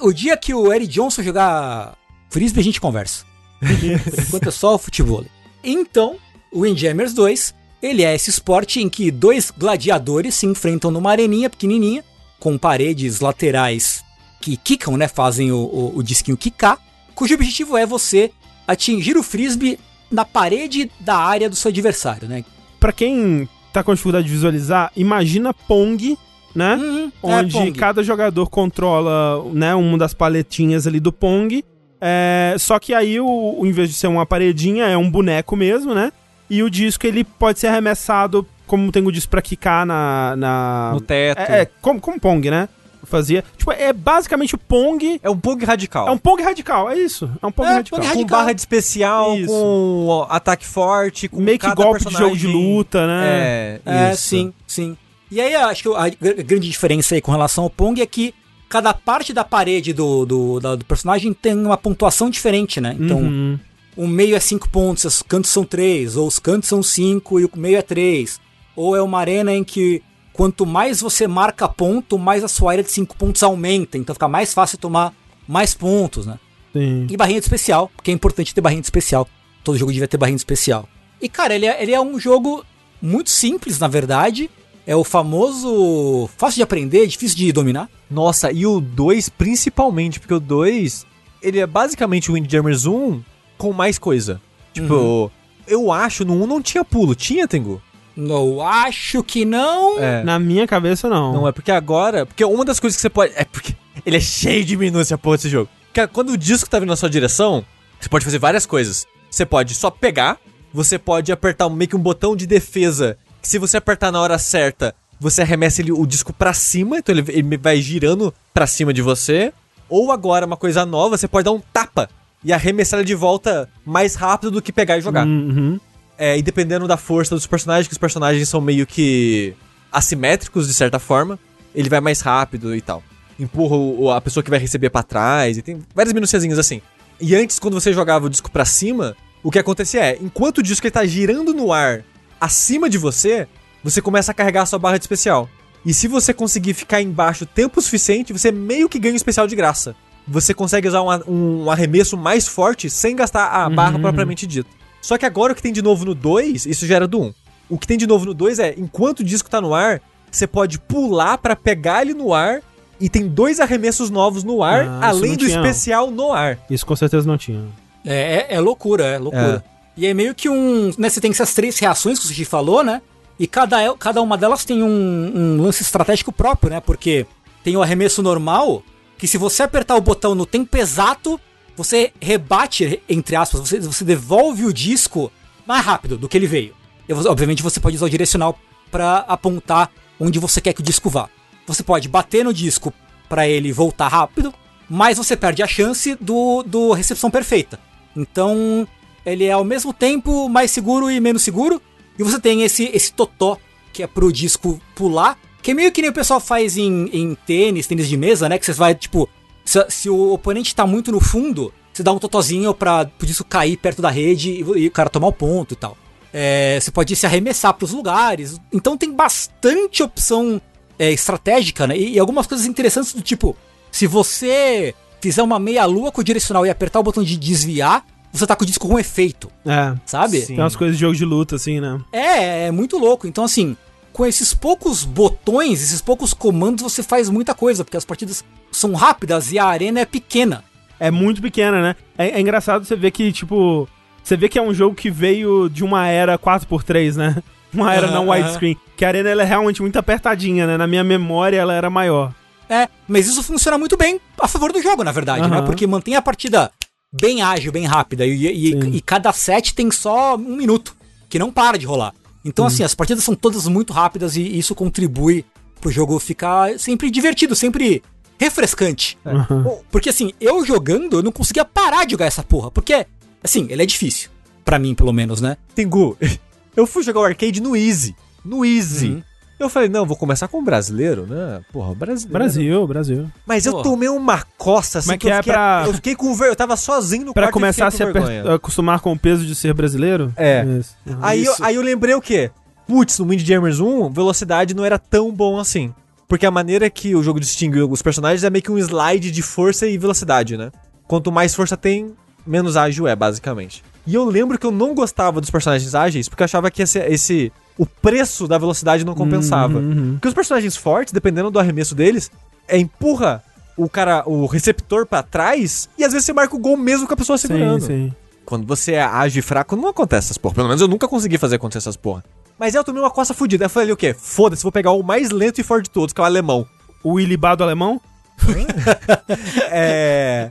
O 0.00 0.12
dia 0.12 0.36
que 0.36 0.54
o 0.54 0.72
Eric 0.72 0.88
Johnson 0.88 1.22
jogar 1.22 1.96
frisbee, 2.30 2.60
a 2.60 2.64
gente 2.64 2.80
conversa. 2.80 3.24
Por 3.60 4.20
enquanto 4.20 4.48
é 4.48 4.52
só 4.52 4.74
o 4.74 4.78
futebol. 4.78 5.24
Então, 5.62 6.16
o 6.52 6.60
Windjammers 6.60 7.14
2, 7.14 7.54
ele 7.82 8.02
é 8.02 8.14
esse 8.14 8.30
esporte 8.30 8.80
em 8.80 8.88
que 8.88 9.10
dois 9.10 9.50
gladiadores 9.50 10.34
se 10.34 10.46
enfrentam 10.46 10.90
numa 10.90 11.10
areninha 11.10 11.48
pequenininha, 11.48 12.04
com 12.38 12.58
paredes 12.58 13.20
laterais 13.20 14.04
que 14.40 14.56
quicam, 14.56 14.96
né? 14.96 15.08
Fazem 15.08 15.50
o, 15.50 15.56
o, 15.56 15.98
o 15.98 16.02
disquinho 16.02 16.36
quicar, 16.36 16.78
cujo 17.14 17.34
objetivo 17.34 17.76
é 17.76 17.86
você 17.86 18.30
atingir 18.66 19.16
o 19.16 19.22
frisbee 19.22 19.78
na 20.10 20.24
parede 20.24 20.90
da 21.00 21.16
área 21.16 21.48
do 21.48 21.56
seu 21.56 21.70
adversário, 21.70 22.28
né? 22.28 22.44
Pra 22.84 22.92
quem 22.92 23.48
tá 23.72 23.82
com 23.82 23.94
dificuldade 23.94 24.26
de 24.26 24.32
visualizar, 24.34 24.92
imagina 24.94 25.54
Pong, 25.54 26.18
né? 26.54 26.74
Uhum, 26.74 27.06
é, 27.06 27.10
onde 27.40 27.52
Pong. 27.54 27.72
cada 27.72 28.02
jogador 28.02 28.50
controla, 28.50 29.42
né, 29.54 29.74
uma 29.74 29.96
das 29.96 30.12
paletinhas 30.12 30.86
ali 30.86 31.00
do 31.00 31.10
Pong. 31.10 31.64
É, 31.98 32.54
só 32.58 32.78
que 32.78 32.92
aí, 32.92 33.18
o, 33.18 33.26
o- 33.58 33.64
em 33.66 33.72
vez 33.72 33.88
de 33.88 33.94
ser 33.94 34.06
uma 34.08 34.26
paredinha, 34.26 34.84
é 34.84 34.98
um 34.98 35.10
boneco 35.10 35.56
mesmo, 35.56 35.94
né? 35.94 36.12
E 36.50 36.62
o 36.62 36.68
disco, 36.68 37.06
ele 37.06 37.24
pode 37.24 37.58
ser 37.58 37.68
arremessado, 37.68 38.46
como 38.66 38.92
tem 38.92 39.02
o 39.02 39.10
disco 39.10 39.30
pra 39.30 39.40
quicar 39.40 39.86
na... 39.86 40.36
na... 40.36 40.90
No 40.92 41.00
teto. 41.00 41.38
É, 41.40 41.62
é, 41.62 41.68
como, 41.80 41.98
como 41.98 42.20
Pong, 42.20 42.50
né? 42.50 42.68
Fazia. 43.04 43.44
Tipo, 43.56 43.72
é 43.72 43.92
basicamente 43.92 44.54
o 44.54 44.58
Pong... 44.58 45.20
É 45.22 45.30
um 45.30 45.38
Pong 45.38 45.64
radical. 45.64 46.08
É 46.08 46.10
um 46.10 46.18
Pong 46.18 46.42
radical, 46.42 46.90
é 46.90 46.98
isso. 46.98 47.30
É 47.42 47.46
um 47.46 47.52
Pong 47.52 47.68
É, 47.68 47.74
radical. 47.74 47.98
Pong 47.98 48.08
com 48.08 48.14
radical. 48.18 48.38
barra 48.40 48.52
de 48.52 48.60
especial, 48.60 49.36
Isso. 49.36 49.48
com 49.48 50.06
ó, 50.08 50.26
ataque 50.28 50.66
forte, 50.66 51.28
com 51.28 51.40
Meio 51.40 51.58
que 51.58 51.74
golpe 51.74 52.04
de 52.04 52.12
jogo 52.12 52.36
de 52.36 52.42
personagem. 52.46 52.52
luta, 52.76 53.06
né? 53.06 53.22
É, 53.26 53.80
É, 53.86 54.12
isso. 54.12 54.22
sim, 54.28 54.52
sim. 54.66 54.96
E 55.30 55.40
aí, 55.40 55.54
acho 55.54 55.82
que 55.82 55.88
a 55.88 56.08
gr- 56.08 56.42
grande 56.44 56.68
diferença 56.68 57.14
aí 57.14 57.20
com 57.20 57.32
relação 57.32 57.64
ao 57.64 57.70
Pong 57.70 58.00
é 58.00 58.06
que 58.06 58.34
cada 58.68 58.92
parte 58.94 59.32
da 59.32 59.44
parede 59.44 59.92
do, 59.92 60.24
do, 60.26 60.60
da- 60.60 60.74
do 60.76 60.84
personagem 60.84 61.32
tem 61.32 61.54
uma 61.54 61.76
pontuação 61.76 62.28
diferente, 62.30 62.80
né? 62.80 62.96
Então, 62.98 63.18
Uhum. 63.18 63.58
o 63.96 64.06
meio 64.06 64.34
é 64.36 64.40
5 64.40 64.68
pontos, 64.68 65.04
os 65.04 65.22
cantos 65.22 65.50
são 65.50 65.64
3, 65.64 66.16
ou 66.16 66.26
os 66.26 66.38
cantos 66.38 66.68
são 66.68 66.82
5 66.82 67.40
e 67.40 67.44
o 67.44 67.50
meio 67.56 67.76
é 67.78 67.82
3. 67.82 68.40
Ou 68.76 68.96
é 68.96 69.02
uma 69.02 69.18
arena 69.20 69.52
em 69.54 69.62
que 69.62 70.02
quanto 70.34 70.66
mais 70.66 71.00
você 71.00 71.26
marca 71.26 71.66
ponto, 71.66 72.18
mais 72.18 72.44
a 72.44 72.48
sua 72.48 72.72
área 72.72 72.84
de 72.84 72.90
5 72.90 73.16
pontos 73.16 73.42
aumenta. 73.42 73.96
Então 73.96 74.14
fica 74.14 74.28
mais 74.28 74.52
fácil 74.52 74.76
tomar 74.76 75.14
mais 75.48 75.72
pontos, 75.74 76.26
né? 76.26 76.38
Sim. 76.72 77.06
E 77.08 77.16
barrinha 77.16 77.40
de 77.40 77.46
especial, 77.46 77.90
porque 77.96 78.10
é 78.10 78.14
importante 78.14 78.54
ter 78.54 78.60
barrinha 78.60 78.82
de 78.82 78.86
especial. 78.86 79.26
Todo 79.62 79.78
jogo 79.78 79.92
devia 79.92 80.08
ter 80.08 80.18
barrinha 80.18 80.36
de 80.36 80.40
especial. 80.40 80.86
E, 81.22 81.28
cara, 81.28 81.54
ele 81.54 81.64
é, 81.64 81.82
ele 81.82 81.92
é 81.92 82.00
um 82.00 82.18
jogo 82.18 82.64
muito 83.00 83.30
simples, 83.30 83.78
na 83.78 83.88
verdade. 83.88 84.50
É 84.86 84.94
o 84.94 85.04
famoso 85.04 86.28
fácil 86.36 86.56
de 86.56 86.62
aprender, 86.62 87.06
difícil 87.06 87.38
de 87.38 87.52
dominar. 87.52 87.88
Nossa, 88.10 88.52
e 88.52 88.66
o 88.66 88.80
2 88.80 89.30
principalmente, 89.30 90.20
porque 90.20 90.34
o 90.34 90.40
2, 90.40 91.06
ele 91.40 91.60
é 91.60 91.66
basicamente 91.66 92.30
o 92.30 92.34
Windjammers 92.34 92.84
1 92.84 93.22
com 93.56 93.72
mais 93.72 93.98
coisa. 93.98 94.40
Tipo, 94.74 95.30
eu 95.66 95.92
acho 95.92 96.24
no 96.24 96.42
1 96.42 96.46
não 96.46 96.60
tinha 96.60 96.84
pulo, 96.84 97.14
tinha, 97.14 97.46
Tengu? 97.46 97.80
Eu 98.16 98.62
acho 98.62 99.22
que 99.22 99.44
não. 99.44 99.98
É. 99.98 100.22
Na 100.22 100.38
minha 100.38 100.66
cabeça, 100.66 101.08
não. 101.08 101.32
Não 101.32 101.48
é 101.48 101.52
porque 101.52 101.72
agora. 101.72 102.24
Porque 102.24 102.44
uma 102.44 102.64
das 102.64 102.78
coisas 102.78 102.96
que 102.96 103.02
você 103.02 103.10
pode. 103.10 103.32
É 103.36 103.44
porque 103.44 103.74
ele 104.04 104.16
é 104.16 104.20
cheio 104.20 104.64
de 104.64 104.76
minúcia, 104.76 105.18
porra, 105.18 105.36
esse 105.36 105.48
jogo. 105.48 105.68
Porque 105.92 106.06
quando 106.08 106.30
o 106.30 106.36
disco 106.36 106.68
tá 106.68 106.78
vindo 106.78 106.88
na 106.88 106.96
sua 106.96 107.10
direção, 107.10 107.64
você 108.00 108.08
pode 108.08 108.24
fazer 108.24 108.38
várias 108.38 108.66
coisas. 108.66 109.06
Você 109.30 109.44
pode 109.44 109.74
só 109.74 109.90
pegar, 109.90 110.38
você 110.72 110.98
pode 110.98 111.32
apertar 111.32 111.68
meio 111.68 111.88
que 111.88 111.96
um 111.96 112.00
botão 112.00 112.36
de 112.36 112.46
defesa. 112.46 113.18
Que 113.42 113.48
se 113.48 113.58
você 113.58 113.76
apertar 113.76 114.12
na 114.12 114.20
hora 114.20 114.38
certa, 114.38 114.94
você 115.18 115.42
arremessa 115.42 115.80
ele, 115.82 115.92
o 115.92 116.06
disco 116.06 116.32
pra 116.32 116.52
cima, 116.52 116.98
então 116.98 117.14
ele, 117.14 117.24
ele 117.28 117.56
vai 117.56 117.80
girando 117.80 118.32
pra 118.52 118.66
cima 118.66 118.92
de 118.92 119.02
você. 119.02 119.52
Ou 119.88 120.12
agora, 120.12 120.46
uma 120.46 120.56
coisa 120.56 120.86
nova, 120.86 121.16
você 121.16 121.28
pode 121.28 121.44
dar 121.44 121.52
um 121.52 121.60
tapa 121.60 122.08
e 122.44 122.52
arremessar 122.52 123.00
ele 123.00 123.06
de 123.06 123.14
volta 123.14 123.68
mais 123.84 124.14
rápido 124.14 124.50
do 124.50 124.62
que 124.62 124.72
pegar 124.72 124.98
e 124.98 125.00
jogar. 125.00 125.26
Uhum. 125.26 125.80
É, 126.16 126.38
e 126.38 126.42
dependendo 126.42 126.86
da 126.86 126.96
força 126.96 127.34
dos 127.34 127.46
personagens, 127.46 127.86
que 127.88 127.92
os 127.92 127.98
personagens 127.98 128.48
são 128.48 128.60
meio 128.60 128.86
que 128.86 129.54
assimétricos 129.90 130.66
de 130.66 130.74
certa 130.74 130.98
forma, 130.98 131.38
ele 131.74 131.88
vai 131.88 132.00
mais 132.00 132.20
rápido 132.20 132.74
e 132.74 132.80
tal. 132.80 133.02
Empurra 133.38 133.76
o- 133.76 134.10
a 134.10 134.20
pessoa 134.20 134.42
que 134.42 134.50
vai 134.50 134.58
receber 134.58 134.90
pra 134.90 135.02
trás, 135.02 135.56
e 135.58 135.62
tem 135.62 135.80
várias 135.94 136.12
minuciazinhas 136.12 136.58
assim. 136.58 136.80
E 137.20 137.34
antes, 137.34 137.58
quando 137.58 137.74
você 137.74 137.92
jogava 137.92 138.26
o 138.26 138.30
disco 138.30 138.50
pra 138.50 138.64
cima, 138.64 139.16
o 139.42 139.50
que 139.50 139.58
acontecia 139.58 140.00
é, 140.04 140.18
enquanto 140.20 140.58
o 140.58 140.62
disco 140.62 140.86
ele 140.86 140.90
tá 140.92 141.04
girando 141.04 141.52
no 141.52 141.72
ar 141.72 142.04
acima 142.40 142.88
de 142.88 142.98
você, 142.98 143.46
você 143.82 144.00
começa 144.00 144.30
a 144.30 144.34
carregar 144.34 144.62
a 144.62 144.66
sua 144.66 144.78
barra 144.78 144.98
de 144.98 145.04
especial. 145.04 145.48
E 145.84 145.92
se 145.92 146.08
você 146.08 146.32
conseguir 146.32 146.74
ficar 146.74 147.02
embaixo 147.02 147.44
tempo 147.44 147.80
suficiente, 147.82 148.32
você 148.32 148.50
meio 148.50 148.88
que 148.88 148.98
ganha 148.98 149.12
um 149.12 149.16
especial 149.16 149.46
de 149.46 149.54
graça. 149.54 149.94
Você 150.26 150.54
consegue 150.54 150.88
usar 150.88 151.02
um, 151.02 151.64
um 151.64 151.70
arremesso 151.70 152.16
mais 152.16 152.48
forte 152.48 152.88
sem 152.88 153.14
gastar 153.14 153.46
a 153.48 153.68
barra 153.68 153.98
propriamente 153.98 154.46
dita. 154.46 154.70
Só 155.04 155.18
que 155.18 155.26
agora 155.26 155.52
o 155.52 155.54
que 155.54 155.60
tem 155.60 155.70
de 155.70 155.82
novo 155.82 156.06
no 156.06 156.14
2, 156.14 156.64
isso 156.64 156.86
já 156.86 156.96
era 156.96 157.06
do 157.06 157.20
1. 157.20 157.34
O 157.68 157.76
que 157.78 157.86
tem 157.86 157.98
de 157.98 158.06
novo 158.06 158.24
no 158.24 158.32
2 158.32 158.58
é, 158.58 158.74
enquanto 158.78 159.20
o 159.20 159.24
disco 159.24 159.50
tá 159.50 159.60
no 159.60 159.74
ar, 159.74 160.00
você 160.30 160.46
pode 160.46 160.78
pular 160.78 161.36
pra 161.36 161.54
pegar 161.54 162.00
ele 162.00 162.14
no 162.14 162.32
ar 162.32 162.62
e 162.98 163.10
tem 163.10 163.28
dois 163.28 163.60
arremessos 163.60 164.08
novos 164.08 164.42
no 164.42 164.62
ar, 164.62 164.86
Ah, 164.86 165.08
além 165.08 165.36
do 165.36 165.44
tinha, 165.44 165.58
especial 165.58 166.10
no 166.10 166.32
ar. 166.32 166.58
Isso 166.70 166.86
com 166.86 166.96
certeza 166.96 167.28
não 167.28 167.36
tinha. 167.36 167.66
É, 168.02 168.46
é, 168.48 168.54
é 168.54 168.60
loucura, 168.60 169.04
é 169.04 169.18
loucura. 169.18 169.62
E 169.94 170.06
é 170.06 170.14
meio 170.14 170.34
que 170.34 170.48
um. 170.48 170.90
Né, 170.96 171.10
você 171.10 171.20
tem 171.20 171.30
essas 171.30 171.52
três 171.52 171.78
reações 171.78 172.18
que 172.18 172.24
o 172.24 172.28
Sushi 172.28 172.46
falou, 172.46 172.82
né? 172.82 173.02
E 173.38 173.46
cada, 173.46 173.76
cada 173.98 174.22
uma 174.22 174.38
delas 174.38 174.64
tem 174.64 174.82
um, 174.82 175.32
um 175.34 175.60
lance 175.60 175.82
estratégico 175.82 176.32
próprio, 176.32 176.70
né? 176.70 176.80
Porque 176.80 177.26
tem 177.62 177.76
o 177.76 177.82
arremesso 177.82 178.22
normal, 178.22 178.82
que 179.18 179.28
se 179.28 179.36
você 179.36 179.62
apertar 179.64 179.96
o 179.96 180.00
botão 180.00 180.34
no 180.34 180.46
tempo 180.46 180.74
exato, 180.78 181.38
você 181.76 182.12
rebate, 182.20 183.02
entre 183.08 183.36
aspas, 183.36 183.60
você, 183.60 183.80
você 183.80 184.04
devolve 184.04 184.64
o 184.64 184.72
disco 184.72 185.30
mais 185.66 185.84
rápido 185.84 186.16
do 186.16 186.28
que 186.28 186.36
ele 186.36 186.46
veio. 186.46 186.74
E, 187.08 187.12
obviamente 187.12 187.62
você 187.62 187.80
pode 187.80 187.96
usar 187.96 188.06
o 188.06 188.10
direcional 188.10 188.58
pra 188.90 189.18
apontar 189.28 189.90
onde 190.18 190.38
você 190.38 190.60
quer 190.60 190.72
que 190.72 190.80
o 190.80 190.84
disco 190.84 191.10
vá. 191.10 191.28
Você 191.66 191.82
pode 191.82 192.08
bater 192.08 192.44
no 192.44 192.52
disco 192.52 192.92
pra 193.28 193.48
ele 193.48 193.72
voltar 193.72 194.08
rápido, 194.08 194.54
mas 194.88 195.18
você 195.18 195.36
perde 195.36 195.62
a 195.62 195.66
chance 195.66 196.16
do, 196.20 196.62
do 196.62 196.92
recepção 196.92 197.30
perfeita. 197.30 197.80
Então, 198.16 198.86
ele 199.24 199.44
é 199.44 199.52
ao 199.52 199.64
mesmo 199.64 199.92
tempo 199.92 200.48
mais 200.48 200.70
seguro 200.70 201.10
e 201.10 201.18
menos 201.18 201.42
seguro. 201.42 201.80
E 202.18 202.22
você 202.22 202.38
tem 202.38 202.62
esse, 202.62 202.90
esse 202.92 203.12
totó, 203.12 203.58
que 203.92 204.02
é 204.02 204.06
pro 204.06 204.32
disco 204.32 204.80
pular, 204.94 205.38
que 205.62 205.70
é 205.70 205.74
meio 205.74 205.90
que 205.90 206.02
nem 206.02 206.10
o 206.10 206.14
pessoal 206.14 206.38
faz 206.38 206.76
em, 206.76 207.08
em 207.12 207.34
tênis, 207.34 207.86
tênis 207.86 208.08
de 208.08 208.16
mesa, 208.16 208.48
né? 208.48 208.58
Que 208.58 208.66
você 208.66 208.72
vai, 208.72 208.94
tipo, 208.94 209.28
se, 209.74 209.90
se 209.90 210.10
o 210.10 210.32
oponente 210.32 210.74
tá 210.74 210.86
muito 210.86 211.10
no 211.10 211.20
fundo, 211.20 211.72
você 211.92 212.02
dá 212.02 212.12
um 212.12 212.18
totozinho 212.18 212.72
pra 212.74 213.04
pro 213.04 213.26
disco 213.26 213.44
cair 213.44 213.76
perto 213.76 214.00
da 214.00 214.10
rede 214.10 214.50
e, 214.50 214.58
e 214.60 214.86
o 214.86 214.90
cara 214.90 215.08
tomar 215.10 215.28
o 215.28 215.32
ponto 215.32 215.72
e 215.72 215.76
tal. 215.76 215.96
É, 216.32 216.78
você 216.80 216.90
pode 216.90 217.14
se 217.14 217.26
arremessar 217.26 217.74
pros 217.74 217.92
lugares. 217.92 218.60
Então 218.72 218.96
tem 218.96 219.12
bastante 219.12 220.02
opção 220.02 220.60
é, 220.98 221.10
estratégica, 221.12 221.86
né? 221.86 221.96
E, 221.96 222.14
e 222.14 222.18
algumas 222.18 222.46
coisas 222.46 222.66
interessantes 222.66 223.12
do 223.12 223.22
tipo, 223.22 223.56
se 223.90 224.06
você 224.06 224.94
fizer 225.20 225.42
uma 225.42 225.58
meia-lua 225.58 226.10
com 226.12 226.20
o 226.20 226.24
direcional 226.24 226.66
e 226.66 226.70
apertar 226.70 227.00
o 227.00 227.02
botão 227.02 227.22
de 227.22 227.36
desviar, 227.36 228.04
você 228.32 228.46
tá 228.46 228.56
com 228.56 228.64
o 228.64 228.66
disco 228.66 228.88
com 228.88 228.98
efeito, 228.98 229.48
É. 229.64 229.94
sabe? 230.04 230.40
Sim. 230.40 230.46
Tem 230.54 230.58
umas 230.60 230.74
coisas 230.74 230.96
de 230.96 231.00
jogo 231.00 231.14
de 231.14 231.24
luta, 231.24 231.54
assim, 231.56 231.80
né? 231.80 232.00
É, 232.12 232.66
é 232.66 232.70
muito 232.72 232.98
louco. 232.98 233.26
Então, 233.28 233.44
assim, 233.44 233.76
com 234.14 234.24
esses 234.24 234.54
poucos 234.54 235.04
botões, 235.04 235.82
esses 235.82 236.00
poucos 236.00 236.32
comandos, 236.32 236.82
você 236.84 237.02
faz 237.02 237.28
muita 237.28 237.52
coisa, 237.52 237.84
porque 237.84 237.96
as 237.96 238.04
partidas 238.04 238.44
são 238.70 238.94
rápidas 238.94 239.50
e 239.52 239.58
a 239.58 239.66
arena 239.66 239.98
é 240.00 240.04
pequena. 240.06 240.62
É 241.00 241.10
muito 241.10 241.42
pequena, 241.42 241.82
né? 241.82 241.96
É, 242.16 242.28
é 242.30 242.40
engraçado 242.40 242.84
você 242.84 242.94
ver 242.96 243.10
que, 243.10 243.32
tipo. 243.32 243.88
Você 244.22 244.36
vê 244.36 244.48
que 244.48 244.56
é 244.58 244.62
um 244.62 244.72
jogo 244.72 244.94
que 244.94 245.10
veio 245.10 245.68
de 245.68 245.82
uma 245.84 246.06
era 246.06 246.38
4x3, 246.38 247.16
né? 247.16 247.42
Uma 247.74 247.92
era 247.92 248.06
não 248.08 248.28
widescreen. 248.28 248.76
Que 248.96 249.04
a 249.04 249.08
arena 249.08 249.28
ela 249.30 249.42
é 249.42 249.44
realmente 249.44 249.82
muito 249.82 249.98
apertadinha, 249.98 250.64
né? 250.64 250.76
Na 250.76 250.86
minha 250.86 251.02
memória 251.02 251.58
ela 251.58 251.74
era 251.74 251.90
maior. 251.90 252.32
É, 252.70 252.88
mas 253.08 253.26
isso 253.26 253.42
funciona 253.42 253.76
muito 253.76 253.96
bem 253.96 254.20
a 254.40 254.46
favor 254.46 254.72
do 254.72 254.80
jogo, 254.80 255.02
na 255.02 255.10
verdade, 255.10 255.50
né? 255.50 255.60
Porque 255.62 255.84
mantém 255.84 256.14
a 256.14 256.22
partida 256.22 256.70
bem 257.12 257.42
ágil, 257.42 257.72
bem 257.72 257.84
rápida. 257.84 258.24
E, 258.24 258.46
e- 258.46 258.96
e 258.96 259.00
cada 259.00 259.32
set 259.32 259.74
tem 259.74 259.90
só 259.90 260.36
um 260.36 260.54
minuto, 260.56 260.94
que 261.28 261.36
não 261.36 261.50
para 261.50 261.76
de 261.76 261.84
rolar. 261.84 262.14
Então, 262.44 262.66
assim, 262.66 262.82
as 262.82 262.94
partidas 262.94 263.24
são 263.24 263.34
todas 263.34 263.66
muito 263.66 263.92
rápidas 263.92 264.36
e 264.36 264.58
isso 264.58 264.74
contribui 264.74 265.44
pro 265.80 265.90
jogo 265.90 266.18
ficar 266.18 266.78
sempre 266.78 267.10
divertido, 267.10 267.56
sempre 267.56 268.02
refrescante. 268.38 269.16
Uhum. 269.24 269.78
Porque, 269.90 270.10
assim, 270.10 270.32
eu 270.40 270.64
jogando, 270.64 271.18
eu 271.18 271.22
não 271.22 271.32
conseguia 271.32 271.64
parar 271.64 272.04
de 272.04 272.12
jogar 272.12 272.26
essa 272.26 272.42
porra. 272.42 272.70
Porque, 272.70 273.06
assim, 273.42 273.66
ele 273.70 273.82
é 273.82 273.86
difícil. 273.86 274.30
Pra 274.64 274.78
mim, 274.78 274.94
pelo 274.94 275.12
menos, 275.12 275.40
né? 275.40 275.56
Tengu, 275.74 276.16
eu 276.76 276.86
fui 276.86 277.02
jogar 277.02 277.20
o 277.20 277.24
arcade 277.24 277.60
no 277.60 277.76
Easy. 277.76 278.14
No 278.44 278.64
Easy. 278.64 279.08
Uhum. 279.08 279.22
Eu 279.64 279.70
falei, 279.70 279.88
não, 279.88 280.04
vou 280.06 280.16
começar 280.16 280.46
com 280.48 280.58
o 280.58 280.62
brasileiro, 280.62 281.26
né? 281.26 281.60
Porra, 281.72 281.94
brasileiro. 281.94 282.32
Brasil, 282.38 282.86
Brasil. 282.86 283.30
Mas 283.46 283.66
eu 283.66 283.72
Porra. 283.72 283.84
tomei 283.84 284.08
uma 284.08 284.42
costa 284.58 284.98
assim 284.98 285.06
Como 285.08 285.14
é 285.14 285.18
que 285.18 285.26
eu 285.28 285.32
é 285.32 285.36
fiquei, 285.38 285.52
pra- 285.52 285.84
eu 285.86 285.94
fiquei 285.94 286.14
com 286.14 286.34
ver, 286.34 286.48
eu 286.48 286.56
tava 286.56 286.76
sozinho 286.76 287.24
no 287.26 287.32
Pra 287.34 287.44
quarto 287.44 287.52
e 287.52 287.54
começar 287.54 287.86
a 287.86 287.90
se 287.90 288.02
aper- 288.02 288.22
vergonha. 288.22 288.54
acostumar 288.54 289.00
com 289.00 289.12
o 289.12 289.18
peso 289.18 289.44
de 289.46 289.54
ser 289.54 289.72
brasileiro? 289.74 290.32
É. 290.36 290.64
Isso. 290.78 290.94
Aí 291.22 291.44
eu, 291.44 291.52
Isso. 291.52 291.64
aí 291.64 291.74
eu 291.76 291.82
lembrei 291.82 292.14
o 292.14 292.20
quê? 292.20 292.50
putz, 292.86 293.18
no 293.18 293.26
Windjammers 293.30 293.80
1, 293.80 294.10
velocidade 294.10 294.74
não 294.74 294.84
era 294.84 294.98
tão 294.98 295.32
bom 295.32 295.58
assim. 295.58 295.94
Porque 296.28 296.44
a 296.44 296.50
maneira 296.50 296.90
que 296.90 297.14
o 297.16 297.22
jogo 297.22 297.40
distingue 297.40 297.80
os 297.80 298.02
personagens 298.02 298.44
é 298.44 298.50
meio 298.50 298.62
que 298.62 298.70
um 298.70 298.76
slide 298.78 299.30
de 299.30 299.40
força 299.40 299.86
e 299.86 299.96
velocidade, 299.96 300.54
né? 300.58 300.70
Quanto 301.08 301.32
mais 301.32 301.54
força 301.54 301.78
tem, 301.78 302.12
menos 302.46 302.76
ágil 302.76 303.06
é, 303.08 303.16
basicamente. 303.16 303.82
E 304.06 304.14
eu 304.14 304.24
lembro 304.26 304.58
que 304.58 304.66
eu 304.66 304.70
não 304.70 304.94
gostava 304.94 305.40
dos 305.40 305.48
personagens 305.48 305.94
ágeis, 305.94 306.28
porque 306.28 306.42
eu 306.42 306.44
achava 306.44 306.70
que 306.70 306.82
esse, 306.82 306.98
esse 306.98 307.50
o 307.78 307.86
preço 307.86 308.46
da 308.46 308.58
velocidade 308.58 309.04
não 309.04 309.14
compensava. 309.14 309.78
Uhum, 309.78 309.90
uhum. 309.90 310.12
Porque 310.14 310.28
os 310.28 310.34
personagens 310.34 310.76
fortes, 310.76 311.12
dependendo 311.12 311.50
do 311.50 311.58
arremesso 311.58 311.94
deles, 311.94 312.30
é 312.68 312.78
empurra 312.78 313.42
o 313.76 313.88
cara, 313.88 314.22
o 314.26 314.46
receptor 314.46 315.06
pra 315.06 315.22
trás 315.22 315.88
e 315.98 316.04
às 316.04 316.12
vezes 316.12 316.26
você 316.26 316.32
marca 316.32 316.54
o 316.54 316.58
gol 316.58 316.76
mesmo 316.76 317.06
com 317.06 317.14
a 317.14 317.16
pessoa 317.16 317.36
segurando. 317.36 317.80
Sim, 317.80 317.86
sim. 317.86 318.12
Quando 318.44 318.66
você 318.66 318.92
é 318.92 319.02
ágil 319.02 319.40
e 319.40 319.42
fraco, 319.42 319.74
não 319.74 319.88
acontece 319.88 320.26
essas 320.26 320.38
porra. 320.38 320.54
Pelo 320.54 320.68
menos 320.68 320.80
eu 320.80 320.88
nunca 320.88 321.08
consegui 321.08 321.38
fazer 321.38 321.56
acontecer 321.56 321.78
essas 321.78 321.96
porra. 321.96 322.22
Mas 322.58 322.74
aí 322.74 322.80
eu 322.80 322.84
tomei 322.84 323.02
uma 323.02 323.10
coça 323.10 323.34
fudida. 323.34 323.64
Aí 323.64 323.66
eu 323.66 323.70
falei 323.70 323.92
o 323.92 323.96
quê? 323.96 324.14
Foda-se, 324.16 324.62
vou 324.62 324.70
pegar 324.70 324.92
o 324.92 325.02
mais 325.02 325.30
lento 325.30 325.60
e 325.60 325.64
forte 325.64 325.84
de 325.84 325.90
todos, 325.90 326.12
que 326.12 326.20
é 326.20 326.22
o 326.22 326.26
alemão. 326.26 326.66
O 327.02 327.18
ilibado 327.18 327.64
alemão? 327.64 328.00
É. 329.70 330.50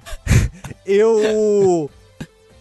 eu. 0.85 1.89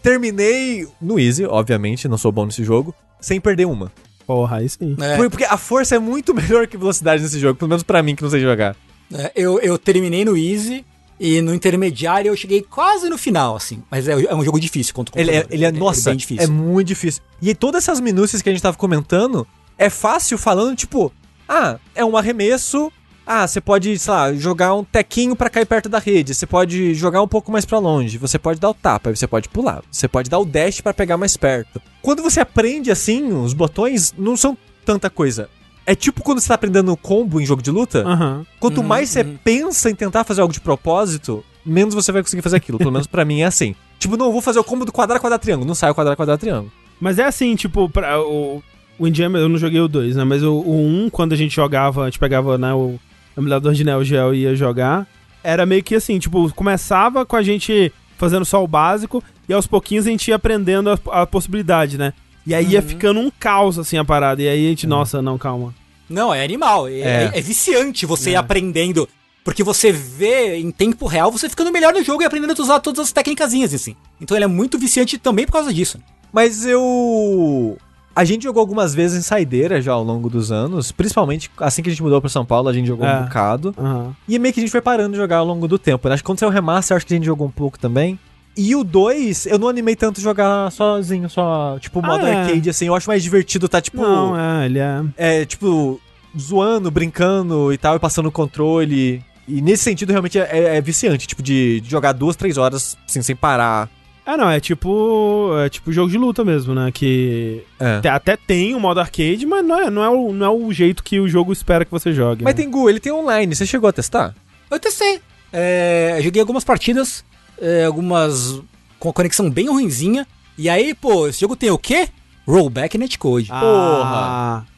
Terminei 0.03 0.89
no 1.01 1.19
Easy, 1.19 1.45
obviamente, 1.45 2.09
não 2.09 2.19
sou 2.19 2.33
bom 2.33 2.45
nesse 2.45 2.65
jogo, 2.65 2.93
sem 3.21 3.41
perder 3.41 3.67
uma. 3.67 3.93
Porra, 4.33 4.57
aí 4.59 4.69
sim. 4.69 4.97
É, 5.01 5.17
Porque 5.29 5.45
a 5.45 5.57
força 5.59 5.97
é 5.97 5.99
muito 5.99 6.33
melhor 6.35 6.67
que 6.67 6.77
velocidade 6.77 7.23
nesse 7.23 7.39
jogo, 7.39 7.59
pelo 7.59 7.69
menos 7.69 7.83
pra 7.83 8.03
mim 8.03 8.15
que 8.17 8.23
não 8.23 8.31
sei 8.31 8.41
jogar. 8.41 8.75
é, 9.13 9.31
eu, 9.37 9.59
eu 9.61 9.77
terminei 9.79 10.25
no 10.25 10.37
Easy 10.37 10.85
e 11.21 11.41
no 11.43 11.55
intermediário 11.55 12.31
eu 12.31 12.37
cheguei 12.37 12.63
quase 12.63 13.09
no 13.11 13.19
final, 13.19 13.55
assim. 13.57 13.83
Mas 13.91 14.09
é, 14.09 14.13
é 14.13 14.35
um 14.35 14.43
jogo 14.45 14.59
difícil 14.59 14.95
contra 14.95 15.15
o 15.15 15.21
Ele 15.21 15.31
é, 15.31 15.35
computador. 15.43 15.55
ele 15.55 15.65
é, 15.65 15.73
nossa, 15.73 16.11
bem 16.11 16.17
difícil. 16.17 16.45
é 16.45 16.47
muito 16.47 16.89
difícil. 16.89 17.23
E 17.41 17.49
aí 17.51 17.55
todas 17.55 17.83
essas 17.85 18.01
minúcias 18.01 18.41
que 18.41 18.49
a 18.49 18.53
gente 18.53 18.63
tava 18.63 18.77
comentando, 18.77 19.47
é 19.77 19.91
fácil 19.91 20.39
falando, 20.39 20.77
tipo, 20.77 21.13
ah, 21.49 21.79
é 21.95 22.05
um 22.05 22.17
arremesso, 22.17 22.91
ah, 23.27 23.47
você 23.47 23.61
pode, 23.61 23.99
sei 23.99 24.13
lá, 24.13 24.33
jogar 24.35 24.75
um 24.75 24.85
tequinho 24.85 25.37
pra 25.37 25.51
cair 25.51 25.67
perto 25.67 25.89
da 25.89 25.99
rede, 25.99 26.35
você 26.35 26.47
pode 26.47 26.95
jogar 26.95 27.23
um 27.23 27.29
pouco 27.29 27.51
mais 27.53 27.65
pra 27.65 27.79
longe, 27.79 28.19
você 28.19 28.39
pode 28.39 28.61
dar 28.61 28.71
o 28.71 28.75
tapa, 28.75 29.15
você 29.15 29.27
pode 29.27 29.49
pular, 29.49 29.83
você 29.91 30.09
pode 30.09 30.29
dar 30.29 30.39
o 30.39 30.45
dash 30.45 30.81
pra 30.81 30.93
pegar 30.95 31.17
mais 31.17 31.37
perto. 31.37 31.81
Quando 32.01 32.23
você 32.23 32.41
aprende 32.41 32.91
assim, 32.91 33.33
os 33.33 33.53
botões 33.53 34.13
não 34.19 34.37
são 34.37 34.57
tanta 34.85 35.09
coisa. 35.09 35.49
É 35.85 35.95
tipo 35.95 36.23
quando 36.23 36.41
você 36.41 36.49
tá 36.49 36.55
aprendendo 36.55 36.97
combo 36.97 37.41
em 37.41 37.47
jogo 37.47 37.63
de 37.63 37.71
luta, 37.71 38.05
Aham. 38.07 38.47
Quanto 38.61 38.81
Uhum, 38.81 38.87
mais 38.87 39.09
você 39.09 39.23
uhum. 39.23 39.37
pensa 39.43 39.91
em 39.91 39.95
tentar 39.95 40.25
fazer 40.25 40.41
algo 40.41 40.53
de 40.53 40.61
propósito, 40.61 41.45
menos 41.67 41.95
você 41.95 42.13
vai 42.13 42.23
conseguir 42.23 42.43
fazer 42.43 42.57
aquilo. 42.57 42.79
Pelo 42.79 42.93
menos 42.93 43.07
pra 43.07 43.25
mim 43.25 43.41
é 43.41 43.47
assim. 43.47 43.75
Tipo, 43.99 44.17
não, 44.17 44.27
eu 44.27 44.33
vou 44.33 44.41
fazer 44.41 44.59
o 44.59 44.65
combo 44.65 44.85
do 44.85 44.91
quadrado, 44.91 45.21
quadrado, 45.21 45.41
triângulo. 45.41 45.67
Não 45.67 45.77
sai 45.77 45.93
o 45.93 45.95
quadrado, 45.95 46.17
quadrado, 46.17 46.41
triângulo. 46.41 46.73
Mas 47.01 47.21
é 47.21 47.25
assim, 47.25 47.55
tipo, 47.55 47.89
pra, 47.89 48.21
o, 48.21 48.61
o 48.99 49.05
Windjammer, 49.05 49.41
eu 49.41 49.49
não 49.49 49.57
joguei 49.57 49.81
o 49.81 49.87
2, 49.87 50.17
né? 50.17 50.25
Mas 50.25 50.43
o, 50.43 50.55
o 50.55 51.05
1, 51.05 51.11
quando 51.11 51.33
a 51.35 51.37
gente 51.37 51.55
jogava, 51.55 52.03
a 52.03 52.05
gente 52.07 52.19
pegava, 52.19 52.59
né, 52.59 52.75
o 52.75 52.99
emulador 53.37 53.73
de 53.73 53.85
Neo 53.85 54.05
Geo 54.05 54.35
e 54.35 54.43
ia 54.43 54.55
jogar, 54.55 55.07
era 55.43 55.65
meio 55.67 55.83
que 55.83 55.95
assim, 55.95 56.19
tipo, 56.19 56.53
começava 56.55 57.25
com 57.27 57.37
a 57.37 57.43
gente 57.43 57.93
fazendo 58.19 58.45
só 58.45 58.63
o 58.63 58.69
básico 58.69 59.23
e 59.49 59.53
aos 59.53 59.67
pouquinhos 59.67 60.07
a 60.07 60.11
gente 60.11 60.29
ia 60.29 60.37
aprendendo 60.37 60.91
a, 60.91 61.23
a 61.23 61.27
possibilidade, 61.27 61.99
né? 61.99 62.13
E 62.47 62.55
aí 62.55 62.67
ia 62.73 62.81
Uhum. 62.81 62.87
ficando 62.87 63.21
um 63.21 63.31
caos, 63.39 63.79
assim, 63.79 63.97
a 63.99 64.05
parada. 64.05 64.43
E 64.43 64.49
aí 64.49 64.67
a 64.67 64.69
gente, 64.71 64.87
nossa, 64.87 65.21
não, 65.23 65.39
calma. 65.39 65.75
Não, 66.09 66.33
é 66.35 66.45
animal. 66.45 66.87
É, 66.89 66.93
É. 67.01 67.31
é- 67.35 67.39
é 67.39 67.41
viciante 67.41 68.05
você 68.07 68.31
ir 68.31 68.35
É. 68.35 68.37
aprendendo. 68.37 69.09
Porque 69.45 69.65
você 69.65 69.91
vê 69.91 70.57
em 70.57 70.71
tempo 70.71 71.07
real, 71.07 71.31
você 71.33 71.49
ficando 71.49 71.73
melhor 71.73 71.93
no 71.93 72.03
jogo 72.05 72.23
e 72.23 72.25
aprendendo 72.27 72.51
a 72.57 72.63
usar 72.63 72.79
todas 72.81 73.01
as 73.01 73.13
técnicazinhas, 73.13 73.75
assim. 73.75 73.97
Então 74.21 74.37
ele 74.37 74.45
é 74.45 74.49
muito 74.49 74.79
viciante 74.79 75.19
também 75.19 75.47
por 75.47 75.53
causa 75.53 75.73
disso. 75.75 75.99
Mas 76.33 76.65
eu. 76.65 77.77
A 78.15 78.25
gente 78.25 78.43
jogou 78.43 78.61
algumas 78.61 78.95
vezes 78.95 79.19
em 79.19 79.23
saideira 79.23 79.81
já 79.81 79.93
ao 79.93 80.03
longo 80.05 80.29
dos 80.29 80.53
anos. 80.53 80.93
Principalmente 80.93 81.51
assim 81.59 81.83
que 81.83 81.89
a 81.89 81.93
gente 81.93 82.03
mudou 82.03 82.21
pra 82.21 82.29
São 82.29 82.45
Paulo, 82.45 82.69
a 82.69 82.73
gente 82.73 82.87
jogou 82.87 83.07
É. 83.07 83.21
um 83.21 83.25
bocado. 83.25 83.75
Aham. 83.79 84.15
E 84.29 84.39
meio 84.39 84.53
que 84.53 84.61
a 84.61 84.63
gente 84.63 84.71
foi 84.71 84.83
parando 84.83 85.13
de 85.13 85.17
jogar 85.17 85.39
ao 85.39 85.47
longo 85.47 85.67
do 85.67 85.79
tempo. 85.79 86.09
né? 86.09 86.15
Acho 86.15 86.23
que 86.23 86.27
quando 86.27 86.39
saiu 86.39 86.51
o 86.51 86.53
remaster, 86.53 86.97
acho 86.97 87.07
que 87.07 87.15
a 87.15 87.17
gente 87.17 87.25
jogou 87.27 87.47
um 87.47 87.51
pouco 87.51 87.79
também. 87.79 88.19
E 88.55 88.77
o 88.77 88.85
2, 88.85 89.47
eu 89.47 89.59
não 89.59 89.67
animei 89.67 89.97
tanto 89.97 90.21
jogar 90.21 90.71
sozinho, 90.73 91.31
só, 91.31 91.79
tipo, 91.81 92.03
modo 92.03 92.27
Ah, 92.27 92.29
é. 92.29 92.37
arcade, 92.43 92.69
assim. 92.69 92.87
Eu 92.87 92.95
acho 92.95 93.09
mais 93.09 93.23
divertido 93.23 93.67
tá, 93.67 93.81
tipo. 93.81 93.97
Não, 94.03 94.39
é, 94.39 94.67
ele 94.67 94.79
é... 94.79 95.03
é, 95.17 95.45
tipo, 95.47 95.99
zoando, 96.39 96.91
brincando 96.91 97.73
e 97.73 97.79
tal, 97.79 97.97
e 97.97 97.99
passando 97.99 98.27
o 98.27 98.33
controle. 98.33 99.25
E 99.49 99.63
nesse 99.63 99.85
sentido, 99.85 100.11
realmente 100.11 100.39
é, 100.39 100.49
é- 100.53 100.77
é 100.77 100.81
viciante, 100.83 101.27
tipo, 101.27 101.43
de, 101.43 101.81
de 101.81 101.91
jogar 101.91 102.13
duas, 102.13 102.37
três 102.37 102.59
horas 102.59 102.97
assim, 103.09 103.23
sem 103.23 103.35
parar. 103.35 103.89
É, 104.25 104.37
não, 104.37 104.49
é 104.49 104.61
tipo. 104.61 105.51
É 105.65 105.69
tipo 105.69 105.93
jogo 105.93 106.11
de 106.11 106.17
luta 106.17 106.45
mesmo, 106.45 106.75
né? 106.75 106.91
Que. 106.93 107.63
É. 107.79 108.09
Até 108.09 108.37
tem 108.37 108.75
o 108.75 108.81
modo 108.81 109.01
arcade, 109.01 109.45
mas 109.45 109.65
não 109.65 109.81
é, 109.81 109.91
não, 109.91 110.03
é 110.05 110.09
o, 110.09 110.33
não 110.33 110.47
é 110.47 110.51
o 110.51 110.73
jeito 110.73 111.03
que 111.03 111.19
o 111.19 111.29
jogo 111.29 111.53
espera 111.53 111.85
que 111.85 111.91
você 111.91 112.13
jogue. 112.13 112.45
Mas 112.45 112.55
né? 112.55 112.63
tem 112.63 112.71
Gu, 112.71 112.89
ele 112.89 113.01
tem 113.01 113.13
online, 113.13 113.55
você 113.55 113.67
chegou 113.67 113.89
a 113.89 113.93
testar? 113.93 114.35
Eu 114.71 114.79
testei. 114.79 115.21
É, 115.53 116.19
joguei 116.23 116.41
algumas 116.41 116.65
partidas, 116.65 117.25
é, 117.61 117.85
algumas 117.85 118.63
com 118.99 119.09
a 119.09 119.13
conexão 119.13 119.51
bem 119.51 119.69
ruinzinha. 119.69 120.27
E 120.57 120.69
aí, 120.69 120.95
pô, 120.95 121.27
esse 121.27 121.41
jogo 121.41 121.57
tem 121.57 121.71
o 121.71 121.79
quê? 121.79 122.09
Rollback 122.47 122.97
netcode. 122.97 123.49
Ah, 123.51 123.61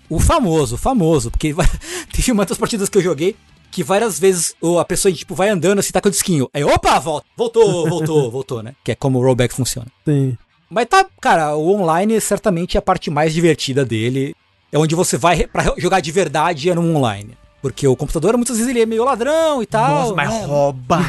O 0.09 0.19
famoso, 0.19 0.77
o 0.77 0.79
famoso. 0.79 1.31
Porque 1.31 1.55
teve 2.13 2.33
uma 2.33 2.47
das 2.47 2.57
partidas 2.57 2.89
que 2.89 2.97
eu 2.99 3.03
joguei 3.03 3.37
que 3.75 3.83
várias 3.83 4.21
vezes 4.21 4.55
ô, 4.61 4.79
a 4.79 4.85
pessoa, 4.85 5.13
tipo, 5.13 5.35
vai 5.35 5.49
andando 5.49 5.81
assim, 5.81 5.91
tá 5.91 6.01
com 6.01 6.07
o 6.07 6.11
disquinho. 6.11 6.49
Aí, 6.55 6.63
opa, 6.63 6.97
volta. 7.01 7.27
Voltou, 7.37 7.89
voltou, 7.91 8.31
voltou, 8.31 8.63
né? 8.63 8.73
Que 8.85 8.93
é 8.93 8.95
como 8.95 9.19
o 9.19 9.23
rollback 9.23 9.53
funciona. 9.53 9.89
sim. 10.05 10.39
Mas 10.71 10.87
tá, 10.87 11.07
cara, 11.21 11.55
o 11.55 11.71
online 11.71 12.21
certamente 12.21 12.77
é 12.77 12.79
a 12.79 12.83
parte 12.83 13.09
mais 13.09 13.33
divertida 13.35 13.85
dele. 13.85 14.35
É 14.73 14.79
onde 14.79 14.95
você 14.95 15.17
vai 15.17 15.47
pra 15.47 15.75
jogar 15.77 16.01
de 16.01 16.11
verdade 16.11 16.69
é 16.69 16.75
no 16.75 16.97
online. 16.97 17.37
Porque 17.61 17.87
o 17.87 17.95
computador, 17.95 18.37
muitas 18.37 18.57
vezes, 18.57 18.71
ele 18.71 18.81
é 18.81 18.87
meio 18.87 19.05
ladrão 19.05 19.63
e 19.63 19.67
tal. 19.67 19.89
Nossa, 19.89 20.15
mas 20.15 20.31
né? 20.31 20.45
rouba! 20.47 21.01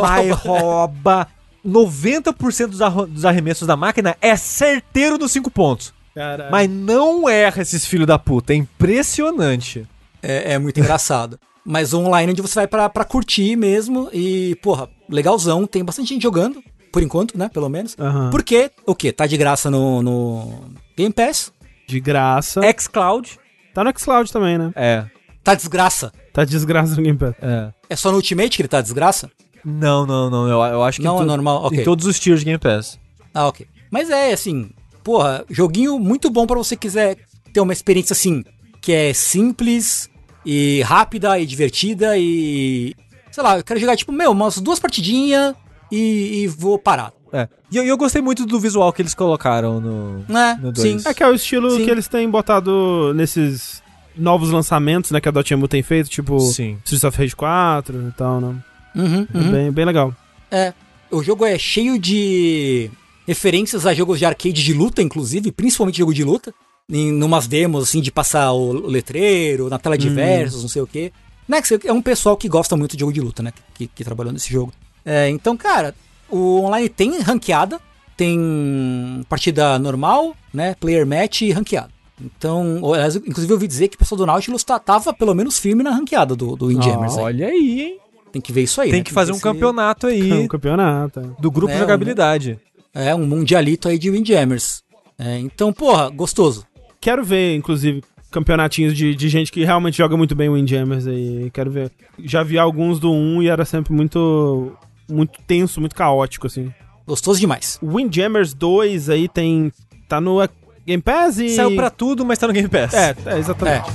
mas 0.00 0.30
rouba! 0.36 1.28
90% 1.66 2.66
dos, 2.66 3.08
dos 3.08 3.24
arremessos 3.24 3.66
da 3.66 3.76
máquina 3.76 4.16
é 4.20 4.36
certeiro 4.36 5.16
nos 5.16 5.32
5 5.32 5.50
pontos. 5.50 5.94
Caralho. 6.14 6.50
Mas 6.50 6.68
não 6.68 7.28
erra 7.28 7.62
esses 7.62 7.86
filhos 7.86 8.06
da 8.06 8.18
puta. 8.18 8.52
É 8.52 8.56
impressionante. 8.56 9.86
É, 10.22 10.54
é 10.54 10.58
muito 10.58 10.78
engraçado. 10.78 11.38
Mas 11.66 11.92
o 11.92 11.98
online 12.00 12.30
é 12.30 12.32
onde 12.32 12.42
você 12.42 12.54
vai 12.54 12.68
pra, 12.68 12.88
pra 12.88 13.04
curtir 13.04 13.56
mesmo. 13.56 14.08
E, 14.12 14.54
porra, 14.62 14.88
legalzão. 15.10 15.66
Tem 15.66 15.84
bastante 15.84 16.10
gente 16.10 16.22
jogando. 16.22 16.62
Por 16.92 17.02
enquanto, 17.02 17.36
né? 17.36 17.50
Pelo 17.52 17.68
menos. 17.68 17.96
Aham. 17.98 18.30
Porque, 18.30 18.70
o 18.86 18.94
quê? 18.94 19.10
Tá 19.12 19.26
de 19.26 19.36
graça 19.36 19.68
no, 19.70 20.00
no 20.02 20.60
Game 20.96 21.12
Pass. 21.12 21.52
De 21.88 21.98
graça. 21.98 22.60
xCloud. 22.78 23.38
Tá 23.74 23.82
no 23.84 23.92
Xcloud 23.98 24.32
também, 24.32 24.56
né? 24.56 24.72
É. 24.76 25.04
Tá 25.42 25.54
desgraça. 25.54 26.12
Tá 26.32 26.44
desgraça 26.44 26.94
no 26.96 27.02
Game 27.02 27.18
Pass. 27.18 27.34
É. 27.42 27.72
É 27.90 27.96
só 27.96 28.10
no 28.10 28.16
Ultimate 28.16 28.56
que 28.56 28.62
ele 28.62 28.68
tá 28.68 28.80
desgraça? 28.80 29.30
Não, 29.64 30.06
não, 30.06 30.30
não. 30.30 30.48
Eu, 30.48 30.60
eu 30.72 30.82
acho 30.84 30.98
que 30.98 31.04
Não, 31.04 31.20
é 31.20 31.24
normal, 31.24 31.64
ok. 31.64 31.80
em 31.80 31.84
todos 31.84 32.06
os 32.06 32.18
tiers 32.20 32.40
de 32.40 32.46
Game 32.46 32.58
Pass. 32.58 32.98
Ah, 33.34 33.48
ok. 33.48 33.66
Mas 33.90 34.08
é, 34.08 34.32
assim, 34.32 34.70
porra, 35.04 35.44
joguinho 35.50 35.98
muito 35.98 36.30
bom 36.30 36.46
pra 36.46 36.56
você 36.56 36.76
quiser 36.76 37.16
ter 37.52 37.60
uma 37.60 37.72
experiência 37.72 38.12
assim, 38.14 38.42
que 38.80 38.92
é 38.92 39.12
simples 39.12 40.08
e 40.46 40.80
rápida 40.82 41.38
e 41.40 41.44
divertida 41.44 42.16
e. 42.16 42.94
Sei 43.32 43.42
lá, 43.42 43.58
eu 43.58 43.64
quero 43.64 43.80
jogar, 43.80 43.96
tipo, 43.96 44.12
meu, 44.12 44.30
umas 44.30 44.58
duas 44.58 44.78
partidinhas 44.78 45.54
e, 45.90 46.44
e 46.44 46.46
vou 46.46 46.78
parar. 46.78 47.12
É. 47.32 47.48
E 47.70 47.76
eu, 47.76 47.84
eu 47.84 47.96
gostei 47.96 48.22
muito 48.22 48.46
do 48.46 48.60
visual 48.60 48.92
que 48.92 49.02
eles 49.02 49.12
colocaram 49.12 49.80
no. 49.80 50.24
Né? 50.28 50.58
No 50.62 50.74
Sim. 50.74 50.98
É 51.04 51.12
que 51.12 51.22
é 51.22 51.26
o 51.26 51.34
estilo 51.34 51.70
Sim. 51.72 51.84
que 51.84 51.90
eles 51.90 52.06
têm 52.06 52.30
botado 52.30 53.12
nesses 53.14 53.82
novos 54.16 54.50
lançamentos, 54.50 55.10
né? 55.10 55.20
Que 55.20 55.28
a 55.28 55.32
Dotemu 55.32 55.66
tem 55.66 55.82
feito, 55.82 56.08
tipo 56.08 56.38
Sim. 56.38 56.78
Streets 56.84 57.04
of 57.04 57.18
Rage 57.18 57.34
4 57.34 58.08
e 58.08 58.12
tal, 58.12 58.40
né? 58.40 58.54
Uhum, 58.94 59.26
É 59.34 59.38
uhum. 59.38 59.50
bem, 59.52 59.72
bem 59.72 59.84
legal. 59.84 60.14
É. 60.50 60.72
O 61.10 61.22
jogo 61.22 61.44
é 61.44 61.58
cheio 61.58 61.98
de 61.98 62.90
referências 63.26 63.84
a 63.84 63.92
jogos 63.92 64.18
de 64.18 64.24
arcade 64.24 64.64
de 64.64 64.72
luta, 64.72 65.02
inclusive, 65.02 65.52
principalmente 65.52 65.98
jogo 65.98 66.14
de 66.14 66.24
luta. 66.24 66.54
Em 66.88 67.10
numas 67.10 67.48
demos, 67.48 67.82
assim, 67.82 68.00
de 68.00 68.12
passar 68.12 68.52
o 68.52 68.72
letreiro, 68.72 69.68
na 69.68 69.76
tela 69.76 69.98
de 69.98 70.08
Hum. 70.08 70.14
versos, 70.14 70.62
não 70.62 70.68
sei 70.68 70.82
o 70.82 70.86
quê. 70.86 71.12
Né, 71.48 71.60
que 71.60 71.66
você- 71.66 71.80
é 71.84 71.92
um 71.92 72.00
pessoal 72.02 72.36
que 72.36 72.48
gosta 72.48 72.76
muito 72.76 72.96
de 72.96 73.00
jogo 73.00 73.12
de 73.12 73.20
luta, 73.20 73.42
né? 73.42 73.52
Que, 73.74 73.88
que 73.88 74.04
trabalhou 74.04 74.32
nesse 74.32 74.52
jogo. 74.52 74.72
É, 75.04 75.28
então, 75.28 75.56
cara, 75.56 75.94
o 76.30 76.60
online 76.60 76.88
tem 76.88 77.18
ranqueada, 77.20 77.80
tem 78.16 79.24
partida 79.28 79.78
normal, 79.80 80.36
né? 80.54 80.74
Player 80.78 81.04
match 81.06 81.42
e 81.42 81.50
ranqueada. 81.50 81.90
Então, 82.20 82.80
inclusive 83.26 83.52
eu 83.52 83.56
ouvi 83.56 83.66
dizer 83.66 83.88
que 83.88 83.96
o 83.96 83.98
pessoal 83.98 84.18
do 84.18 84.26
Nautilus 84.26 84.62
tá- 84.64 84.78
tava 84.78 85.12
pelo 85.12 85.34
menos 85.34 85.58
firme 85.58 85.82
na 85.82 85.90
ranqueada 85.90 86.34
do, 86.36 86.54
do 86.56 86.66
Windjammers. 86.68 87.16
aí. 87.18 87.24
Olha 87.24 87.46
aí, 87.48 87.80
hein? 87.82 87.98
Tem 88.32 88.40
que 88.40 88.52
ver 88.52 88.62
isso 88.62 88.80
aí. 88.80 88.90
Tem 88.90 89.00
né? 89.00 89.04
que 89.04 89.12
fazer 89.12 89.32
um 89.32 89.34
ver 89.34 89.38
se- 89.40 89.44
campeonato 89.44 90.06
aí 90.06 90.32
um 90.32 90.48
campeonato. 90.48 91.18
é. 91.20 91.22
do 91.42 91.50
grupo 91.50 91.72
É, 91.72 91.78
jogabilidade. 91.78 92.58
É, 92.94 93.12
um 93.14 93.26
mundialito 93.26 93.88
aí 93.88 93.98
de 93.98 94.08
Windjammers. 94.10 94.82
É, 95.18 95.38
então, 95.38 95.72
porra, 95.72 96.08
gostoso. 96.10 96.64
Quero 97.06 97.24
ver, 97.24 97.54
inclusive, 97.54 98.02
campeonatinhos 98.32 98.92
de, 98.92 99.14
de 99.14 99.28
gente 99.28 99.52
que 99.52 99.64
realmente 99.64 99.96
joga 99.96 100.16
muito 100.16 100.34
bem 100.34 100.48
o 100.48 100.54
Windjammers 100.54 101.06
aí. 101.06 101.52
Quero 101.54 101.70
ver. 101.70 101.92
Já 102.18 102.42
vi 102.42 102.58
alguns 102.58 102.98
do 102.98 103.12
1 103.12 103.44
e 103.44 103.48
era 103.48 103.64
sempre 103.64 103.92
muito. 103.92 104.72
Muito 105.08 105.38
tenso, 105.46 105.78
muito 105.78 105.94
caótico, 105.94 106.48
assim. 106.48 106.74
Gostoso 107.06 107.38
demais. 107.38 107.78
O 107.80 107.94
Windjammers 107.94 108.52
2 108.54 109.08
aí 109.08 109.28
tem. 109.28 109.72
Tá 110.08 110.20
no 110.20 110.38
Game 110.84 111.00
Pass 111.00 111.38
e... 111.38 111.50
Saiu 111.50 111.76
pra 111.76 111.90
tudo, 111.90 112.26
mas 112.26 112.40
tá 112.40 112.48
no 112.48 112.52
Game 112.52 112.68
Pass. 112.68 112.92
É, 112.92 113.14
é 113.24 113.38
exatamente. 113.38 113.88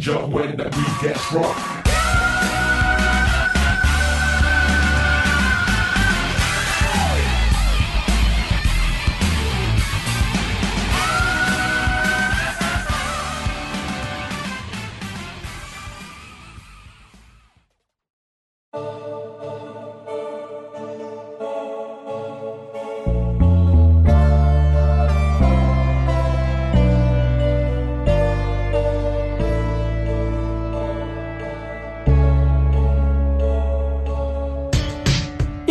Jump 0.00 0.32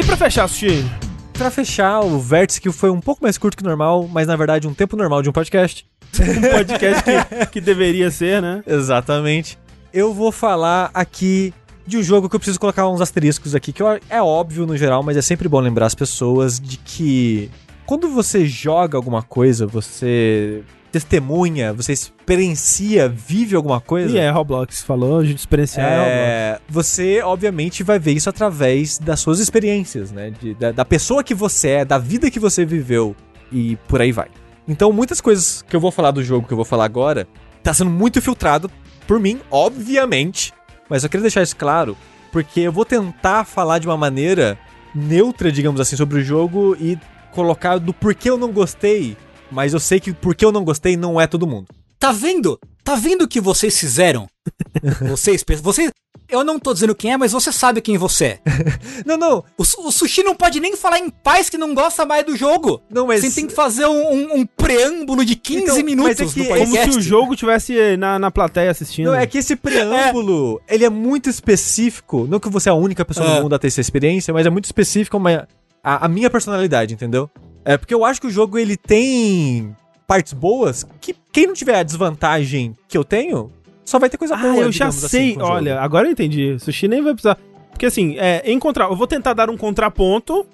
pra 0.07 0.15
fechar, 0.15 0.47
Sushi? 0.47 0.85
Pra 1.33 1.51
fechar, 1.51 1.99
o 1.99 2.17
vértice 2.17 2.61
que 2.61 2.71
foi 2.71 2.89
um 2.89 3.01
pouco 3.01 3.21
mais 3.21 3.37
curto 3.37 3.57
que 3.57 3.63
normal, 3.63 4.07
mas 4.07 4.25
na 4.25 4.37
verdade 4.37 4.65
um 4.67 4.73
tempo 4.73 4.95
normal 4.95 5.21
de 5.21 5.29
um 5.29 5.33
podcast. 5.33 5.85
Um 6.17 6.41
podcast 6.41 7.03
que, 7.03 7.45
que 7.47 7.61
deveria 7.61 8.09
ser, 8.09 8.41
né? 8.41 8.63
Exatamente. 8.65 9.59
Eu 9.93 10.13
vou 10.13 10.31
falar 10.31 10.89
aqui 10.93 11.53
de 11.85 11.97
um 11.97 12.01
jogo 12.03 12.29
que 12.29 12.35
eu 12.35 12.39
preciso 12.39 12.59
colocar 12.59 12.87
uns 12.87 13.01
asteriscos 13.01 13.53
aqui, 13.53 13.73
que 13.73 13.83
é 14.09 14.21
óbvio 14.21 14.65
no 14.65 14.77
geral, 14.77 15.03
mas 15.03 15.17
é 15.17 15.21
sempre 15.21 15.49
bom 15.49 15.59
lembrar 15.59 15.85
as 15.85 15.93
pessoas 15.93 16.59
de 16.59 16.77
que 16.77 17.51
quando 17.85 18.09
você 18.09 18.45
joga 18.45 18.97
alguma 18.97 19.21
coisa, 19.21 19.67
você 19.67 20.63
testemunha, 20.99 21.73
você 21.73 21.93
experiencia, 21.93 23.07
vive 23.07 23.55
alguma 23.55 23.79
coisa. 23.79 24.15
E 24.15 24.19
é, 24.19 24.29
Roblox 24.29 24.81
falou, 24.81 25.19
a 25.19 25.25
gente 25.25 25.39
experienciar 25.39 25.87
é, 25.89 26.49
Roblox. 26.51 26.61
Você 26.69 27.21
obviamente 27.23 27.83
vai 27.83 27.97
ver 27.99 28.11
isso 28.13 28.29
através 28.29 28.97
das 28.99 29.19
suas 29.19 29.39
experiências, 29.39 30.11
né? 30.11 30.31
De- 30.31 30.53
da, 30.53 30.71
da 30.71 30.85
pessoa 30.85 31.23
que 31.23 31.33
você 31.33 31.69
é, 31.69 31.85
da 31.85 31.97
vida 31.97 32.29
que 32.29 32.39
você 32.39 32.65
viveu 32.65 33.15
e 33.51 33.75
por 33.87 34.01
aí 34.01 34.11
vai. 34.11 34.27
Então, 34.67 34.91
muitas 34.91 35.21
coisas 35.21 35.61
que 35.67 35.75
eu 35.75 35.79
vou 35.79 35.91
falar 35.91 36.11
do 36.11 36.23
jogo 36.23 36.45
que 36.45 36.53
eu 36.53 36.57
vou 36.57 36.65
falar 36.65 36.85
agora 36.85 37.27
tá 37.63 37.73
sendo 37.73 37.89
muito 37.89 38.21
filtrado 38.21 38.69
por 39.07 39.19
mim, 39.19 39.39
obviamente. 39.49 40.53
Mas 40.89 41.03
eu 41.03 41.09
queria 41.09 41.21
deixar 41.23 41.41
isso 41.43 41.55
claro, 41.55 41.97
porque 42.31 42.61
eu 42.61 42.71
vou 42.71 42.83
tentar 42.85 43.45
falar 43.45 43.79
de 43.79 43.87
uma 43.87 43.97
maneira 43.97 44.57
neutra, 44.93 45.51
digamos 45.51 45.79
assim, 45.79 45.95
sobre 45.95 46.19
o 46.19 46.23
jogo 46.23 46.75
e 46.79 46.97
colocar 47.31 47.77
do 47.77 47.93
porquê 47.93 48.29
eu 48.29 48.37
não 48.37 48.51
gostei. 48.51 49.15
Mas 49.51 49.73
eu 49.73 49.79
sei 49.79 49.99
que 49.99 50.13
porque 50.13 50.43
eu 50.45 50.51
não 50.51 50.63
gostei 50.63 50.95
não 50.97 51.19
é 51.19 51.27
todo 51.27 51.47
mundo. 51.47 51.67
Tá 51.99 52.11
vendo? 52.11 52.59
Tá 52.83 52.95
vendo 52.95 53.23
o 53.23 53.27
que 53.27 53.41
vocês 53.41 53.77
fizeram? 53.79 54.27
vocês, 55.09 55.43
pe- 55.43 55.55
você, 55.55 55.89
eu 56.29 56.43
não 56.43 56.59
tô 56.59 56.73
dizendo 56.73 56.93
quem 56.95 57.11
é, 57.11 57.17
mas 57.17 57.31
você 57.31 57.51
sabe 57.51 57.81
quem 57.81 57.97
você 57.97 58.25
é. 58.25 58.39
Não, 59.05 59.17
não, 59.17 59.43
O, 59.57 59.61
o 59.87 59.91
Sushi 59.91 60.23
não 60.23 60.35
pode 60.35 60.59
nem 60.59 60.75
falar 60.75 60.99
em 60.99 61.09
paz 61.09 61.49
que 61.49 61.57
não 61.57 61.73
gosta 61.73 62.05
mais 62.05 62.25
do 62.25 62.35
jogo. 62.35 62.81
não, 62.89 63.07
mas. 63.07 63.21
Você 63.21 63.31
tem 63.31 63.47
que 63.47 63.53
fazer 63.53 63.85
um, 63.87 64.11
um- 64.11 64.35
um 64.39 64.45
preâmbulo 64.45 65.23
de 65.25 65.35
15 65.35 65.61
Então, 65.63 65.75
mas 65.75 65.83
minutos 65.85 66.19
é 66.19 66.25
que- 66.25 66.39
no 66.49 66.55
é 66.55 66.59
Como 66.59 66.75
se 66.93 66.97
o 66.97 67.01
jogo 67.01 67.35
tivesse 67.35 67.97
na, 67.97 68.19
na 68.19 68.29
plateia 68.31 68.69
assistindo. 68.71 69.07
Não, 69.07 69.15
é 69.15 69.25
que 69.25 69.37
esse 69.39 69.55
preâmbulo, 69.55 70.61
ele 70.67 70.83
é 70.85 70.89
muito 70.89 71.29
específico. 71.29 72.27
Não 72.29 72.39
que 72.39 72.49
você 72.49 72.69
é 72.69 72.71
a 72.71 72.75
única 72.75 73.03
pessoa 73.05 73.25
É. 73.27 73.35
no 73.37 73.43
mundo 73.43 73.55
a 73.55 73.59
ter 73.59 73.67
essa 73.67 73.81
experiência, 73.81 74.33
mas 74.33 74.45
é 74.45 74.49
muito 74.49 74.65
específico 74.65 75.17
a, 75.17 75.47
a, 75.83 76.05
a 76.05 76.07
minha 76.07 76.29
personalidade, 76.29 76.93
entendeu? 76.93 77.29
É 77.69 77.77
porque 77.77 77.93
eu 77.93 78.05
acho 78.05 78.21
que 78.21 78.27
o 78.27 78.31
jogo, 78.31 78.57
ele 78.57 78.77
tem 78.77 79.75
partes 80.07 80.31
boas 80.31 80.85
que 81.01 81.13
quem 81.33 81.47
não 81.47 81.53
tiver 81.53 81.75
a 81.77 81.83
desvantagem 81.83 82.73
que 82.87 82.97
eu 82.97 83.03
tenho, 83.03 83.51
só 83.83 83.99
vai 83.99 84.09
ter 84.09 84.17
coisa 84.17 84.37
boa, 84.37 84.53
Ah, 84.53 84.57
eu 84.59 84.71
já 84.71 84.87
assim, 84.87 85.07
sei. 85.09 85.33
jogo. 85.33 85.45
Olha, 85.45 85.81
agora 85.81 86.07
eu 86.07 86.11
entendi. 86.13 86.57
Sushi 86.59 86.87
nem 86.87 87.01
vai 87.03 87.13
precisar. 87.13 87.37
Porque 87.69 87.85
assim, 87.85 88.15
é, 88.17 88.41
encontrar. 88.49 88.85
Eu 88.89 88.95
vou 88.95 89.05
tentar 89.05 89.33
dar 89.33 89.49
um 89.49 89.57
contraponto, 89.57 90.45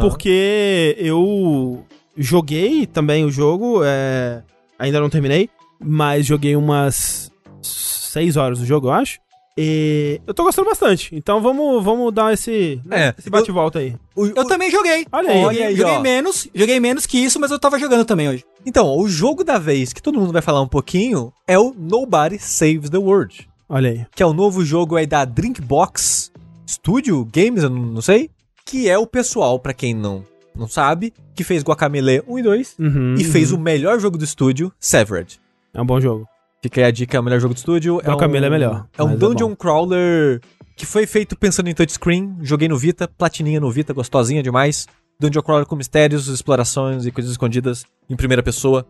porque 0.00 0.96
eu 0.98 1.84
joguei 2.16 2.84
também 2.84 3.24
o 3.24 3.30
jogo. 3.30 3.82
é, 3.84 4.42
ainda 4.78 5.00
não 5.00 5.08
terminei, 5.08 5.48
mas 5.78 6.26
joguei 6.26 6.56
umas 6.56 7.30
6 7.62 8.36
horas 8.36 8.58
do 8.58 8.66
jogo, 8.66 8.88
eu 8.88 8.92
acho. 8.92 9.18
E 9.58 10.20
eu 10.26 10.34
tô 10.34 10.44
gostando 10.44 10.68
bastante. 10.68 11.14
Então 11.16 11.40
vamos, 11.40 11.82
vamos 11.82 12.12
dar 12.12 12.32
esse, 12.32 12.80
É, 12.90 13.14
esse 13.18 13.30
bate-volta 13.30 13.78
aí. 13.78 13.94
O- 14.14 14.26
Eu 14.26 14.42
o- 14.42 14.46
também 14.46 14.70
joguei. 14.70 15.06
Olha 15.10 15.30
aí. 15.30 15.42
Joguei, 15.42 15.58
Olha 15.60 15.66
aí, 15.68 15.76
joguei 15.76 15.94
ó. 15.94 16.00
menos, 16.00 16.48
joguei 16.54 16.78
menos 16.80 17.06
que 17.06 17.18
isso, 17.18 17.40
mas 17.40 17.50
eu 17.50 17.58
tava 17.58 17.78
jogando 17.78 18.04
também 18.04 18.28
hoje. 18.28 18.44
Então, 18.66 18.94
o 18.98 19.08
jogo 19.08 19.42
da 19.42 19.58
vez 19.58 19.92
que 19.92 20.02
todo 20.02 20.18
mundo 20.20 20.32
vai 20.32 20.42
falar 20.42 20.60
um 20.60 20.68
pouquinho 20.68 21.32
é 21.46 21.58
o 21.58 21.74
Nobody 21.76 22.38
Saves 22.38 22.90
the 22.90 22.98
World. 22.98 23.48
Olha 23.68 23.90
aí. 23.90 24.06
que 24.14 24.22
é 24.22 24.26
o 24.26 24.32
novo 24.32 24.64
jogo 24.64 24.94
aí 24.94 25.06
da 25.06 25.24
Drinkbox 25.24 26.30
Studio 26.68 27.26
Games, 27.34 27.62
eu 27.64 27.70
não 27.70 28.00
sei, 28.00 28.30
que 28.64 28.88
é 28.88 28.96
o 28.98 29.06
pessoal, 29.06 29.58
pra 29.58 29.72
quem 29.74 29.94
não 29.94 30.24
não 30.54 30.66
sabe, 30.68 31.12
que 31.34 31.44
fez 31.44 31.62
Guacamelee 31.62 32.22
1 32.26 32.38
e 32.38 32.42
2 32.42 32.74
Uhum, 32.78 33.14
e 33.18 33.24
fez 33.24 33.52
uhum. 33.52 33.58
o 33.58 33.60
melhor 33.60 34.00
jogo 34.00 34.16
do 34.16 34.24
estúdio, 34.24 34.72
Severed. 34.80 35.38
É 35.74 35.82
um 35.82 35.84
bom 35.84 36.00
jogo. 36.00 36.26
Fica 36.66 36.80
aí 36.80 36.84
a 36.86 36.90
dica, 36.90 37.16
é 37.16 37.20
o 37.20 37.22
melhor 37.22 37.38
jogo 37.38 37.54
do 37.54 37.58
estúdio. 37.58 37.98
Guacamelee 37.98 38.42
um, 38.42 38.46
é 38.46 38.50
melhor, 38.50 38.86
É 38.98 39.02
um 39.04 39.12
é 39.12 39.16
dungeon 39.16 39.50
bom. 39.50 39.54
crawler 39.54 40.40
que 40.74 40.84
foi 40.84 41.06
feito 41.06 41.36
pensando 41.36 41.68
em 41.68 41.74
touchscreen, 41.74 42.36
joguei 42.42 42.66
no 42.66 42.76
Vita, 42.76 43.06
platininha 43.06 43.60
no 43.60 43.70
Vita, 43.70 43.92
gostosinha 43.92 44.42
demais. 44.42 44.88
Dungeon 45.20 45.42
crawler 45.42 45.64
com 45.64 45.76
mistérios, 45.76 46.26
explorações 46.26 47.06
e 47.06 47.12
coisas 47.12 47.30
escondidas 47.30 47.84
em 48.10 48.16
primeira 48.16 48.42
pessoa. 48.42 48.84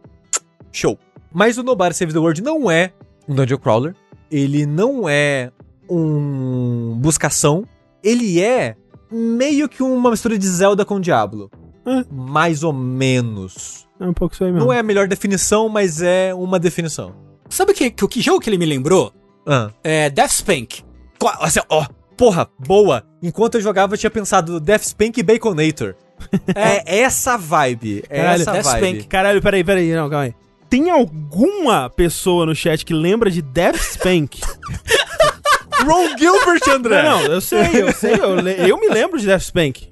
Show. 0.72 0.98
Mas 1.30 1.58
o 1.58 1.62
Nobody 1.62 1.94
Saves 1.94 2.14
the 2.14 2.18
World 2.18 2.42
não 2.42 2.70
é 2.70 2.94
um 3.28 3.34
dungeon 3.34 3.58
crawler, 3.58 3.94
ele 4.30 4.64
não 4.64 5.06
é 5.06 5.52
um 5.86 6.96
buscação, 6.98 7.66
ele 8.02 8.40
é 8.40 8.74
meio 9.12 9.68
que 9.68 9.82
uma 9.82 10.10
mistura 10.10 10.38
de 10.38 10.48
Zelda 10.48 10.82
com 10.82 10.98
Diablo. 10.98 11.50
É. 11.84 12.06
Mais 12.10 12.62
ou 12.62 12.72
menos. 12.72 13.86
É 14.00 14.06
um 14.06 14.14
pouco 14.14 14.34
isso 14.34 14.44
aí 14.44 14.50
mesmo. 14.50 14.66
Não 14.66 14.72
é 14.72 14.78
a 14.78 14.82
melhor 14.82 15.06
definição, 15.06 15.68
mas 15.68 16.00
é 16.00 16.34
uma 16.34 16.58
definição. 16.58 17.26
Sabe 17.48 17.72
o 17.72 17.74
que, 17.74 17.90
que, 17.90 18.08
que 18.08 18.20
jogo 18.20 18.40
que 18.40 18.50
ele 18.50 18.58
me 18.58 18.66
lembrou? 18.66 19.12
Ah. 19.46 19.70
É 19.82 20.10
Death 20.10 20.32
Spank. 20.32 20.84
Assim, 21.40 21.60
ó, 21.68 21.86
porra, 22.16 22.48
boa. 22.58 23.04
Enquanto 23.22 23.56
eu 23.56 23.60
jogava, 23.60 23.94
eu 23.94 23.98
tinha 23.98 24.10
pensado 24.10 24.60
Death 24.60 24.82
Spank 24.82 25.20
e 25.20 25.22
Baconator. 25.22 25.94
é 26.54 27.00
essa 27.00 27.36
vibe. 27.36 28.04
É 28.08 28.18
Caralho, 28.18 28.42
essa 28.42 28.52
Death 28.52 28.64
vibe. 28.64 28.86
Spank. 28.86 29.08
Caralho, 29.08 29.42
peraí, 29.42 29.64
peraí, 29.64 29.92
não, 29.92 30.10
calma 30.10 30.24
aí. 30.24 30.34
Tem 30.68 30.90
alguma 30.90 31.88
pessoa 31.88 32.44
no 32.44 32.54
chat 32.54 32.84
que 32.84 32.92
lembra 32.92 33.30
de 33.30 33.40
Death 33.40 33.76
Spank? 33.76 34.40
Ron 35.86 36.18
Gilbert, 36.18 36.68
André. 36.68 37.02
Não, 37.02 37.22
não, 37.22 37.32
eu 37.32 37.40
sei, 37.40 37.82
eu 37.82 37.92
sei, 37.92 38.14
eu, 38.14 38.40
eu 38.40 38.80
me 38.80 38.88
lembro 38.88 39.20
de 39.20 39.26
Death 39.26 39.42
Spank. 39.42 39.88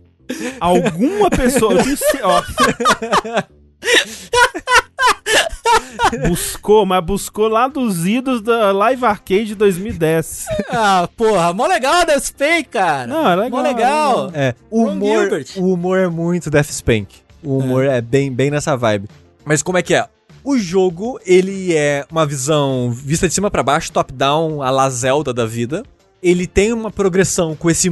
Alguma 0.58 1.30
pessoa, 1.30 1.74
eu 1.74 1.84
tenho 1.84 1.96
ó. 2.24 2.42
Buscou, 6.28 6.84
mas 6.86 7.04
buscou 7.04 7.48
lá 7.48 7.66
dos 7.68 8.06
idos 8.06 8.40
da 8.40 8.72
Live 8.72 9.04
Arcade 9.04 9.54
2010. 9.54 10.46
Ah, 10.76 11.08
porra, 11.16 11.52
mó 11.52 11.66
legal 11.66 12.04
Death 12.04 12.24
Spank, 12.24 12.64
cara. 12.64 13.06
Não, 13.06 13.30
é 13.30 13.36
legal, 13.36 13.50
Mó 13.50 13.62
legal. 13.62 14.30
É, 14.34 14.54
o 14.70 14.84
Ron 14.84 14.92
humor, 14.92 15.44
o 15.56 15.72
humor 15.72 15.98
é 15.98 16.08
muito 16.08 16.50
Death 16.50 16.70
Spank. 16.70 17.16
O 17.42 17.58
humor 17.58 17.84
é, 17.84 18.00
bem, 18.00 18.32
bem 18.32 18.50
nessa 18.50 18.76
vibe. 18.76 19.08
Mas 19.44 19.62
como 19.62 19.78
é 19.78 19.82
que 19.82 19.94
é? 19.94 20.08
O 20.42 20.58
jogo, 20.58 21.18
ele 21.24 21.74
é 21.74 22.04
uma 22.10 22.26
visão 22.26 22.90
vista 22.90 23.28
de 23.28 23.34
cima 23.34 23.50
pra 23.50 23.62
baixo, 23.62 23.92
top-down, 23.92 24.62
a 24.62 24.70
la 24.70 24.90
Zelda 24.90 25.32
da 25.32 25.46
vida. 25.46 25.82
Ele 26.22 26.46
tem 26.46 26.72
uma 26.72 26.90
progressão 26.90 27.54
com 27.54 27.70
esse 27.70 27.90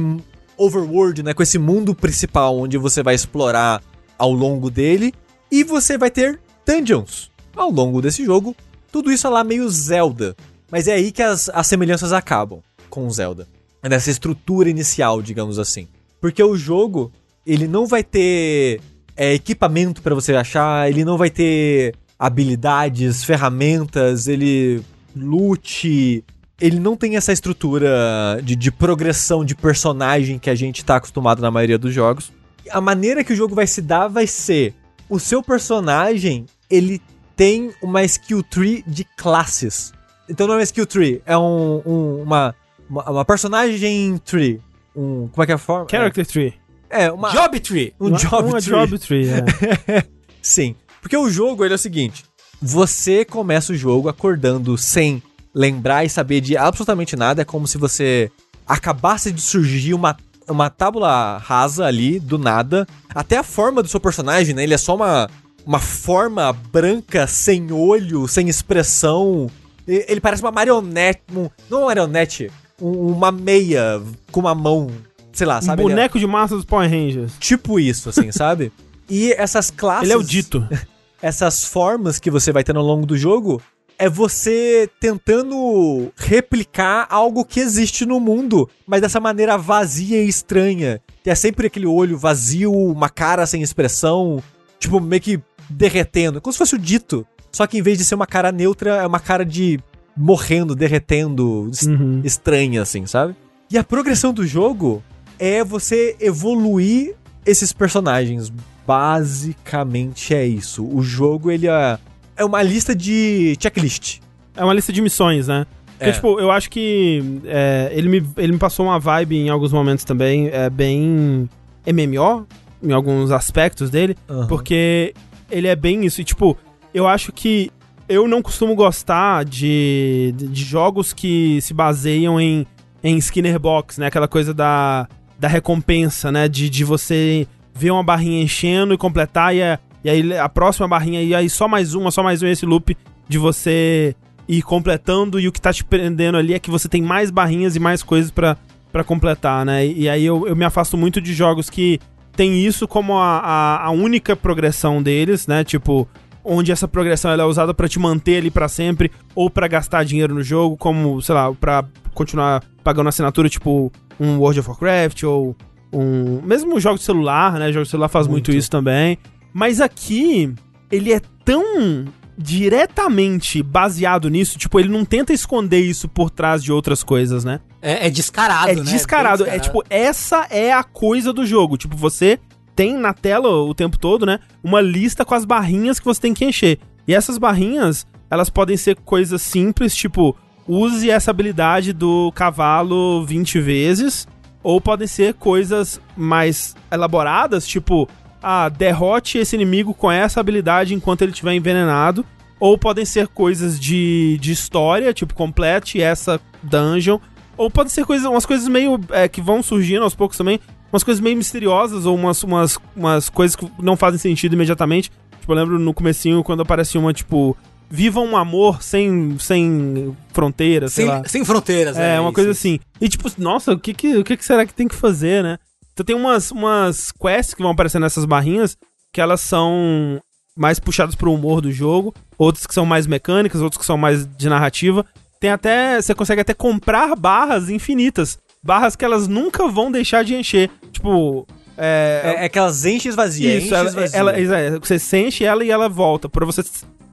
overworld, 0.57 1.23
né? 1.23 1.33
Com 1.33 1.41
esse 1.41 1.57
mundo 1.57 1.95
principal, 1.95 2.57
onde 2.59 2.77
você 2.77 3.01
vai 3.01 3.15
explorar 3.15 3.81
ao 4.17 4.31
longo 4.31 4.69
dele. 4.69 5.13
E 5.51 5.63
você 5.63 5.97
vai 5.97 6.11
ter 6.11 6.39
dungeons 6.65 7.31
ao 7.55 7.69
longo 7.69 8.01
desse 8.01 8.25
jogo. 8.25 8.55
Tudo 8.91 9.11
isso 9.11 9.27
é 9.27 9.29
lá 9.29 9.43
meio 9.43 9.69
Zelda. 9.69 10.35
Mas 10.71 10.87
é 10.87 10.93
aí 10.93 11.11
que 11.11 11.21
as, 11.21 11.49
as 11.49 11.67
semelhanças 11.67 12.13
acabam 12.13 12.61
com 12.89 13.09
Zelda. 13.09 13.47
É 13.81 13.89
nessa 13.89 14.09
estrutura 14.09 14.69
inicial, 14.69 15.21
digamos 15.21 15.59
assim. 15.59 15.87
Porque 16.21 16.41
o 16.41 16.55
jogo, 16.55 17.11
ele 17.45 17.67
não 17.67 17.85
vai 17.85 18.03
ter 18.03 18.79
é, 19.15 19.33
equipamento 19.33 20.01
pra 20.01 20.15
você 20.15 20.33
achar, 20.33 20.89
ele 20.89 21.03
não 21.03 21.17
vai 21.17 21.29
ter 21.29 21.95
habilidades, 22.17 23.23
ferramentas, 23.23 24.27
ele 24.27 24.81
loot. 25.15 26.23
Ele 26.61 26.79
não 26.79 26.95
tem 26.95 27.17
essa 27.17 27.33
estrutura 27.33 28.39
de, 28.41 28.55
de 28.55 28.71
progressão 28.71 29.43
de 29.43 29.55
personagem 29.55 30.39
que 30.39 30.49
a 30.49 30.55
gente 30.55 30.85
tá 30.85 30.95
acostumado 30.95 31.41
na 31.41 31.51
maioria 31.51 31.77
dos 31.77 31.93
jogos. 31.93 32.31
A 32.69 32.79
maneira 32.79 33.23
que 33.23 33.33
o 33.33 33.35
jogo 33.35 33.53
vai 33.53 33.67
se 33.67 33.81
dar 33.81 34.07
vai 34.07 34.25
ser 34.25 34.73
o 35.13 35.19
seu 35.19 35.43
personagem, 35.43 36.45
ele 36.69 37.01
tem 37.35 37.71
uma 37.81 38.03
skill 38.03 38.41
tree 38.43 38.83
de 38.87 39.03
classes. 39.17 39.93
Então 40.29 40.47
não 40.47 40.55
é 40.55 40.57
uma 40.57 40.63
skill 40.63 40.85
tree, 40.85 41.21
é 41.25 41.37
um, 41.37 41.81
um- 41.85 42.21
uma, 42.23 42.55
uma, 42.89 43.09
uma 43.11 43.25
personagem 43.25 44.17
tree. 44.19 44.61
Um, 44.95 45.27
como 45.27 45.43
é 45.43 45.45
que 45.45 45.51
é 45.51 45.55
a 45.55 45.57
forma? 45.57 45.87
Character 45.89 46.25
Tree. 46.25 46.53
É, 46.89 47.11
uma. 47.11 47.31
Job 47.31 47.59
Tree. 47.59 47.93
Um 47.99 48.07
Uma- 48.09 48.17
job 48.17 48.49
uma 48.49 48.61
tree. 48.61 48.69
job 48.71 48.99
tree, 48.99 49.27
é. 49.29 50.03
Sim. 50.41 50.75
Porque 51.01 51.17
o 51.17 51.29
jogo, 51.29 51.65
ele 51.65 51.73
é 51.73 51.75
o 51.75 51.79
seguinte: 51.79 52.23
você 52.61 53.25
começa 53.25 53.73
o 53.73 53.75
jogo 53.75 54.07
acordando 54.09 54.77
sem 54.77 55.21
lembrar 55.53 56.05
e 56.05 56.09
saber 56.09 56.41
de 56.41 56.55
absolutamente 56.55 57.15
nada. 57.15 57.41
É 57.41 57.45
como 57.45 57.67
se 57.67 57.77
você 57.79 58.31
acabasse 58.67 59.31
de 59.31 59.41
surgir 59.41 59.93
uma, 59.95 60.15
uma 60.49 60.69
tábula 60.69 61.37
rasa 61.37 61.85
ali, 61.85 62.19
do 62.19 62.37
nada. 62.37 62.87
Até 63.13 63.37
a 63.37 63.43
forma 63.43 63.81
do 63.81 63.87
seu 63.89 63.99
personagem, 63.99 64.53
né? 64.55 64.63
Ele 64.63 64.73
é 64.73 64.77
só 64.77 64.95
uma, 64.95 65.29
uma 65.65 65.79
forma 65.79 66.51
branca, 66.53 67.25
sem 67.27 67.71
olho, 67.71 68.27
sem 68.27 68.47
expressão. 68.49 69.49
Ele 69.87 70.21
parece 70.21 70.41
uma 70.41 70.51
marionete. 70.51 71.21
um- 71.35 71.49
não 71.69 71.79
uma 71.79 71.87
marionete, 71.87 72.51
um- 72.81 73.07
uma 73.13 73.31
meia 73.31 74.01
com 74.31 74.39
uma 74.39 74.55
mão. 74.55 74.89
Sei 75.33 75.47
lá, 75.47 75.57
Um 75.57 75.61
sabe? 75.61 75.81
Ele 75.81 75.91
é- 75.91 75.95
boneco 75.95 76.19
de 76.19 76.27
massa 76.27 76.55
dos 76.55 76.63
Power 76.65 76.89
Rangers. 76.89 77.33
Tipo 77.39 77.79
isso, 77.79 78.09
assim, 78.09 78.31
sabe? 78.31 78.71
E 79.09 79.33
essas 79.33 79.69
classes 79.71 80.03
Ele 80.03 80.13
é 80.13 80.17
o 80.17 80.23
dito. 80.23 80.65
essas 81.21 81.65
formas 81.65 82.19
que 82.19 82.29
você 82.31 82.51
vai 82.51 82.63
ter 82.63 82.75
ao 82.75 82.83
longo 82.83 83.05
do 83.05 83.17
jogo 83.17 83.61
é 83.97 84.09
você 84.09 84.89
tentando 84.99 86.11
replicar 86.15 87.07
algo 87.09 87.45
que 87.45 87.59
existe 87.59 88.05
no 88.05 88.19
mundo, 88.19 88.69
mas 88.87 89.01
dessa 89.01 89.19
maneira 89.19 89.57
vazia 89.57 90.23
e 90.23 90.27
estranha. 90.27 91.01
É 91.25 91.35
sempre 91.35 91.67
aquele 91.67 91.85
olho 91.85 92.17
vazio, 92.17 92.71
uma 92.73 93.09
cara 93.09 93.45
sem 93.45 93.61
expressão, 93.61 94.41
tipo, 94.79 94.99
meio 94.99 95.21
que 95.21 95.39
derretendo. 95.69 96.41
Como 96.41 96.51
se 96.51 96.57
fosse 96.57 96.75
o 96.75 96.79
dito. 96.79 97.25
Só 97.51 97.65
que 97.67 97.77
em 97.77 97.81
vez 97.81 97.97
de 97.97 98.03
ser 98.05 98.15
uma 98.15 98.27
cara 98.27 98.51
neutra, 98.51 98.95
é 99.03 99.07
uma 99.07 99.19
cara 99.19 99.45
de 99.45 99.79
morrendo, 100.17 100.75
derretendo, 100.75 101.69
Uhum. 101.87 102.21
estranha, 102.23 102.81
assim, 102.81 103.05
sabe? 103.05 103.35
E 103.71 103.77
a 103.77 103.83
progressão 103.83 104.33
do 104.33 104.45
jogo 104.45 105.01
é 105.39 105.63
você 105.63 106.15
evoluir 106.19 107.15
esses 107.45 107.71
personagens. 107.73 108.51
Basicamente 108.85 110.33
é 110.33 110.45
isso. 110.45 110.85
O 110.85 111.01
jogo, 111.01 111.49
ele 111.51 111.67
é, 111.67 111.97
é 112.37 112.43
uma 112.45 112.61
lista 112.63 112.95
de 112.95 113.55
checklist. 113.59 114.19
É 114.55 114.63
uma 114.63 114.73
lista 114.73 114.91
de 114.93 115.01
missões, 115.01 115.47
né? 115.47 115.65
Porque, 115.97 116.09
É. 116.09 116.11
tipo, 116.11 116.39
eu 116.39 116.51
acho 116.51 116.69
que 116.69 117.23
é, 117.45 117.91
ele, 117.93 118.09
me, 118.09 118.23
ele 118.37 118.53
me 118.53 118.57
passou 118.59 118.85
uma 118.85 118.99
vibe 118.99 119.37
em 119.37 119.49
alguns 119.49 119.71
momentos 119.71 120.03
também, 120.03 120.47
é 120.49 120.69
bem 120.69 121.47
MMO, 121.85 122.45
em 122.81 122.91
alguns 122.91 123.31
aspectos 123.31 123.89
dele, 123.89 124.15
porque 124.49 125.13
ele 125.49 125.67
é 125.67 125.75
bem 125.75 126.05
isso. 126.05 126.19
E, 126.21 126.23
tipo, 126.23 126.57
eu 126.93 127.07
acho 127.07 127.31
que 127.31 127.71
eu 128.09 128.27
não 128.27 128.41
costumo 128.41 128.75
gostar 128.75 129.45
de, 129.45 130.33
de, 130.35 130.47
de 130.49 130.63
jogos 130.63 131.13
que 131.13 131.59
se 131.61 131.73
baseiam 131.73 132.39
em, 132.39 132.65
em 133.03 133.17
Skinner 133.17 133.57
Box, 133.59 133.99
né? 133.99 134.07
Aquela 134.07 134.27
coisa 134.27 134.53
da, 134.53 135.07
da 135.39 135.47
recompensa, 135.47 136.31
né? 136.31 136.47
De, 136.49 136.69
de 136.69 136.83
você 136.83 137.47
ver 137.73 137.91
uma 137.91 138.03
barrinha 138.03 138.43
enchendo 138.43 138.93
e 138.93 138.97
completar, 138.97 139.55
e, 139.55 139.63
a- 139.63 139.79
e 140.03 140.09
aí 140.09 140.37
a 140.37 140.49
próxima 140.49 140.87
barrinha, 140.87 141.21
e 141.21 141.33
aí 141.33 141.49
só 141.49 141.67
mais 141.67 141.93
uma, 141.93 142.11
só 142.11 142.21
mais 142.23 142.41
um, 142.41 142.47
esse 142.47 142.65
loop 142.65 142.95
de 143.27 143.37
você 143.37 144.15
ir 144.47 144.61
completando, 144.61 145.39
e 145.39 145.47
o 145.47 145.51
que 145.51 145.61
tá 145.61 145.71
te 145.71 145.83
prendendo 145.83 146.37
ali 146.37 146.53
é 146.53 146.59
que 146.59 146.69
você 146.69 146.89
tem 146.89 147.01
mais 147.01 147.31
barrinhas 147.31 147.75
e 147.75 147.79
mais 147.79 148.03
coisas 148.03 148.31
pra 148.31 148.57
pra 148.93 149.03
completar, 149.03 149.65
né? 149.65 149.85
E, 149.87 150.01
e 150.03 150.09
aí 150.09 150.23
eu, 150.23 150.47
eu 150.47 150.55
me 150.55 150.63
afasto 150.63 150.95
muito 150.95 151.19
de 151.19 151.33
jogos 151.33 151.67
que 151.67 151.99
tem 152.35 152.63
isso 152.63 152.87
como 152.87 153.17
a, 153.17 153.39
a, 153.39 153.85
a 153.87 153.89
única 153.89 154.35
progressão 154.35 155.01
deles, 155.01 155.47
né? 155.47 155.63
Tipo, 155.63 156.07
onde 156.43 156.71
essa 156.71 156.87
progressão 156.87 157.31
ela 157.31 157.41
é 157.41 157.45
usada 157.45 157.73
pra 157.73 157.87
te 157.87 157.97
manter 157.97 158.37
ali 158.37 158.51
pra 158.51 158.67
sempre, 158.67 159.11
ou 159.33 159.49
pra 159.49 159.67
gastar 159.67 160.03
dinheiro 160.03 160.35
no 160.35 160.43
jogo, 160.43 160.77
como, 160.77 161.19
sei 161.23 161.33
lá, 161.33 161.51
pra 161.53 161.83
continuar 162.13 162.63
pagando 162.83 163.09
assinatura, 163.09 163.49
tipo 163.49 163.91
um 164.19 164.37
World 164.37 164.59
of 164.59 164.69
Warcraft, 164.69 165.23
ou 165.23 165.55
um. 165.91 166.39
Mesmo 166.43 166.79
jogo 166.79 166.97
de 166.97 167.03
celular, 167.03 167.53
né? 167.53 167.71
Jogo 167.71 167.85
de 167.85 167.89
celular 167.89 168.09
faz 168.09 168.27
muito, 168.27 168.49
Muito. 168.49 168.59
isso 168.59 168.69
também. 168.69 169.17
Mas 169.53 169.79
aqui, 169.79 170.53
ele 170.91 171.13
é 171.13 171.21
tão 171.45 172.05
diretamente 172.35 173.61
baseado 173.61 174.29
nisso, 174.29 174.57
tipo, 174.57 174.79
ele 174.79 174.89
não 174.89 175.05
tenta 175.05 175.31
esconder 175.33 175.79
isso 175.79 176.07
por 176.07 176.29
trás 176.29 176.63
de 176.63 176.71
outras 176.71 177.03
coisas, 177.03 177.43
né? 177.43 177.59
É, 177.81 178.07
é 178.07 178.09
descarado, 178.09 178.69
É 178.71 178.75
né? 178.75 178.81
descarado. 178.83 179.43
Bem 179.45 179.53
É 179.53 179.59
tipo, 179.59 179.83
essa 179.89 180.47
é 180.49 180.71
a 180.71 180.83
coisa 180.83 181.31
do 181.31 181.45
jogo. 181.45 181.77
Tipo, 181.77 181.95
você 181.95 182.39
tem 182.75 182.97
na 182.97 183.13
tela 183.13 183.49
o 183.49 183.73
tempo 183.75 183.99
todo, 183.99 184.25
né? 184.25 184.39
Uma 184.63 184.81
lista 184.81 185.23
com 185.23 185.35
as 185.35 185.45
barrinhas 185.45 185.99
que 185.99 186.05
você 186.05 186.21
tem 186.21 186.33
que 186.33 186.45
encher. 186.45 186.79
E 187.07 187.13
essas 187.13 187.37
barrinhas, 187.37 188.07
elas 188.31 188.49
podem 188.49 188.77
ser 188.77 188.95
coisas 188.95 189.41
simples, 189.41 189.95
tipo, 189.95 190.35
use 190.67 191.09
essa 191.11 191.29
habilidade 191.29 191.93
do 191.93 192.31
cavalo 192.33 193.23
20 193.25 193.59
vezes. 193.59 194.27
Ou 194.63 194.79
podem 194.79 195.07
ser 195.07 195.33
coisas 195.33 195.99
mais 196.15 196.73
elaboradas, 196.89 197.67
tipo, 197.67 198.07
ah, 198.43 198.67
derrote 198.67 199.37
esse 199.37 199.55
inimigo 199.55 199.93
com 199.93 200.11
essa 200.11 200.41
habilidade 200.41 200.93
enquanto 200.93 201.21
ele 201.21 201.31
estiver 201.31 201.53
envenenado. 201.53 202.25
Ou 202.59 202.77
podem 202.77 203.05
ser 203.05 203.27
coisas 203.27 203.79
de, 203.79 204.37
de 204.39 204.51
história, 204.51 205.13
tipo, 205.13 205.33
complete 205.33 206.01
essa 206.01 206.39
dungeon. 206.61 207.19
Ou 207.57 207.71
podem 207.71 207.89
ser 207.89 208.05
coisas, 208.05 208.27
umas 208.27 208.45
coisas 208.45 208.67
meio 208.67 208.99
é, 209.09 209.27
que 209.27 209.41
vão 209.41 209.63
surgindo 209.63 210.03
aos 210.03 210.13
poucos 210.13 210.37
também. 210.37 210.59
Umas 210.91 211.03
coisas 211.03 211.21
meio 211.21 211.35
misteriosas 211.35 212.05
ou 212.05 212.15
umas, 212.15 212.43
umas, 212.43 212.77
umas 212.95 213.29
coisas 213.29 213.55
que 213.55 213.67
não 213.79 213.95
fazem 213.97 214.19
sentido 214.19 214.53
imediatamente. 214.53 215.09
Tipo, 215.39 215.51
eu 215.53 215.55
lembro 215.55 215.79
no 215.79 215.93
comecinho 215.93 216.43
quando 216.43 216.61
aparecia 216.61 216.99
uma, 216.99 217.13
tipo... 217.13 217.57
Viva 217.89 218.21
um 218.21 218.35
amor 218.35 218.81
sem, 218.81 219.37
sem 219.37 220.17
fronteiras. 220.31 220.93
Sem, 220.93 221.07
sem 221.25 221.45
fronteiras, 221.45 221.95
É, 221.95 222.19
uma 222.19 222.29
isso, 222.29 222.33
coisa 222.33 222.49
assim. 222.49 222.79
E 222.99 223.07
tipo, 223.07 223.29
nossa, 223.37 223.73
o 223.73 223.79
que, 223.79 223.93
que, 223.93 224.17
o 224.17 224.23
que 224.23 224.43
será 224.43 224.65
que 224.65 224.73
tem 224.73 224.87
que 224.87 224.95
fazer, 224.95 225.43
né? 225.43 225.59
Então 225.93 226.05
tem 226.05 226.15
umas, 226.15 226.51
umas 226.51 227.11
quests 227.11 227.53
que 227.53 227.61
vão 227.61 227.71
aparecendo 227.71 228.03
nessas 228.03 228.25
barrinhas 228.25 228.75
que 229.13 229.21
elas 229.21 229.41
são 229.41 230.19
mais 230.57 230.79
puxadas 230.79 231.13
pro 231.15 231.31
humor 231.31 231.61
do 231.61 231.71
jogo, 231.71 232.13
outras 232.37 232.65
que 232.65 232.73
são 232.73 232.85
mais 232.85 233.05
mecânicas, 233.07 233.61
outras 233.61 233.79
que 233.79 233.85
são 233.85 233.97
mais 233.97 234.25
de 234.37 234.49
narrativa. 234.49 235.05
Tem 235.39 235.49
até. 235.51 236.01
Você 236.01 236.13
consegue 236.15 236.41
até 236.41 236.53
comprar 236.53 237.15
barras 237.15 237.69
infinitas. 237.69 238.39
Barras 238.63 238.95
que 238.95 239.03
elas 239.05 239.27
nunca 239.27 239.67
vão 239.67 239.91
deixar 239.91 240.23
de 240.23 240.33
encher. 240.35 240.69
Tipo. 240.91 241.45
É, 241.77 242.35
É, 242.37 242.41
é 242.43 242.45
aquelas 242.45 242.85
enches 242.85 243.13
vazias. 243.15 243.63
isso, 243.63 243.73
enches 243.73 243.77
ela, 244.13 244.31
vazias. 244.31 244.51
ela, 244.51 244.79
você 244.79 245.17
enche 245.27 245.43
ela 245.43 245.63
e 245.65 245.69
ela 245.71 245.89
volta. 245.89 246.29
Pra 246.29 246.45
você 246.45 246.63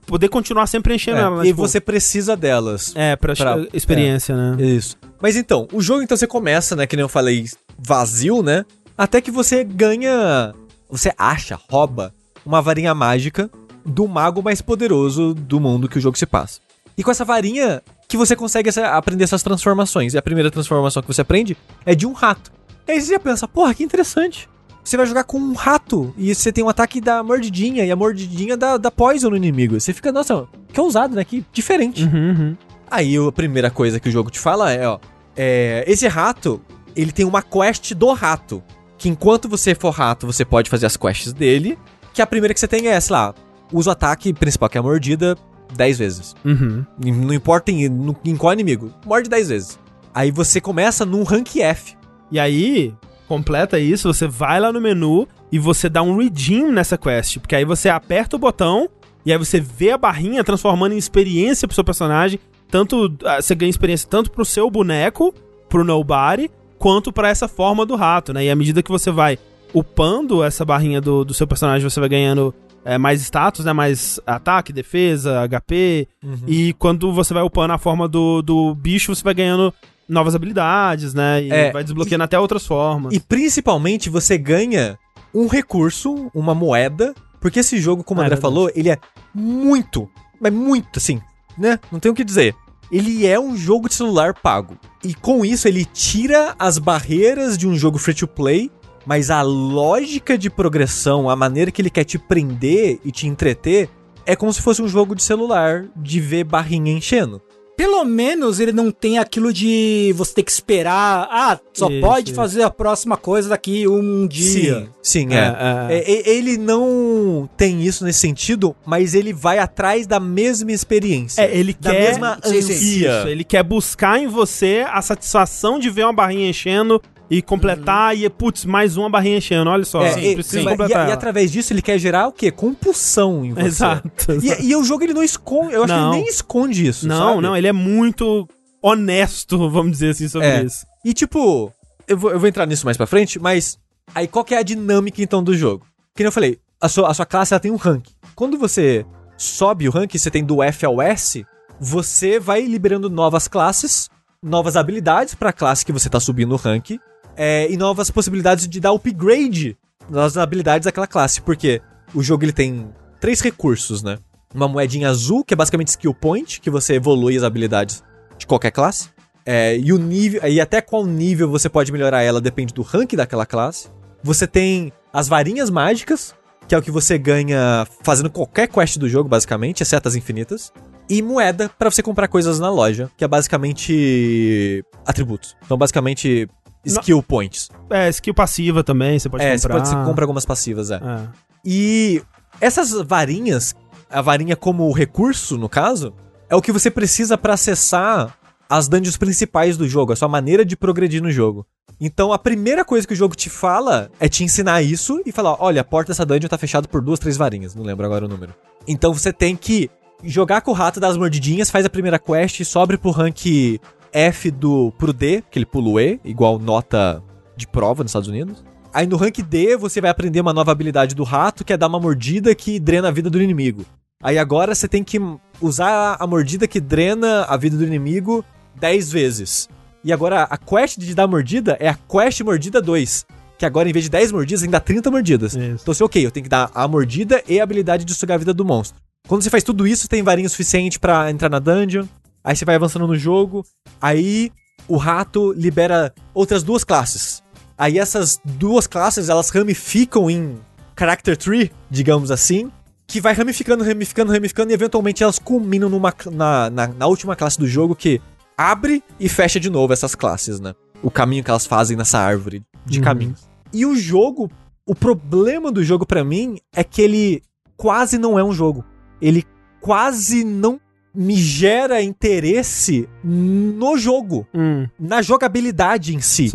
poder 0.07 0.29
continuar 0.29 0.67
sempre 0.67 0.95
enchendo 0.95 1.19
É, 1.19 1.23
ela. 1.23 1.37
né? 1.39 1.45
e 1.45 1.49
Tipo, 1.49 1.61
você 1.67 1.81
precisa 1.81 2.37
delas. 2.37 2.93
É, 2.95 3.17
pra, 3.17 3.35
pra- 3.35 3.67
experiência, 3.73 4.37
né? 4.37 4.63
Isso. 4.65 4.97
Mas 5.21 5.37
então, 5.37 5.67
o 5.73 5.81
jogo 5.83 6.03
então 6.03 6.17
você 6.17 6.27
começa, 6.27 6.75
né, 6.77 6.87
que 6.87 6.95
nem 6.97 7.03
eu 7.03 7.09
falei, 7.09 7.45
vazio, 7.83 8.43
né? 8.43 8.65
Até 8.97 9.21
que 9.21 9.31
você 9.31 9.65
ganha, 9.65 10.55
você 10.91 11.13
acha, 11.17 11.59
rouba 11.71 12.15
uma 12.45 12.61
varinha 12.61 12.95
mágica 12.95 13.51
do 13.85 14.07
mago 14.07 14.43
mais 14.43 14.61
poderoso 14.61 15.35
do 15.35 15.59
mundo 15.59 15.89
que 15.89 15.99
o 15.99 16.01
jogo 16.01 16.19
se 16.19 16.27
passa. 16.27 16.61
E 16.97 17.03
com 17.03 17.11
essa 17.11 17.25
varinha 17.25 17.83
que 18.09 18.17
você 18.17 18.37
consegue 18.37 18.69
essa- 18.69 18.89
aprender 18.97 19.25
essas 19.25 19.43
transformações. 19.43 20.13
E 20.15 20.19
a 20.19 20.23
primeira 20.23 20.51
transformação 20.51 21.01
que 21.03 21.09
você 21.09 21.21
aprende 21.23 21.57
é 21.87 21.95
de 21.95 22.07
um 22.07 22.13
rato. 22.13 22.51
E 22.87 22.93
aí 22.93 23.01
você 23.01 23.13
já 23.13 23.19
pensa, 23.21 23.47
porra, 23.49 23.73
que 23.75 23.83
interessante. 23.85 24.49
Você 24.83 24.97
vai 24.97 25.07
jogar 25.07 25.25
com 25.25 25.39
um 25.39 25.53
rato 25.55 26.13
e 26.19 26.35
você 26.35 26.51
tem 26.53 26.65
um 26.65 26.69
ataque 26.69 27.01
da 27.01 27.23
mordidinha 27.23 27.85
e 27.85 27.91
a 27.91 27.97
mordidinha 27.97 28.57
dá, 28.57 28.77
dá 28.77 28.91
poison 28.91 29.31
no 29.31 29.37
inimigo. 29.37 29.79
Você 29.79 29.93
fica, 29.93 30.11
nossa, 30.11 30.47
que 30.73 30.81
ousado, 30.81 31.15
né? 31.15 31.25
Que 31.25 31.45
diferente. 31.53 32.05
Uhum, 32.05 32.31
uhum. 32.31 32.57
Aí 32.91 33.17
a 33.17 33.33
primeira 33.33 33.71
coisa 33.71 34.01
que 34.01 34.09
o 34.09 34.13
jogo 34.13 34.31
te 34.31 34.41
fala 34.41 34.73
é, 34.73 34.87
ó, 34.89 34.99
é, 35.37 35.85
esse 35.87 36.09
rato, 36.09 36.61
ele 36.97 37.13
tem 37.13 37.25
uma 37.25 37.43
quest 37.43 37.95
do 37.95 38.13
rato, 38.13 38.63
que 38.99 39.09
enquanto 39.09 39.49
você 39.49 39.75
for 39.75 39.91
rato, 39.91 40.27
você 40.27 40.45
pode 40.45 40.69
fazer 40.69 40.87
as 40.87 40.97
quests 40.97 41.33
dele, 41.33 41.79
que 42.13 42.23
a 42.23 42.27
primeira 42.27 42.53
que 42.53 42.61
você 42.61 42.69
tem 42.69 42.89
é, 42.89 43.01
sei 43.01 43.15
lá, 43.15 43.35
usa 43.73 43.91
o 43.91 43.93
ataque 43.93 44.33
principal, 44.33 44.69
que 44.69 44.77
é 44.77 44.81
a 44.81 44.83
mordida, 44.83 45.37
10 45.75 45.99
vezes. 45.99 46.37
Uhum. 46.45 46.85
Não 46.99 47.35
importa 47.35 47.71
em, 47.71 47.85
em 48.25 48.37
qual 48.37 48.53
inimigo, 48.53 48.93
morde 49.07 49.29
10 49.29 49.49
vezes. 49.49 49.79
Aí 50.15 50.31
você 50.31 50.61
começa 50.61 51.07
num 51.07 51.23
rank 51.23 51.57
F. 51.57 51.97
E 52.31 52.39
aí, 52.39 52.95
completa 53.27 53.79
isso, 53.79 54.13
você 54.13 54.27
vai 54.27 54.61
lá 54.61 54.73
no 54.73 54.81
menu 54.81 55.27
e 55.53 55.59
você 55.59 55.89
dá 55.89 56.03
um 56.03 56.17
redeem 56.17 56.71
nessa 56.71 56.99
quest. 56.99 57.39
Porque 57.39 57.55
aí 57.55 57.65
você 57.65 57.89
aperta 57.89 58.37
o 58.37 58.39
botão 58.39 58.89
e 59.25 59.33
aí 59.33 59.39
você 59.39 59.61
vê 59.61 59.91
a 59.91 59.99
barrinha 59.99 60.45
transformando 60.45 60.93
em 60.93 60.99
experiência 60.99 61.67
pro 61.67 61.75
seu 61.75 61.85
personagem. 61.85 62.41
Tanto 62.69 63.13
ah, 63.25 63.41
você 63.41 63.55
ganha 63.55 63.71
experiência 63.71 64.09
tanto 64.09 64.31
pro 64.31 64.45
seu 64.45 64.71
boneco, 64.71 65.35
pro 65.69 65.85
nobody, 65.85 66.51
quanto 66.81 67.13
pra 67.13 67.29
essa 67.29 67.47
forma 67.47 67.85
do 67.85 67.95
rato, 67.95 68.33
né? 68.33 68.47
E 68.47 68.51
à 68.51 68.57
medida 68.57 68.83
que 68.83 68.91
você 68.91 69.11
vai 69.11 69.39
upando 69.75 70.43
essa 70.43 70.65
barrinha 70.65 70.99
do, 71.01 71.25
do 71.25 71.35
seu 71.35 71.47
personagem, 71.47 71.89
você 71.89 72.01
vai 72.01 72.09
ganhando 72.09 72.55
é, 72.85 72.97
mais 72.97 73.21
status, 73.21 73.65
né? 73.67 73.73
Mais 73.75 74.19
ataque, 74.27 74.73
defesa, 74.73 75.47
HP. 75.47 76.09
E 76.49 76.73
quando 76.79 77.13
você 77.13 77.35
vai 77.35 77.43
upando 77.43 77.75
a 77.75 77.79
forma 77.79 78.09
do, 78.09 78.41
do 78.41 78.75
bicho, 78.75 79.15
você 79.15 79.23
vai 79.23 79.35
ganhando 79.35 79.73
novas 80.09 80.35
habilidades, 80.35 81.13
né? 81.13 81.43
E 81.45 81.53
É, 81.53 81.71
vai 81.71 81.85
desbloqueando 81.85 82.25
até 82.25 82.39
outras 82.39 82.67
formas. 82.67 83.13
E 83.15 83.21
principalmente 83.21 84.09
você 84.09 84.39
ganha 84.39 84.99
um 85.35 85.47
recurso, 85.47 86.31
uma 86.35 86.55
moeda, 86.55 87.15
porque 87.41 87.61
esse 87.61 87.79
jogo, 87.79 88.03
como 88.03 88.21
o 88.21 88.23
Ah, 88.23 88.27
André 88.27 88.37
falou, 88.41 88.71
ele 88.75 88.89
é 88.89 88.99
muito, 89.35 90.09
mas 90.41 90.51
muito 90.53 90.99
assim, 90.99 91.21
né? 91.59 91.79
Não 91.93 92.01
tem 92.01 92.11
o 92.11 92.15
que 92.15 92.25
dizer. 92.25 92.55
Ele 92.91 93.27
é 93.27 93.39
um 93.39 93.57
jogo 93.57 93.89
de 93.89 93.95
celular 93.95 94.35
pago. 94.35 94.77
E 95.05 95.15
com 95.15 95.45
isso 95.45 95.69
ele 95.69 95.85
tira 95.85 96.55
as 96.59 96.79
barreiras 96.79 97.57
de 97.57 97.69
um 97.69 97.77
jogo 97.77 97.99
free 97.99 98.15
to 98.15 98.27
play, 98.27 98.71
Mas 99.07 99.31
a 99.31 99.41
lógica 99.41 100.37
de 100.37 100.51
progressão, 100.51 101.31
a 101.31 101.35
maneira 101.35 101.71
que 101.71 101.81
ele 101.81 101.89
quer 101.89 102.05
te 102.05 102.19
prender 102.19 103.01
e 103.03 103.11
te 103.11 103.27
entreter, 103.27 103.89
é 104.27 104.37
como 104.37 104.53
se 104.53 104.61
fosse 104.61 104.83
um 104.83 104.89
jogo 104.89 105.15
de 105.15 105.23
celular 105.23 105.87
de 105.97 106.21
ver 106.21 106.45
barrinha 106.45 106.93
enchendo. 106.93 107.41
Pelo 107.81 108.05
menos 108.05 108.61
ele 108.61 108.73
não 108.73 108.91
tem 108.91 109.19
aquilo 109.19 109.53
de 109.55 110.13
você 110.15 110.35
ter 110.35 110.43
que 110.43 110.51
esperar. 110.51 111.27
Ah, 111.31 111.59
só 111.73 111.89
Isso, 111.89 112.01
pode 112.01 112.31
isso. 112.31 112.35
fazer 112.37 112.63
a 112.63 112.69
próxima 112.71 113.17
coisa 113.17 113.49
daqui 113.49 113.89
um 113.89 114.27
dia. 114.27 114.81
Sim, 115.03 115.29
sim, 115.29 115.35
é. 115.35 115.39
É, 115.39 115.95
é. 115.95 115.99
É, 115.99 116.11
e- 116.11 116.37
Ele 116.37 116.59
não 116.59 117.49
tem 117.57 117.81
isso 117.83 118.05
nesse 118.05 118.19
sentido, 118.19 118.77
mas 118.85 119.15
ele 119.15 119.33
vai 119.33 119.59
atrás 119.59 120.07
da 120.07 120.21
mesma 120.21 120.73
experiência. 120.73 121.41
É, 121.41 121.57
ele 121.57 121.75
da 121.81 121.91
quer. 121.91 122.01
mesma 122.11 122.39
Sim, 122.45 122.61
sim. 122.63 122.73
ansia. 122.75 123.19
Isso, 123.21 123.29
ele 123.29 123.45
quer 123.45 123.63
buscar 123.63 124.19
em 124.19 124.27
você 124.27 124.85
a 124.87 125.01
satisfação 125.01 125.79
de 125.79 125.89
ver 125.89 126.05
uma 126.05 126.13
barrinha 126.13 126.51
enchendo 126.51 127.01
e 127.31 127.41
completar 127.41 128.17
e, 128.17 128.29
putz, 128.29 128.65
mais 128.65 128.97
uma 128.97 129.09
barrinha 129.09 129.39
enchendo. 129.39 129.71
Olha 129.71 129.85
só, 129.85 130.03
É, 130.03 130.19
e- 130.31 130.35
preciso 130.35 130.63
sim. 130.63 130.69
completar. 130.69 131.07
E, 131.07 131.11
e 131.11 131.13
através 131.13 131.51
disso 131.53 131.73
ele 131.73 131.81
quer 131.81 131.97
gerar 131.99 132.27
o 132.29 132.33
quê? 132.33 132.51
Compulsão 132.51 133.45
em 133.45 133.53
você. 133.55 133.67
Exato. 133.67 134.33
E, 134.43 134.67
e 134.71 134.77
o 134.77 134.83
jogo 134.83 135.05
ele 135.05 135.15
não 135.15 135.23
esconde, 135.23 135.73
eu 135.75 135.85
acho 135.85 135.93
Não. 135.93 136.11
que 136.11 136.17
ele 136.17 136.25
nem 136.25 136.31
esconde 136.33 136.87
isso, 136.87 137.07
não, 137.07 137.31
sabe? 137.35 137.43
não, 137.43 137.57
ele 137.57 137.69
é 137.69 137.73
muito 137.73 138.49
honesto, 138.83 139.57
vamos 139.71 139.93
dizer 139.93 140.11
assim, 140.11 140.29
sobre 140.29 140.49
É. 140.49 140.63
isso. 140.65 140.85
E 141.05 141.13
tipo, 141.15 141.73
eu 142.09 142.17
vou, 142.19 142.31
eu 142.33 142.41
vou 142.41 142.49
entrar 142.49 142.67
nisso 142.67 142.85
mais 142.85 142.97
pra 142.97 143.07
frente, 143.07 143.39
mas 143.39 143.79
aí 144.15 144.27
qual 144.27 144.45
que 144.45 144.55
é 144.55 144.59
a 144.59 144.63
dinâmica 144.63 145.23
então 145.23 145.43
do 145.43 145.57
jogo? 145.57 145.85
Que 146.15 146.23
nem 146.23 146.29
eu 146.29 146.33
falei, 146.33 146.59
a 146.81 146.89
sua, 146.89 147.09
a 147.11 147.15
sua 147.15 147.27
classe 147.27 147.53
ela 147.55 147.61
tem 147.61 147.71
um 147.71 147.77
rank. 147.77 148.07
Quando 148.35 148.59
você 148.59 149.05
sobe 149.37 149.89
o 149.89 149.93
rank, 149.93 150.13
você 150.19 150.31
tem 150.31 150.45
do 150.45 150.63
F 150.63 150.85
ao 150.85 151.01
S, 151.01 151.47
você 151.79 152.39
vai 152.41 152.63
liberando 152.63 153.09
novas 153.09 153.47
classes, 153.49 154.09
novas 154.43 154.77
habilidades 154.77 155.35
pra 155.35 155.53
classe 155.53 155.85
que 155.85 155.93
você 155.93 156.09
tá 156.09 156.19
subindo 156.19 156.53
o 156.53 156.57
rank, 156.57 156.99
é, 157.43 157.73
e 157.73 157.77
novas 157.79 158.11
possibilidades 158.11 158.69
de 158.69 158.79
dar 158.79 158.93
upgrade 158.93 159.75
nas 160.11 160.37
habilidades 160.37 160.85
daquela 160.85 161.07
classe, 161.07 161.41
porque 161.41 161.81
o 162.15 162.23
jogo 162.23 162.45
ele 162.45 162.53
tem 162.53 162.91
três 163.19 163.41
recursos, 163.41 164.03
né? 164.03 164.19
Uma 164.55 164.69
moedinha 164.69 165.09
azul, 165.09 165.43
que 165.43 165.55
é 165.55 165.57
basicamente 165.57 165.89
skill 165.89 166.13
point, 166.13 166.61
que 166.61 166.69
você 166.69 166.97
evolui 166.97 167.39
as 167.39 167.43
habilidades 167.43 168.05
de 168.37 168.47
qualquer 168.47 168.73
classe. 168.73 169.09
É, 169.47 169.75
e 169.79 169.91
o 169.91 169.97
nível. 169.97 170.47
E 170.47 170.61
até 170.61 170.83
qual 170.83 171.07
nível 171.07 171.49
você 171.49 171.71
pode 171.71 171.91
melhorar 171.91 172.23
ela 172.23 172.43
depende 172.43 172.75
do 172.75 172.83
rank 172.83 173.15
daquela 173.15 173.47
classe. 173.47 173.89
Você 174.23 174.47
tem 174.47 174.93
as 175.11 175.27
varinhas 175.27 175.71
mágicas, 175.71 176.35
que 176.69 176.75
é 176.75 176.79
o 176.79 176.83
que 176.83 176.91
você 176.91 177.17
ganha 177.17 177.87
fazendo 178.03 178.29
qualquer 178.29 178.67
quest 178.67 178.99
do 178.99 179.09
jogo, 179.09 179.31
basicamente, 179.31 179.83
exceto 179.83 180.07
as 180.07 180.15
infinitas. 180.15 180.71
E 181.09 181.23
moeda 181.23 181.71
pra 181.79 181.91
você 181.91 182.03
comprar 182.03 182.29
coisas 182.29 182.61
na 182.61 182.71
loja, 182.71 183.11
que 183.17 183.25
é 183.25 183.29
basicamente 183.29 184.85
atributos. 185.07 185.57
Então, 185.65 185.79
basicamente, 185.79 186.47
skill 186.85 187.23
points. 187.23 187.69
É, 187.91 188.09
skill 188.09 188.35
passiva 188.35 188.83
também, 188.83 189.19
você 189.19 189.29
pode 189.29 189.45
é, 189.45 189.57
você, 189.57 189.69
comprar. 189.69 189.83
pode, 189.83 189.89
você 189.89 190.05
compra 190.05 190.25
algumas 190.25 190.45
passivas, 190.45 190.91
é. 190.91 190.97
É. 190.97 191.29
E 191.65 192.23
essas 192.61 192.93
varinhas, 192.93 193.75
a 194.09 194.23
varinha 194.23 194.57
como 194.57 194.91
recurso, 194.93 195.59
no 195.59 195.69
caso, 195.69 196.15
é 196.49 196.57
o 196.57 196.63
que 196.63 196.73
você 196.73 196.91
precisa 196.91 197.37
pra 197.37 197.55
acessar 197.55 198.37
as 198.69 198.89
dungeons 198.89 199.17
principais 199.17 199.77
do 199.77 199.89
jogo, 199.89 200.13
a 200.13 200.17
sua 200.17 200.29
maneira 200.29 200.65
de 200.65 200.77
progredir 200.77 201.23
no 201.23 201.31
jogo. 201.31 201.67
Então 202.01 202.33
a 202.33 202.39
primeira 202.39 202.85
coisa 202.85 203.07
que 203.07 203.13
o 203.13 203.17
jogo 203.17 203.35
te 203.35 203.51
fala 203.51 204.11
é 204.19 204.29
te 204.29 204.45
ensinar 204.45 204.81
isso 204.81 205.21
e 205.27 205.33
falar: 205.33 205.57
olha, 205.61 205.81
a 205.81 205.85
porta 205.85 206.13
dessa 206.13 206.25
dungeon 206.25 206.49
tá 206.49 206.57
fechada 206.57 206.89
por 206.89 207.03
duas, 207.03 207.19
três 207.19 207.37
varinhas, 207.37 207.75
não 207.75 207.83
lembro 207.83 208.07
agora 208.07 208.25
o 208.25 208.29
número. 208.29 208.55
Então 208.87 209.13
você 209.13 209.33
tem 209.33 209.57
que 209.57 209.91
jogar 210.23 210.61
com 210.61 210.71
o 210.71 210.75
rato 210.75 211.01
das 211.01 211.17
mordidinhas, 211.17 211.71
faz 211.71 211.85
a 211.85 211.91
primeira 211.91 212.19
quest, 212.19 212.63
sobe 212.65 212.97
pro 212.97 213.11
rank 213.11 213.81
F 214.13 214.51
do 214.51 214.93
pro 214.99 215.13
D, 215.13 215.43
que 215.51 215.59
ele 215.59 215.67
pula 215.67 215.89
o 215.89 216.01
E, 216.01 216.21
igual 216.25 216.59
nota 216.59 217.23
de 217.57 217.67
prova 217.67 218.03
nos 218.03 218.11
Estados 218.11 218.29
Unidos. 218.29 218.65
Aí 218.93 219.07
no 219.07 219.17
rank 219.17 219.39
D 219.39 219.77
você 219.77 220.01
vai 220.01 220.11
aprender 220.11 220.41
uma 220.41 220.53
nova 220.53 220.73
habilidade 220.73 221.15
do 221.15 221.23
rato, 221.23 221.65
que 221.65 221.73
é 221.73 221.77
dar 221.77 221.87
uma 221.87 222.01
mordida 222.01 222.55
que 222.55 222.81
drena 222.81 223.09
a 223.09 223.13
vida 223.13 223.31
do 223.31 223.41
inimigo. 223.41 223.85
Aí 224.23 224.39
agora 224.39 224.75
você 224.75 224.89
tem 224.89 225.03
que 225.03 225.19
usar 225.61 226.17
a 226.19 226.27
mordida 226.27 226.67
que 226.67 226.81
drena 226.81 227.45
a 227.45 227.57
vida 227.57 227.77
do 227.77 227.85
inimigo 227.85 228.45
10 228.79 229.13
vezes. 229.13 229.69
E 230.03 230.13
agora 230.13 230.43
a 230.43 230.59
quest 230.59 230.99
de 230.99 231.15
dar 231.15 231.27
mordida 231.27 231.77
é 231.81 231.89
a 231.89 231.95
quest 231.95 232.41
mordida 232.41 232.83
2. 232.83 233.27
Que 233.59 233.67
agora 233.67 233.89
em 233.89 233.93
vez 233.93 234.05
de 234.07 234.11
10 234.11 234.33
mordidas, 234.33 234.63
ainda 234.63 234.79
dá 234.79 234.81
30 234.81 235.11
mordidas. 235.11 235.55
Isso. 235.55 235.83
Então 235.83 235.95
se 235.95 236.03
ok, 236.03 236.25
eu 236.25 236.31
tenho 236.31 236.45
que 236.45 236.51
dar 236.51 236.71
a 236.75 236.89
mordida 236.89 237.43
e 237.47 237.61
a 237.61 237.63
habilidade 237.63 238.05
de 238.05 238.15
sugar 238.15 238.35
a 238.35 238.39
vida 238.39 238.55
do 238.55 238.65
monstro. 238.65 238.99
Quando 239.29 239.43
você 239.43 239.51
faz 239.51 239.63
tudo 239.63 239.87
isso, 239.87 240.09
tem 240.09 240.23
varinha 240.23 240.49
suficiente 240.49 240.99
pra 240.99 241.31
entrar 241.31 241.49
na 241.49 241.59
dungeon. 241.59 242.07
Aí 242.43 242.57
você 242.57 242.65
vai 242.65 242.75
avançando 242.75 243.07
no 243.07 243.17
jogo. 243.17 243.65
Aí 244.01 244.51
o 244.89 244.97
rato 244.97 245.53
libera 245.53 246.13
outras 246.35 246.63
duas 246.63 246.85
classes. 246.85 247.43
Aí 247.77 247.99
essas 247.99 248.41
duas 248.45 248.87
classes, 248.87 249.29
elas 249.29 249.51
ramificam 249.51 250.31
em 250.31 250.59
character 250.99 251.37
tree, 251.37 251.71
digamos 251.91 252.31
assim, 252.31 252.71
que 253.07 253.21
vai 253.21 253.33
ramificando, 253.33 253.83
ramificando, 253.83 254.33
ramificando 254.33 254.71
e 254.71 254.75
eventualmente 254.75 255.23
elas 255.23 255.39
culminam 255.39 255.89
numa, 255.89 256.15
na, 256.31 256.69
na, 256.71 256.87
na 256.89 257.07
última 257.07 257.35
classe 257.35 257.59
do 257.59 257.67
jogo 257.67 257.95
que 257.97 258.21
abre 258.57 259.03
e 259.19 259.29
fecha 259.29 259.59
de 259.59 259.71
novo 259.71 259.93
essas 259.93 260.15
classes, 260.15 260.61
né? 260.61 260.75
O 261.03 261.11
caminho 261.11 261.43
que 261.43 261.51
elas 261.51 261.67
fazem 261.67 261.97
nessa 261.97 262.19
árvore 262.19 262.63
de 262.85 262.99
Uhum. 262.99 263.05
caminhos. 263.05 263.49
E 263.73 263.87
o 263.87 263.97
jogo, 263.97 264.51
o 264.87 264.95
problema 264.95 265.73
do 265.73 265.83
jogo 265.83 266.05
pra 266.05 266.23
mim 266.23 266.59
é 266.75 266.85
que 266.85 267.01
ele 267.01 267.43
quase 267.77 268.19
não 268.19 268.39
é 268.39 268.45
um 268.45 268.53
jogo. 268.53 268.85
Ele 269.23 269.45
quase 269.81 270.45
não 270.45 270.79
me 271.15 271.35
gera 271.37 272.03
interesse 272.03 273.09
no 273.25 273.97
jogo, 273.99 274.47
Hum, 274.55 274.87
na 274.99 275.23
jogabilidade 275.23 276.15
em 276.15 276.21
si. 276.21 276.49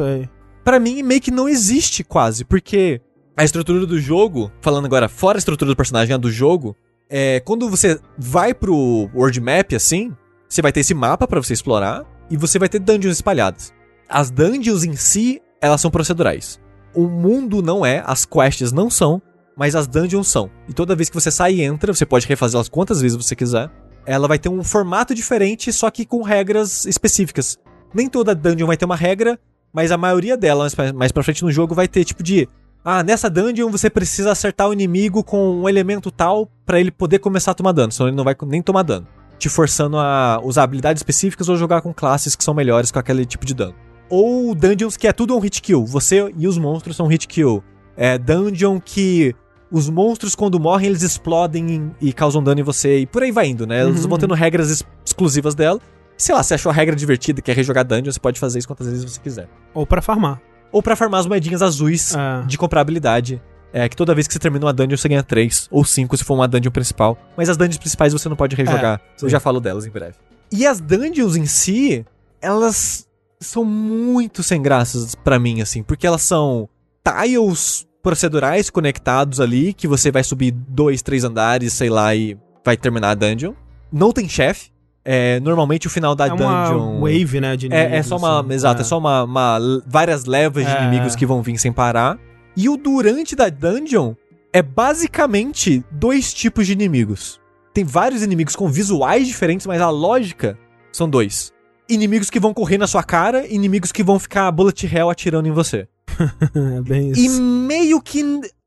Pra 0.64 0.80
mim 0.80 1.04
meio 1.04 1.22
que 1.22 1.32
não 1.32 1.48
existe 1.48 2.04
quase, 2.04 2.44
porque 2.46 3.02
a 3.38 3.44
estrutura 3.44 3.86
do 3.86 4.00
jogo, 4.00 4.52
falando 4.62 4.86
agora 4.86 5.08
fora 5.10 5.38
a 5.38 5.40
estrutura 5.40 5.70
do 5.72 5.76
personagem, 5.76 6.14
a 6.14 6.18
do 6.18 6.32
jogo, 6.32 6.76
é 7.10 7.40
quando 7.42 7.70
você 7.70 8.00
vai 8.18 8.54
pro 8.54 9.10
world 9.14 9.40
map 9.42 9.74
assim, 9.74 10.12
você 10.48 10.62
vai 10.62 10.72
ter 10.72 10.80
esse 10.80 10.94
mapa 10.94 11.28
pra 11.28 11.42
você 11.42 11.54
explorar 11.54 12.04
e 12.32 12.38
você 12.38 12.58
vai 12.58 12.70
ter 12.70 12.80
dungeons 12.80 13.16
espalhadas. 13.16 13.74
As 14.10 14.32
dungeons 14.32 14.84
em 14.84 14.96
si, 14.96 15.42
elas 15.62 15.82
são 15.82 15.92
procedurais. 15.92 16.60
O 16.96 17.08
mundo 17.08 17.62
não 17.62 17.86
é, 17.86 18.02
as 18.06 18.26
quests 18.26 18.72
não 18.72 18.90
são, 18.90 19.22
mas 19.58 19.76
as 19.76 19.86
dungeons 19.88 20.28
são. 20.28 20.50
E 20.68 20.74
toda 20.74 20.96
vez 20.96 21.10
que 21.10 21.16
você 21.16 21.30
sai 21.30 21.56
e 21.56 21.62
entra, 21.62 21.94
você 21.94 22.06
pode 22.06 22.26
refazê-las 22.28 22.70
quantas 22.70 23.02
vezes 23.02 23.18
você 23.18 23.36
quiser. 23.36 23.70
Ela 24.06 24.28
vai 24.28 24.38
ter 24.38 24.50
um 24.50 24.64
formato 24.64 25.14
diferente, 25.16 25.72
só 25.74 25.90
que 25.90 26.06
com 26.06 26.22
regras 26.22 26.86
específicas. 26.86 27.58
Nem 27.94 28.08
toda 28.10 28.36
dungeon 28.36 28.68
vai 28.68 28.78
ter 28.78 28.86
uma 28.86 28.96
regra, 28.96 29.40
mas 29.74 29.92
a 29.92 29.98
maioria 29.98 30.38
delas, 30.38 30.76
mais 30.94 31.12
pra- 31.12 31.24
frente 31.24 31.44
no 31.44 31.52
jogo, 31.52 31.74
vai 31.74 31.88
ter 31.88 32.04
tipo 32.04 32.22
de. 32.22 32.48
Ah, 32.84 33.02
nessa 33.04 33.30
dungeon 33.30 33.70
você 33.72 33.90
precisa 33.90 34.32
acertar 34.32 34.70
o 34.70 34.74
inimigo 34.74 35.24
com 35.24 35.62
um 35.62 35.68
elemento 35.68 36.12
tal 36.12 36.48
pra 36.66 36.80
ele 36.80 36.92
poder 36.92 37.18
começar 37.20 37.52
a 37.52 37.56
tomar 37.56 37.72
dano, 37.72 37.92
senão 37.92 38.08
ele 38.10 38.16
não 38.18 38.24
vai 38.24 38.36
nem 38.46 38.62
tomar 38.62 38.84
dano. 38.84 39.08
Te 39.40 39.50
forçando 39.50 39.98
a 39.98 40.40
usar 40.44 40.64
habilidades 40.64 41.00
específicas 41.00 41.50
ou 41.50 41.56
jogar 41.58 41.82
com 41.82 41.94
classes 41.94 42.36
que 42.36 42.44
são 42.44 42.54
melhores 42.54 42.92
com 42.92 43.00
aquele 43.00 43.26
tipo 43.26 43.46
de 43.46 43.56
dano. 43.56 43.74
Ou 44.08 44.54
dungeons 44.54 44.96
que 44.98 45.08
é 45.08 45.12
tudo 45.12 45.36
um 45.36 45.40
hit 45.40 45.62
kill. 45.64 45.84
Você 45.86 46.32
e 46.38 46.48
os 46.48 46.58
monstros 46.60 46.96
são 46.96 47.08
hit 47.08 47.28
kill. 47.28 47.64
É 47.98 48.18
dungeon 48.20 48.80
que 48.80 49.34
os 49.78 49.90
monstros, 49.90 50.36
quando 50.36 50.60
morrem, 50.60 50.88
eles 50.88 51.02
explodem 51.02 51.70
em- 51.72 51.92
e 52.00 52.14
causam 52.14 52.42
dano 52.42 52.60
em 52.62 52.64
você. 52.64 53.00
E 53.00 53.06
por 53.06 53.22
aí 53.24 53.32
vai 53.32 53.48
indo, 53.48 53.68
né? 53.68 53.82
Eles 53.84 54.04
Uhum. 54.04 54.10
vão 54.10 54.18
tendo 54.18 54.34
regras 54.34 54.70
ex- 54.70 54.84
exclusivas 55.06 55.54
dela. 55.54 55.80
Sei 56.18 56.34
lá, 56.34 56.42
você 56.42 56.54
achou 56.54 56.70
a 56.70 56.74
regra 56.74 56.96
divertida, 56.96 57.42
quer 57.42 57.56
rejogar 57.56 57.84
dungeon, 57.84 58.12
você 58.12 58.20
pode 58.20 58.40
fazer 58.40 58.60
isso 58.60 58.68
quantas 58.68 58.88
vezes 58.88 59.04
você 59.04 59.20
quiser. 59.20 59.50
Ou 59.74 59.86
pra 59.86 60.02
farmar. 60.02 60.42
Ou 60.72 60.82
pra 60.82 60.96
farmar 60.96 61.20
as 61.20 61.26
moedinhas 61.28 61.62
azuis 61.62 62.16
É. 62.16 62.46
de 62.48 62.58
comprar 62.58 62.82
habilidade. 62.82 63.42
É 63.74 63.90
que 63.90 63.96
toda 63.98 64.16
vez 64.16 64.26
que 64.26 64.34
você 64.34 64.40
termina 64.40 64.66
uma 64.66 64.72
dungeon, 64.72 64.96
você 64.96 65.10
ganha 65.10 65.22
3 65.24 65.68
ou 65.70 65.84
5 65.84 66.16
se 66.16 66.24
for 66.24 66.36
uma 66.36 66.48
dungeon 66.48 66.72
principal. 66.72 67.18
Mas 67.36 67.50
as 67.50 67.58
dungeons 67.58 67.78
principais 67.78 68.14
você 68.14 68.30
não 68.30 68.36
pode 68.38 68.56
rejogar. 68.56 69.02
sim. 69.18 69.26
Eu 69.26 69.30
já 69.30 69.40
falo 69.42 69.60
delas 69.60 69.86
em 69.86 69.90
breve. 69.90 70.16
E 70.50 70.66
as 70.66 70.80
dungeons 70.80 71.36
em 71.36 71.46
si, 71.46 72.06
elas 72.42 73.06
são 73.42 73.66
muito 73.66 74.42
sem 74.42 74.62
graças 74.62 75.16
pra 75.16 75.38
mim, 75.38 75.62
assim, 75.62 75.84
porque 75.84 76.08
elas 76.08 76.22
são 76.22 76.70
tiles 77.04 77.86
procedurais 78.06 78.70
conectados 78.70 79.42
ali, 79.42 79.74
que 79.74 79.88
você 79.88 80.12
vai 80.12 80.24
subir 80.24 80.52
dois, 80.52 81.02
três 81.02 81.24
andares, 81.24 81.74
sei 81.74 81.90
lá, 81.90 82.14
e 82.16 82.38
vai 82.64 82.78
terminar 82.78 83.10
a 83.10 83.16
dungeon. 83.16 83.54
Não 83.92 84.12
tem 84.12 84.30
chefe. 84.30 84.70
É, 85.04 85.40
normalmente 85.40 85.88
o 85.88 85.90
final 85.90 86.14
da 86.16 86.28
é 86.28 86.34
uma 86.34 86.68
dungeon. 86.70 87.00
wave, 87.02 87.42
né? 87.42 87.58
De 87.58 87.66
É, 87.74 87.76
é 87.78 87.82
inimigos, 87.86 88.06
só 88.08 88.18
uma. 88.18 88.40
assim. 88.42 88.54
Exato, 88.54 88.82
é, 88.82 88.84
só 88.84 88.98
uma, 89.00 89.24
uma- 89.24 89.60
várias 89.88 90.26
levas 90.26 90.66
de 90.68 90.72
É. 90.72 90.84
inimigos 90.84 91.16
que 91.16 91.26
vão 91.26 91.42
vir 91.42 91.58
sem 91.58 91.74
parar. 91.74 92.20
E 92.56 92.70
o 92.70 92.78
durante 92.78 93.36
da 93.36 93.50
dungeon 93.50 94.14
é 94.54 94.62
basicamente 94.62 95.84
dois 95.92 96.32
tipos 96.32 96.68
de 96.68 96.74
inimigos. 96.74 97.40
Tem 97.74 97.84
vários 97.84 98.22
inimigos 98.22 98.56
com 98.56 98.68
visuais 98.68 99.28
diferentes, 99.28 99.66
mas 99.66 99.82
a 99.82 99.90
lógica 99.90 100.58
são 100.92 101.10
dois. 101.10 101.52
Inimigos 101.90 102.30
que 102.30 102.40
vão 102.40 102.54
correr 102.54 102.78
na 102.78 102.86
sua 102.88 103.04
cara, 103.04 103.46
inimigos 103.48 103.92
que 103.92 104.04
vão 104.04 104.18
ficar 104.20 104.50
bullet 104.52 104.86
hell 104.96 105.10
atirando 105.10 105.48
em 105.48 105.52
você. 105.52 105.88
é 106.78 106.82
bem 106.82 107.12
E 107.16 107.26
isso. 107.26 107.42
meio 107.42 108.02
que 108.02 108.24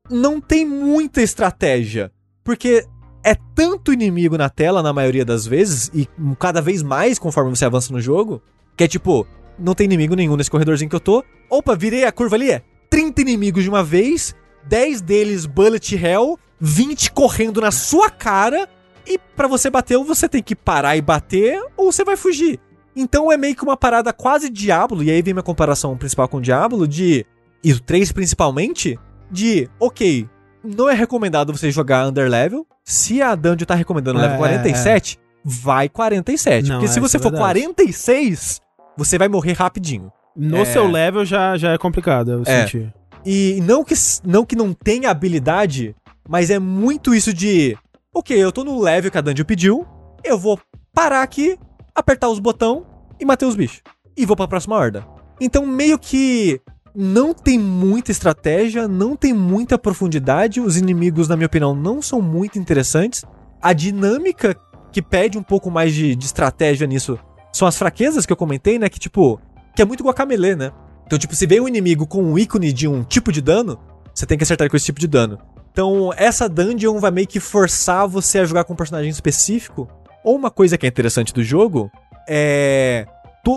não 0.09 0.39
tem 0.39 0.65
muita 0.65 1.21
estratégia. 1.21 2.11
Porque 2.43 2.85
é 3.23 3.35
tanto 3.53 3.93
inimigo 3.93 4.37
na 4.37 4.49
tela, 4.49 4.81
na 4.81 4.93
maioria 4.93 5.25
das 5.25 5.45
vezes, 5.45 5.91
e 5.93 6.07
cada 6.39 6.61
vez 6.61 6.81
mais 6.81 7.19
conforme 7.19 7.49
você 7.49 7.65
avança 7.65 7.91
no 7.93 8.01
jogo, 8.01 8.41
que 8.75 8.83
é 8.83 8.87
tipo, 8.87 9.27
não 9.57 9.75
tem 9.75 9.85
inimigo 9.85 10.15
nenhum 10.15 10.35
nesse 10.35 10.49
corredorzinho 10.49 10.89
que 10.89 10.95
eu 10.95 11.01
tô. 11.01 11.23
Opa, 11.49 11.75
virei 11.75 12.05
a 12.05 12.11
curva 12.11 12.35
ali, 12.35 12.51
é 12.51 12.61
30 12.89 13.21
inimigos 13.21 13.63
de 13.63 13.69
uma 13.69 13.83
vez, 13.83 14.33
10 14.65 15.01
deles 15.01 15.45
bullet 15.45 15.95
hell, 15.95 16.39
20 16.59 17.11
correndo 17.11 17.61
na 17.61 17.71
sua 17.71 18.09
cara, 18.09 18.67
e 19.05 19.17
pra 19.35 19.47
você 19.47 19.69
bater, 19.69 19.97
ou 19.97 20.05
você 20.05 20.29
tem 20.29 20.41
que 20.41 20.55
parar 20.55 20.95
e 20.95 21.01
bater, 21.01 21.61
ou 21.75 21.91
você 21.91 22.03
vai 22.03 22.15
fugir. 22.15 22.59
Então 22.95 23.31
é 23.31 23.37
meio 23.37 23.55
que 23.55 23.63
uma 23.63 23.77
parada 23.77 24.11
quase 24.11 24.49
Diablo, 24.49 25.03
e 25.03 25.11
aí 25.11 25.21
vem 25.21 25.33
minha 25.33 25.43
comparação 25.43 25.97
principal 25.97 26.27
com 26.27 26.41
Diablo, 26.41 26.87
de. 26.87 27.25
E 27.63 27.73
o 27.73 27.79
3 27.79 28.11
principalmente, 28.11 28.97
de, 29.29 29.69
ok, 29.79 30.27
não 30.63 30.89
é 30.89 30.93
recomendado 30.93 31.51
você 31.55 31.71
jogar 31.71 32.07
underlevel. 32.07 32.65
Se 32.83 33.21
a 33.21 33.35
dungeon 33.35 33.65
tá 33.65 33.75
recomendando 33.75 34.19
level 34.19 34.35
É, 34.35 34.37
47, 34.37 35.17
vai 35.43 35.87
47. 35.89 36.67
Não, 36.69 36.75
porque 36.77 36.87
se 36.87 36.97
é, 36.97 37.01
você 37.01 37.17
isso 37.17 37.17
é 37.17 37.19
for 37.19 37.31
verdade. 37.31 37.61
46, 37.61 38.61
você 38.97 39.17
vai 39.17 39.27
morrer 39.27 39.53
rapidinho. 39.53 40.11
No 40.35 40.57
É. 40.57 40.65
seu 40.65 40.87
level 40.89 41.25
já, 41.25 41.57
já 41.57 41.71
é 41.73 41.77
complicado, 41.77 42.31
eu 42.31 42.41
É. 42.45 42.61
senti. 42.61 42.91
E 43.25 43.59
não 43.63 43.83
que, 43.83 43.93
não 44.23 44.45
que 44.45 44.55
não 44.55 44.73
tenha 44.73 45.09
habilidade, 45.09 45.95
mas 46.27 46.49
é 46.49 46.57
muito 46.59 47.13
isso 47.13 47.33
de. 47.33 47.77
Ok, 48.13 48.35
eu 48.37 48.51
tô 48.51 48.63
no 48.63 48.79
level 48.81 49.11
que 49.11 49.17
a 49.17 49.21
dungeon 49.21 49.45
pediu, 49.45 49.85
eu 50.23 50.37
vou 50.39 50.59
parar 50.93 51.21
aqui, 51.21 51.57
apertar 51.93 52.29
os 52.29 52.39
botão 52.39 52.85
e 53.19 53.25
matar 53.25 53.45
os 53.47 53.55
bichos. 53.55 53.81
E 54.17 54.25
vou 54.25 54.35
pra 54.35 54.47
próxima 54.47 54.75
horda. 54.75 55.05
Então, 55.39 55.65
meio 55.65 55.97
que 55.99 56.59
não 57.01 57.33
tem 57.33 57.57
muita 57.57 58.11
estratégia, 58.11 58.85
não 58.85 59.15
tem 59.15 59.33
muita 59.33 59.77
profundidade, 59.77 60.59
os 60.59 60.75
inimigos, 60.75 61.29
na 61.29 61.37
minha 61.37 61.45
opinião, 61.45 61.73
não 61.73 62.01
são 62.01 62.21
muito 62.21 62.59
interessantes. 62.59 63.23
A 63.61 63.71
dinâmica 63.71 64.53
que 64.91 65.01
pede 65.01 65.37
um 65.37 65.43
pouco 65.43 65.71
mais 65.71 65.93
de, 65.93 66.13
de 66.13 66.25
estratégia 66.25 66.85
nisso 66.85 67.17
são 67.53 67.65
as 67.65 67.77
fraquezas 67.77 68.25
que 68.25 68.33
eu 68.33 68.37
comentei, 68.37 68.77
né? 68.77 68.89
Que 68.89 68.99
tipo, 68.99 69.39
que 69.73 69.81
é 69.81 69.85
muito 69.85 70.03
guacamele, 70.03 70.57
né? 70.57 70.73
Então, 71.05 71.17
tipo, 71.17 71.33
se 71.33 71.47
vem 71.47 71.61
um 71.61 71.69
inimigo 71.69 72.05
com 72.05 72.21
um 72.21 72.37
ícone 72.37 72.73
de 72.73 72.85
um 72.85 73.01
tipo 73.01 73.31
de 73.31 73.39
dano, 73.39 73.79
você 74.13 74.25
tem 74.25 74.37
que 74.37 74.43
acertar 74.43 74.69
com 74.69 74.75
esse 74.75 74.87
tipo 74.87 74.99
de 74.99 75.07
dano. 75.07 75.39
Então, 75.71 76.11
essa 76.17 76.49
dungeon 76.49 76.99
vai 76.99 77.11
meio 77.11 77.27
que 77.27 77.39
forçar 77.39 78.09
você 78.09 78.39
a 78.39 78.45
jogar 78.45 78.65
com 78.65 78.73
um 78.73 78.75
personagem 78.75 79.09
específico. 79.09 79.87
Ou 80.21 80.35
uma 80.35 80.51
coisa 80.51 80.77
que 80.77 80.85
é 80.85 80.89
interessante 80.89 81.33
do 81.33 81.45
jogo 81.45 81.89
é. 82.27 83.07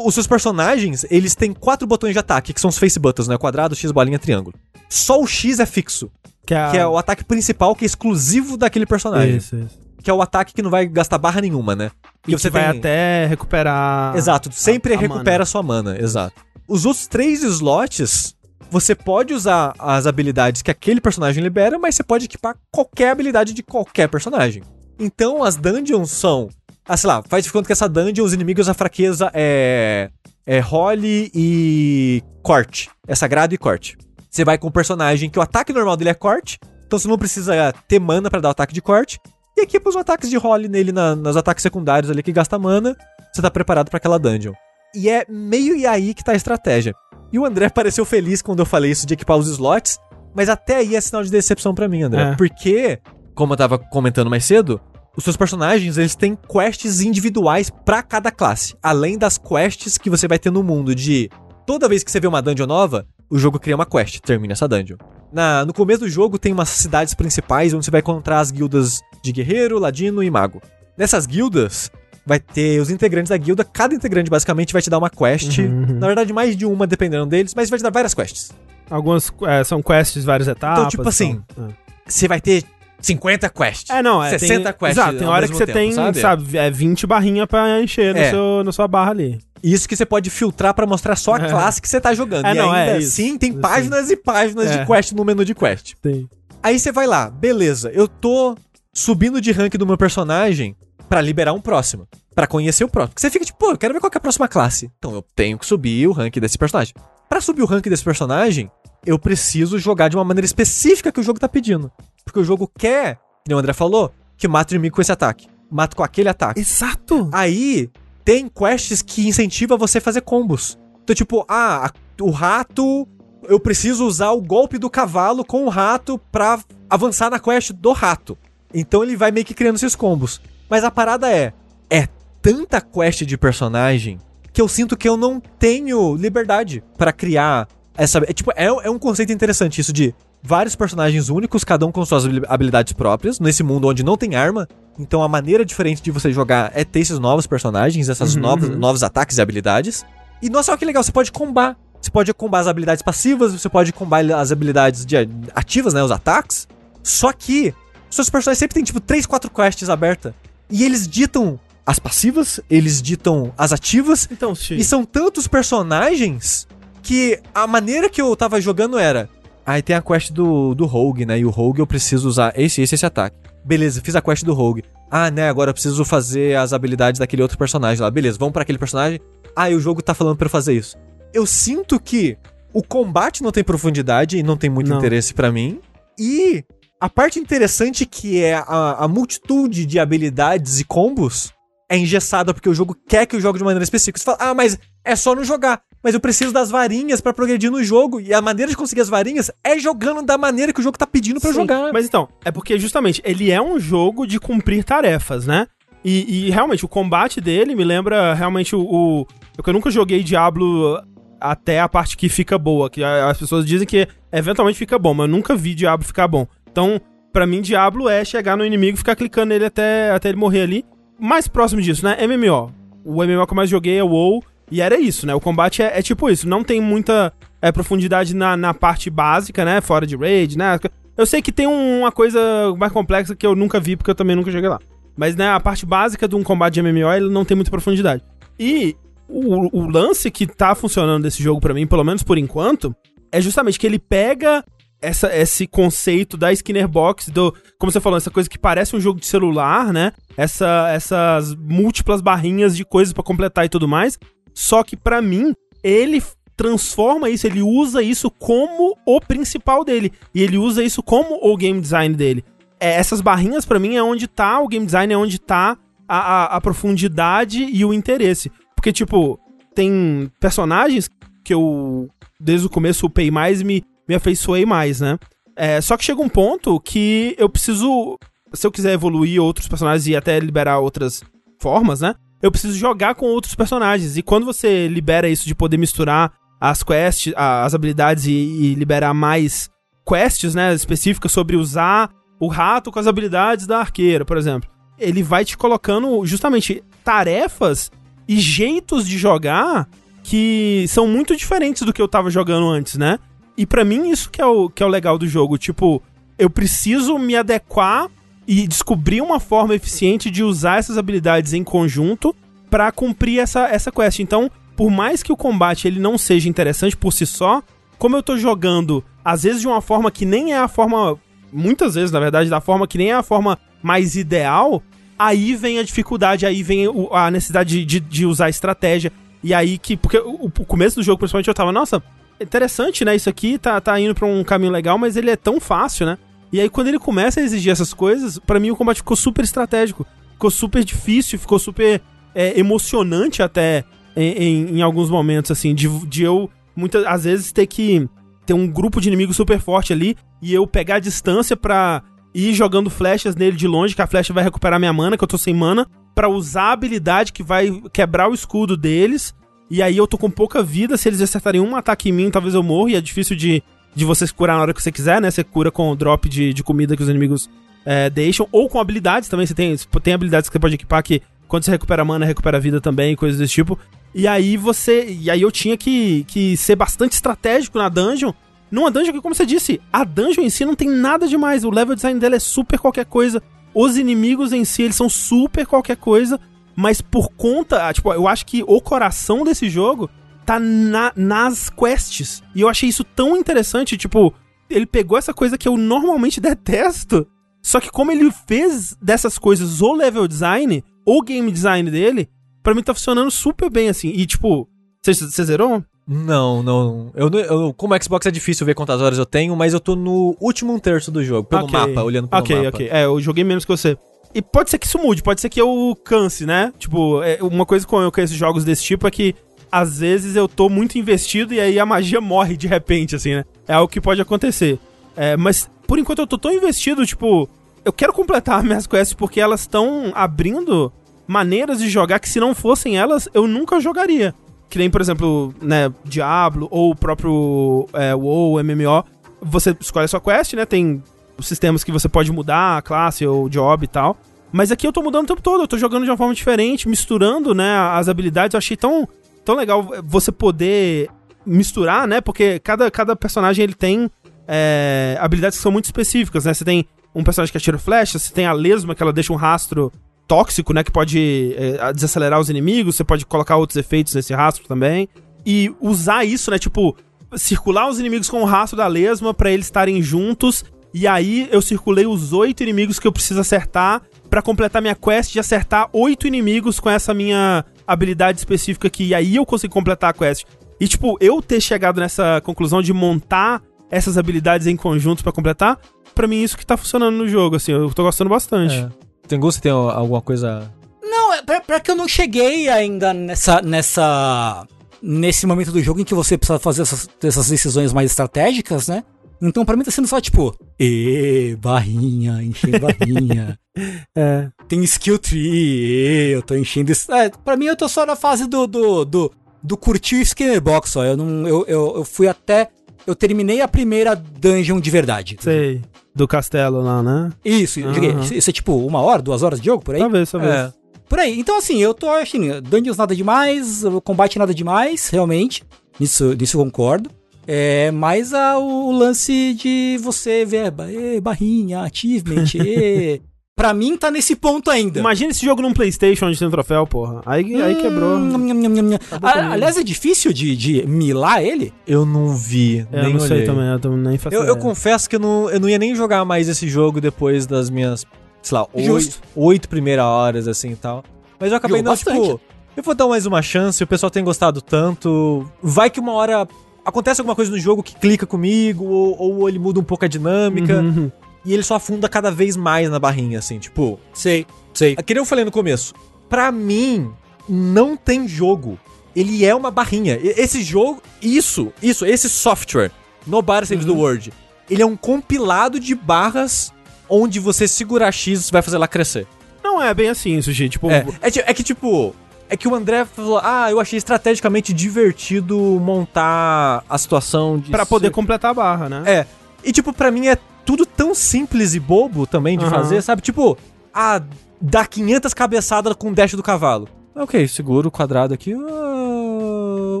Tu- 0.00 0.06
os 0.08 0.14
seus 0.14 0.26
personagens, 0.26 1.04
eles 1.10 1.34
têm 1.34 1.52
quatro 1.52 1.86
botões 1.86 2.12
de 2.12 2.18
ataque, 2.18 2.52
que 2.52 2.60
são 2.60 2.70
os 2.70 2.78
face 2.78 2.98
buttons, 2.98 3.28
né? 3.28 3.36
Quadrado, 3.38 3.74
X, 3.74 3.90
bolinha, 3.92 4.18
triângulo. 4.18 4.54
Só 4.88 5.20
o 5.20 5.26
X 5.26 5.58
é 5.60 5.66
fixo, 5.66 6.10
Que 6.46 6.54
é, 6.54 6.70
que 6.70 6.76
é 6.76 6.86
o 6.86 6.96
ataque 6.98 7.24
principal, 7.24 7.74
que 7.74 7.84
é 7.84 7.86
exclusivo 7.86 8.56
daquele 8.56 8.86
personagem. 8.86 9.36
Isso, 9.36 9.56
isso. 9.56 9.78
Que 10.02 10.10
é 10.10 10.14
o 10.14 10.20
ataque 10.20 10.52
que 10.52 10.62
não 10.62 10.70
vai 10.70 10.86
gastar 10.86 11.16
barra 11.18 11.40
nenhuma, 11.40 11.76
né? 11.76 11.90
E 12.26 12.32
você 12.32 12.50
vai 12.50 12.66
até 12.66 13.26
recuperar. 13.26 14.16
Exato, 14.16 14.50
sempre 14.52 14.94
a 14.94 14.98
recupera 14.98 15.38
mana. 15.38 15.46
sua 15.46 15.62
mana, 15.62 15.96
exato. 15.98 16.42
Os 16.68 16.84
outros 16.84 17.06
três 17.06 17.42
slots, 17.42 18.34
você 18.70 18.94
pode 18.94 19.32
usar 19.34 19.74
as 19.78 20.06
habilidades 20.06 20.62
que 20.62 20.70
aquele 20.70 21.00
personagem 21.00 21.42
libera, 21.42 21.78
mas 21.78 21.94
você 21.94 22.02
pode 22.02 22.24
equipar 22.24 22.56
qualquer 22.72 23.10
habilidade 23.10 23.52
de 23.52 23.62
qualquer 23.62 24.08
personagem. 24.08 24.62
Então 24.98 25.42
as 25.44 25.56
dungeons 25.56 26.10
são. 26.10 26.48
Ah, 26.86 26.96
sei 26.96 27.08
lá, 27.08 27.22
faz 27.28 27.44
de 27.44 27.52
conta 27.52 27.66
que 27.66 27.72
essa 27.72 27.88
dungeon, 27.88 28.24
os 28.24 28.32
inimigos, 28.32 28.68
a 28.68 28.74
fraqueza 28.74 29.30
é. 29.32 30.10
É 30.44 30.58
role 30.58 31.30
e 31.32 32.20
corte. 32.42 32.90
É 33.06 33.14
sagrado 33.14 33.54
e 33.54 33.58
corte. 33.58 33.96
Você 34.28 34.44
vai 34.44 34.58
com 34.58 34.66
o 34.66 34.72
personagem 34.72 35.30
que 35.30 35.38
o 35.38 35.42
ataque 35.42 35.72
normal 35.72 35.96
dele 35.96 36.10
é 36.10 36.14
corte, 36.14 36.58
então 36.86 36.98
você 36.98 37.06
não 37.06 37.16
precisa 37.18 37.72
ter 37.86 38.00
mana 38.00 38.28
pra 38.28 38.40
dar 38.40 38.48
o 38.48 38.50
ataque 38.50 38.74
de 38.74 38.82
corte. 38.82 39.20
E 39.56 39.62
equipa 39.62 39.88
os 39.88 39.96
ataques 39.96 40.28
de 40.28 40.36
role 40.36 40.68
nele 40.68 40.90
na, 40.90 41.14
nos 41.14 41.36
ataques 41.36 41.62
secundários 41.62 42.10
ali 42.10 42.22
que 42.22 42.32
gasta 42.32 42.58
mana. 42.58 42.96
Você 43.32 43.40
tá 43.40 43.50
preparado 43.50 43.88
pra 43.88 43.98
aquela 43.98 44.18
dungeon. 44.18 44.52
E 44.94 45.08
é 45.08 45.24
meio 45.28 45.76
e 45.76 45.86
aí 45.86 46.12
que 46.14 46.24
tá 46.24 46.32
a 46.32 46.36
estratégia. 46.36 46.94
E 47.32 47.38
o 47.38 47.44
André 47.44 47.68
pareceu 47.70 48.04
feliz 48.04 48.42
quando 48.42 48.60
eu 48.60 48.66
falei 48.66 48.90
isso 48.90 49.06
de 49.06 49.14
equipar 49.14 49.36
os 49.36 49.48
slots, 49.48 49.98
mas 50.34 50.48
até 50.48 50.76
aí 50.76 50.96
é 50.96 51.00
sinal 51.00 51.22
de 51.22 51.30
decepção 51.30 51.74
pra 51.74 51.88
mim, 51.88 52.02
André. 52.02 52.32
É. 52.32 52.34
Porque, 52.34 52.98
como 53.34 53.52
eu 53.52 53.56
tava 53.56 53.78
comentando 53.78 54.30
mais 54.30 54.44
cedo, 54.44 54.80
os 55.16 55.24
seus 55.24 55.36
personagens, 55.36 55.98
eles 55.98 56.14
têm 56.14 56.36
quests 56.36 57.00
individuais 57.00 57.70
pra 57.70 58.02
cada 58.02 58.30
classe, 58.30 58.74
além 58.82 59.18
das 59.18 59.36
quests 59.38 59.98
que 59.98 60.08
você 60.08 60.26
vai 60.26 60.38
ter 60.38 60.50
no 60.50 60.62
mundo 60.62 60.94
de 60.94 61.28
toda 61.66 61.88
vez 61.88 62.02
que 62.02 62.10
você 62.10 62.18
vê 62.20 62.26
uma 62.26 62.40
dungeon 62.42 62.66
nova, 62.66 63.06
o 63.30 63.38
jogo 63.38 63.58
cria 63.58 63.74
uma 63.74 63.86
quest, 63.86 64.20
termina 64.20 64.52
essa 64.52 64.66
dungeon. 64.68 64.96
Na, 65.32 65.64
no 65.64 65.72
começo 65.72 66.00
do 66.00 66.08
jogo 66.08 66.38
tem 66.38 66.52
umas 66.52 66.68
cidades 66.68 67.14
principais 67.14 67.72
onde 67.72 67.84
você 67.84 67.90
vai 67.90 68.00
encontrar 68.00 68.40
as 68.40 68.50
guildas 68.50 69.00
de 69.22 69.32
guerreiro, 69.32 69.78
ladino 69.78 70.22
e 70.22 70.30
mago. 70.30 70.60
Nessas 70.96 71.24
guildas 71.26 71.90
vai 72.26 72.38
ter 72.38 72.80
os 72.80 72.90
integrantes 72.90 73.30
da 73.30 73.36
guilda, 73.36 73.64
cada 73.64 73.94
integrante 73.94 74.30
basicamente 74.30 74.72
vai 74.72 74.80
te 74.82 74.88
dar 74.90 74.98
uma 74.98 75.10
quest, 75.10 75.58
Uhum, 75.58 75.64
uhum. 75.88 75.98
na 75.98 76.06
verdade 76.06 76.32
mais 76.32 76.56
de 76.56 76.64
uma 76.66 76.86
dependendo 76.86 77.26
deles, 77.26 77.54
mas 77.54 77.68
vai 77.70 77.78
te 77.78 77.82
dar 77.82 77.90
várias 77.90 78.14
quests. 78.14 78.50
Algumas 78.90 79.32
é, 79.42 79.64
são 79.64 79.82
quests, 79.82 80.24
várias 80.24 80.48
etapas. 80.48 80.88
tipo 80.88 81.08
assim, 81.08 81.42
é. 81.58 81.72
Você 82.06 82.28
vai 82.28 82.40
ter 82.40 82.64
50 83.02 83.48
quests. 83.50 83.90
É, 83.90 84.02
não, 84.02 84.22
é. 84.22 84.30
60 84.30 84.62
tem, 84.64 84.72
quests 84.78 84.98
Exato, 84.98 85.18
tem 85.18 85.26
hora 85.28 85.46
que 85.46 85.54
você 85.54 85.66
tempo, 85.66 85.78
tem, 85.78 85.92
sabe? 85.92 86.20
sabe? 86.20 86.56
é 86.56 86.70
20 86.70 87.06
barrinha 87.06 87.46
pra 87.46 87.80
encher 87.82 88.14
no 88.14 88.20
É. 88.20 88.30
seu, 88.30 88.62
na 88.64 88.72
sua 88.72 88.86
barra 88.88 89.10
ali. 89.10 89.38
Isso 89.62 89.88
que 89.88 89.94
você 89.94 90.04
pode 90.06 90.28
filtrar 90.30 90.74
pra 90.74 90.86
mostrar 90.86 91.14
só 91.16 91.34
a 91.34 91.38
É. 91.44 91.48
classe 91.48 91.80
que 91.80 91.88
você 91.88 92.00
tá 92.00 92.14
jogando. 92.14 92.46
É, 92.46 92.52
e 92.52 92.54
não, 92.54 92.70
ainda 92.72 92.92
é 92.92 92.98
isso. 92.98 93.08
assim 93.20 93.36
tem 93.38 93.50
Isso. 93.50 93.60
páginas 93.60 94.10
e 94.10 94.16
páginas 94.16 94.70
É. 94.70 94.78
de 94.78 94.86
quest 94.86 95.12
no 95.12 95.24
menu 95.24 95.44
de 95.44 95.54
quest. 95.54 95.92
Tem. 96.00 96.28
Aí 96.62 96.78
você 96.78 96.90
vai 96.92 97.06
lá, 97.06 97.28
beleza, 97.30 97.90
eu 97.92 98.06
tô 98.08 98.56
subindo 98.92 99.40
de 99.40 99.52
rank 99.52 99.74
do 99.76 99.86
meu 99.86 99.96
personagem 99.96 100.76
pra 101.08 101.20
liberar 101.20 101.52
um 101.52 101.60
próximo, 101.60 102.08
Pra 102.34 102.46
conhecer 102.46 102.82
o 102.82 102.88
próximo. 102.88 103.10
Porque 103.12 103.20
você 103.20 103.30
fica 103.30 103.44
tipo, 103.44 103.58
pô, 103.58 103.72
eu 103.72 103.76
quero 103.76 103.92
ver 103.92 104.00
qual 104.00 104.10
é 104.12 104.16
a 104.16 104.20
próxima 104.20 104.48
classe. 104.48 104.90
Então 104.98 105.12
eu 105.12 105.22
tenho 105.36 105.58
que 105.58 105.66
subir 105.66 106.08
o 106.08 106.12
rank 106.12 106.34
desse 106.40 106.56
personagem. 106.56 106.94
Pra 107.28 107.42
subir 107.42 107.60
o 107.62 107.66
rank 107.66 107.84
desse 107.90 108.02
personagem, 108.02 108.70
eu 109.04 109.18
preciso 109.18 109.78
jogar 109.78 110.08
de 110.08 110.16
uma 110.16 110.24
maneira 110.24 110.44
específica 110.46 111.10
que 111.12 111.20
o 111.20 111.22
jogo 111.22 111.38
tá 111.40 111.48
pedindo. 111.48 111.90
Porque 112.24 112.38
o 112.38 112.44
jogo 112.44 112.70
quer, 112.78 113.18
como 113.44 113.56
o 113.56 113.58
André 113.58 113.72
falou, 113.72 114.12
que 114.36 114.46
mata 114.46 114.72
o 114.72 114.74
inimigo 114.76 114.96
com 114.96 115.02
esse 115.02 115.12
ataque. 115.12 115.48
Mata 115.70 115.96
com 115.96 116.02
aquele 116.02 116.28
ataque. 116.28 116.60
Exato! 116.60 117.28
Aí 117.32 117.90
tem 118.24 118.48
quests 118.48 119.02
que 119.02 119.26
incentivam 119.26 119.76
você 119.78 119.98
a 119.98 120.00
fazer 120.02 120.20
combos. 120.20 120.78
Então, 121.02 121.14
tipo, 121.16 121.44
ah, 121.48 121.86
a- 121.86 121.92
o 122.22 122.30
rato. 122.30 123.08
Eu 123.48 123.58
preciso 123.58 124.06
usar 124.06 124.30
o 124.30 124.40
golpe 124.40 124.78
do 124.78 124.88
cavalo 124.88 125.44
com 125.44 125.64
o 125.64 125.68
rato 125.68 126.16
pra 126.30 126.60
avançar 126.88 127.28
na 127.28 127.40
quest 127.40 127.72
do 127.72 127.90
rato. 127.90 128.38
Então 128.72 129.02
ele 129.02 129.16
vai 129.16 129.32
meio 129.32 129.44
que 129.44 129.52
criando 129.54 129.74
esses 129.74 129.96
combos. 129.96 130.40
Mas 130.70 130.84
a 130.84 130.92
parada 130.92 131.28
é: 131.28 131.52
é 131.90 132.06
tanta 132.40 132.80
quest 132.80 133.22
de 133.24 133.36
personagem 133.36 134.20
que 134.52 134.62
eu 134.62 134.68
sinto 134.68 134.96
que 134.96 135.08
eu 135.08 135.16
não 135.16 135.40
tenho 135.40 136.14
liberdade 136.14 136.84
pra 136.96 137.12
criar 137.12 137.66
essa. 137.96 138.18
É, 138.18 138.32
tipo, 138.32 138.50
é, 138.56 138.66
é 138.66 138.90
um 138.90 138.98
conceito 138.98 139.32
interessante 139.32 139.80
isso 139.80 139.92
de 139.92 140.14
vários 140.42 140.74
personagens 140.74 141.28
únicos, 141.28 141.62
cada 141.64 141.86
um 141.86 141.92
com 141.92 142.04
suas 142.04 142.24
habili- 142.24 142.44
habilidades 142.48 142.92
próprias, 142.92 143.38
nesse 143.38 143.62
mundo 143.62 143.88
onde 143.88 144.02
não 144.02 144.16
tem 144.16 144.34
arma. 144.34 144.68
Então 144.98 145.22
a 145.22 145.28
maneira 145.28 145.64
diferente 145.64 146.02
de 146.02 146.10
você 146.10 146.32
jogar 146.32 146.70
é 146.74 146.84
ter 146.84 147.00
esses 147.00 147.18
novos 147.18 147.46
personagens, 147.46 148.08
essas 148.08 148.34
Uhum, 148.34 148.42
novos, 148.42 148.68
uhum. 148.68 148.76
novos 148.76 149.02
ataques 149.02 149.38
e 149.38 149.40
habilidades. 149.42 150.04
E 150.42 150.50
nossa, 150.50 150.72
olha 150.72 150.78
que 150.78 150.84
legal, 150.84 151.02
você 151.02 151.12
pode 151.12 151.30
combar. 151.32 151.76
Você 152.00 152.10
pode 152.10 152.34
combar 152.34 152.58
as 152.60 152.66
habilidades 152.66 153.00
passivas, 153.02 153.52
você 153.52 153.68
pode 153.68 153.92
combar 153.92 154.28
as 154.32 154.50
habilidades 154.50 155.06
de- 155.06 155.28
ativas, 155.54 155.94
né? 155.94 156.02
Os 156.02 156.10
ataques. 156.10 156.66
Só 157.02 157.32
que 157.32 157.72
seus 158.10 158.28
personagens 158.28 158.58
sempre 158.58 158.74
tem, 158.74 158.82
tipo, 158.84 158.98
3, 159.00 159.24
4 159.24 159.48
quests 159.50 159.88
abertas. 159.88 160.34
E 160.68 160.84
eles 160.84 161.06
ditam 161.06 161.58
as 161.86 161.98
passivas, 162.00 162.58
eles 162.68 163.00
ditam 163.00 163.52
as 163.56 163.72
ativas. 163.72 164.28
Então, 164.30 164.54
Xi, 164.54 164.74
E 164.74 164.84
são 164.84 165.04
tantos 165.04 165.46
personagens 165.46 166.66
que 167.02 167.40
a 167.54 167.66
maneira 167.66 168.08
que 168.08 168.22
eu 168.22 168.34
tava 168.36 168.60
jogando 168.60 168.98
era. 168.98 169.28
Aí 169.64 169.82
tem 169.82 169.94
a 169.94 170.02
quest 170.02 170.32
do, 170.32 170.74
do 170.74 170.86
Rogue, 170.86 171.24
né? 171.26 171.38
E 171.38 171.44
o 171.44 171.50
Rogue 171.50 171.80
eu 171.80 171.86
preciso 171.86 172.28
usar 172.28 172.52
esse, 172.56 172.82
esse, 172.82 172.94
esse 172.94 173.06
ataque. 173.06 173.36
Beleza, 173.64 174.00
fiz 174.02 174.16
a 174.16 174.20
quest 174.22 174.44
do 174.44 174.54
Rogue. 174.54 174.84
Ah, 175.10 175.30
né? 175.30 175.48
Agora 175.48 175.70
eu 175.70 175.74
preciso 175.74 176.04
fazer 176.04 176.56
as 176.56 176.72
habilidades 176.72 177.18
daquele 177.18 177.42
outro 177.42 177.58
personagem 177.58 178.02
lá. 178.02 178.10
Beleza, 178.10 178.38
vamos 178.38 178.52
pra 178.52 178.62
aquele 178.62 178.78
personagem. 178.78 179.20
Ah, 179.54 179.70
e 179.70 179.74
o 179.74 179.80
jogo 179.80 180.02
tá 180.02 180.14
falando 180.14 180.36
pra 180.36 180.46
eu 180.46 180.50
fazer 180.50 180.74
isso. 180.74 180.96
Eu 181.32 181.46
sinto 181.46 182.00
que 182.00 182.36
o 182.72 182.82
combate 182.82 183.42
não 183.42 183.52
tem 183.52 183.62
profundidade 183.62 184.38
e 184.38 184.42
não 184.42 184.56
tem 184.56 184.70
muito 184.70 184.88
Não. 184.88 184.98
interesse 184.98 185.34
pra 185.34 185.52
mim. 185.52 185.80
E 186.18 186.64
a 187.00 187.08
parte 187.08 187.38
interessante 187.38 188.06
que 188.06 188.42
é 188.42 188.54
a, 188.54 189.04
a 189.04 189.08
multitude 189.08 189.84
de 189.86 189.98
habilidades 189.98 190.80
e 190.80 190.84
combos 190.84 191.52
é 191.92 191.98
engessada 191.98 192.54
porque 192.54 192.70
o 192.70 192.74
jogo 192.74 192.96
quer 193.06 193.26
que 193.26 193.36
eu 193.36 193.40
jogue 193.40 193.58
de 193.58 193.64
maneira 193.64 193.84
específica. 193.84 194.18
Você 194.18 194.24
fala, 194.24 194.38
ah, 194.40 194.54
mas 194.54 194.78
é 195.04 195.14
só 195.14 195.34
não 195.34 195.44
jogar. 195.44 195.82
Mas 196.02 196.14
eu 196.14 196.20
preciso 196.20 196.50
das 196.50 196.70
varinhas 196.70 197.20
pra 197.20 197.34
progredir 197.34 197.70
no 197.70 197.84
jogo. 197.84 198.18
E 198.18 198.32
a 198.32 198.40
maneira 198.40 198.70
de 198.70 198.76
conseguir 198.76 199.02
as 199.02 199.10
varinhas 199.10 199.50
é 199.62 199.78
jogando 199.78 200.22
da 200.22 200.38
maneira 200.38 200.72
que 200.72 200.80
o 200.80 200.82
jogo 200.82 200.96
tá 200.96 201.06
pedindo 201.06 201.38
Sim, 201.38 201.52
jogar. 201.52 201.92
Mas 201.92 202.06
então, 202.06 202.30
é 202.46 202.50
porque 202.50 202.78
justamente 202.78 203.20
ele 203.26 203.50
é 203.50 203.60
um 203.60 203.78
jogo 203.78 204.26
de 204.26 204.40
cumprir 204.40 204.82
tarefas, 204.84 205.46
né? 205.46 205.66
E, 206.02 206.46
e 206.46 206.50
realmente 206.50 206.82
o 206.82 206.88
combate 206.88 207.42
dele 207.42 207.74
me 207.74 207.84
lembra 207.84 208.32
realmente 208.32 208.74
o. 208.74 208.80
o 208.80 209.26
eu 209.64 209.72
nunca 209.74 209.90
joguei 209.90 210.22
Diablo 210.22 210.98
até 211.38 211.78
a 211.78 211.88
parte 211.90 212.16
que 212.16 212.30
fica 212.30 212.56
boa, 212.56 212.88
que 212.88 213.04
as 213.04 213.36
pessoas 213.36 213.66
dizem 213.66 213.86
que 213.86 214.08
eventualmente 214.32 214.78
fica 214.78 214.98
bom, 214.98 215.12
mas 215.12 215.28
eu 215.28 215.32
nunca 215.36 215.54
vi 215.54 215.74
Diablo 215.74 216.06
ficar 216.06 216.26
bom. 216.26 216.46
Então, 216.70 216.98
pra 217.32 217.46
mim, 217.46 217.60
Diablo 217.60 218.08
é 218.08 218.24
chegar 218.24 218.56
no 218.56 218.64
inimigo 218.64 218.94
e 218.94 218.98
ficar 218.98 219.14
clicando 219.14 219.48
nele 219.48 219.66
até, 219.66 220.10
até 220.10 220.30
ele 220.30 220.38
morrer 220.38 220.62
ali. 220.62 220.84
Mais 221.22 221.46
próximo 221.46 221.80
disso, 221.80 222.04
né? 222.04 222.16
MMO. 222.26 222.72
O 223.04 223.22
MMO 223.24 223.46
que 223.46 223.52
eu 223.52 223.56
mais 223.56 223.70
joguei 223.70 223.96
é 223.98 224.02
o 224.04 224.08
WoW. 224.08 224.42
E 224.70 224.80
era 224.80 224.98
isso, 224.98 225.26
né? 225.26 225.34
O 225.34 225.40
combate 225.40 225.82
é, 225.82 225.98
é 225.98 226.02
tipo 226.02 226.28
isso. 226.30 226.48
Não 226.48 226.64
tem 226.64 226.80
muita 226.80 227.32
é, 227.60 227.70
profundidade 227.70 228.34
na, 228.34 228.56
na 228.56 228.72
parte 228.74 229.08
básica, 229.10 229.64
né? 229.64 229.80
Fora 229.80 230.06
de 230.06 230.16
raid, 230.16 230.56
né? 230.58 230.78
Eu 231.16 231.26
sei 231.26 231.42
que 231.42 231.52
tem 231.52 231.66
um- 231.66 232.00
uma 232.00 232.10
coisa 232.10 232.40
mais 232.78 232.90
complexa 232.92 233.36
que 233.36 233.46
eu 233.46 233.54
nunca 233.54 233.78
vi, 233.78 233.96
porque 233.96 234.10
eu 234.10 234.14
também 234.14 234.34
nunca 234.34 234.50
joguei 234.50 234.68
lá. 234.68 234.78
Mas, 235.16 235.36
né, 235.36 235.48
a 235.50 235.60
parte 235.60 235.84
básica 235.84 236.26
de 236.26 236.34
um 236.34 236.42
combate 236.42 236.74
de 236.74 236.80
MMO, 236.82 237.12
ele 237.12 237.28
não 237.28 237.44
tem 237.44 237.54
muita 237.54 237.70
profundidade. 237.70 238.24
E 238.58 238.96
o, 239.28 239.78
o 239.78 239.90
lance 239.90 240.30
que 240.30 240.46
tá 240.46 240.74
funcionando 240.74 241.22
desse 241.24 241.42
jogo 241.42 241.60
pra 241.60 241.74
mim, 241.74 241.86
pelo 241.86 242.02
menos 242.02 242.22
por 242.22 242.38
enquanto, 242.38 242.96
é 243.30 243.40
justamente 243.40 243.78
que 243.78 243.86
ele 243.86 243.98
pega 243.98 244.64
essa, 245.02 245.36
esse 245.36 245.66
conceito 245.66 246.36
da 246.36 246.52
Skinner 246.52 246.88
Box, 246.88 247.30
do, 247.30 247.54
como 247.78 247.90
você 247.90 248.00
falou, 248.00 248.16
essa 248.16 248.30
coisa 248.30 248.48
que 248.48 248.58
parece 248.58 248.94
um 248.94 249.00
jogo 249.00 249.20
de 249.20 249.26
celular, 249.26 249.92
né? 249.92 250.12
Essa, 250.36 250.88
essas 250.90 251.54
múltiplas 251.54 252.20
barrinhas 252.20 252.76
de 252.76 252.84
coisas 252.84 253.12
pra 253.12 253.22
completar 253.22 253.66
e 253.66 253.68
tudo 253.68 253.88
mais. 253.88 254.18
Só 254.54 254.82
que 254.82 254.96
pra 254.96 255.20
mim, 255.20 255.52
ele 255.82 256.22
transforma 256.56 257.28
isso, 257.28 257.46
ele 257.46 257.60
usa 257.60 258.02
isso 258.02 258.30
como 258.30 258.96
o 259.04 259.20
principal 259.20 259.84
dele. 259.84 260.12
E 260.34 260.42
ele 260.42 260.56
usa 260.56 260.82
isso 260.82 261.02
como 261.02 261.38
o 261.42 261.56
game 261.56 261.80
design 261.80 262.14
dele. 262.14 262.44
É, 262.78 262.94
essas 262.94 263.20
barrinhas, 263.20 263.64
pra 263.64 263.78
mim, 263.78 263.96
é 263.96 264.02
onde 264.02 264.28
tá 264.28 264.60
o 264.60 264.68
game 264.68 264.86
design, 264.86 265.12
é 265.12 265.16
onde 265.16 265.38
tá 265.38 265.76
a, 266.08 266.18
a, 266.18 266.44
a 266.56 266.60
profundidade 266.60 267.64
e 267.64 267.84
o 267.84 267.92
interesse. 267.92 268.50
Porque, 268.76 268.92
tipo, 268.92 269.38
tem 269.74 270.30
personagens 270.38 271.10
que 271.44 271.52
eu, 271.52 272.08
desde 272.40 272.66
o 272.66 272.70
começo, 272.70 273.06
upei 273.06 273.30
mais 273.30 273.62
me, 273.62 273.82
me 274.12 274.16
afeiçoei 274.16 274.66
mais, 274.66 275.00
né? 275.00 275.18
É, 275.56 275.80
só 275.80 275.96
que 275.96 276.04
chega 276.04 276.20
um 276.20 276.28
ponto 276.28 276.78
que 276.80 277.34
eu 277.38 277.48
preciso. 277.48 278.18
Se 278.52 278.66
eu 278.66 278.70
quiser 278.70 278.92
evoluir 278.92 279.42
outros 279.42 279.66
personagens 279.66 280.06
e 280.06 280.14
até 280.14 280.38
liberar 280.38 280.78
outras 280.78 281.22
formas, 281.58 282.00
né? 282.00 282.14
Eu 282.42 282.50
preciso 282.50 282.76
jogar 282.76 283.14
com 283.14 283.26
outros 283.26 283.54
personagens. 283.54 284.16
E 284.16 284.22
quando 284.22 284.44
você 284.44 284.88
libera 284.88 285.28
isso 285.28 285.46
de 285.46 285.54
poder 285.54 285.78
misturar 285.78 286.32
as 286.60 286.82
quests, 286.82 287.32
as 287.34 287.74
habilidades 287.74 288.26
e, 288.26 288.30
e 288.30 288.74
liberar 288.74 289.14
mais 289.14 289.70
quests, 290.06 290.54
né? 290.54 290.74
Específicas 290.74 291.32
sobre 291.32 291.56
usar 291.56 292.10
o 292.38 292.48
rato 292.48 292.92
com 292.92 292.98
as 292.98 293.06
habilidades 293.06 293.66
da 293.66 293.78
arqueira, 293.78 294.24
por 294.24 294.36
exemplo. 294.36 294.68
Ele 294.98 295.22
vai 295.22 295.44
te 295.44 295.56
colocando 295.56 296.24
justamente 296.26 296.82
tarefas 297.02 297.90
e 298.28 298.38
jeitos 298.38 299.08
de 299.08 299.16
jogar 299.16 299.88
que 300.22 300.84
são 300.88 301.08
muito 301.08 301.36
diferentes 301.36 301.82
do 301.82 301.92
que 301.92 302.00
eu 302.00 302.08
tava 302.08 302.30
jogando 302.30 302.68
antes, 302.68 302.96
né? 302.96 303.18
E 303.56 303.66
pra 303.66 303.84
mim 303.84 304.10
isso 304.10 304.30
que 304.30 304.40
é 304.40 304.46
o, 304.46 304.68
que 304.68 304.82
é 304.82 304.86
o 304.86 304.88
legal 304.88 305.18
do 305.18 305.26
jogo. 305.26 305.58
Tipo, 305.58 306.02
eu 306.38 306.48
preciso 306.48 307.18
me 307.18 307.36
adequar 307.36 308.08
e 308.46 308.66
descobrir 308.66 309.20
uma 309.20 309.38
forma 309.38 309.74
eficiente 309.74 310.30
de 310.30 310.42
usar 310.42 310.78
essas 310.78 310.98
habilidades 310.98 311.52
em 311.52 311.62
conjunto 311.62 312.34
pra 312.70 312.90
cumprir 312.90 313.38
essa, 313.38 313.68
essa 313.68 313.92
quest. 313.92 314.20
Então, 314.20 314.50
por 314.76 314.90
mais 314.90 315.22
que 315.22 315.32
o 315.32 315.36
combate 315.36 315.86
ele 315.86 316.00
não 316.00 316.16
seja 316.16 316.48
interessante 316.48 316.96
por 316.96 317.12
si 317.12 317.26
só, 317.26 317.62
como 317.98 318.16
eu 318.16 318.22
tô 318.22 318.36
jogando, 318.36 319.04
às 319.24 319.42
vezes 319.44 319.60
de 319.60 319.68
uma 319.68 319.80
forma 319.80 320.10
que 320.10 320.24
nem 320.24 320.52
é 320.52 320.58
a 320.58 320.68
forma. 320.68 321.18
Muitas 321.52 321.94
vezes, 321.94 322.10
na 322.10 322.18
verdade, 322.18 322.48
da 322.48 322.60
forma 322.60 322.86
que 322.86 322.96
nem 322.96 323.10
é 323.10 323.14
a 323.14 323.22
forma 323.22 323.58
mais 323.82 324.16
ideal, 324.16 324.82
aí 325.18 325.54
vem 325.54 325.78
a 325.78 325.82
dificuldade, 325.82 326.46
aí 326.46 326.62
vem 326.62 326.86
a 327.12 327.30
necessidade 327.30 327.84
de, 327.84 327.84
de, 327.84 328.00
de 328.00 328.26
usar 328.26 328.48
estratégia. 328.48 329.12
E 329.42 329.52
aí 329.52 329.76
que. 329.76 329.96
Porque 329.96 330.18
o, 330.18 330.46
o 330.46 330.64
começo 330.64 330.96
do 330.96 331.02
jogo, 331.02 331.18
principalmente, 331.18 331.48
eu 331.48 331.54
tava, 331.54 331.70
nossa, 331.70 332.02
interessante, 332.42 333.04
né? 333.04 333.14
Isso 333.14 333.28
aqui 333.28 333.58
tá, 333.58 333.80
tá 333.80 333.98
indo 333.98 334.14
pra 334.14 334.26
um 334.26 334.42
caminho 334.44 334.72
legal, 334.72 334.98
mas 334.98 335.16
ele 335.16 335.30
é 335.30 335.36
tão 335.36 335.60
fácil, 335.60 336.06
né? 336.06 336.18
E 336.52 336.60
aí, 336.60 336.68
quando 336.68 336.88
ele 336.88 336.98
começa 336.98 337.40
a 337.40 337.42
exigir 337.42 337.72
essas 337.72 337.94
coisas, 337.94 338.38
pra 338.38 338.60
mim 338.60 338.70
o 338.70 338.76
combate 338.76 338.98
ficou 338.98 339.16
super 339.16 339.42
estratégico. 339.42 340.06
Ficou 340.32 340.50
super 340.50 340.84
difícil, 340.84 341.38
ficou 341.38 341.58
super 341.58 342.02
é, 342.34 342.58
emocionante 342.58 343.42
até 343.42 343.84
em, 344.14 344.32
em, 344.32 344.78
em 344.78 344.82
alguns 344.82 345.08
momentos, 345.08 345.50
assim, 345.50 345.74
de, 345.74 345.88
de 346.06 346.22
eu, 346.22 346.50
muitas 346.76 347.06
às 347.06 347.24
vezes, 347.24 347.52
ter 347.52 347.66
que 347.66 348.06
ter 348.44 348.54
um 348.54 348.66
grupo 348.66 349.00
de 349.00 349.08
inimigos 349.08 349.36
super 349.36 349.60
forte 349.60 349.92
ali 349.92 350.16
e 350.40 350.52
eu 350.52 350.66
pegar 350.66 350.96
a 350.96 351.00
distância 351.00 351.56
pra 351.56 352.02
ir 352.34 352.54
jogando 352.54 352.90
flechas 352.90 353.36
nele 353.36 353.56
de 353.56 353.66
longe, 353.68 353.94
que 353.94 354.02
a 354.02 354.06
flecha 354.06 354.32
vai 354.32 354.42
recuperar 354.42 354.78
minha 354.78 354.92
mana, 354.92 355.16
que 355.16 355.24
eu 355.24 355.28
tô 355.28 355.38
sem 355.38 355.54
mana, 355.54 355.86
pra 356.14 356.28
usar 356.28 356.64
a 356.64 356.72
habilidade 356.72 357.32
que 357.32 357.42
vai 357.42 357.70
quebrar 357.92 358.28
o 358.28 358.34
escudo 358.34 358.76
deles. 358.76 359.34
E 359.72 359.80
aí 359.80 359.96
eu 359.96 360.06
tô 360.06 360.18
com 360.18 360.30
pouca 360.30 360.62
vida, 360.62 360.98
se 360.98 361.08
eles 361.08 361.22
acertarem 361.22 361.58
um 361.58 361.74
ataque 361.74 362.10
em 362.10 362.12
mim, 362.12 362.30
talvez 362.30 362.52
eu 362.54 362.62
morra, 362.62 362.90
e 362.90 362.94
é 362.94 363.00
difícil 363.00 363.34
de, 363.34 363.62
de 363.94 364.04
você 364.04 364.28
curar 364.28 364.56
na 364.56 364.60
hora 364.60 364.74
que 364.74 364.82
você 364.82 364.92
quiser, 364.92 365.18
né? 365.18 365.30
Você 365.30 365.42
cura 365.42 365.70
com 365.70 365.90
o 365.90 365.96
drop 365.96 366.28
de, 366.28 366.52
de 366.52 366.62
comida 366.62 366.94
que 366.94 367.02
os 367.02 367.08
inimigos 367.08 367.48
é, 367.86 368.10
deixam, 368.10 368.46
ou 368.52 368.68
com 368.68 368.78
habilidades 368.78 369.30
também, 369.30 369.46
você 369.46 369.54
tem, 369.54 369.74
tem 370.02 370.12
habilidades 370.12 370.50
que 370.50 370.52
você 370.52 370.58
pode 370.58 370.74
equipar 370.74 371.02
que 371.02 371.22
quando 371.48 371.64
você 371.64 371.70
recupera 371.70 372.04
mana, 372.04 372.26
recupera 372.26 372.60
vida 372.60 372.82
também, 372.82 373.16
coisas 373.16 373.38
desse 373.38 373.54
tipo. 373.54 373.78
E 374.14 374.28
aí 374.28 374.58
você. 374.58 375.06
E 375.08 375.30
aí 375.30 375.40
eu 375.40 375.50
tinha 375.50 375.74
que, 375.74 376.24
que 376.24 376.54
ser 376.54 376.76
bastante 376.76 377.12
estratégico 377.12 377.78
na 377.78 377.88
dungeon. 377.88 378.34
Numa 378.70 378.90
dungeon 378.90 379.14
que, 379.14 379.22
como 379.22 379.34
você 379.34 379.46
disse, 379.46 379.80
a 379.90 380.04
dungeon 380.04 380.42
em 380.42 380.50
si 380.50 380.66
não 380.66 380.74
tem 380.74 380.90
nada 380.90 381.26
demais. 381.26 381.64
O 381.64 381.70
level 381.70 381.94
design 381.94 382.20
dela 382.20 382.36
é 382.36 382.38
super 382.38 382.78
qualquer 382.78 383.06
coisa. 383.06 383.42
Os 383.74 383.96
inimigos 383.96 384.52
em 384.52 384.66
si, 384.66 384.82
eles 384.82 384.96
são 384.96 385.08
super 385.08 385.64
qualquer 385.64 385.96
coisa. 385.96 386.38
Mas 386.76 387.00
por 387.00 387.28
conta. 387.36 387.86
ah, 387.88 387.92
Tipo, 387.92 388.12
eu 388.12 388.26
acho 388.28 388.46
que 388.46 388.62
o 388.66 388.80
coração 388.80 389.44
desse 389.44 389.68
jogo 389.68 390.08
tá 390.46 390.58
na- 390.58 391.12
nas 391.14 391.68
quests. 391.70 392.42
E 392.54 392.60
eu 392.60 392.68
achei 392.68 392.88
isso 392.88 393.04
tão 393.04 393.36
interessante. 393.36 393.96
Tipo, 393.96 394.32
ele 394.70 394.86
pegou 394.86 395.16
essa 395.18 395.32
coisa 395.34 395.56
que 395.58 395.68
eu 395.68 395.76
normalmente 395.76 396.40
detesto. 396.40 397.26
Só 397.62 397.78
que 397.78 397.90
como 397.90 398.10
ele 398.10 398.30
fez 398.46 398.96
dessas 399.00 399.38
coisas 399.38 399.80
o 399.80 399.92
level 399.92 400.26
design, 400.26 400.82
o 401.06 401.22
game 401.22 401.50
design 401.52 401.88
dele, 401.90 402.28
pra 402.62 402.74
mim 402.74 402.82
tá 402.82 402.92
funcionando 402.94 403.30
super 403.30 403.70
bem, 403.70 403.88
assim. 403.88 404.08
E 404.08 404.26
tipo, 404.26 404.68
você 405.04 405.44
zerou? 405.44 405.84
Não, 406.08 406.60
não. 406.64 407.12
Eu, 407.14 407.28
eu, 407.30 407.72
como 407.74 407.94
Xbox 408.02 408.26
é 408.26 408.30
difícil 408.32 408.66
ver 408.66 408.74
quantas 408.74 409.00
horas 409.00 409.18
eu 409.18 409.24
tenho, 409.26 409.54
mas 409.54 409.72
eu 409.72 409.78
tô 409.78 409.94
no 409.94 410.36
último 410.40 410.72
um 410.72 410.78
terço 410.78 411.12
do 411.12 411.22
jogo, 411.22 411.48
pelo 411.48 411.62
Ok. 411.64 411.72
mapa, 411.78 412.02
olhando 412.02 412.26
pelo 412.26 412.42
ok, 412.42 412.56
mapa. 412.56 412.68
ok. 412.76 412.88
É, 412.90 413.04
eu 413.04 413.20
joguei 413.20 413.44
menos 413.44 413.64
que 413.64 413.70
você. 413.70 413.96
E 414.34 414.40
pode 414.40 414.70
ser 414.70 414.78
que 414.78 414.86
isso 414.86 414.98
mude, 414.98 415.22
pode 415.22 415.40
ser 415.40 415.48
que 415.48 415.60
eu 415.60 415.96
canse, 416.04 416.46
né? 416.46 416.72
Tipo, 416.78 417.22
é, 417.22 417.38
uma 417.42 417.66
coisa 417.66 417.86
com, 417.86 418.10
com 418.10 418.20
esses 418.20 418.36
jogos 418.36 418.64
desse 418.64 418.82
tipo 418.82 419.06
é 419.06 419.10
que 419.10 419.34
às 419.70 419.98
vezes 420.00 420.36
eu 420.36 420.48
tô 420.48 420.68
muito 420.68 420.98
investido 420.98 421.54
e 421.54 421.60
aí 421.60 421.78
a 421.78 421.86
magia 421.86 422.20
morre 422.22 422.56
de 422.56 422.66
repente, 422.66 423.16
assim, 423.16 423.34
né? 423.34 423.44
É 423.68 423.74
algo 423.74 423.92
que 423.92 424.00
pode 424.00 424.20
acontecer. 424.20 424.78
É, 425.16 425.36
mas 425.36 425.70
por 425.86 425.98
enquanto 425.98 426.20
eu 426.20 426.26
tô 426.26 426.38
tão 426.38 426.52
investido, 426.52 427.04
tipo, 427.04 427.48
eu 427.84 427.92
quero 427.92 428.12
completar 428.12 428.62
minhas 428.64 428.86
quests 428.86 429.14
porque 429.14 429.40
elas 429.40 429.60
estão 429.60 430.12
abrindo 430.14 430.92
maneiras 431.26 431.78
de 431.78 431.88
jogar 431.88 432.18
que 432.18 432.28
se 432.28 432.40
não 432.40 432.54
fossem 432.54 432.98
elas, 432.98 433.28
eu 433.32 433.46
nunca 433.46 433.80
jogaria. 433.80 434.34
Que 434.68 434.78
nem, 434.78 434.88
por 434.88 435.02
exemplo, 435.02 435.54
né, 435.60 435.92
Diablo 436.02 436.66
ou 436.70 436.90
o 436.90 436.96
próprio 436.96 437.86
é, 437.92 438.14
WoW, 438.14 438.62
MMO. 438.64 439.04
Você 439.42 439.76
escolhe 439.78 440.06
a 440.06 440.08
sua 440.08 440.20
quest, 440.20 440.54
né? 440.54 440.64
Tem 440.64 441.02
os 441.42 441.48
sistemas 441.48 441.84
que 441.84 441.92
você 441.92 442.08
pode 442.08 442.32
mudar, 442.32 442.78
a 442.78 442.82
classe 442.82 443.26
ou 443.26 443.48
job 443.48 443.84
e 443.84 443.88
tal. 443.88 444.16
Mas 444.50 444.70
aqui 444.70 444.86
eu 444.86 444.92
tô 444.92 445.02
mudando 445.02 445.24
o 445.24 445.28
tempo 445.28 445.42
todo, 445.42 445.62
eu 445.62 445.68
tô 445.68 445.78
jogando 445.78 446.04
de 446.04 446.10
uma 446.10 446.16
forma 446.16 446.34
diferente, 446.34 446.88
misturando, 446.88 447.54
né, 447.54 447.76
as 447.92 448.08
habilidades. 448.08 448.54
Eu 448.54 448.58
achei 448.58 448.76
tão, 448.76 449.08
tão 449.44 449.54
legal 449.54 449.86
você 450.04 450.30
poder 450.30 451.08
misturar, 451.44 452.06
né? 452.06 452.20
Porque 452.20 452.58
cada, 452.58 452.90
cada 452.90 453.16
personagem 453.16 453.62
ele 453.62 453.74
tem 453.74 454.10
é, 454.46 455.16
habilidades 455.20 455.58
que 455.58 455.62
são 455.62 455.72
muito 455.72 455.86
específicas, 455.86 456.44
né? 456.44 456.54
Você 456.54 456.64
tem 456.64 456.86
um 457.14 457.24
personagem 457.24 457.50
que 457.50 457.58
atira 457.58 457.78
flecha, 457.78 458.18
você 458.18 458.32
tem 458.32 458.46
a 458.46 458.52
lesma 458.52 458.94
que 458.94 459.02
ela 459.02 459.12
deixa 459.12 459.32
um 459.32 459.36
rastro 459.36 459.92
tóxico, 460.28 460.72
né? 460.72 460.84
Que 460.84 460.90
pode 460.90 461.54
é, 461.56 461.92
desacelerar 461.92 462.38
os 462.38 462.48
inimigos, 462.50 462.96
você 462.96 463.04
pode 463.04 463.26
colocar 463.26 463.56
outros 463.56 463.76
efeitos 463.76 464.14
nesse 464.14 464.32
rastro 464.34 464.64
também. 464.66 465.08
E 465.44 465.74
usar 465.80 466.24
isso, 466.24 466.50
né? 466.50 466.58
Tipo, 466.58 466.96
circular 467.36 467.88
os 467.88 467.98
inimigos 467.98 468.28
com 468.28 468.42
o 468.42 468.44
rastro 468.44 468.76
da 468.76 468.86
lesma 468.86 469.34
pra 469.34 469.50
eles 469.50 469.66
estarem 469.66 470.02
juntos. 470.02 470.64
E 470.94 471.06
aí 471.06 471.48
eu 471.50 471.62
circulei 471.62 472.06
os 472.06 472.32
oito 472.32 472.62
inimigos 472.62 472.98
que 472.98 473.06
eu 473.06 473.12
preciso 473.12 473.40
acertar 473.40 474.02
pra 474.28 474.42
completar 474.42 474.82
minha 474.82 474.94
quest 474.94 475.32
de 475.32 475.40
acertar 475.40 475.88
oito 475.92 476.26
inimigos 476.26 476.78
com 476.78 476.90
essa 476.90 477.14
minha 477.14 477.64
habilidade 477.86 478.38
específica 478.38 478.88
aqui. 478.88 479.06
E 479.08 479.14
aí 479.14 479.36
eu 479.36 479.46
consigo 479.46 479.72
completar 479.72 480.10
a 480.10 480.12
quest. 480.12 480.44
E, 480.78 480.88
tipo, 480.88 481.16
eu 481.20 481.40
ter 481.40 481.60
chegado 481.60 482.00
nessa 482.00 482.40
conclusão 482.42 482.82
de 482.82 482.92
montar 482.92 483.62
essas 483.90 484.18
habilidades 484.18 484.66
em 484.66 484.74
conjunto 484.74 485.22
pra 485.22 485.32
completar, 485.32 485.78
pra 486.14 486.26
mim 486.26 486.42
isso 486.42 486.56
que 486.56 486.66
tá 486.66 486.76
funcionando 486.76 487.16
no 487.16 487.28
jogo, 487.28 487.56
assim, 487.56 487.72
eu 487.72 487.92
tô 487.92 488.02
gostando 488.02 488.30
bastante. 488.30 488.74
É. 488.74 488.88
Tem 489.28 489.38
gosto? 489.38 489.60
Tem 489.60 489.70
alguma 489.70 490.20
coisa... 490.20 490.72
Não, 491.02 491.32
é 491.34 491.42
pra, 491.42 491.60
pra 491.60 491.78
que 491.78 491.90
eu 491.90 491.94
não 491.94 492.08
cheguei 492.08 492.68
ainda 492.68 493.12
nessa, 493.12 493.60
nessa. 493.60 494.66
Nesse 495.02 495.46
momento 495.46 495.70
do 495.72 495.82
jogo 495.82 496.00
em 496.00 496.04
que 496.04 496.14
você 496.14 496.38
precisa 496.38 496.58
fazer 496.58 496.82
essas, 496.82 497.08
essas 497.22 497.48
decisões 497.48 497.92
mais 497.92 498.10
estratégicas, 498.10 498.88
né? 498.88 499.04
Então 499.42 499.64
pra 499.64 499.76
mim 499.76 499.82
tá 499.82 499.90
sendo 499.90 500.06
só 500.06 500.20
tipo, 500.20 500.54
e 500.78 501.56
barrinha, 501.60 502.42
enchendo 502.42 502.78
barrinha. 502.80 503.58
É. 504.14 504.48
Tem 504.68 504.82
skill 504.84 505.18
tree, 505.18 506.32
eu 506.32 506.42
tô 506.42 506.54
enchendo. 506.54 506.92
isso- 506.92 507.10
É, 507.10 507.30
pra 507.30 507.56
mim 507.56 507.64
eu 507.64 507.74
tô 507.76 507.88
só 507.88 508.04
na 508.04 508.14
fase 508.14 508.46
do. 508.46 508.66
do, 508.66 509.02
do, 509.06 509.32
do 509.62 509.76
curtir 509.78 510.16
o 510.16 510.20
Skinner 510.22 510.60
Box, 510.60 510.90
só. 510.90 511.02
Eu, 511.04 511.16
não, 511.16 511.48
eu, 511.48 511.64
eu, 511.66 511.92
eu 511.96 512.04
fui 512.04 512.28
até. 512.28 512.68
Eu 513.06 513.14
terminei 513.16 513.62
a 513.62 513.66
primeira 513.68 514.14
dungeon 514.14 514.78
de 514.78 514.90
verdade. 514.90 515.38
Sei. 515.40 515.80
Do 516.14 516.28
castelo 516.28 516.82
lá, 516.82 517.02
né? 517.02 517.30
Isso, 517.42 517.80
eu 517.80 517.94
joguei. 517.94 518.10
Isso 518.36 518.50
é 518.50 518.52
tipo 518.52 518.76
uma 518.86 519.00
hora, 519.00 519.22
duas 519.22 519.42
horas 519.42 519.58
de 519.58 519.64
jogo 519.64 519.82
por 519.82 519.94
aí? 519.94 520.00
Talvez, 520.02 520.30
talvez. 520.30 520.54
É. 520.54 520.72
Por 521.08 521.18
aí. 521.18 521.40
Então, 521.40 521.56
assim, 521.56 521.78
eu 521.78 521.94
tô 521.94 522.10
achando. 522.10 522.60
Dungeons 522.60 522.98
nada 522.98 523.16
demais, 523.16 523.82
combate 524.04 524.38
nada 524.38 524.52
demais, 524.54 525.08
realmente. 525.08 525.64
Nisso, 525.98 526.34
nisso 526.38 526.58
eu 526.60 526.64
concordo. 526.64 527.08
É 527.46 527.90
mais 527.90 528.32
a, 528.32 528.58
o 528.58 528.92
lance 528.92 529.54
de 529.54 529.98
você 530.02 530.44
ver, 530.44 530.72
barrinha, 531.20 531.80
achievement, 531.80 532.44
ê. 532.54 533.20
Pra 533.54 533.74
mim 533.74 533.98
tá 533.98 534.10
nesse 534.10 534.34
ponto 534.34 534.70
ainda. 534.70 534.98
Imagina 534.98 535.30
esse 535.30 535.44
jogo 535.44 535.60
num 535.60 535.74
Playstation 535.74 536.26
onde 536.26 536.38
tem 536.38 536.50
troféu, 536.50 536.86
porra. 536.86 537.20
Aí, 537.26 537.54
aí 537.62 537.74
quebrou. 537.76 538.16
Hum, 538.16 538.30
nham, 538.30 538.54
nham, 538.54 538.70
nham, 538.70 538.82
nham. 538.82 538.98
Acabou 539.10 539.28
A- 539.28 539.52
aliás, 539.52 539.76
é 539.76 539.82
difícil 539.82 540.32
de, 540.32 540.56
de 540.56 540.86
milar 540.86 541.42
ele? 541.44 541.72
Eu 541.86 542.06
não 542.06 542.34
vi, 542.34 542.86
É, 542.90 543.00
eu 543.00 543.02
nem 543.04 543.12
não 543.12 543.20
sei 543.20 543.32
olhei. 543.36 543.46
também, 543.46 543.66
eu 543.66 543.78
também 543.78 543.98
nem 543.98 544.18
faço 544.18 544.34
Eu, 544.34 544.44
eu 544.44 544.56
confesso 544.56 545.08
que 545.08 545.16
eu 545.16 545.20
não, 545.20 545.50
eu 545.50 545.60
não 545.60 545.68
ia 545.68 545.78
nem 545.78 545.94
jogar 545.94 546.24
mais 546.24 546.48
esse 546.48 546.66
jogo 546.66 546.98
depois 546.98 547.46
das 547.46 547.68
minhas, 547.68 548.06
sei 548.40 548.56
lá, 548.56 548.66
oito, 548.72 549.20
oito 549.36 549.68
primeiras 549.68 550.06
horas, 550.06 550.48
assim 550.48 550.70
e 550.70 550.76
tal. 550.76 551.04
Mas 551.38 551.50
eu 551.50 551.58
acabei 551.58 551.76
Jogou 551.78 551.90
não, 551.90 551.96
tipo, 551.96 552.40
eu 552.74 552.82
vou 552.82 552.94
dar 552.94 553.06
mais 553.06 553.26
uma 553.26 553.42
chance, 553.42 553.84
o 553.84 553.86
pessoal 553.86 554.08
tem 554.10 554.24
gostado 554.24 554.62
tanto. 554.62 555.46
Vai 555.62 555.90
que 555.90 556.00
uma 556.00 556.12
hora 556.14 556.48
acontece 556.84 557.20
alguma 557.20 557.34
coisa 557.36 557.50
no 557.50 557.58
jogo 557.58 557.82
que 557.82 557.94
clica 557.94 558.26
comigo, 558.26 558.84
ou, 558.84 559.16
ou 559.18 559.48
ele 559.48 559.58
muda 559.58 559.80
um 559.80 559.84
pouco 559.84 560.04
a 560.04 560.08
dinâmica, 560.08 560.80
Uhum. 560.80 561.10
e 561.44 561.52
ele 561.52 561.62
só 561.62 561.76
afunda 561.76 562.08
cada 562.08 562.30
vez 562.30 562.56
mais 562.56 562.90
na 562.90 562.98
barrinha, 562.98 563.38
assim, 563.38 563.58
tipo. 563.58 563.98
Sei, 564.12 564.46
sei. 564.74 564.96
Que 564.96 565.14
nem 565.14 565.20
eu 565.20 565.26
falei 565.26 565.44
no 565.44 565.50
começo. 565.50 565.94
Pra 566.28 566.50
mim, 566.52 567.10
não 567.48 567.96
tem 567.96 568.26
jogo. 568.26 568.78
Ele 569.14 569.44
é 569.44 569.54
uma 569.54 569.70
barrinha. 569.70 570.18
Esse 570.22 570.62
jogo, 570.62 571.02
isso, 571.20 571.72
isso, 571.82 572.06
esse 572.06 572.28
software, 572.30 572.90
Nobody 573.26 573.66
Saves 573.66 573.84
the 573.84 573.92
World, 573.92 574.32
ele 574.70 574.80
é 574.82 574.86
um 574.86 574.96
compilado 574.96 575.78
de 575.78 575.94
barras 575.94 576.72
onde 577.08 577.38
você 577.38 577.68
segurar 577.68 578.10
X 578.10 578.48
vai 578.48 578.62
fazer 578.62 578.78
lá 578.78 578.88
crescer. 578.88 579.26
Não 579.62 579.82
é 579.82 579.92
bem 579.92 580.08
assim, 580.08 580.40
Sushi. 580.40 580.68
Tipo, 580.70 580.90
É, 580.90 581.04
é, 581.20 581.28
é 581.50 581.54
que 581.54 581.62
tipo. 581.62 582.14
É 582.52 582.56
que 582.56 582.68
o 582.68 582.74
André 582.74 583.04
falou, 583.06 583.40
ah, 583.42 583.70
eu 583.70 583.80
achei 583.80 583.96
estrategicamente 583.96 584.74
divertido 584.74 585.58
montar 585.80 586.84
a 586.88 586.98
situação 586.98 587.58
de. 587.58 587.70
pra 587.70 587.86
poder 587.86 588.08
ser- 588.08 588.12
completar 588.12 588.50
a 588.50 588.54
barra, 588.54 588.88
né? 588.90 589.02
É. 589.06 589.26
E, 589.64 589.72
tipo, 589.72 589.92
pra 589.92 590.10
mim 590.10 590.26
é 590.26 590.36
tudo 590.64 590.84
tão 590.84 591.14
simples 591.14 591.74
e 591.74 591.80
bobo 591.80 592.26
também 592.26 592.58
de 592.58 592.64
Aham. 592.64 592.74
fazer, 592.74 593.00
sabe? 593.02 593.22
Tipo, 593.22 593.56
ah, 593.94 594.20
dá 594.60 594.84
500 594.84 595.32
cabeçadas 595.32 595.94
com 595.94 596.10
o 596.10 596.14
dash 596.14 596.34
do 596.34 596.42
cavalo. 596.42 596.88
Ok, 597.16 597.48
seguro 597.48 597.88
o 597.88 597.90
quadrado 597.90 598.34
aqui. 598.34 598.52
ah, 598.52 599.98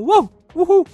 Uau, 0.00 0.30
uhul. 0.54 0.86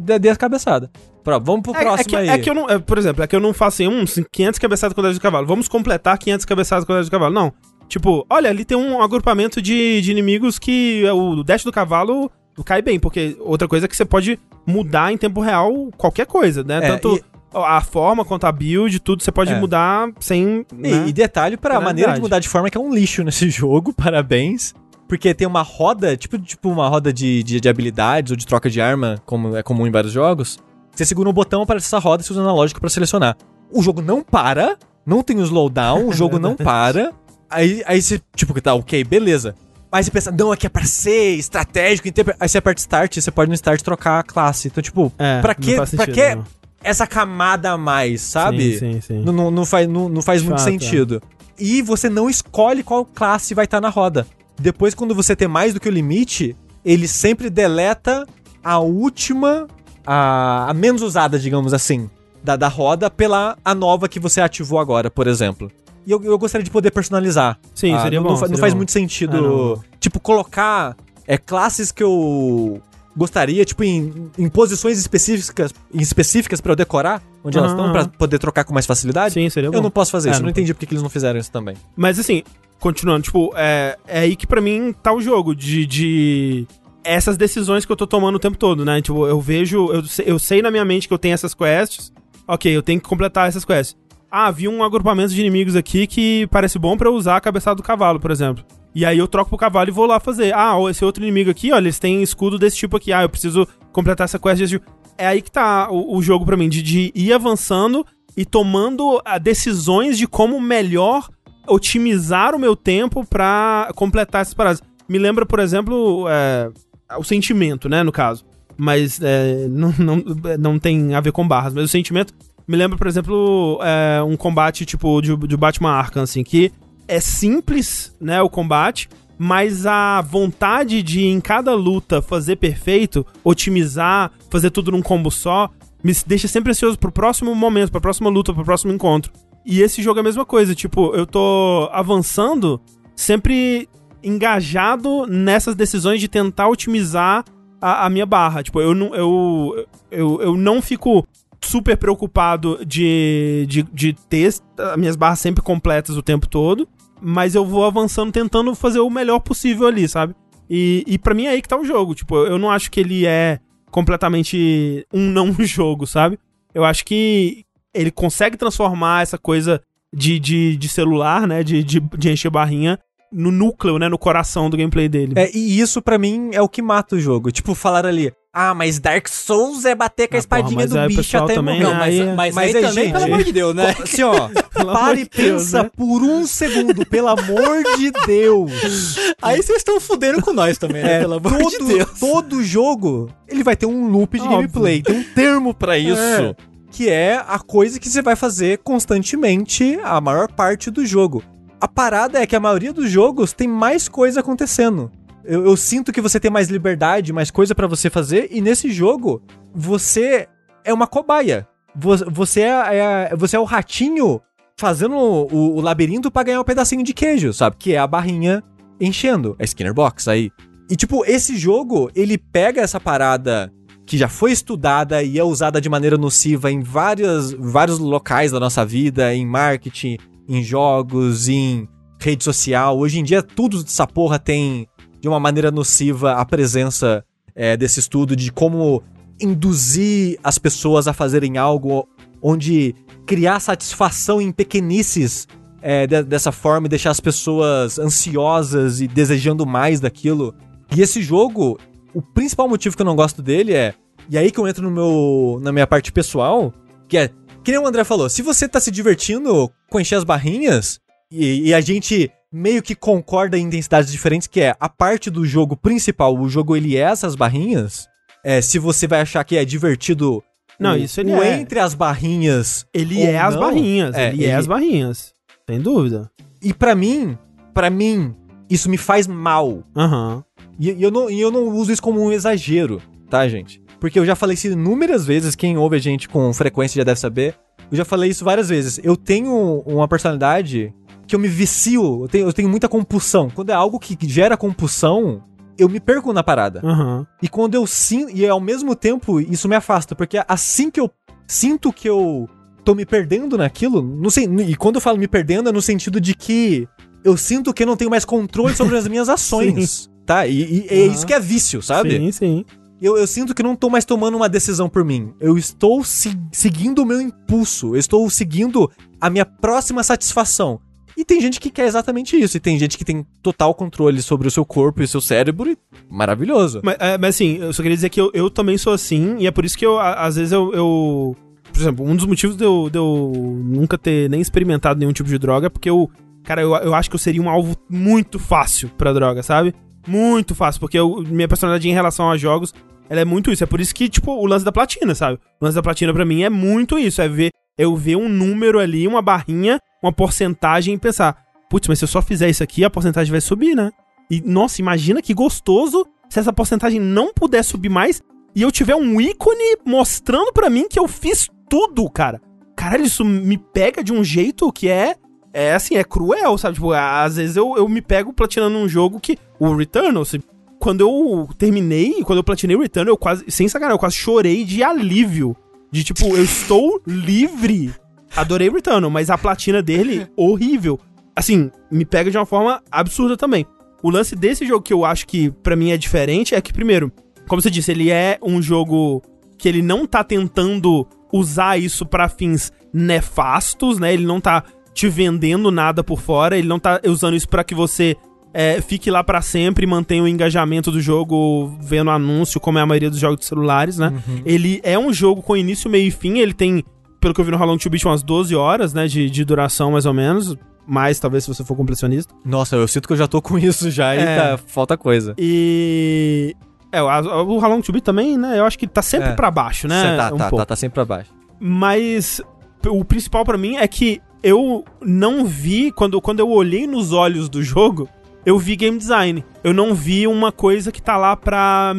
Dê 0.00 0.28
as 0.28 0.36
cabeçadas. 0.36 0.90
Pronto, 1.24 1.44
vamos 1.44 1.62
pro 1.62 1.74
É, 1.74 1.78
é 1.78 1.80
próximo 1.80 2.08
que, 2.10 2.16
aí. 2.16 2.28
é 2.28 2.38
que 2.38 2.50
eu 2.50 2.54
não, 2.54 2.68
é, 2.68 2.78
por 2.78 2.98
exemplo, 2.98 3.22
é 3.22 3.26
que 3.26 3.34
eu 3.34 3.40
não 3.40 3.52
faço 3.54 3.82
assim, 3.82 3.88
uns 3.88 4.20
500 4.30 4.58
cabeçadas 4.58 4.94
com 4.94 5.02
10 5.02 5.14
de 5.14 5.20
cavalo. 5.20 5.46
Vamos 5.46 5.66
completar 5.68 6.18
500 6.18 6.44
cabeçadas 6.44 6.84
com 6.84 6.92
10 6.92 7.06
de 7.06 7.10
cavalo. 7.10 7.32
Não. 7.34 7.52
Tipo, 7.88 8.26
olha, 8.28 8.50
ali 8.50 8.64
tem 8.64 8.76
um 8.76 9.00
agrupamento 9.02 9.62
de, 9.62 10.00
de 10.00 10.10
inimigos 10.10 10.58
que 10.58 11.04
é, 11.06 11.12
o 11.12 11.42
dash 11.42 11.64
do 11.64 11.72
cavalo 11.72 12.30
cai 12.64 12.80
bem, 12.82 12.98
porque 12.98 13.36
outra 13.40 13.68
coisa 13.68 13.86
é 13.86 13.88
que 13.88 13.96
você 13.96 14.04
pode 14.04 14.38
mudar 14.66 15.12
em 15.12 15.16
tempo 15.18 15.40
real 15.40 15.88
qualquer 15.96 16.26
coisa, 16.26 16.64
né? 16.64 16.78
É, 16.78 16.88
Tanto 16.88 17.16
e- 17.16 17.22
a 17.54 17.80
forma 17.80 18.24
quanto 18.24 18.44
a 18.46 18.52
build, 18.52 18.98
tudo 19.00 19.22
você 19.22 19.30
pode 19.32 19.52
É. 19.52 19.58
mudar 19.60 20.08
sem. 20.20 20.66
E, 20.72 20.76
né? 20.76 21.04
e 21.06 21.12
detalhe 21.12 21.56
pra 21.56 21.74
Verdade. 21.74 21.84
maneira 21.86 22.12
de 22.14 22.20
mudar 22.20 22.38
de 22.38 22.48
forma 22.48 22.68
que 22.68 22.76
é 22.76 22.80
um 22.80 22.92
lixo 22.92 23.22
nesse 23.22 23.48
jogo, 23.50 23.92
parabéns. 23.94 24.74
Porque 25.08 25.32
tem 25.32 25.46
uma 25.46 25.62
roda, 25.62 26.16
tipo, 26.16 26.36
tipo 26.38 26.68
uma 26.68 26.88
roda 26.88 27.12
de, 27.12 27.42
de, 27.44 27.60
de 27.60 27.68
habilidades 27.68 28.32
ou 28.32 28.36
de 28.36 28.44
troca 28.44 28.68
de 28.68 28.80
arma, 28.80 29.22
como 29.24 29.56
é 29.56 29.62
comum 29.62 29.86
em 29.86 29.90
vários 29.90 30.12
jogos. 30.12 30.58
Você 30.90 31.04
segura 31.04 31.30
um 31.30 31.32
botão, 31.32 31.62
aparece 31.62 31.86
essa 31.86 31.98
roda 31.98 32.22
e 32.22 32.26
você 32.26 32.32
usa 32.32 32.40
o 32.40 32.44
analógico 32.44 32.80
pra 32.80 32.90
selecionar. 32.90 33.36
O 33.72 33.80
jogo 33.82 34.02
não 34.02 34.20
para, 34.22 34.76
não 35.06 35.22
tem 35.22 35.38
o 35.38 35.42
slowdown, 35.44 36.08
o 36.08 36.12
jogo 36.12 36.38
não 36.40 36.56
para. 36.56 37.12
Aí, 37.50 37.82
aí 37.86 38.00
você, 38.02 38.20
tipo, 38.34 38.58
tá, 38.60 38.74
ok, 38.74 39.04
beleza. 39.04 39.54
Aí 39.90 40.02
você 40.02 40.10
pensa, 40.10 40.30
não, 40.32 40.50
aqui 40.52 40.66
é 40.66 40.68
pra 40.68 40.84
ser 40.84 41.36
estratégico, 41.36 42.08
interpre- 42.08 42.34
aí 42.40 42.48
você 42.48 42.58
aperta 42.58 42.80
start 42.80 43.16
você 43.18 43.30
pode 43.30 43.48
no 43.48 43.54
start 43.54 43.80
trocar 43.82 44.18
a 44.18 44.22
classe. 44.22 44.68
Então, 44.68 44.82
tipo, 44.82 45.12
É, 45.18 45.40
pra 45.40 45.54
que, 45.54 45.76
faz 45.76 45.90
pra 45.90 46.04
sentido, 46.06 46.14
que 46.14 46.34
não. 46.34 46.44
essa 46.82 47.06
camada 47.06 47.70
a 47.70 47.78
mais, 47.78 48.20
sabe? 48.20 48.78
Sim, 48.78 48.94
sim, 48.94 49.00
sim. 49.00 49.22
Não, 49.24 49.32
não, 49.32 49.50
não 49.50 49.64
faz, 49.64 49.86
não, 49.88 50.08
não 50.08 50.20
faz 50.22 50.42
De 50.42 50.48
muito 50.48 50.58
fato, 50.58 50.68
sentido. 50.70 51.22
E 51.58 51.80
você 51.82 52.10
não 52.10 52.28
escolhe 52.28 52.82
qual 52.82 53.04
classe 53.04 53.54
vai 53.54 53.64
estar 53.64 53.80
na 53.80 53.88
roda. 53.88 54.26
Depois, 54.60 54.94
quando 54.94 55.14
você 55.14 55.34
tem 55.36 55.48
mais 55.48 55.72
do 55.72 55.80
que 55.80 55.88
o 55.88 55.92
limite, 55.92 56.54
ele 56.84 57.06
sempre 57.08 57.48
deleta 57.48 58.26
a 58.62 58.78
última, 58.80 59.66
a, 60.04 60.68
a 60.68 60.74
menos 60.74 61.00
usada, 61.00 61.38
digamos 61.38 61.72
assim, 61.72 62.10
da, 62.42 62.56
da 62.56 62.68
roda 62.68 63.08
pela 63.08 63.56
a 63.64 63.74
nova 63.74 64.08
que 64.08 64.18
você 64.20 64.40
ativou 64.40 64.78
agora, 64.78 65.10
por 65.10 65.26
exemplo. 65.26 65.70
E 66.06 66.10
eu, 66.12 66.22
eu 66.22 66.38
gostaria 66.38 66.64
de 66.64 66.70
poder 66.70 66.90
personalizar. 66.92 67.58
Sim, 67.74 67.92
Ah, 67.94 68.02
seria 68.02 68.18
não, 68.20 68.24
bom. 68.24 68.30
Não, 68.30 68.36
fa- 68.36 68.42
não 68.42 68.48
seria 68.50 68.60
faz 68.60 68.72
bom. 68.72 68.76
muito 68.78 68.92
sentido, 68.92 69.80
Ah, 69.82 69.96
tipo, 69.98 70.20
colocar 70.20 70.96
é, 71.26 71.36
classes 71.36 71.90
que 71.90 72.02
eu 72.02 72.80
gostaria, 73.16 73.64
tipo, 73.64 73.82
em, 73.82 74.30
em 74.38 74.48
posições 74.48 74.98
específicas, 74.98 75.72
específicas 75.92 76.60
para 76.60 76.72
eu 76.72 76.76
decorar, 76.76 77.22
onde 77.42 77.56
elas 77.58 77.72
Aham, 77.72 77.78
estão, 77.80 77.92
pra 77.92 78.00
aham. 78.02 78.10
poder 78.18 78.38
trocar 78.38 78.62
com 78.64 78.72
mais 78.74 78.86
facilidade. 78.86 79.34
Sim, 79.34 79.48
seria 79.50 79.70
bom. 79.70 79.78
Eu 79.78 79.82
não 79.82 79.90
posso 79.90 80.10
fazer 80.12 80.28
É, 80.28 80.32
isso, 80.32 80.40
não 80.40 80.44
não 80.46 80.50
entendi 80.50 80.72
porque 80.74 80.86
que 80.86 80.92
eles 80.94 81.02
não 81.02 81.08
fizeram 81.10 81.38
isso 81.40 81.50
também. 81.50 81.74
Mas 81.96 82.18
assim, 82.18 82.42
continuando, 82.78 83.22
tipo, 83.22 83.52
é, 83.56 83.96
é 84.06 84.20
aí 84.20 84.36
que 84.36 84.46
pra 84.46 84.60
mim 84.60 84.94
tá 85.02 85.12
o 85.12 85.20
jogo, 85.20 85.56
de, 85.56 85.86
de 85.86 86.66
essas 87.02 87.36
decisões 87.36 87.84
que 87.86 87.90
eu 87.90 87.96
tô 87.96 88.06
tomando 88.06 88.36
o 88.36 88.38
tempo 88.38 88.58
todo, 88.58 88.84
né? 88.84 89.00
Tipo, 89.00 89.26
eu 89.26 89.40
vejo, 89.40 89.90
eu, 89.92 90.04
sei- 90.04 90.26
eu 90.28 90.38
sei 90.38 90.60
na 90.62 90.70
minha 90.70 90.84
mente 90.84 91.08
que 91.08 91.14
eu 91.14 91.18
tenho 91.18 91.32
essas 91.34 91.54
quests, 91.54 92.12
ok, 92.46 92.70
eu 92.76 92.82
tenho 92.82 93.00
que 93.00 93.08
completar 93.08 93.48
essas 93.48 93.64
quests. 93.64 93.96
Ah, 94.38 94.50
vi 94.50 94.68
um 94.68 94.84
agrupamento 94.84 95.32
de 95.32 95.40
inimigos 95.40 95.74
aqui 95.74 96.06
que 96.06 96.46
parece 96.48 96.78
bom 96.78 96.94
eu 97.00 97.14
usar 97.14 97.38
a 97.38 97.40
cabeçada 97.40 97.76
do 97.76 97.82
cavalo, 97.82 98.20
por 98.20 98.30
exemplo. 98.30 98.62
E 98.94 99.02
aí 99.02 99.16
eu 99.16 99.26
troco 99.26 99.48
pro 99.48 99.56
cavalo 99.56 99.88
e 99.88 99.90
vou 99.90 100.04
lá 100.04 100.20
fazer. 100.20 100.54
Ah, 100.54 100.76
esse 100.90 101.02
outro 101.02 101.22
inimigo 101.24 101.48
aqui, 101.50 101.72
olha, 101.72 101.84
eles 101.84 101.98
têm 101.98 102.22
escudo 102.22 102.58
desse 102.58 102.76
tipo 102.76 102.98
aqui. 102.98 103.14
Ah, 103.14 103.22
eu 103.22 103.30
preciso 103.30 103.66
completar 103.92 104.26
essa 104.26 104.38
quest 104.38 104.58
desse 104.58 104.78
tipo. 104.78 104.92
É 105.16 105.26
aí 105.26 105.40
que 105.40 105.50
tá 105.50 105.88
o, 105.90 106.18
o 106.18 106.22
jogo 106.22 106.44
pra 106.44 106.54
mim, 106.54 106.68
de, 106.68 106.82
de 106.82 107.10
ir 107.14 107.32
avançando 107.32 108.04
e 108.36 108.44
tomando 108.44 109.22
ah, 109.24 109.38
decisões 109.38 110.18
de 110.18 110.26
como 110.26 110.60
melhor 110.60 111.30
otimizar 111.66 112.54
o 112.54 112.58
meu 112.58 112.76
tempo 112.76 113.24
pra 113.24 113.90
completar 113.96 114.42
essas 114.42 114.52
paradas. 114.52 114.82
Me 115.08 115.16
lembra, 115.16 115.46
por 115.46 115.60
exemplo, 115.60 116.26
é, 116.28 116.70
o 117.18 117.24
sentimento, 117.24 117.88
né, 117.88 118.02
no 118.02 118.12
caso. 118.12 118.44
Mas 118.76 119.18
é, 119.22 119.66
não, 119.72 119.94
não, 119.98 120.22
não 120.58 120.78
tem 120.78 121.14
a 121.14 121.22
ver 121.22 121.32
com 121.32 121.48
barras, 121.48 121.72
mas 121.72 121.84
o 121.84 121.88
sentimento 121.88 122.34
me 122.66 122.76
lembra, 122.76 122.98
por 122.98 123.06
exemplo, 123.06 123.78
é, 123.82 124.22
um 124.22 124.36
combate 124.36 124.84
tipo 124.84 125.20
de, 125.20 125.36
de 125.36 125.56
Batman 125.56 125.92
Arkham, 125.92 126.22
assim, 126.22 126.42
que 126.42 126.72
é 127.06 127.20
simples, 127.20 128.14
né, 128.20 128.42
o 128.42 128.50
combate, 128.50 129.08
mas 129.38 129.86
a 129.86 130.20
vontade 130.20 131.02
de 131.02 131.26
em 131.26 131.40
cada 131.40 131.74
luta 131.74 132.20
fazer 132.20 132.56
perfeito, 132.56 133.24
otimizar, 133.44 134.32
fazer 134.50 134.70
tudo 134.70 134.90
num 134.90 135.02
combo 135.02 135.30
só, 135.30 135.70
me 136.02 136.12
deixa 136.26 136.48
sempre 136.48 136.70
ansioso 136.70 136.98
pro 136.98 137.12
próximo 137.12 137.54
momento, 137.54 137.90
pra 137.90 138.00
próxima 138.00 138.30
luta, 138.30 138.52
pro 138.52 138.64
próximo 138.64 138.92
encontro. 138.92 139.32
E 139.64 139.82
esse 139.82 140.02
jogo 140.02 140.18
é 140.18 140.20
a 140.20 140.24
mesma 140.24 140.44
coisa, 140.44 140.74
tipo, 140.74 141.14
eu 141.14 141.26
tô 141.26 141.88
avançando 141.92 142.80
sempre 143.14 143.88
engajado 144.22 145.26
nessas 145.26 145.74
decisões 145.74 146.20
de 146.20 146.28
tentar 146.28 146.68
otimizar 146.68 147.44
a, 147.80 148.06
a 148.06 148.10
minha 148.10 148.26
barra. 148.26 148.62
Tipo, 148.62 148.80
eu 148.80 148.94
não, 148.94 149.14
eu, 149.14 149.86
eu, 150.10 150.40
eu 150.42 150.56
não 150.56 150.80
fico 150.80 151.26
super 151.62 151.96
preocupado 151.96 152.78
de, 152.84 153.66
de, 153.68 153.82
de 153.82 154.12
ter 154.28 154.46
as 154.46 154.96
minhas 154.96 155.16
barras 155.16 155.40
sempre 155.40 155.62
completas 155.62 156.16
o 156.16 156.22
tempo 156.22 156.46
todo, 156.46 156.88
mas 157.20 157.54
eu 157.54 157.64
vou 157.64 157.84
avançando 157.84 158.32
tentando 158.32 158.74
fazer 158.74 159.00
o 159.00 159.10
melhor 159.10 159.40
possível 159.40 159.86
ali, 159.86 160.08
sabe? 160.08 160.34
E, 160.68 161.04
e 161.06 161.18
para 161.18 161.34
mim 161.34 161.46
é 161.46 161.50
aí 161.50 161.62
que 161.62 161.68
tá 161.68 161.78
o 161.78 161.84
jogo. 161.84 162.14
Tipo, 162.14 162.36
eu 162.38 162.58
não 162.58 162.70
acho 162.70 162.90
que 162.90 163.00
ele 163.00 163.26
é 163.26 163.60
completamente 163.90 165.06
um 165.12 165.30
não 165.30 165.52
jogo, 165.64 166.06
sabe? 166.06 166.38
Eu 166.74 166.84
acho 166.84 167.04
que 167.04 167.64
ele 167.94 168.10
consegue 168.10 168.56
transformar 168.56 169.22
essa 169.22 169.38
coisa 169.38 169.80
de, 170.12 170.38
de, 170.38 170.76
de 170.76 170.88
celular, 170.88 171.46
né? 171.46 171.62
De, 171.62 171.82
de, 171.82 172.00
de 172.00 172.30
encher 172.30 172.50
barrinha 172.50 172.98
no 173.32 173.50
núcleo, 173.50 173.98
né? 173.98 174.08
No 174.08 174.18
coração 174.18 174.68
do 174.68 174.76
gameplay 174.76 175.08
dele. 175.08 175.34
É, 175.36 175.50
e 175.56 175.80
isso 175.80 176.02
pra 176.02 176.18
mim 176.18 176.50
é 176.52 176.60
o 176.60 176.68
que 176.68 176.82
mata 176.82 177.16
o 177.16 177.20
jogo. 177.20 177.50
Tipo, 177.50 177.74
falar 177.74 178.04
ali, 178.06 178.32
ah, 178.58 178.74
mas 178.74 178.98
Dark 178.98 179.28
Souls 179.28 179.84
é 179.84 179.94
bater 179.94 180.28
com 180.28 180.36
a 180.36 180.38
Ah, 180.38 180.42
porra, 180.42 180.60
espadinha 180.60 180.80
mas 180.80 180.90
do 180.90 181.06
bicho 181.16 181.36
até 181.36 181.54
também, 181.54 181.82
morrer. 181.82 181.92
né? 181.92 181.98
mas, 181.98 182.20
aí- 182.20 182.34
mas, 182.34 182.54
mas 182.54 182.74
aí 182.74 182.76
aí, 182.76 182.88
também, 182.88 183.04
gente, 183.04 183.12
pelo 183.12 183.24
amor 183.26 183.44
de 183.44 183.52
Deus, 183.52 183.74
né? 183.74 183.94
Assim, 184.02 184.22
ó, 184.22 184.48
para 184.72 185.20
e 185.20 185.24
pensa 185.26 185.82
né? 185.82 185.90
por 185.94 186.22
um 186.22 186.46
segundo, 186.46 187.04
pelo 187.06 187.28
amor 187.28 187.82
de 187.98 188.10
Deus. 188.26 188.72
Aí 189.42 189.62
vocês 189.62 189.78
estão 189.78 190.00
fudendo 190.00 190.40
com 190.40 190.52
nós 190.52 190.78
também, 190.78 191.02
né? 191.02 191.16
É, 191.16 191.20
pelo 191.20 191.34
amor 191.34 191.52
todo, 191.58 191.70
de 191.78 191.84
Deus. 191.94 192.18
todo 192.18 192.62
jogo, 192.64 193.30
ele 193.46 193.62
vai 193.62 193.76
ter 193.76 193.86
um 193.86 194.08
loop 194.08 194.38
de 194.38 194.42
Óbvio. 194.44 194.56
gameplay, 194.58 195.02
tem 195.02 195.18
um 195.18 195.22
termo 195.34 195.74
pra 195.74 195.98
isso. 195.98 196.18
É. 196.20 196.56
Que 196.90 197.10
é 197.10 197.36
a 197.46 197.58
coisa 197.58 198.00
que 198.00 198.08
você 198.08 198.22
vai 198.22 198.34
fazer 198.34 198.78
constantemente 198.78 199.98
a 200.02 200.20
maior 200.20 200.50
parte 200.50 200.90
do 200.90 201.04
jogo. 201.04 201.42
A 201.80 201.86
parada 201.86 202.40
é 202.40 202.46
que 202.46 202.56
a 202.56 202.60
maioria 202.60 202.92
dos 202.92 203.10
jogos 203.10 203.52
tem 203.52 203.68
mais 203.68 204.08
coisa 204.08 204.40
acontecendo. 204.40 205.10
Eu, 205.46 205.64
eu 205.64 205.76
sinto 205.76 206.12
que 206.12 206.20
você 206.20 206.38
tem 206.40 206.50
mais 206.50 206.68
liberdade, 206.68 207.32
mais 207.32 207.50
coisa 207.50 207.74
pra 207.74 207.86
você 207.86 208.10
fazer, 208.10 208.48
e 208.50 208.60
nesse 208.60 208.90
jogo, 208.90 209.42
você 209.74 210.48
é 210.84 210.92
uma 210.92 211.06
cobaia. 211.06 211.66
Vo- 211.94 212.30
Você 212.30 212.60
é, 212.62 213.28
é- 213.30 213.36
você 213.36 213.56
é 213.56 213.60
o 213.60 213.64
ratinho 213.64 214.40
fazendo 214.78 215.16
o, 215.16 215.76
o 215.76 215.80
labirinto 215.80 216.30
pra 216.30 216.42
ganhar 216.42 216.60
um 216.60 216.64
pedacinho 216.64 217.02
de 217.02 217.14
queijo, 217.14 217.52
sabe? 217.52 217.76
Que 217.78 217.94
é 217.94 217.98
a 217.98 218.06
barrinha 218.06 218.62
enchendo. 219.00 219.56
É 219.58 219.64
Skinner 219.64 219.94
Box 219.94 220.28
aí. 220.28 220.50
E, 220.90 220.94
tipo, 220.96 221.24
esse 221.24 221.56
jogo, 221.56 222.10
ele 222.14 222.36
pega 222.38 222.80
essa 222.82 223.00
parada 223.00 223.72
que 224.04 224.16
já 224.16 224.28
foi 224.28 224.52
estudada 224.52 225.22
e 225.22 225.38
é 225.38 225.42
usada 225.42 225.80
de 225.80 225.88
maneira 225.88 226.16
nociva 226.16 226.70
em 226.70 226.80
várias, 226.80 227.52
vários 227.52 227.98
locais 227.98 228.52
da 228.52 228.60
nossa 228.60 228.84
vida, 228.84 229.34
em 229.34 229.44
marketing, 229.44 230.16
em 230.48 230.62
jogos, 230.62 231.48
em 231.48 231.88
rede 232.20 232.44
social. 232.44 232.96
Hoje 232.98 233.18
em 233.18 233.24
dia, 233.24 233.42
tudo 233.42 233.82
dessa 233.82 234.06
porra 234.06 234.38
tem, 234.38 234.86
de 235.26 235.28
uma 235.28 235.40
maneira 235.40 235.72
nociva, 235.72 236.34
a 236.34 236.44
presença 236.44 237.24
é, 237.52 237.76
desse 237.76 237.98
estudo 237.98 238.36
de 238.36 238.52
como 238.52 239.02
induzir 239.40 240.38
as 240.42 240.56
pessoas 240.56 241.08
a 241.08 241.12
fazerem 241.12 241.58
algo 241.58 242.08
onde 242.40 242.94
criar 243.26 243.58
satisfação 243.58 244.40
em 244.40 244.52
pequenices 244.52 245.48
é, 245.82 246.06
de- 246.06 246.22
dessa 246.22 246.52
forma 246.52 246.86
e 246.86 246.90
deixar 246.90 247.10
as 247.10 247.18
pessoas 247.18 247.98
ansiosas 247.98 249.00
e 249.00 249.08
desejando 249.08 249.66
mais 249.66 249.98
daquilo. 249.98 250.54
E 250.96 251.02
esse 251.02 251.20
jogo, 251.20 251.76
o 252.14 252.22
principal 252.22 252.68
motivo 252.68 252.94
que 252.94 253.02
eu 253.02 253.06
não 253.06 253.16
gosto 253.16 253.42
dele 253.42 253.72
é. 253.74 253.94
E 254.30 254.38
aí 254.38 254.52
que 254.52 254.60
eu 254.60 254.68
entro 254.68 254.84
no 254.84 254.90
meu, 254.92 255.58
na 255.60 255.72
minha 255.72 255.88
parte 255.88 256.12
pessoal, 256.12 256.72
que 257.08 257.18
é. 257.18 257.30
Que 257.64 257.72
nem 257.72 257.80
o 257.80 257.86
André 257.86 258.04
falou, 258.04 258.28
se 258.28 258.42
você 258.42 258.68
tá 258.68 258.78
se 258.78 258.92
divertindo 258.92 259.68
com 259.90 259.98
encher 259.98 260.14
as 260.14 260.22
barrinhas, 260.24 261.00
e, 261.32 261.68
e 261.68 261.74
a 261.74 261.80
gente 261.80 262.30
meio 262.56 262.82
que 262.82 262.94
concorda 262.94 263.58
em 263.58 263.62
intensidades 263.62 264.10
diferentes, 264.10 264.46
que 264.48 264.60
é 264.60 264.74
a 264.80 264.88
parte 264.88 265.30
do 265.30 265.44
jogo 265.44 265.76
principal, 265.76 266.36
o 266.36 266.48
jogo 266.48 266.74
ele 266.76 266.96
é 266.96 267.00
essas 267.00 267.34
barrinhas. 267.34 268.08
É, 268.44 268.60
se 268.60 268.78
você 268.78 269.06
vai 269.06 269.20
achar 269.20 269.44
que 269.44 269.56
é 269.56 269.64
divertido. 269.64 270.42
Não, 270.78 270.92
o- 270.92 270.96
isso 270.96 271.20
ele 271.20 271.32
o 271.32 271.42
é. 271.42 271.60
entre 271.60 271.78
as 271.78 271.94
barrinhas. 271.94 272.86
Ele 272.94 273.22
é 273.22 273.38
as 273.38 273.54
não, 273.54 273.60
barrinhas. 273.62 274.14
é, 274.14 274.28
ele, 274.28 274.44
é 274.44 274.46
ele- 274.48 274.52
as 274.52 274.66
barrinhas. 274.66 275.34
Sem 275.68 275.80
dúvida. 275.80 276.30
E 276.62 276.72
pra 276.72 276.94
mim, 276.94 277.36
pra 277.74 277.90
mim, 277.90 278.34
isso 278.70 278.88
me 278.88 278.96
faz 278.96 279.26
mal. 279.26 279.82
Aham. 279.96 280.44
E, 280.78 280.92
e 280.92 281.02
eu 281.02 281.10
não, 281.10 281.28
e 281.30 281.40
eu 281.40 281.50
não 281.50 281.68
uso 281.68 281.90
isso 281.92 282.02
como 282.02 282.20
um 282.22 282.30
exagero, 282.32 283.00
tá, 283.30 283.48
gente? 283.48 283.82
Porque 283.98 284.18
eu 284.18 284.26
já 284.26 284.34
falei 284.36 284.54
isso 284.54 284.66
inúmeras 284.68 285.26
vezes, 285.26 285.54
quem 285.54 285.76
ouve 285.76 285.96
a 285.96 286.00
gente 286.00 286.28
com 286.28 286.52
frequência 286.52 286.98
já 287.00 287.04
deve 287.04 287.18
saber. 287.18 287.56
Eu 287.90 287.96
já 287.96 288.04
falei 288.04 288.30
isso 288.30 288.44
várias 288.44 288.68
vezes. 288.68 289.00
Eu 289.02 289.16
tenho 289.16 289.82
uma 289.86 290.06
personalidade 290.06 290.92
que 291.26 291.34
eu 291.34 291.38
me 291.38 291.48
vicio, 291.48 292.22
eu 292.24 292.28
tenho, 292.28 292.46
eu 292.48 292.52
tenho 292.52 292.68
muita 292.68 292.88
compulsão. 292.88 293.50
Quando 293.50 293.70
é 293.70 293.74
algo 293.74 293.98
que 293.98 294.16
gera 294.28 294.56
compulsão, 294.56 295.42
eu 295.78 295.88
me 295.88 295.98
perco 296.00 296.32
na 296.32 296.42
parada. 296.42 296.80
Aham. 296.84 297.26
E 297.42 297.48
quando 297.48 297.74
eu 297.74 297.86
sinto. 297.86 298.30
E 298.30 298.46
ao 298.46 298.60
mesmo 298.60 298.94
tempo, 298.94 299.40
isso 299.40 299.68
me 299.68 299.74
afasta. 299.76 300.14
Porque 300.14 300.40
assim 300.48 300.90
que 300.90 301.00
eu 301.00 301.10
sinto 301.46 301.92
que 301.92 302.08
eu 302.08 302.48
tô 302.84 302.94
me 302.94 303.04
perdendo 303.04 303.58
naquilo. 303.58 304.00
Não 304.02 304.30
sei, 304.30 304.44
e 304.44 304.76
quando 304.76 304.96
eu 304.96 305.00
falo 305.00 305.18
me 305.18 305.26
perdendo, 305.28 305.68
é 305.68 305.72
no 305.72 305.82
sentido 305.82 306.20
de 306.20 306.34
que 306.34 306.86
eu 307.24 307.36
sinto 307.36 307.74
que 307.74 307.82
eu 307.82 307.86
não 307.86 307.96
tenho 307.96 308.10
mais 308.10 308.24
controle 308.24 308.74
sobre 308.74 308.96
as 308.96 309.08
minhas 309.08 309.28
ações. 309.30 310.08
Tá? 310.24 310.46
E, 310.46 310.60
e 310.62 310.86
é 310.88 311.04
Aham. 311.06 311.12
isso 311.14 311.26
que 311.26 311.32
é 311.34 311.40
vício, 311.40 311.82
sabe? 311.82 312.16
Sim, 312.18 312.32
sim. 312.32 312.64
Eu, 313.02 313.16
eu 313.18 313.26
sinto 313.26 313.54
que 313.54 313.62
não 313.62 313.76
tô 313.76 313.90
mais 313.90 314.04
tomando 314.04 314.36
uma 314.36 314.48
decisão 314.48 314.88
por 314.88 315.04
mim. 315.04 315.34
Eu 315.38 315.58
estou 315.58 316.02
se- 316.02 316.36
seguindo 316.50 317.02
o 317.02 317.06
meu 317.06 317.20
impulso. 317.20 317.94
Eu 317.94 317.98
estou 317.98 318.28
seguindo 318.30 318.90
a 319.20 319.28
minha 319.28 319.44
próxima 319.44 320.02
satisfação. 320.02 320.80
E 321.16 321.24
tem 321.24 321.40
gente 321.40 321.58
que 321.58 321.70
quer 321.70 321.86
exatamente 321.86 322.36
isso. 322.38 322.56
E 322.56 322.60
tem 322.60 322.78
gente 322.78 322.98
que 322.98 323.04
tem 323.04 323.24
total 323.42 323.74
controle 323.74 324.20
sobre 324.20 324.46
o 324.46 324.50
seu 324.50 324.64
corpo 324.64 325.00
e 325.00 325.04
o 325.04 325.08
seu 325.08 325.20
cérebro. 325.20 325.70
E 325.70 325.78
maravilhoso. 326.10 326.80
Mas, 326.84 326.96
é, 326.98 327.16
mas 327.16 327.34
assim, 327.34 327.56
eu 327.58 327.72
só 327.72 327.82
queria 327.82 327.96
dizer 327.96 328.10
que 328.10 328.20
eu, 328.20 328.30
eu 328.34 328.50
também 328.50 328.76
sou 328.76 328.92
assim, 328.92 329.36
e 329.38 329.46
é 329.46 329.50
por 329.50 329.64
isso 329.64 329.78
que 329.78 329.86
eu, 329.86 329.98
às 329.98 330.36
vezes, 330.36 330.52
eu. 330.52 330.72
eu- 330.74 331.36
por 331.72 331.80
exemplo, 331.82 332.06
um 332.06 332.16
dos 332.16 332.24
motivos 332.26 332.56
de 332.56 332.64
eu, 332.64 332.88
de 332.90 332.96
eu 332.98 333.32
nunca 333.64 333.98
ter 333.98 334.30
nem 334.30 334.40
experimentado 334.40 334.98
nenhum 334.98 335.12
tipo 335.12 335.28
de 335.28 335.38
droga 335.38 335.66
é 335.66 335.70
porque 335.70 335.90
eu. 335.90 336.10
Cara, 336.44 336.62
eu, 336.62 336.74
eu 336.76 336.94
acho 336.94 337.10
que 337.10 337.16
eu 337.16 337.20
seria 337.20 337.42
um 337.42 337.50
alvo 337.50 337.76
muito 337.90 338.38
fácil 338.38 338.88
pra 338.96 339.12
droga, 339.12 339.42
sabe? 339.42 339.74
Muito 340.06 340.54
fácil, 340.54 340.80
porque 340.80 340.98
eu- 340.98 341.22
minha 341.28 341.48
personalidade 341.48 341.88
em 341.88 341.92
relação 341.92 342.30
a 342.30 342.36
jogos, 342.36 342.72
ela 343.10 343.20
é 343.20 343.24
muito 343.24 343.50
isso. 343.50 343.64
É 343.64 343.66
por 343.66 343.80
isso 343.80 343.94
que, 343.94 344.08
tipo, 344.08 344.32
o 344.32 344.46
lance 344.46 344.64
da 344.64 344.70
platina, 344.72 345.14
sabe? 345.14 345.38
O 345.60 345.64
lance 345.64 345.74
da 345.74 345.82
platina 345.82 346.12
pra 346.14 346.24
mim 346.24 346.42
é 346.44 346.48
muito 346.50 346.98
isso. 346.98 347.20
É 347.20 347.28
ver, 347.28 347.50
eu 347.78 347.94
ver 347.96 348.16
um 348.16 348.28
número 348.28 348.78
ali, 348.78 349.06
uma 349.06 349.20
barrinha, 349.22 349.80
uma 350.02 350.12
porcentagem 350.12 350.94
e 350.94 350.98
pensar, 350.98 351.36
putz, 351.68 351.88
mas 351.88 351.98
se 351.98 352.04
eu 352.04 352.08
só 352.08 352.22
fizer 352.22 352.48
isso 352.48 352.62
aqui, 352.62 352.84
a 352.84 352.90
porcentagem 352.90 353.30
vai 353.30 353.40
subir, 353.40 353.74
né? 353.74 353.90
E, 354.30 354.40
nossa, 354.40 354.80
imagina 354.80 355.20
que 355.22 355.34
gostoso 355.34 356.06
se 356.28 356.38
essa 356.40 356.52
porcentagem 356.52 356.98
não 357.00 357.32
puder 357.32 357.62
subir 357.62 357.88
mais 357.88 358.20
e 358.54 358.62
eu 358.62 358.72
tiver 358.72 358.96
um 358.96 359.20
ícone 359.20 359.76
mostrando 359.84 360.52
pra 360.52 360.70
mim 360.70 360.88
que 360.88 360.98
eu 360.98 361.06
fiz 361.06 361.48
tudo, 361.68 362.08
cara. 362.10 362.40
Caralho, 362.74 363.04
isso 363.04 363.24
me 363.24 363.56
pega 363.58 364.02
de 364.02 364.12
um 364.12 364.24
jeito 364.24 364.72
que 364.72 364.88
é. 364.88 365.14
É 365.52 365.72
assim, 365.72 365.96
é 365.96 366.04
cruel, 366.04 366.58
sabe? 366.58 366.74
Tipo, 366.74 366.92
às 366.92 367.36
vezes 367.36 367.56
eu, 367.56 367.76
eu 367.78 367.88
me 367.88 368.02
pego 368.02 368.32
platinando 368.32 368.76
um 368.76 368.86
jogo 368.88 369.18
que. 369.18 369.38
O 369.58 369.74
Returnal, 369.74 370.22
se- 370.24 370.42
quando 370.78 371.00
eu 371.00 371.48
terminei, 371.56 372.22
quando 372.24 372.38
eu 372.38 372.44
platinei 372.44 372.76
o 372.76 372.80
Returnal, 372.80 373.14
eu 373.14 373.16
quase. 373.16 373.44
Sem 373.48 373.66
sacanagem, 373.66 373.94
eu 373.94 373.98
quase 373.98 374.16
chorei 374.16 374.64
de 374.64 374.82
alívio. 374.82 375.56
De 375.90 376.04
tipo, 376.04 376.26
eu 376.36 376.44
estou 376.44 377.00
livre. 377.06 377.92
Adorei 378.36 378.68
o 378.68 378.74
Returnal, 378.74 379.10
mas 379.10 379.30
a 379.30 379.38
platina 379.38 379.82
dele, 379.82 380.26
horrível. 380.36 380.98
Assim, 381.34 381.70
me 381.90 382.04
pega 382.04 382.30
de 382.30 382.36
uma 382.36 382.46
forma 382.46 382.82
absurda 382.90 383.36
também. 383.36 383.66
O 384.02 384.10
lance 384.10 384.34
desse 384.34 384.66
jogo 384.66 384.82
que 384.82 384.92
eu 384.92 385.04
acho 385.04 385.26
que 385.26 385.50
pra 385.50 385.76
mim 385.76 385.90
é 385.90 385.96
diferente 385.96 386.54
é 386.54 386.60
que, 386.60 386.72
primeiro, 386.72 387.12
como 387.48 387.62
você 387.62 387.70
disse, 387.70 387.90
ele 387.92 388.10
é 388.10 388.38
um 388.42 388.60
jogo 388.60 389.22
que 389.58 389.68
ele 389.68 389.82
não 389.82 390.06
tá 390.06 390.22
tentando 390.22 391.06
usar 391.32 391.78
isso 391.78 392.04
pra 392.04 392.28
fins 392.28 392.72
nefastos, 392.92 393.98
né? 393.98 394.12
Ele 394.12 394.26
não 394.26 394.40
tá 394.40 394.64
te 394.92 395.08
vendendo 395.08 395.70
nada 395.70 396.02
por 396.02 396.20
fora, 396.20 396.56
ele 396.56 396.68
não 396.68 396.78
tá 396.78 397.00
usando 397.06 397.36
isso 397.36 397.48
pra 397.48 397.64
que 397.64 397.74
você 397.74 398.16
é, 398.58 398.80
fique 398.80 399.10
lá 399.10 399.22
pra 399.22 399.42
sempre 399.42 399.84
e 399.84 399.86
mantenha 399.86 400.22
o 400.22 400.26
engajamento 400.28 400.90
do 400.90 400.98
jogo 401.00 401.76
vendo 401.80 402.10
anúncio, 402.10 402.58
como 402.58 402.78
é 402.78 402.82
a 402.82 402.86
maioria 402.86 403.10
dos 403.10 403.18
jogos 403.18 403.40
de 403.40 403.44
celulares, 403.44 403.98
né? 403.98 404.12
Ele 404.46 404.80
é 404.82 404.98
um 404.98 405.12
jogo 405.12 405.42
com 405.42 405.54
início, 405.54 405.90
meio 405.90 406.08
e 406.08 406.10
fim, 406.10 406.38
ele 406.38 406.54
tem, 406.54 406.82
pelo 407.20 407.34
que 407.34 407.40
eu 407.40 407.44
vi 407.44 407.50
no 407.50 407.58
How 407.58 407.66
Long 407.66 407.76
to 407.76 407.90
Beat, 407.90 408.04
umas 408.06 408.22
12 408.22 408.56
horas, 408.56 408.94
né, 408.94 409.06
de, 409.06 409.28
de 409.28 409.44
duração 409.44 409.90
mais 409.92 410.06
ou 410.06 410.14
menos, 410.14 410.56
mais 410.86 411.18
talvez 411.20 411.44
se 411.44 411.48
você 411.52 411.62
for 411.62 411.76
completionista. 411.76 412.32
Nossa, 412.44 412.76
eu 412.76 412.88
sinto 412.88 413.06
que 413.06 413.12
eu 413.12 413.16
já 413.18 413.26
tô 413.26 413.42
com 413.42 413.58
isso 413.60 413.90
já 413.90 414.16
e 414.16 414.20
É. 414.20 414.36
tá, 414.36 414.58
falta 414.66 414.96
coisa. 414.96 415.34
E. 415.36 416.54
É, 416.92 417.02
o, 417.02 417.06
o 417.06 417.62
How 417.62 417.68
Long 417.68 417.80
to 417.82 417.92
Beat 417.92 418.04
também, 418.04 418.38
né? 418.38 418.58
Eu 418.58 418.64
acho 418.64 418.78
que 418.78 418.86
tá 418.86 419.02
sempre 419.02 419.28
É. 419.30 419.32
pra 419.34 419.50
baixo, 419.50 419.86
né? 419.86 420.16
tá, 420.16 420.32
um 420.32 420.38
tá, 420.38 420.44
pouco. 420.48 420.56
tá, 420.56 420.66
tá 420.66 420.76
sempre 420.76 420.94
pra 420.94 421.04
baixo. 421.04 421.30
Mas 421.60 422.40
o 422.88 423.04
principal 423.04 423.44
pra 423.44 423.58
mim 423.58 423.76
é 423.76 423.86
que 423.86 424.20
eu 424.42 424.84
não 425.02 425.44
vi, 425.44 425.90
quando, 425.90 426.20
quando 426.20 426.40
eu 426.40 426.48
olhei 426.48 426.86
nos 426.86 427.12
olhos 427.12 427.48
do 427.48 427.62
jogo, 427.62 428.08
eu 428.46 428.58
vi 428.58 428.76
game 428.76 428.96
design. 428.96 429.44
Eu 429.62 429.74
não 429.74 429.92
vi 429.94 430.26
uma 430.26 430.50
coisa 430.52 430.90
que 430.92 431.02
tá 431.02 431.16
lá 431.18 431.36
pra 431.36 431.92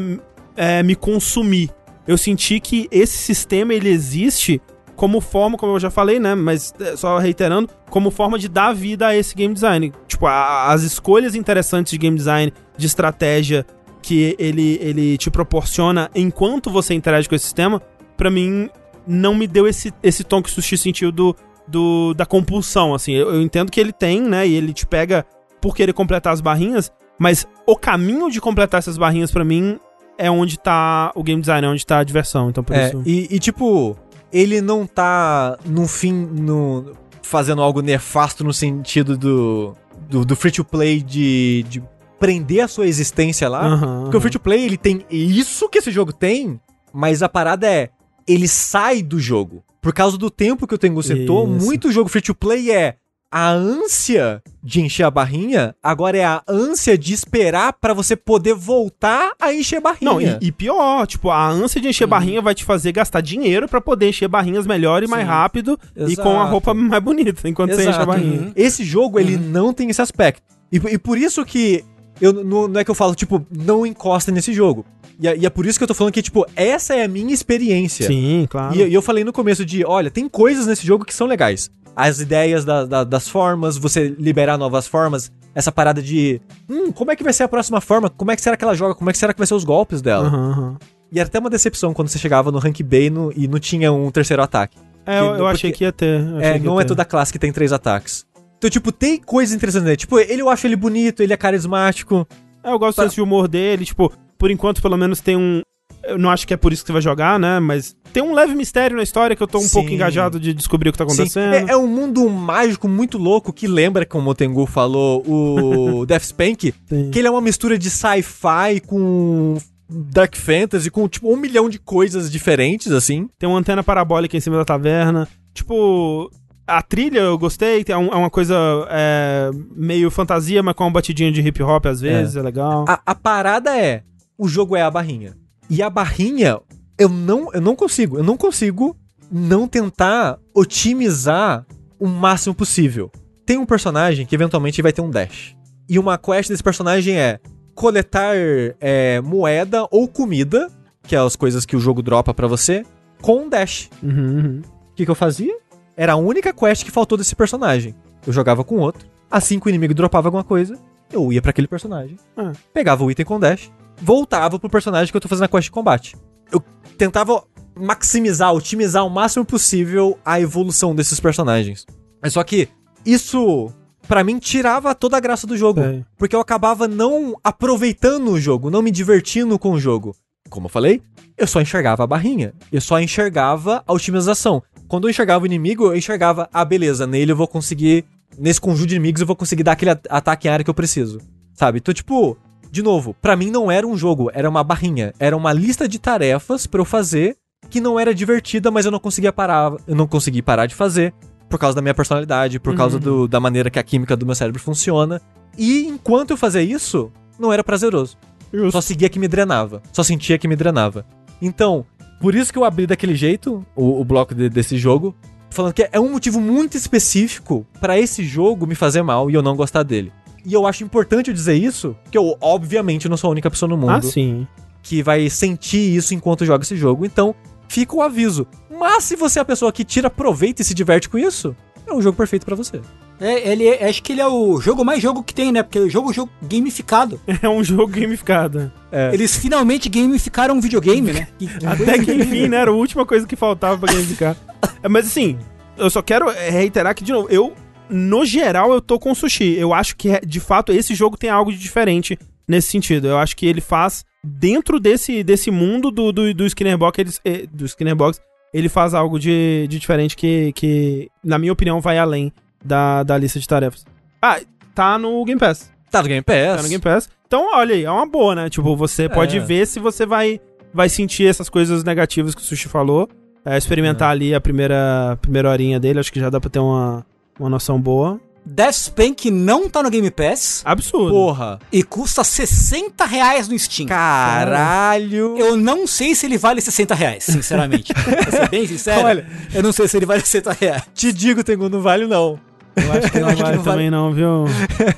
é, 0.55 0.81
me 0.81 0.95
consumir. 0.95 1.69
Eu 2.07 2.17
senti 2.17 2.59
que 2.59 2.87
esse 2.89 3.17
sistema 3.17 3.73
ele 3.73 3.89
existe 3.89 4.61
como 4.95 5.21
forma, 5.21 5.57
como 5.57 5.73
eu 5.73 5.79
já 5.79 5.91
falei, 5.91 6.19
né? 6.19 6.33
Mas 6.33 6.73
é, 6.79 6.95
só 6.95 7.17
reiterando, 7.19 7.69
como 7.89 8.09
forma 8.09 8.39
de 8.39 8.47
dar 8.47 8.73
vida 8.73 9.07
a 9.07 9.15
esse 9.15 9.35
game 9.35 9.53
design. 9.53 9.91
Tipo, 10.07 10.25
a- 10.25 10.71
as 10.71 10.81
escolhas 10.83 11.35
interessantes 11.35 11.91
de 11.91 11.97
game 11.97 12.15
design, 12.17 12.51
de 12.77 12.87
estratégia 12.87 13.65
que 14.01 14.35
ele, 14.39 14.79
ele 14.81 15.17
te 15.17 15.29
proporciona 15.29 16.09
enquanto 16.15 16.69
você 16.71 16.93
interage 16.93 17.27
com 17.27 17.35
esse 17.35 17.43
sistema, 17.43 17.81
pra 18.15 18.31
mim 18.31 18.69
não 19.05 19.35
me 19.35 19.45
deu 19.47 19.67
esse, 19.67 19.93
esse 20.01 20.23
tom 20.23 20.41
que 20.41 20.49
o 20.49 20.51
Sushi 20.51 20.77
sentiu 20.77 21.11
do, 21.11 21.35
do, 21.67 22.13
da 22.13 22.25
compulsão, 22.25 22.95
assim. 22.95 23.11
Eu, 23.13 23.33
eu 23.35 23.41
entendo 23.41 23.69
que 23.71 23.79
ele 23.79 23.91
tem, 23.91 24.21
né? 24.21 24.47
E 24.47 24.55
ele 24.55 24.73
te 24.73 24.87
pega 24.87 25.25
por 25.67 25.75
querer 25.75 25.91
completar 25.91 26.31
as 26.31 26.39
barrinhas, 26.39 26.89
mas 27.19 27.45
o 27.65 27.75
caminho 27.75 28.31
de 28.31 28.39
completar 28.39 28.79
essas 28.79 28.97
barrinhas 28.97 29.31
pra 29.31 29.43
mim 29.43 29.77
é 30.17 30.31
onde 30.31 30.57
tá 30.57 31.11
o 31.13 31.21
game 31.21 31.41
design, 31.41 31.67
é 31.67 31.69
onde 31.69 31.85
tá 31.85 31.99
a 31.99 32.03
diversão. 32.05 32.49
Então 32.49 32.63
por 32.63 32.73
É, 32.73 32.87
isso. 32.87 33.03
e, 33.05 33.27
e, 33.29 33.37
tipo, 33.37 33.97
ele 34.31 34.61
não 34.61 34.87
tá 34.87 35.57
no 35.65 35.85
fim 35.89 36.13
no, 36.13 36.93
fazendo 37.21 37.61
algo 37.61 37.81
nefasto 37.81 38.45
no 38.45 38.53
sentido 38.53 39.17
do, 39.17 39.75
do, 40.09 40.23
do 40.23 40.35
free 40.37 40.51
to 40.53 40.63
play 40.63 41.01
de, 41.01 41.65
de 41.67 41.83
prender 42.17 42.61
a 42.63 42.67
sua 42.69 42.87
existência 42.87 43.49
lá. 43.49 43.65
Aham, 43.65 44.03
Porque 44.03 44.15
o 44.17 44.21
free 44.21 44.31
to 44.31 44.39
play 44.39 44.63
ele 44.63 44.77
tem 44.77 45.05
isso 45.11 45.67
que 45.67 45.79
esse 45.79 45.91
jogo 45.91 46.13
tem, 46.13 46.61
mas 46.93 47.21
a 47.21 47.27
parada 47.27 47.67
é 47.67 47.89
ele 48.25 48.47
sai 48.47 49.03
do 49.03 49.19
jogo. 49.19 49.65
Por 49.81 49.93
causa 49.93 50.17
do 50.17 50.31
tempo 50.31 50.65
que 50.65 50.75
o 50.75 50.77
Tengu 50.77 51.03
citou, 51.03 51.45
muito 51.45 51.91
jogo 51.91 52.09
free 52.09 52.21
to 52.21 52.33
play 52.33 52.71
é 52.71 52.95
a 53.31 53.51
ânsia 53.51 54.41
de 54.63 54.81
encher 54.81 55.03
a 55.03 55.11
barrinha, 55.11 55.75
agora 55.83 56.17
é 56.17 56.23
a 56.25 56.41
ânsia 56.47 56.97
de 56.97 57.13
esperar 57.13 57.73
pra 57.73 57.93
você 57.93 58.15
poder 58.15 58.53
voltar 58.53 59.31
a 59.39 59.53
encher 59.53 59.77
a 59.77 59.81
barrinha. 59.81 60.11
Não, 60.11 60.21
e, 60.21 60.37
e 60.41 60.51
pior, 60.51 61.05
tipo, 61.05 61.29
a 61.29 61.47
ânsia 61.49 61.81
de 61.81 61.87
encher 61.89 62.07
barrinha 62.07 62.41
vai 62.41 62.55
te 62.55 62.63
fazer 62.63 62.91
gastar 62.91 63.21
dinheiro 63.21 63.67
pra 63.67 63.81
poder 63.81 64.09
encher 64.09 64.27
barrinhas 64.27 64.65
melhor 64.65 65.03
e 65.03 65.07
mais 65.07 65.23
Sim. 65.23 65.29
rápido 65.29 65.79
e 65.95 66.03
Exato. 66.13 66.21
com 66.29 66.39
a 66.39 66.45
roupa 66.45 66.73
mais 66.73 67.03
bonita 67.03 67.47
enquanto 67.47 67.71
você 67.71 67.81
enche 67.81 67.87
a 67.89 67.91
Exato. 67.91 68.07
barrinha. 68.07 68.41
Uhum. 68.41 68.51
Esse 68.55 68.83
jogo, 68.83 69.19
ele 69.19 69.37
não 69.37 69.73
tem 69.73 69.89
esse 69.89 70.01
aspecto. 70.01 70.41
E, 70.71 70.77
e 70.77 70.97
por 70.97 71.17
isso 71.17 71.43
que 71.45 71.83
eu 72.19 72.31
não, 72.33 72.67
não 72.67 72.79
é 72.79 72.83
que 72.83 72.91
eu 72.91 72.95
falo, 72.95 73.13
tipo, 73.13 73.45
não 73.51 73.85
encosta 73.85 74.31
nesse 74.31 74.53
jogo. 74.53 74.85
E, 75.19 75.27
é- 75.27 75.37
e 75.37 75.45
é 75.45 75.49
por 75.49 75.65
isso 75.65 75.79
que 75.79 75.83
eu 75.83 75.87
tô 75.87 75.93
falando 75.93 76.13
que, 76.13 76.21
tipo, 76.21 76.45
essa 76.55 76.95
é 76.95 77.03
a 77.03 77.07
minha 77.07 77.33
experiência. 77.33 78.05
Sim, 78.07 78.45
claro. 78.49 78.75
E, 78.75 78.83
e 78.87 78.93
eu 78.93 79.01
falei 79.01 79.23
no 79.23 79.33
começo 79.33 79.65
de, 79.65 79.83
olha, 79.85 80.11
tem 80.11 80.27
coisas 80.29 80.67
nesse 80.67 80.85
jogo 80.85 81.05
que 81.05 81.13
são 81.13 81.25
legais. 81.27 81.71
As 81.99 82.19
ideias 82.19 82.63
da- 82.63 82.85
da- 82.85 83.03
das 83.03 83.27
formas, 83.27 83.75
você 83.75 84.15
liberar 84.19 84.55
novas 84.57 84.85
formas, 84.85 85.31
essa 85.55 85.71
parada 85.71 85.99
de, 85.99 86.39
hum, 86.69 86.91
como 86.91 87.09
é 87.11 87.15
que 87.15 87.23
vai 87.23 87.33
ser 87.33 87.41
a 87.43 87.47
próxima 87.47 87.81
forma? 87.81 88.07
Como 88.07 88.29
é 88.29 88.35
que 88.35 88.41
será 88.43 88.55
que 88.55 88.63
ela 88.63 88.75
joga? 88.75 88.93
Como 88.93 89.09
é 89.09 89.13
que 89.13 89.17
será 89.17 89.33
que 89.33 89.39
vai 89.39 89.47
ser 89.47 89.55
os 89.55 89.63
golpes 89.63 89.99
dela? 90.01 90.27
Aham, 90.27 90.51
aham. 90.51 90.77
E 91.11 91.19
era 91.19 91.27
até 91.27 91.39
uma 91.39 91.49
decepção 91.49 91.93
quando 91.95 92.09
você 92.09 92.19
chegava 92.19 92.51
no 92.51 92.59
rank 92.59 92.81
B 92.83 93.07
e 93.07 93.09
não, 93.09 93.31
e 93.35 93.47
não 93.47 93.57
tinha 93.59 93.91
um 93.91 94.11
terceiro 94.11 94.43
ataque. 94.43 94.77
É, 95.05 95.19
eu, 95.19 95.23
eu 95.25 95.31
Porque- 95.37 95.43
achei 95.53 95.71
que 95.71 95.83
ia 95.85 95.91
ter. 95.91 96.19
eu 96.21 96.37
achei 96.37 96.49
É, 96.51 96.59
que 96.59 96.65
não 96.65 96.79
é 96.79 96.83
ter. 96.83 96.89
toda 96.89 97.03
classe 97.05 97.31
que 97.33 97.39
tem 97.39 97.51
três 97.51 97.73
ataques. 97.73 98.25
Então, 98.59 98.69
tipo, 98.69 98.91
tem 98.91 99.17
coisas 99.17 99.55
interessantes 99.55 99.85
nele. 99.85 99.97
Tipo, 99.97 100.19
ele 100.19 100.41
eu 100.41 100.49
acho 100.49 100.67
ele 100.67 100.75
bonito, 100.75 101.23
ele 101.23 101.33
é 101.33 101.37
carismático. 101.37 102.27
É, 102.63 102.71
eu 102.71 102.77
gosto 102.77 102.97
Pra- 102.97 103.05
desse 103.05 103.15
de 103.15 103.21
humor 103.21 103.47
dele, 103.47 103.85
tipo, 103.85 104.11
por 104.37 104.51
enquanto 104.51 104.81
pelo 104.81 104.97
menos 104.97 105.19
tem 105.21 105.35
um. 105.37 105.61
Eu 106.03 106.17
não 106.17 106.29
acho 106.29 106.45
que 106.47 106.53
é 106.53 106.57
por 106.57 106.71
isso 106.73 106.83
que 106.83 106.87
você 106.87 106.93
vai 106.93 107.01
jogar, 107.01 107.39
né? 107.39 107.59
Mas 107.59 107.95
tem 108.17 108.23
um 108.23 108.33
leve 108.33 108.55
mistério 108.55 108.97
na 108.97 109.03
história 109.03 109.35
que 109.35 109.43
eu 109.43 109.47
tô 109.47 109.59
um 109.59 109.61
Sim. 109.61 109.73
pouco 109.73 109.89
engajado 109.91 110.39
de 110.39 110.51
descobrir 110.51 110.89
o 110.89 110.91
que 110.91 110.97
tá 110.97 111.03
acontecendo. 111.03 111.53
é, 111.53 111.65
é 111.69 111.77
um 111.77 111.85
mundo 111.85 112.27
mágico 112.27 112.87
muito 112.87 113.15
louco 113.19 113.53
que 113.53 113.67
lembra, 113.67 114.07
como 114.07 114.31
o 114.31 114.33
Tengu 114.33 114.65
falou, 114.65 115.23
o 115.27 116.03
Death 116.09 116.23
Spank, 116.23 116.73
que 117.11 117.19
ele 117.19 117.27
é 117.27 117.29
uma 117.29 117.41
mistura 117.41 117.77
de 117.77 117.91
sci-fi 117.91 118.79
com 118.87 119.55
Dark 119.87 120.35
Fantasy, 120.35 120.89
com 120.89 121.07
tipo 121.07 121.31
um 121.31 121.37
milhão 121.37 121.69
de 121.69 121.77
coisas 121.77 122.31
diferentes, 122.31 122.91
assim. 122.91 123.29
Tem 123.37 123.47
uma 123.47 123.59
antena 123.59 123.83
parabólica 123.83 124.35
em 124.35 124.39
cima 124.39 124.57
da 124.57 124.65
taverna. 124.65 125.27
Tipo, 125.53 126.31
a 126.65 126.81
trilha 126.81 127.19
eu 127.19 127.37
gostei, 127.37 127.83
tem 127.83 127.95
um- 127.95 128.07
é 128.11 128.15
uma 128.15 128.31
coisa 128.31 128.55
é, 128.89 129.51
meio 129.75 130.09
fantasia, 130.09 130.63
mas 130.63 130.73
com 130.73 130.85
uma 130.85 130.89
batidinha 130.91 131.31
de 131.31 131.39
hip 131.41 131.61
hop 131.61 131.85
às 131.85 132.01
vezes, 132.01 132.35
é, 132.35 132.41
legal. 132.41 132.83
A, 132.87 132.99
a 133.05 133.13
parada 133.13 133.77
é, 133.77 134.01
o 134.35 134.47
jogo 134.47 134.75
é 134.75 134.81
a 134.81 134.89
barrinha. 134.89 135.37
E 135.69 135.83
a 135.83 135.89
barrinha, 135.89 136.59
eu 136.97 137.09
não, 137.09 137.53
eu 137.53 137.61
não 137.61 137.75
consigo, 137.75 138.17
eu 138.17 138.23
não 138.23 138.37
consigo 138.37 138.95
não 139.31 139.67
tentar 139.67 140.39
otimizar 140.53 141.65
o 141.99 142.07
máximo 142.07 142.55
possível. 142.55 143.11
Tem 143.45 143.57
um 143.57 143.65
personagem 143.65 144.25
que 144.25 144.35
eventualmente 144.35 144.81
vai 144.81 144.91
ter 144.91 145.01
um 145.01 145.09
dash. 145.09 145.55
E 145.87 145.97
uma 145.99 146.17
quest 146.17 146.49
desse 146.49 146.63
personagem 146.63 147.17
é 147.17 147.39
coletar 147.73 148.35
é, 148.35 149.21
moeda 149.21 149.87
ou 149.91 150.07
comida, 150.07 150.69
que 151.03 151.15
é 151.15 151.19
as 151.19 151.35
coisas 151.35 151.65
que 151.65 151.75
o 151.75 151.79
jogo 151.79 152.01
dropa 152.01 152.33
pra 152.33 152.47
você, 152.47 152.83
com 153.21 153.43
um 153.43 153.49
dash. 153.49 153.89
Uhum, 154.01 154.11
uhum. 154.11 154.61
O 154.91 154.95
que, 154.95 155.05
que 155.05 155.11
eu 155.11 155.15
fazia? 155.15 155.55
Era 155.95 156.13
a 156.13 156.17
única 156.17 156.53
quest 156.53 156.83
que 156.83 156.91
faltou 156.91 157.17
desse 157.17 157.35
personagem. 157.35 157.95
Eu 158.25 158.33
jogava 158.33 158.63
com 158.63 158.77
outro. 158.77 159.07
Assim 159.29 159.59
que 159.59 159.67
o 159.67 159.69
inimigo 159.69 159.93
dropava 159.93 160.27
alguma 160.27 160.43
coisa, 160.43 160.77
eu 161.11 161.31
ia 161.31 161.41
pra 161.41 161.51
aquele 161.51 161.67
personagem. 161.67 162.17
Ah. 162.35 162.51
Pegava 162.73 163.03
o 163.03 163.11
item 163.11 163.25
com 163.25 163.39
dash, 163.39 163.71
voltava 164.01 164.59
pro 164.59 164.69
personagem 164.69 165.11
que 165.11 165.17
eu 165.17 165.21
tô 165.21 165.27
fazendo 165.27 165.45
a 165.45 165.47
quest 165.47 165.65
de 165.65 165.71
combate. 165.71 166.15
Eu 166.51 166.63
tentava 166.97 167.43
maximizar, 167.75 168.53
otimizar 168.53 169.05
o 169.05 169.09
máximo 169.09 169.45
possível 169.45 170.17
a 170.25 170.39
evolução 170.41 170.95
desses 170.95 171.19
personagens. 171.19 171.85
Mas 172.21 172.33
só 172.33 172.43
que 172.43 172.67
isso, 173.05 173.71
pra 174.07 174.23
mim, 174.23 174.39
tirava 174.39 174.95
toda 174.95 175.17
a 175.17 175.19
graça 175.19 175.45
do 175.45 175.55
jogo. 175.55 175.81
Sei. 175.81 176.05
Porque 176.17 176.35
eu 176.35 176.39
acabava 176.39 176.87
não 176.87 177.35
aproveitando 177.43 178.31
o 178.31 178.39
jogo, 178.39 178.69
não 178.69 178.81
me 178.81 178.91
divertindo 178.91 179.57
com 179.59 179.71
o 179.71 179.79
jogo. 179.79 180.15
Como 180.49 180.65
eu 180.65 180.69
falei, 180.69 181.01
eu 181.37 181.45
só 181.45 181.61
enxergava 181.61 182.03
a 182.03 182.07
barrinha. 182.07 182.53
Eu 182.71 182.81
só 182.81 182.99
enxergava 182.99 183.83
a 183.85 183.93
otimização. 183.93 184.63
Quando 184.87 185.07
eu 185.07 185.09
enxergava 185.11 185.43
o 185.43 185.45
inimigo, 185.45 185.85
eu 185.85 185.95
enxergava, 185.95 186.49
ah, 186.51 186.65
beleza, 186.65 187.05
nele 187.05 187.31
eu 187.31 187.35
vou 187.35 187.47
conseguir. 187.47 188.05
Nesse 188.37 188.59
conjunto 188.59 188.87
de 188.87 188.95
inimigos 188.95 189.21
eu 189.21 189.27
vou 189.27 189.35
conseguir 189.35 189.63
dar 189.63 189.73
aquele 189.73 189.91
ataque 189.91 190.47
em 190.47 190.51
área 190.51 190.63
que 190.63 190.69
eu 190.69 190.73
preciso. 190.73 191.19
Sabe? 191.53 191.79
Então, 191.79 191.93
tipo, 191.93 192.37
de 192.71 192.81
novo, 192.83 193.15
pra 193.21 193.35
mim 193.35 193.49
não 193.51 193.71
era 193.71 193.85
um 193.87 193.97
jogo, 193.97 194.29
era 194.33 194.49
uma 194.49 194.63
barrinha. 194.63 195.13
Era 195.19 195.35
uma 195.35 195.53
lista 195.53 195.87
de 195.87 195.99
tarefas 195.99 196.67
pra 196.67 196.81
eu 196.81 196.85
fazer 196.85 197.35
que 197.69 197.81
não 197.81 197.99
era 197.99 198.13
divertida, 198.13 198.69
mas 198.71 198.85
eu 198.85 198.91
não 198.91 198.99
conseguia 198.99 199.33
parar. 199.33 199.73
Eu 199.87 199.95
não 199.95 200.07
consegui 200.07 200.41
parar 200.41 200.65
de 200.67 200.75
fazer. 200.75 201.13
Por 201.49 201.57
causa 201.57 201.75
da 201.75 201.81
minha 201.81 201.93
personalidade, 201.93 202.59
por 202.59 202.75
causa 202.75 202.99
do- 202.99 203.27
da 203.27 203.39
maneira 203.39 203.69
que 203.69 203.79
a 203.79 203.83
química 203.83 204.17
do 204.17 204.25
meu 204.25 204.35
cérebro 204.35 204.61
funciona. 204.61 205.21
E 205.57 205.85
enquanto 205.87 206.31
eu 206.31 206.37
fazia 206.37 206.61
isso, 206.61 207.09
não 207.39 207.53
era 207.53 207.63
prazeroso. 207.63 208.17
Justo. 208.53 208.71
Só 208.73 208.81
seguia 208.81 209.07
que 209.09 209.17
me 209.17 209.27
drenava. 209.29 209.81
Só 209.93 210.03
sentia 210.03 210.37
que 210.37 210.47
me 210.47 210.55
drenava. 210.57 211.05
Então, 211.41 211.85
por 212.19 212.35
isso 212.35 212.51
que 212.51 212.59
eu 212.59 212.65
abri 212.65 212.85
daquele 212.85 213.15
jeito 213.15 213.65
o, 213.75 214.01
o 214.01 214.03
bloco 214.03 214.35
de- 214.35 214.49
desse 214.49 214.77
jogo, 214.77 215.15
falando 215.49 215.73
que 215.73 215.87
é 215.89 215.99
um 215.99 216.11
motivo 216.11 216.41
muito 216.41 216.75
específico 216.75 217.65
pra 217.79 217.97
esse 217.97 218.23
jogo 218.25 218.67
me 218.67 218.75
fazer 218.75 219.01
mal 219.01 219.29
e 219.29 219.33
eu 219.33 219.41
não 219.41 219.55
gostar 219.55 219.83
dele. 219.83 220.11
E 220.47 220.53
eu 220.53 220.65
acho 220.65 220.83
importante 220.83 221.27
eu 221.29 221.33
dizer 221.33 221.55
isso, 221.55 221.93
porque 222.03 222.17
eu, 222.17 222.37
obviamente, 222.39 223.09
não 223.09 223.17
sou 223.17 223.27
a 223.27 223.31
única 223.31 223.51
pessoa 223.51 223.67
no 223.67 223.75
mundo 223.77 223.91
Ah, 223.91 224.01
sim. 224.01 224.47
que 224.81 225.03
vai 225.03 225.29
sentir 225.29 225.93
isso 225.95 226.13
enquanto 226.13 226.45
joga 226.45 226.63
esse 226.63 226.77
jogo. 226.77 227.05
Então, 227.05 227.35
fica 227.67 227.93
o 227.95 228.01
aviso. 228.01 228.47
Mas 228.79 229.03
se 229.03 229.15
você 229.17 229.39
é 229.39 229.41
a 229.41 229.45
pessoa 229.45 229.71
que 229.73 229.83
tira 229.83 230.09
proveito 230.09 230.61
e 230.61 230.63
se 230.63 230.73
diverte 230.73 231.09
com 231.09 231.17
isso, 231.17 231.53
é 231.85 231.93
um 231.93 232.01
jogo 232.01 232.15
perfeito 232.17 232.45
pra 232.45 232.55
você. 232.55 232.79
É, 233.19 233.51
ele 233.51 233.67
é- 233.67 233.89
acho 233.89 234.01
que 234.03 234.13
ele 234.13 234.21
é 234.21 234.27
o 234.27 234.61
jogo 234.61 234.85
mais 234.85 235.01
jogo 235.01 235.21
que 235.23 235.33
tem, 235.33 235.51
né? 235.51 235.63
Porque 235.63 235.79
o 235.79 235.89
jogo 235.89 236.07
é 236.07 236.11
um 236.11 236.13
jogo 236.13 236.31
gamificado. 236.43 237.19
É 237.41 237.49
um 237.49 237.63
jogo 237.63 237.87
gamificado. 237.87 238.71
É. 238.91 239.09
Eles 239.13 239.35
finalmente 239.35 239.89
gamificaram 239.89 240.55
um 240.55 240.61
videogame, 240.61 241.11
né? 241.11 241.27
Que- 241.37 241.49
Até 241.65 241.97
que 241.99 242.13
enfim, 242.13 242.47
né? 242.47 242.57
Era 242.57 242.71
a 242.71 242.73
última 242.73 243.05
coisa 243.05 243.27
que 243.27 243.35
faltava 243.35 243.77
pra 243.79 243.91
gamificar. 243.93 244.37
É, 244.81 244.87
Mas 244.87 245.07
assim, 245.07 245.37
eu 245.77 245.89
só 245.89 246.01
quero 246.01 246.29
reiterar 246.29 246.93
que, 246.95 247.03
de 247.03 247.11
novo, 247.11 247.27
eu, 247.29 247.53
no 247.89 248.25
geral, 248.25 248.73
eu 248.73 248.81
tô 248.81 248.99
com 248.99 249.11
o 249.11 249.15
sushi. 249.15 249.55
Eu 249.57 249.73
acho 249.73 249.95
que, 249.95 250.19
de 250.25 250.39
fato, 250.39 250.71
esse 250.71 250.93
jogo 250.95 251.17
tem 251.17 251.29
algo 251.29 251.51
de 251.51 251.57
diferente 251.57 252.17
nesse 252.47 252.69
sentido. 252.69 253.07
Eu 253.07 253.17
acho 253.17 253.35
que 253.35 253.45
ele 253.45 253.61
faz, 253.61 254.05
dentro 254.23 254.79
desse, 254.79 255.23
desse 255.23 255.51
mundo 255.51 255.91
do, 255.91 256.11
do, 256.11 256.33
do 256.33 256.45
Skinner 256.45 256.77
Box, 256.77 256.99
eles, 256.99 257.21
eh, 257.25 257.45
do 257.51 257.65
Skinner 257.65 257.95
Box, 257.95 258.19
ele 258.53 258.69
faz 258.69 258.93
algo 258.93 259.19
de, 259.19 259.67
de 259.69 259.79
diferente 259.79 260.15
que, 260.15 260.51
que, 260.53 261.09
na 261.23 261.37
minha 261.37 261.53
opinião, 261.53 261.81
vai 261.81 261.97
além 261.97 262.31
da, 262.63 263.03
da 263.03 263.17
lista 263.17 263.39
de 263.39 263.47
tarefas. 263.47 263.85
Ah, 264.21 264.39
tá 264.73 264.97
no 264.97 265.23
Game 265.25 265.39
Pass. 265.39 265.71
Tá 265.91 266.01
no 266.01 266.07
Game 266.07 266.23
Pass. 266.23 266.55
Tá 266.57 266.63
no 266.63 266.69
Game 266.69 266.81
Pass. 266.81 267.09
Então, 267.27 267.53
olha 267.53 267.75
aí, 267.75 267.83
é 267.83 267.91
uma 267.91 268.07
boa, 268.07 268.33
né? 268.35 268.49
Tipo, 268.49 268.75
você 268.75 269.09
pode 269.09 269.39
ver 269.39 269.67
se 269.67 269.79
você 269.79 270.05
vai, 270.05 270.39
vai 270.73 270.87
sentir 270.87 271.27
essas 271.27 271.49
coisas 271.49 271.83
negativas 271.83 272.33
que 272.33 272.41
o 272.41 272.43
Sushi 272.43 272.67
falou. 272.67 273.09
É, 273.45 273.57
experimentar 273.57 274.11
ali 274.11 274.33
a 274.33 274.41
primeira, 274.41 275.17
primeira 275.21 275.49
horinha 275.49 275.79
dele, 275.79 275.99
acho 275.99 276.11
que 276.11 276.19
já 276.19 276.29
dá 276.29 276.39
pra 276.39 276.49
ter 276.49 276.59
uma, 276.59 277.05
uma 277.39 277.49
noção 277.49 277.79
boa. 277.79 278.19
Death 278.49 278.75
Spank 278.75 279.29
não 279.29 279.69
tá 279.69 279.83
no 279.83 279.89
Game 279.89 280.09
Pass 280.09 280.61
Absurdo. 280.63 281.09
Porra. 281.11 281.59
e 281.69 281.83
custa 281.83 282.23
60 282.23 283.03
reais 283.05 283.47
no 283.49 283.59
Steam. 283.59 283.87
Caralho. 283.89 285.35
Eu 285.37 285.57
não 285.57 285.85
sei 285.85 286.15
se 286.15 286.25
ele 286.25 286.37
vale 286.37 286.61
60 286.61 286.95
reais, 286.95 287.25
sinceramente. 287.25 287.91
pra 287.93 288.31
ser 288.31 288.49
bem 288.49 288.65
sincero, 288.65 289.05
Olha. 289.05 289.27
eu 289.53 289.61
não 289.61 289.73
sei 289.73 289.87
se 289.89 289.97
ele 289.97 290.05
vale 290.05 290.21
60 290.21 290.53
reais. 290.53 290.83
Te 290.93 291.11
digo, 291.11 291.43
Tengu, 291.43 291.67
não 291.67 291.81
vale 291.81 292.07
não. 292.07 292.39
Eu 292.75 292.91
acho 292.93 293.11
que 293.11 293.19
não 293.19 293.27
acho 293.29 293.35
que 293.37 293.43
vale 293.43 293.57
não 293.57 293.63
vale. 293.63 293.77
também 293.77 293.89
não, 293.91 294.13
viu? 294.13 294.45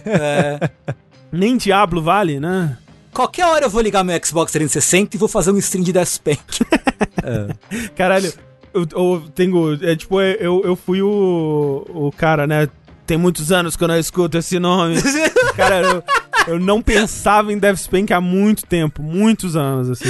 É, 0.06 0.70
Nem 1.32 1.58
Diablo 1.58 2.02
vale, 2.04 2.40
né? 2.40 2.78
qualquer 3.12 3.46
hora 3.48 3.66
eu 3.66 3.70
vou 3.70 3.82
ligar 3.82 4.04
meu 4.04 4.18
Xbox 4.24 4.52
360 4.52 5.16
e 5.16 5.20
vou 5.20 5.28
fazer 5.28 5.52
um 5.52 5.58
stream 5.58 5.84
de 5.84 5.92
Death 5.92 6.08
Spank. 6.08 6.40
Caralho, 7.98 8.32
eu, 8.74 8.88
eu 8.92 9.24
tenho. 9.34 9.74
É, 9.84 9.96
tipo, 9.96 10.20
eu, 10.22 10.62
eu 10.64 10.76
fui 10.76 11.02
o, 11.02 11.86
o 11.90 12.12
cara, 12.12 12.46
né? 12.48 12.68
Tem 13.06 13.18
muitos 13.18 13.52
anos 13.52 13.76
que 13.76 13.84
eu 13.84 13.88
não 13.88 13.98
escuto 13.98 14.38
esse 14.38 14.60
nome. 14.60 14.96
cara, 15.58 15.82
eu, 15.82 16.04
eu 16.48 16.60
não 16.60 16.82
pensava 16.82 17.52
em 17.52 17.58
Death 17.58 17.78
Spank 17.78 18.14
há 18.14 18.22
muito 18.22 18.66
tempo. 18.66 19.02
Muitos 19.02 19.56
anos, 19.56 19.90
assim. 19.90 20.10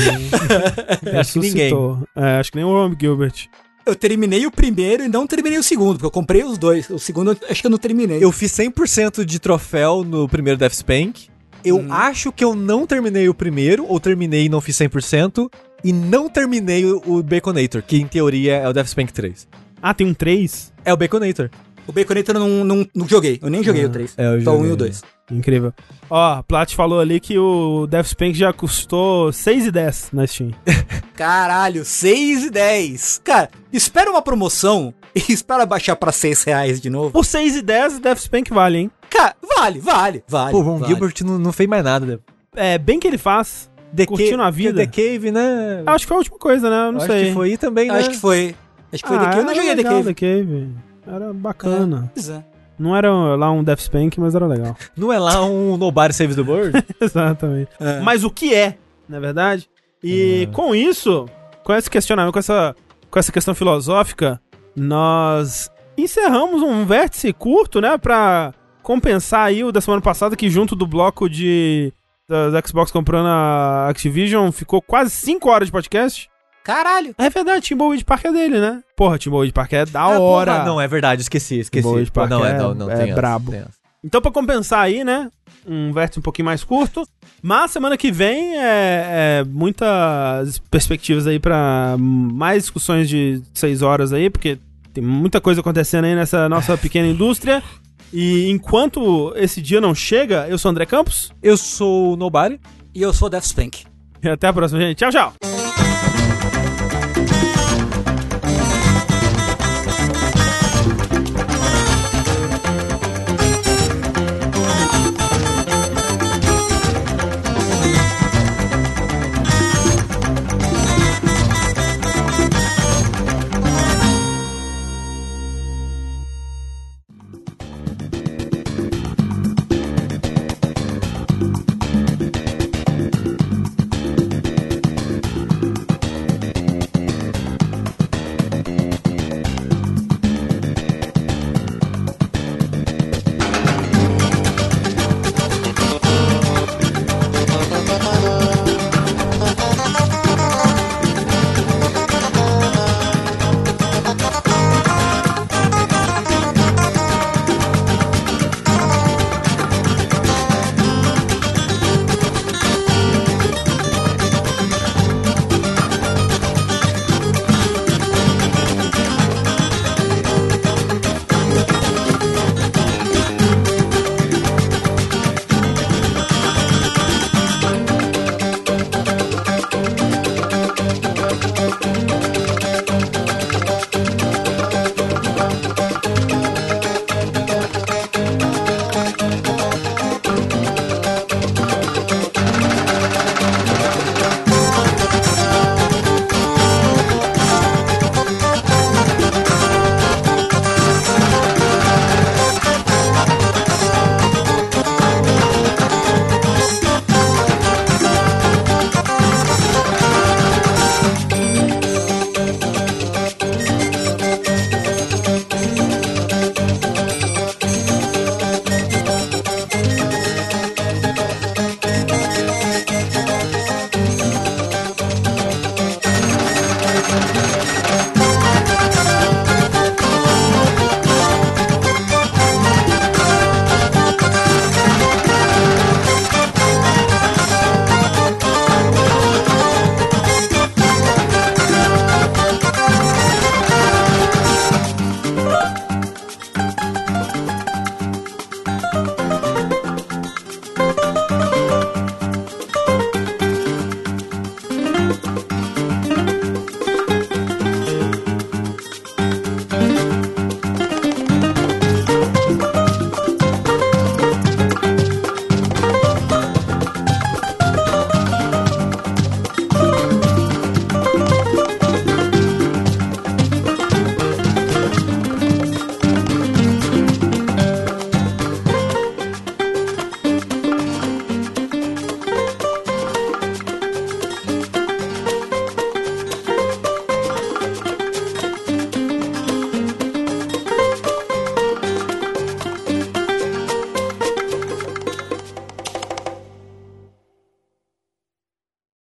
Acho 1.17 1.33
que 1.33 1.39
ninguém. 1.39 1.73
É, 2.15 2.39
acho 2.39 2.51
que 2.51 2.57
nem 2.57 2.65
o 2.65 2.69
Ron 2.69 2.95
Gilbert. 2.99 3.47
Eu 3.85 3.95
terminei 3.95 4.45
o 4.45 4.51
primeiro 4.51 5.03
e 5.03 5.07
não 5.07 5.25
terminei 5.25 5.57
o 5.57 5.63
segundo, 5.63 5.93
porque 5.93 6.05
eu 6.05 6.11
comprei 6.11 6.43
os 6.43 6.57
dois. 6.57 6.89
O 6.89 6.99
segundo 6.99 7.31
eu 7.31 7.37
acho 7.49 7.61
que 7.61 7.67
eu 7.67 7.71
não 7.71 7.77
terminei. 7.77 8.23
Eu 8.23 8.31
fiz 8.31 8.51
100% 8.51 9.25
de 9.25 9.39
troféu 9.39 10.03
no 10.03 10.27
primeiro 10.27 10.59
Death 10.59 10.73
Spank. 10.73 11.29
Eu 11.63 11.85
acho 11.89 12.31
que 12.31 12.43
eu 12.43 12.55
não 12.55 12.85
terminei 12.85 13.27
o 13.27 13.33
primeiro, 13.33 13.85
ou 13.85 13.99
terminei 13.99 14.45
e 14.45 14.49
não 14.49 14.61
fiz 14.61 14.77
100%. 14.77 15.49
E 15.83 15.93
não 15.93 16.29
terminei 16.29 16.85
o, 16.85 17.23
Baconator, 17.23 17.81
que 17.81 17.97
em 17.97 18.07
teoria 18.07 18.57
é 18.57 18.67
o 18.67 18.73
Death 18.73 18.87
Spank 18.87 19.13
3. 19.13 19.47
Ah, 19.81 19.93
tem 19.93 20.05
um 20.07 20.13
3? 20.13 20.73
É 20.83 20.93
o 20.93 20.97
Baconator. 20.97 21.49
O 21.87 21.91
Baconator 21.91 22.35
eu 22.35 22.39
não, 22.39 22.63
não, 22.63 22.87
não 22.93 23.07
joguei. 23.07 23.39
Eu 23.41 23.49
nem 23.49 23.63
joguei 23.63 23.85
o 23.85 23.89
3. 23.89 24.13
é, 24.17 24.41
Só 24.41 24.55
o 24.55 24.59
1 24.61 24.65
e 24.67 24.71
o 24.71 24.75
2. 24.75 25.01
Incrível. 25.31 25.73
Ó, 26.09 26.41
Plat 26.43 26.73
falou 26.75 26.99
ali 26.99 27.19
que 27.19 27.37
o 27.37 27.87
Death 27.87 28.07
Spank 28.07 28.37
já 28.37 28.51
custou 28.51 29.29
6,10 29.29 30.09
na 30.11 30.27
Steam. 30.27 30.51
Caralho, 31.15 31.85
6 31.85 32.45
e 32.45 32.49
10. 32.49 33.21
Cara, 33.23 33.49
espera 33.71 34.09
uma 34.09 34.21
promoção 34.21 34.93
e 35.15 35.19
espera 35.33 35.65
baixar 35.65 35.95
pra 35.95 36.11
6 36.11 36.43
reais 36.43 36.81
de 36.81 36.89
novo. 36.89 37.11
Por 37.11 37.23
6,10, 37.23 37.99
Death 38.01 38.19
Spank 38.19 38.51
vale, 38.53 38.77
hein? 38.79 38.91
Cara, 39.09 39.35
vale, 39.55 39.79
vale, 39.79 40.23
vale. 40.27 40.51
Pô, 40.51 40.59
o 40.59 40.61
Ron 40.61 40.77
vale. 40.79 40.93
Gilbert 40.93 41.13
não, 41.23 41.39
não 41.39 41.51
fez 41.53 41.69
mais 41.69 41.83
nada. 41.83 42.05
Né? 42.05 42.19
É, 42.55 42.77
bem 42.77 42.99
que 42.99 43.07
ele 43.07 43.17
faz. 43.17 43.68
The 43.95 44.05
Curtindo 44.05 44.37
Ca- 44.37 44.45
a 44.45 44.51
vida. 44.51 44.85
The 44.85 44.87
Cave, 44.87 45.31
né? 45.31 45.83
Acho 45.85 46.05
que 46.05 46.07
foi 46.07 46.15
a 46.15 46.19
última 46.19 46.37
coisa, 46.37 46.69
né? 46.69 46.87
Eu 46.87 46.91
não 46.91 46.97
Acho 46.99 47.07
sei. 47.07 47.25
que 47.25 47.33
foi 47.33 47.57
também, 47.57 47.87
né? 47.87 47.99
Acho 47.99 48.09
que 48.11 48.17
foi. 48.17 48.55
Acho 48.91 49.03
que 49.03 49.07
foi 49.09 49.17
ah, 49.17 49.19
The 49.19 49.25
Cave. 49.25 49.37
Eu 49.39 49.43
não 49.43 49.51
era 49.51 49.61
joguei 49.61 49.75
The 49.75 49.83
Cave. 49.83 50.13
The 50.13 50.13
Cave. 50.13 50.69
Era 51.07 51.33
bacana. 51.33 52.11
Pois 52.13 52.29
é. 52.29 52.43
Não 52.77 52.95
era 52.95 53.11
lá 53.11 53.51
um 53.51 53.61
Death 53.63 53.81
Spank, 53.81 54.19
mas 54.19 54.35
era 54.35 54.47
legal. 54.47 54.75
Não 54.95 55.11
é 55.11 55.19
lá 55.19 55.43
um 55.43 55.75
Nobody 55.75 56.13
Saves 56.13 56.37
the 56.37 56.41
World? 56.41 56.81
Exatamente. 57.01 57.69
Mas 58.03 58.23
o 58.23 58.29
que 58.29 58.55
é, 58.55 58.77
na 59.07 59.17
é 59.17 59.19
verdade? 59.19 59.69
E 60.01 60.47
com 60.53 60.73
isso, 60.73 61.25
com 61.61 61.73
esse 61.73 61.89
questionamento, 61.89 62.31
com 62.31 62.39
essa, 62.39 62.73
com 63.11 63.19
essa 63.19 63.33
questão 63.33 63.53
filosófica, 63.53 64.39
nós 64.73 65.69
encerramos 65.97 66.61
um 66.61 66.85
vértice 66.85 67.33
curto, 67.33 67.81
né? 67.81 67.97
Pra 67.97 68.53
compensar 68.81 69.47
aí 69.47 69.61
o 69.61 69.73
da 69.73 69.81
semana 69.81 70.01
passada, 70.01 70.37
que 70.37 70.49
junto 70.49 70.73
do 70.73 70.87
bloco 70.87 71.29
de 71.29 71.91
da, 72.29 72.61
Xbox 72.65 72.91
comprando 72.91 73.27
a 73.27 73.87
Activision, 73.89 74.51
ficou 74.51 74.81
quase 74.81 75.09
5 75.09 75.49
horas 75.49 75.67
de 75.67 75.71
podcast. 75.71 76.29
Caralho. 76.63 77.15
É 77.17 77.29
verdade, 77.29 77.65
Timbleweed 77.65 78.05
Park 78.05 78.25
é 78.25 78.31
dele, 78.31 78.59
né? 78.59 78.81
Porra, 78.95 79.17
Timbleweed 79.17 79.51
Park 79.53 79.73
é 79.73 79.85
da 79.85 80.01
Ah, 80.01 80.19
hora. 80.19 80.53
porra, 80.53 80.65
não, 80.65 80.79
é 80.79 80.87
verdade, 80.87 81.21
esqueci, 81.21 81.59
esqueci. 81.59 82.11
Park 82.13 82.29
não, 82.29 82.45
é- 82.45 82.57
não, 82.57 82.75
não, 82.75 82.91
é 82.91 82.95
tem 82.95 83.05
essa, 83.07 83.15
brabo. 83.15 83.53
essa. 83.53 83.79
Então, 84.03 84.21
pra 84.21 84.31
compensar 84.31 84.81
aí, 84.81 85.03
né? 85.03 85.29
Um 85.67 85.91
vértice 85.91 86.19
um 86.19 86.21
pouquinho 86.21 86.45
mais 86.45 86.63
curto. 86.63 87.05
Mas 87.41 87.71
semana 87.71 87.97
que 87.97 88.11
vem 88.11 88.57
é, 88.57 89.41
é 89.41 89.43
muitas 89.45 90.59
perspectivas 90.71 91.27
aí 91.27 91.39
pra 91.39 91.95
mais 91.99 92.63
discussões 92.63 93.09
de 93.09 93.41
seis 93.53 93.81
horas 93.81 94.13
aí, 94.13 94.29
porque 94.29 94.57
tem 94.93 95.03
muita 95.03 95.41
coisa 95.41 95.59
acontecendo 95.61 96.05
aí 96.05 96.15
nessa 96.15 96.47
nossa 96.47 96.77
pequena 96.77 97.07
indústria. 97.07 97.61
E 98.11 98.49
enquanto 98.49 99.33
esse 99.35 99.61
dia 99.61 99.79
não 99.79 99.93
chega, 99.93 100.47
eu 100.49 100.57
sou 100.57 100.69
o 100.69 100.71
André 100.71 100.85
Campos. 100.85 101.31
Eu 101.41 101.57
sou 101.57 102.13
o 102.13 102.15
Nobody. 102.15 102.59
E 102.93 103.01
eu 103.01 103.13
sou 103.13 103.29
Death 103.29 103.45
Spank. 103.45 103.85
E 104.21 104.29
até 104.29 104.47
a 104.47 104.53
próxima, 104.53 104.81
gente. 104.81 104.97
Tchau, 104.97 105.11
tchau. 105.11 105.58